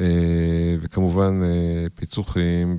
אה, 0.00 0.76
וכמובן 0.80 1.40
אה, 1.42 1.86
פיצוחים 1.94 2.76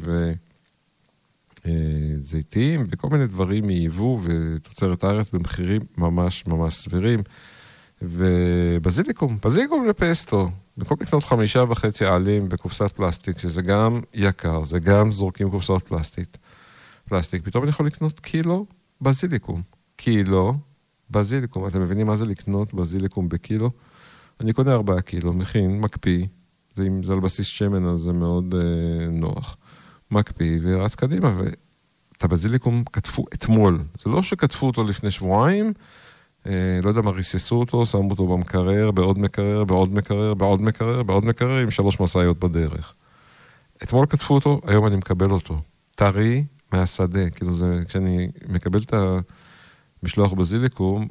וזיתים 1.65 2.79
אה, 2.79 2.85
וכל 2.89 3.07
מיני 3.11 3.27
דברים 3.27 3.67
מייבוא 3.67 4.19
ותוצרת 4.23 5.03
הארץ 5.03 5.29
במחירים 5.29 5.81
ממש 5.97 6.47
ממש 6.47 6.73
סבירים. 6.73 7.19
ובזיליקום, 8.01 9.37
בזיליקום 9.43 9.87
לפסטו, 9.87 10.49
במקום 10.77 10.97
לקנות 11.01 11.23
חמישה 11.23 11.63
וחצי 11.69 12.05
עלים 12.05 12.49
בקופסת 12.49 12.91
פלסטיק, 12.91 13.37
שזה 13.37 13.61
גם 13.61 14.01
יקר, 14.13 14.63
זה 14.63 14.79
גם 14.79 15.11
זורקים 15.11 15.49
קופסאות 15.49 15.87
פלסטיק, 15.87 16.37
פלסטיק, 17.09 17.45
פתאום 17.45 17.63
אני 17.63 17.69
יכול 17.69 17.85
לקנות 17.85 18.19
קילו 18.19 18.65
בזיליקום. 19.01 19.61
קילו 19.95 20.53
בזיליקום. 21.11 21.67
אתם 21.67 21.81
מבינים 21.81 22.07
מה 22.07 22.15
זה 22.15 22.25
לקנות 22.25 22.73
בזיליקום 22.73 23.29
בקילו? 23.29 23.71
אני 24.39 24.53
קונה 24.53 24.73
ארבעה 24.73 25.01
קילו, 25.01 25.33
מכין, 25.33 25.81
מקפיא, 25.81 26.25
זה, 26.73 26.83
אם 26.83 27.03
זה 27.03 27.13
על 27.13 27.19
בסיס 27.19 27.45
שמן, 27.45 27.85
אז 27.85 27.99
זה 27.99 28.13
מאוד 28.13 28.55
אה, 28.55 29.07
נוח. 29.07 29.57
מקפיא 30.11 30.59
ורץ 30.61 30.95
קדימה, 30.95 31.33
ואת 31.37 32.23
הבזיליקום 32.23 32.83
כתפו 32.93 33.25
אתמול. 33.33 33.83
זה 34.03 34.09
לא 34.09 34.23
שכתפו 34.23 34.67
אותו 34.67 34.83
לפני 34.83 35.11
שבועיים, 35.11 35.73
אה, 36.47 36.79
לא 36.83 36.89
יודע 36.89 37.01
מה, 37.01 37.11
ריססו 37.11 37.55
אותו, 37.55 37.85
שמו 37.85 38.09
אותו 38.09 38.27
במקרר, 38.27 38.91
בעוד 38.91 39.19
מקרר, 39.19 39.63
בעוד 39.63 39.93
מקרר, 39.93 40.33
בעוד 40.33 40.61
מקרר, 40.61 41.03
בעוד 41.03 41.25
מקרר, 41.25 41.59
עם 41.59 41.71
שלוש 41.71 41.99
משאיות 41.99 42.39
בדרך. 42.39 42.93
אתמול 43.83 44.05
כתפו 44.05 44.35
אותו, 44.35 44.61
היום 44.67 44.87
אני 44.87 44.95
מקבל 44.95 45.31
אותו. 45.31 45.61
טרי 45.95 46.43
מהשדה, 46.71 47.29
כאילו 47.29 47.53
זה, 47.53 47.79
כשאני 47.87 48.29
מקבל 48.47 48.79
את 48.79 48.93
ה... 48.93 49.19
משלוח 50.03 50.33
בזיליקום, 50.33 51.07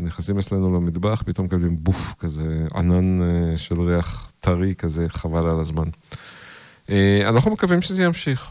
נכנסים 0.00 0.38
אצלנו 0.38 0.76
למטבח, 0.76 1.22
פתאום 1.26 1.46
מקבלים 1.46 1.84
בוף 1.84 2.14
כזה, 2.18 2.66
ענן 2.74 3.22
אה, 3.22 3.56
של 3.56 3.80
ריח 3.80 4.32
טרי 4.40 4.74
כזה, 4.74 5.08
חבל 5.08 5.46
על 5.46 5.60
הזמן. 5.60 5.88
אה, 6.90 7.28
אנחנו 7.28 7.50
מקווים 7.50 7.82
שזה 7.82 8.02
ימשיך. 8.02 8.50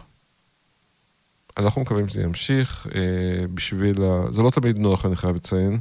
אנחנו 1.57 1.81
מקווים 1.81 2.07
שזה 2.07 2.22
ימשיך 2.22 2.88
אה, 2.95 3.47
בשביל 3.53 4.03
ה... 4.03 4.31
זה 4.31 4.41
לא 4.41 4.49
תמיד 4.49 4.80
נוח, 4.80 5.05
אני 5.05 5.15
חייב 5.15 5.35
לציין, 5.35 5.80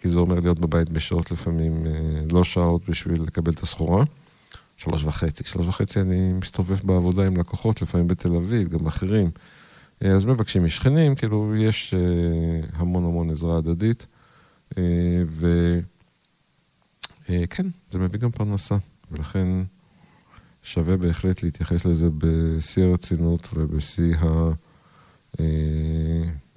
כי 0.00 0.08
זה 0.08 0.18
אומר 0.18 0.40
להיות 0.40 0.58
בבית 0.58 0.90
בשעות 0.90 1.30
לפעמים, 1.30 1.86
לא 2.32 2.44
שעות 2.44 2.88
בשביל 2.88 3.22
לקבל 3.22 3.52
את 3.52 3.62
הסחורה. 3.62 4.04
שלוש 4.76 5.04
וחצי. 5.04 5.44
שלוש 5.46 5.66
וחצי 5.66 6.00
אני 6.00 6.32
מסתובב 6.32 6.78
בעבודה 6.84 7.26
עם 7.26 7.36
לקוחות, 7.36 7.82
לפעמים 7.82 8.08
בתל 8.08 8.36
אביב, 8.36 8.68
גם 8.68 8.86
אחרים. 8.86 9.30
אה, 10.04 10.12
אז 10.12 10.26
מבקשים 10.26 10.64
משכנים, 10.64 11.14
כאילו, 11.14 11.56
יש 11.56 11.94
אה, 11.94 12.00
המון 12.72 13.04
המון 13.04 13.30
עזרה 13.30 13.58
הדדית, 13.58 14.06
אה, 14.78 15.22
וכן, 17.28 17.66
זה 17.88 17.98
מביא 17.98 18.18
גם 18.18 18.30
פרנסה, 18.30 18.76
ולכן 19.10 19.48
שווה 20.62 20.96
בהחלט 20.96 21.42
להתייחס 21.42 21.84
לזה 21.84 22.08
בשיא 22.18 22.84
הרצינות 22.84 23.48
ובשיא 23.54 24.16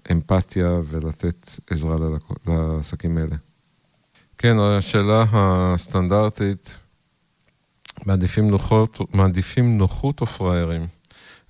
האמפתיה 0.06 0.80
ולתת 0.90 1.50
עזרה 1.70 1.96
לעסקים 2.48 3.18
האלה. 3.18 3.36
כן, 4.38 4.60
השאלה 4.60 5.26
הסטנדרטית, 5.32 6.78
מעדיפים 8.06 8.50
נוחות, 8.50 9.00
מעדיפים 9.14 9.78
נוחות 9.78 10.22
או 10.22 10.26
פראיירים? 10.26 11.01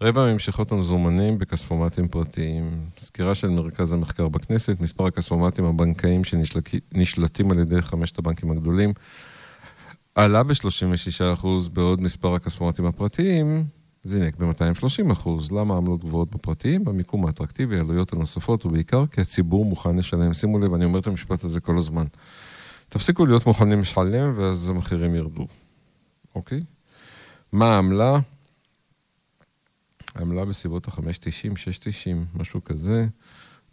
רבע 0.04 0.34
ממשיכות 0.34 0.72
המזומנים 0.72 1.38
בכספומטים 1.38 2.08
פרטיים. 2.08 2.90
סקירה 2.98 3.36
של 3.36 3.48
מרכז 3.48 3.94
המחקר 3.94 4.28
בכנסת, 4.28 4.80
מספר 4.80 5.06
הכספומטים 5.06 5.66
הבנקאיים 5.66 6.24
שנשלטים 6.24 7.52
על 7.52 7.60
ידי 7.60 7.82
חמשת 7.82 8.20
הבנקים 8.20 8.52
הגדולים 8.52 8.94
עלה 10.16 10.44
ב-36%, 10.44 11.46
בעוד 11.74 12.02
מספר 12.02 12.36
הכספומטים 12.36 12.86
הפרטיים 12.86 13.66
זינק 14.04 14.36
ב-230%. 14.38 15.30
למה 15.52 15.78
עמלות 15.78 16.04
גבוהות 16.04 16.32
בפרטיים? 16.32 16.86
במיקום 16.86 17.26
האטרקטיבי, 17.26 17.78
העלויות 17.78 18.14
הנוספות, 18.14 18.66
ובעיקר 18.66 19.06
כי 19.06 19.22
הציבור 19.22 19.66
מוכן 19.66 19.96
לשלם. 19.96 20.34
שימו 20.34 20.60
לב, 20.60 20.74
אני 20.74 20.86
אומר 20.86 21.00
את 21.00 21.08
המשפט 21.08 21.44
הזה 21.44 21.60
כל 21.60 21.78
הזמן. 21.78 22.06
תפסיקו 22.90 23.26
להיות 23.26 23.48
מוכנים 23.48 23.82
לשלם, 23.82 24.34
ואז 24.36 24.70
המחירים 24.70 25.16
ירדו, 25.16 25.48
אוקיי? 26.36 26.60
מה 27.52 27.76
העמלה? 27.76 28.20
עמלה 30.20 30.46
בסביבות 30.46 30.88
ה-5.90, 30.88 31.54
6.90, 31.56 32.40
משהו 32.40 32.64
כזה. 32.64 33.06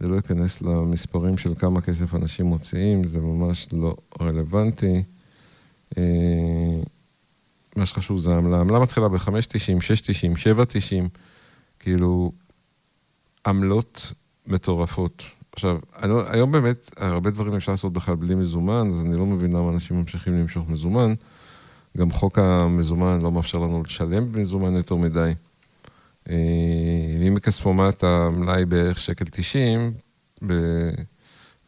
זה 0.01 0.09
לא 0.09 0.17
ייכנס 0.17 0.63
למספרים 0.63 1.39
של 1.39 1.55
כמה 1.59 1.81
כסף 1.81 2.15
אנשים 2.15 2.47
מוציאים, 2.47 3.05
זה 3.05 3.21
ממש 3.21 3.69
לא 3.73 3.97
רלוונטי. 4.21 5.03
אה, 5.99 6.03
מה 7.77 7.87
שחשוב 7.87 8.19
זה 8.19 8.35
העמלה. 8.35 8.57
העמלה 8.57 8.79
מתחילה 8.79 9.09
ב-5.90, 9.09 9.81
6.90, 9.81 10.37
7.90, 10.37 11.09
כאילו, 11.79 12.33
עמלות 13.47 14.13
מטורפות. 14.47 15.25
עכשיו, 15.53 15.79
אני, 16.03 16.11
לא- 16.11 16.31
היום 16.33 16.53
באמת, 16.53 16.91
הרבה 16.97 17.31
דברים 17.31 17.55
אפשר 17.55 17.73
לעשות 17.73 17.93
בכלל 17.93 18.15
בלי 18.15 18.35
מזומן, 18.35 18.89
אז 18.89 19.01
אני 19.01 19.17
לא 19.17 19.27
מבין 19.27 19.53
למה 19.53 19.71
אנשים 19.71 19.99
ממשיכים 20.01 20.33
למשוך 20.33 20.69
מזומן. 20.69 21.15
גם 21.97 22.11
חוק 22.11 22.39
המזומן 22.39 23.23
לא 23.23 23.33
מאפשר 23.33 23.59
לנו 23.59 23.83
לשלם 23.83 24.33
במזומן 24.33 24.73
יותר 24.75 24.95
מדי. 24.95 25.33
אה, 26.31 26.35
ואם 27.21 27.35
בכספומט 27.35 28.05
המלאי 28.05 28.65
בערך 28.65 29.01
שקל 29.01 29.25
90, 29.31 29.93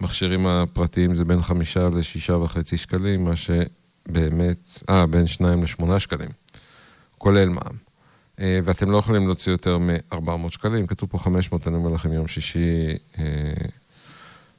במכשירים 0.01 0.47
הפרטיים 0.47 1.15
זה 1.15 1.24
בין 1.24 1.43
חמישה 1.43 1.89
לשישה 1.89 2.37
וחצי 2.37 2.77
שקלים, 2.77 3.24
מה 3.24 3.32
שבאמת, 3.37 4.82
אה, 4.89 5.07
בין 5.07 5.27
שניים 5.27 5.62
לשמונה 5.62 6.01
שקלים, 6.01 6.31
כולל 7.19 7.49
מע"מ. 7.49 7.77
אה, 8.41 8.61
ואתם 8.65 8.91
לא 8.91 8.97
יכולים 8.97 9.27
להוציא 9.27 9.53
יותר 9.53 9.78
מ-400 9.78 10.51
שקלים, 10.51 10.87
כתוב 10.87 11.09
פה 11.11 11.19
500, 11.19 11.69
אני 11.69 11.77
אומר 11.77 11.91
לכם, 11.91 12.12
יום 12.12 12.28
שישי 12.28 12.87
אה, 13.19 13.24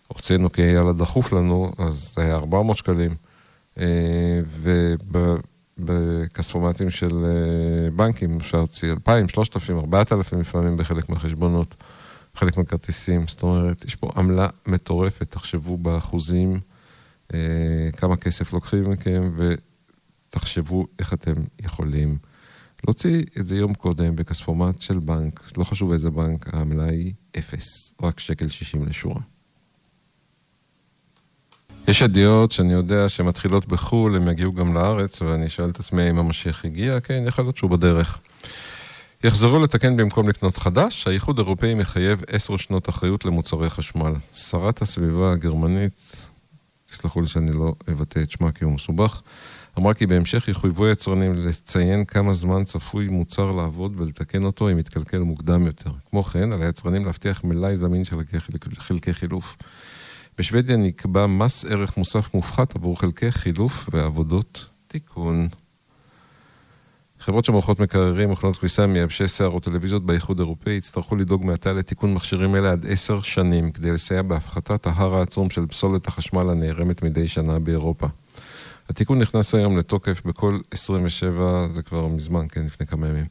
הוצאנו 0.07 0.51
כי 0.51 0.61
היה 0.61 0.83
לה 0.83 0.93
דחוף 0.93 1.33
לנו, 1.33 1.71
אז 1.77 2.13
זה 2.15 2.21
היה 2.21 2.35
400 2.35 2.77
שקלים. 2.77 3.15
ובכספומטים 5.85 6.89
של 6.89 7.25
בנקים 7.95 8.37
אפשר 8.37 8.57
להוציא 8.57 8.91
2,000, 8.91 9.27
3,000, 9.27 9.77
4,000 9.77 10.39
לפעמים 10.39 10.77
בחלק 10.77 11.09
מהחשבונות. 11.09 11.75
חלק 12.35 12.57
מהכרטיסים. 12.57 13.27
זאת 13.27 13.43
אומרת, 13.43 13.85
יש 13.85 13.95
פה 13.95 14.09
עמלה 14.15 14.47
מטורפת, 14.67 15.31
תחשבו 15.31 15.77
באחוזים 15.77 16.59
אה, 17.33 17.89
כמה 17.97 18.17
כסף 18.17 18.53
לוקחים 18.53 18.89
מכם, 18.89 19.31
ותחשבו 20.29 20.87
איך 20.99 21.13
אתם 21.13 21.33
יכולים 21.61 22.17
להוציא 22.87 23.23
את 23.39 23.47
זה 23.47 23.57
יום 23.57 23.73
קודם 23.73 24.15
בכספומט 24.15 24.81
של 24.81 24.99
בנק, 24.99 25.51
לא 25.57 25.63
חשוב 25.63 25.91
איזה 25.91 26.09
בנק, 26.09 26.53
העמלה 26.53 26.85
היא 26.85 27.13
אפס, 27.37 27.93
רק 28.01 28.19
שקל 28.19 28.47
שישים 28.47 28.85
לשורה. 28.87 29.21
יש 31.87 32.01
ידיעות 32.01 32.51
שאני 32.51 32.73
יודע 32.73 33.09
שמתחילות 33.09 33.65
בחו"ל, 33.65 34.15
הם 34.15 34.27
יגיעו 34.27 34.53
גם 34.53 34.73
לארץ, 34.73 35.21
ואני 35.21 35.49
שואל 35.49 35.69
את 35.69 35.79
עצמי 35.79 36.09
אם 36.09 36.17
המשיח 36.17 36.65
הגיע, 36.65 36.99
כן, 36.99 37.23
יכול 37.27 37.45
להיות 37.45 37.57
שהוא 37.57 37.69
בדרך. 37.69 38.19
יחזרו 39.23 39.59
לתקן 39.59 39.97
במקום 39.97 40.29
לקנות 40.29 40.57
חדש, 40.57 41.07
האיחוד 41.07 41.39
האירופאי 41.39 41.73
מחייב 41.73 42.21
עשר 42.27 42.57
שנות 42.57 42.89
אחריות 42.89 43.25
למוצרי 43.25 43.69
חשמל. 43.69 44.11
שרת 44.33 44.81
הסביבה 44.81 45.31
הגרמנית, 45.31 46.27
תסלחו 46.91 47.21
לי 47.21 47.27
שאני 47.27 47.51
לא 47.51 47.73
אבטא 47.91 48.19
את 48.19 48.31
שמה 48.31 48.51
כי 48.51 48.63
הוא 48.63 48.73
מסובך, 48.73 49.21
אמרה 49.77 49.93
כי 49.93 50.05
בהמשך 50.05 50.47
יחויבו 50.47 50.87
יצרנים 50.87 51.33
לציין 51.35 52.05
כמה 52.05 52.33
זמן 52.33 52.63
צפוי 52.63 53.07
מוצר 53.07 53.51
לעבוד 53.51 53.93
ולתקן 53.97 54.43
אותו 54.43 54.71
אם 54.71 54.79
יתקלקל 54.79 55.19
מוקדם 55.19 55.65
יותר. 55.65 55.91
כמו 56.09 56.23
כן, 56.23 56.53
על 56.53 56.61
היצרנים 56.61 57.05
להבטיח 57.05 57.43
מלאי 57.43 57.75
זמין 57.75 58.03
של 58.03 58.15
חלקי 58.77 59.13
חילוף. 59.13 59.57
בשוודיה 60.37 60.77
נקבע 60.77 61.27
מס 61.27 61.65
ערך 61.65 61.97
מוסף 61.97 62.33
מופחת 62.33 62.75
עבור 62.75 62.99
חלקי 62.99 63.31
חילוף 63.31 63.89
ועבודות 63.91 64.69
תיקון. 64.87 65.47
חברות 67.19 67.45
שמוכרות 67.45 67.79
מקררים, 67.79 68.31
מכונות 68.31 68.57
כביסה, 68.57 68.87
מייבשי 68.87 69.27
שיער 69.27 69.49
או 69.49 69.59
טלוויזיות 69.59 70.05
באיחוד 70.05 70.39
האירופאי 70.39 70.73
יצטרכו 70.73 71.15
לדאוג 71.15 71.45
מעתה 71.45 71.73
לתיקון 71.73 72.13
מכשירים 72.13 72.55
אלה 72.55 72.71
עד 72.71 72.85
עשר 72.89 73.21
שנים, 73.21 73.71
כדי 73.71 73.91
לסייע 73.91 74.21
בהפחתת 74.21 74.87
ההר 74.87 75.15
העצום 75.15 75.49
של 75.49 75.65
פסולת 75.65 76.07
החשמל 76.07 76.49
הנערמת 76.49 77.03
מדי 77.03 77.27
שנה 77.27 77.59
באירופה. 77.59 78.07
התיקון 78.89 79.19
נכנס 79.19 79.55
היום 79.55 79.77
לתוקף 79.77 80.21
בכל 80.25 80.59
27, 80.71 81.67
זה 81.73 81.81
כבר 81.81 82.07
מזמן, 82.07 82.45
כן, 82.49 82.65
לפני 82.65 82.87
כמה 82.87 83.07
ימים. 83.07 83.25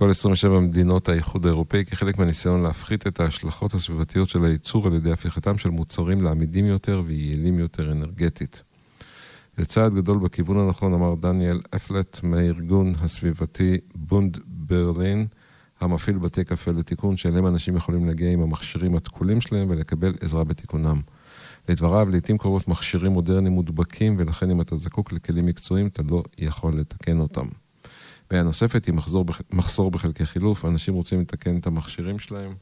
כל 0.00 0.10
27 0.10 0.60
מדינות 0.60 1.08
האיחוד 1.08 1.46
האירופאי 1.46 1.84
כחלק 1.84 2.18
מהניסיון 2.18 2.62
להפחית 2.62 3.06
את 3.06 3.20
ההשלכות 3.20 3.74
הסביבתיות 3.74 4.28
של 4.28 4.44
הייצור 4.44 4.86
על 4.86 4.94
ידי 4.94 5.12
הפיכתם 5.12 5.58
של 5.58 5.70
מוצרים 5.70 6.20
לעמידים 6.20 6.66
יותר 6.66 7.02
ויעילים 7.06 7.58
יותר 7.58 7.92
אנרגטית. 7.92 8.62
זה 9.56 9.64
צעד 9.64 9.94
גדול 9.94 10.18
בכיוון 10.18 10.58
הנכון, 10.58 10.94
אמר 10.94 11.14
דניאל 11.14 11.60
אפלט 11.76 12.20
מהארגון 12.22 12.94
הסביבתי 13.00 13.78
בונד 13.94 14.38
ברלין, 14.46 15.26
המפעיל 15.80 16.18
בתי 16.18 16.44
קפה 16.44 16.70
לתיקון, 16.70 17.16
שאליהם 17.16 17.46
אנשים 17.46 17.76
יכולים 17.76 18.06
להגיע 18.06 18.30
עם 18.30 18.42
המכשירים 18.42 18.96
התקולים 18.96 19.40
שלהם 19.40 19.70
ולקבל 19.70 20.12
עזרה 20.20 20.44
בתיקונם. 20.44 21.00
לדבריו, 21.68 22.10
לעיתים 22.10 22.38
קרובות 22.38 22.68
מכשירים 22.68 23.12
מודרניים 23.12 23.52
מודבקים, 23.52 24.16
ולכן 24.18 24.50
אם 24.50 24.60
אתה 24.60 24.76
זקוק 24.76 25.12
לכלים 25.12 25.46
מקצועיים, 25.46 25.86
אתה 25.86 26.02
לא 26.10 26.22
יכול 26.38 26.74
לתקן 26.74 27.18
אותם. 27.18 27.46
בעיה 28.30 28.42
נוספת 28.42 28.86
היא 28.86 28.94
מחזור, 28.94 29.24
מחסור 29.52 29.90
בחלקי 29.90 30.26
חילוף, 30.26 30.64
אנשים 30.64 30.94
רוצים 30.94 31.20
לתקן 31.20 31.58
את 31.58 31.66
המכשירים 31.66 32.18
שלהם. 32.18 32.54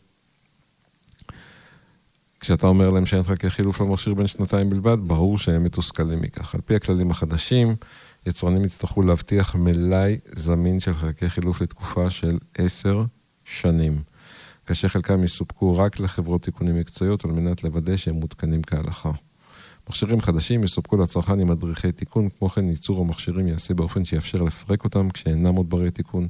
כשאתה 2.40 2.66
אומר 2.66 2.88
להם 2.90 3.06
שאין 3.06 3.22
חלקי 3.22 3.50
חילוף 3.50 3.80
למכשיר 3.80 4.14
בין 4.14 4.26
שנתיים 4.26 4.70
בלבד, 4.70 4.96
ברור 5.06 5.38
שהם 5.38 5.64
מתוסכלים 5.64 6.22
מכך. 6.22 6.54
על 6.54 6.60
פי 6.60 6.74
הכללים 6.74 7.10
החדשים, 7.10 7.76
יצרנים 8.26 8.64
יצטרכו 8.64 9.02
להבטיח 9.02 9.54
מלאי 9.54 10.18
זמין 10.32 10.80
של 10.80 10.94
חלקי 10.94 11.28
חילוף 11.28 11.60
לתקופה 11.60 12.10
של 12.10 12.38
עשר 12.58 13.04
שנים, 13.44 14.02
כאשר 14.66 14.88
חלקם 14.88 15.24
יסופקו 15.24 15.76
רק 15.76 16.00
לחברות 16.00 16.42
תיקונים 16.42 16.76
מקצועיות 16.76 17.24
על 17.24 17.30
מנת 17.30 17.64
לוודא 17.64 17.96
שהם 17.96 18.14
מותקנים 18.14 18.62
כהלכה. 18.62 19.10
מכשירים 19.88 20.20
חדשים 20.20 20.64
יסופקו 20.64 20.96
לצרכן 20.96 21.40
עם 21.40 21.48
מדריכי 21.48 21.92
תיקון, 21.92 22.28
כמו 22.28 22.48
כן 22.48 22.68
ייצור 22.68 23.00
המכשירים 23.00 23.48
ייעשה 23.48 23.74
באופן 23.74 24.04
שיאפשר 24.04 24.42
לפרק 24.42 24.84
אותם 24.84 25.10
כשאינם 25.10 25.54
עוד 25.54 25.70
ברי 25.70 25.90
תיקון 25.90 26.28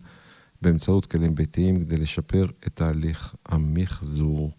באמצעות 0.63 1.07
כלים 1.07 1.35
ביתיים 1.35 1.81
כדי 1.81 1.97
לשפר 1.97 2.47
את 2.67 2.75
תהליך 2.75 3.35
המחזור. 3.47 4.53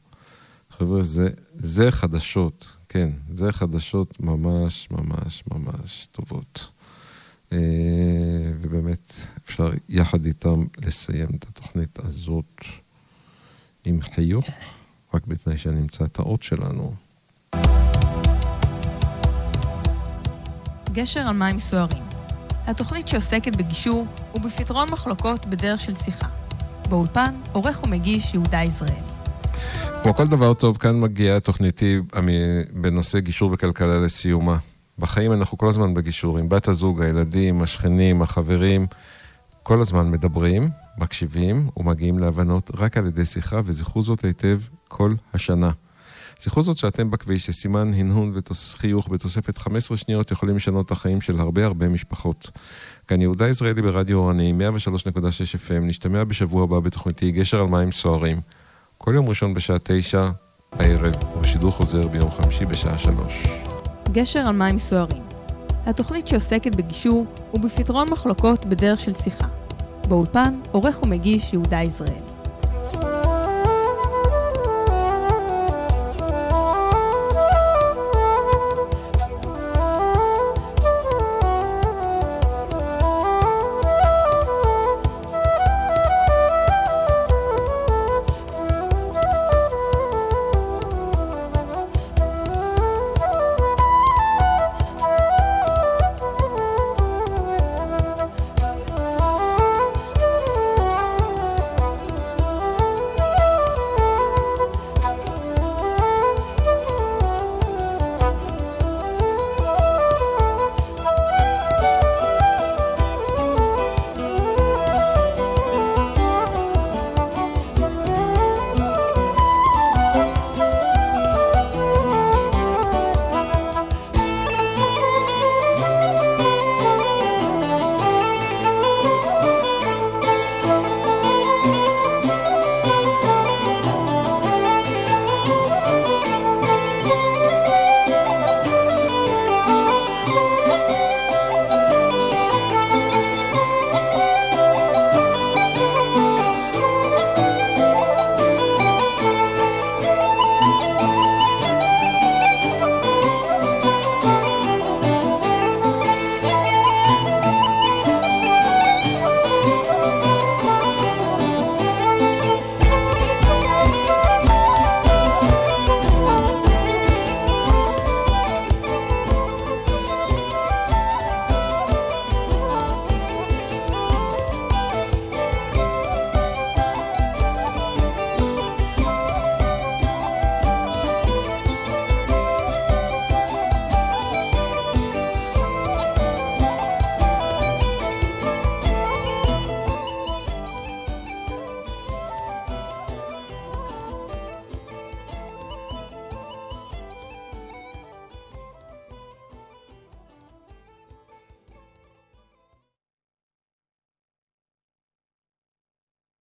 חבר'ה, 0.70 1.04
זה, 1.04 1.30
זה 1.54 1.92
חדשות, 1.92 2.68
כן, 2.90 3.10
זה 3.30 3.52
חדשות 3.52 4.20
ממש 4.20 4.88
ממש 4.92 5.44
ממש 5.52 6.08
טובות. 6.12 6.72
אה, 7.54 7.58
ובאמת, 8.62 9.14
אפשר 9.46 9.72
יחד 9.90 10.26
איתם 10.26 10.64
לסיים 10.86 11.30
את 11.36 11.46
התוכנית 11.50 12.00
הזאת 12.00 12.66
עם 13.86 14.02
חיוך, 14.02 14.46
רק 15.14 15.28
בתנאי 15.28 15.58
שאני 15.58 15.80
אמצא 15.80 16.06
את 16.06 16.20
האות 16.20 16.44
שלנו. 16.44 16.96
גשר 20.92 21.20
על 21.20 21.36
מים 21.36 21.60
סוערים. 21.60 22.04
התוכנית 22.68 23.08
שעוסקת 23.08 23.56
בגישור 23.56 24.08
ובפתרון 24.36 24.90
מחלוקות 24.92 25.46
בדרך 25.46 25.82
של 25.82 25.96
שיחה. 25.96 26.28
באולפן, 26.90 27.36
עורך 27.52 27.84
ומגיש 27.84 28.34
יהודה 28.34 28.64
יזרעאלי. 28.64 29.00
כמו 30.04 30.16
כל 30.16 30.28
דבר 30.28 30.54
טוב, 30.54 30.78
כאן 30.78 31.00
מגיעה 31.00 31.40
תוכניתי 31.40 32.00
בנושא 32.74 33.20
גישור 33.20 33.50
וכלכלה 33.54 33.98
לסיומה. 34.00 34.58
בחיים 35.00 35.34
אנחנו 35.34 35.58
כל 35.58 35.70
הזמן 35.70 35.94
בגישור, 35.94 36.38
עם 36.38 36.50
בת 36.50 36.68
הזוג, 36.68 37.02
הילדים, 37.02 37.62
השכנים, 37.62 38.22
החברים, 38.22 38.88
כל 39.64 39.82
הזמן 39.82 40.12
מדברים, 40.12 40.70
מקשיבים 40.98 41.70
ומגיעים 41.78 42.20
להבנות 42.20 42.72
רק 42.78 42.98
על 42.98 43.06
ידי 43.06 43.26
שיחה, 43.26 43.62
וזכרו 43.66 44.02
זאת 44.02 44.26
היטב 44.26 44.60
כל 44.88 45.14
השנה. 45.34 45.72
זכרו 46.42 46.62
זאת 46.62 46.78
שאתם 46.78 47.12
בכביש, 47.12 47.46
שסימן 47.46 47.94
הנהון 47.94 48.34
וחיוך 48.52 49.10
בתוספת 49.10 49.58
15 49.58 49.98
שניות 49.98 50.32
יכולים 50.32 50.56
לשנות 50.56 50.86
את 50.86 50.92
החיים 50.92 51.22
של 51.22 51.40
הרבה 51.40 51.66
הרבה 51.66 51.90
משפחות. 51.90 52.52
כאן 53.08 53.22
יהודה 53.22 53.48
ישראלי 53.48 53.82
ברדיו 53.82 54.18
אורני, 54.18 54.54
103.6 54.86 55.20
FM, 55.20 55.80
נשתמע 55.82 56.24
בשבוע 56.24 56.64
הבא 56.64 56.80
בתוכניתי 56.80 57.32
גשר 57.32 57.60
על 57.60 57.68
מים 57.68 57.92
סוערים. 57.92 58.42
כל 58.98 59.12
יום 59.16 59.30
ראשון 59.30 59.54
בשעה 59.54 59.78
תשע 59.84 60.30
בערב, 60.78 61.14
ובשידור 61.38 61.72
חוזר 61.72 62.08
ביום 62.08 62.32
חמישי 62.32 62.66
בשעה 62.66 62.98
שלוש. 62.98 63.48
גשר 64.12 64.40
על 64.40 64.56
מים 64.56 64.80
סוערים. 64.80 65.24
התוכנית 65.86 66.28
שעוסקת 66.28 66.76
בגישור 66.76 67.26
ובפתרון 67.54 68.10
מחלוקות 68.10 68.66
בדרך 68.66 69.00
של 69.00 69.14
שיחה. 69.14 69.48
באולפן, 70.08 70.60
עורך 70.72 71.04
ומגיש 71.04 71.54
יהודה 71.54 71.82
יזרעאל. 71.82 72.29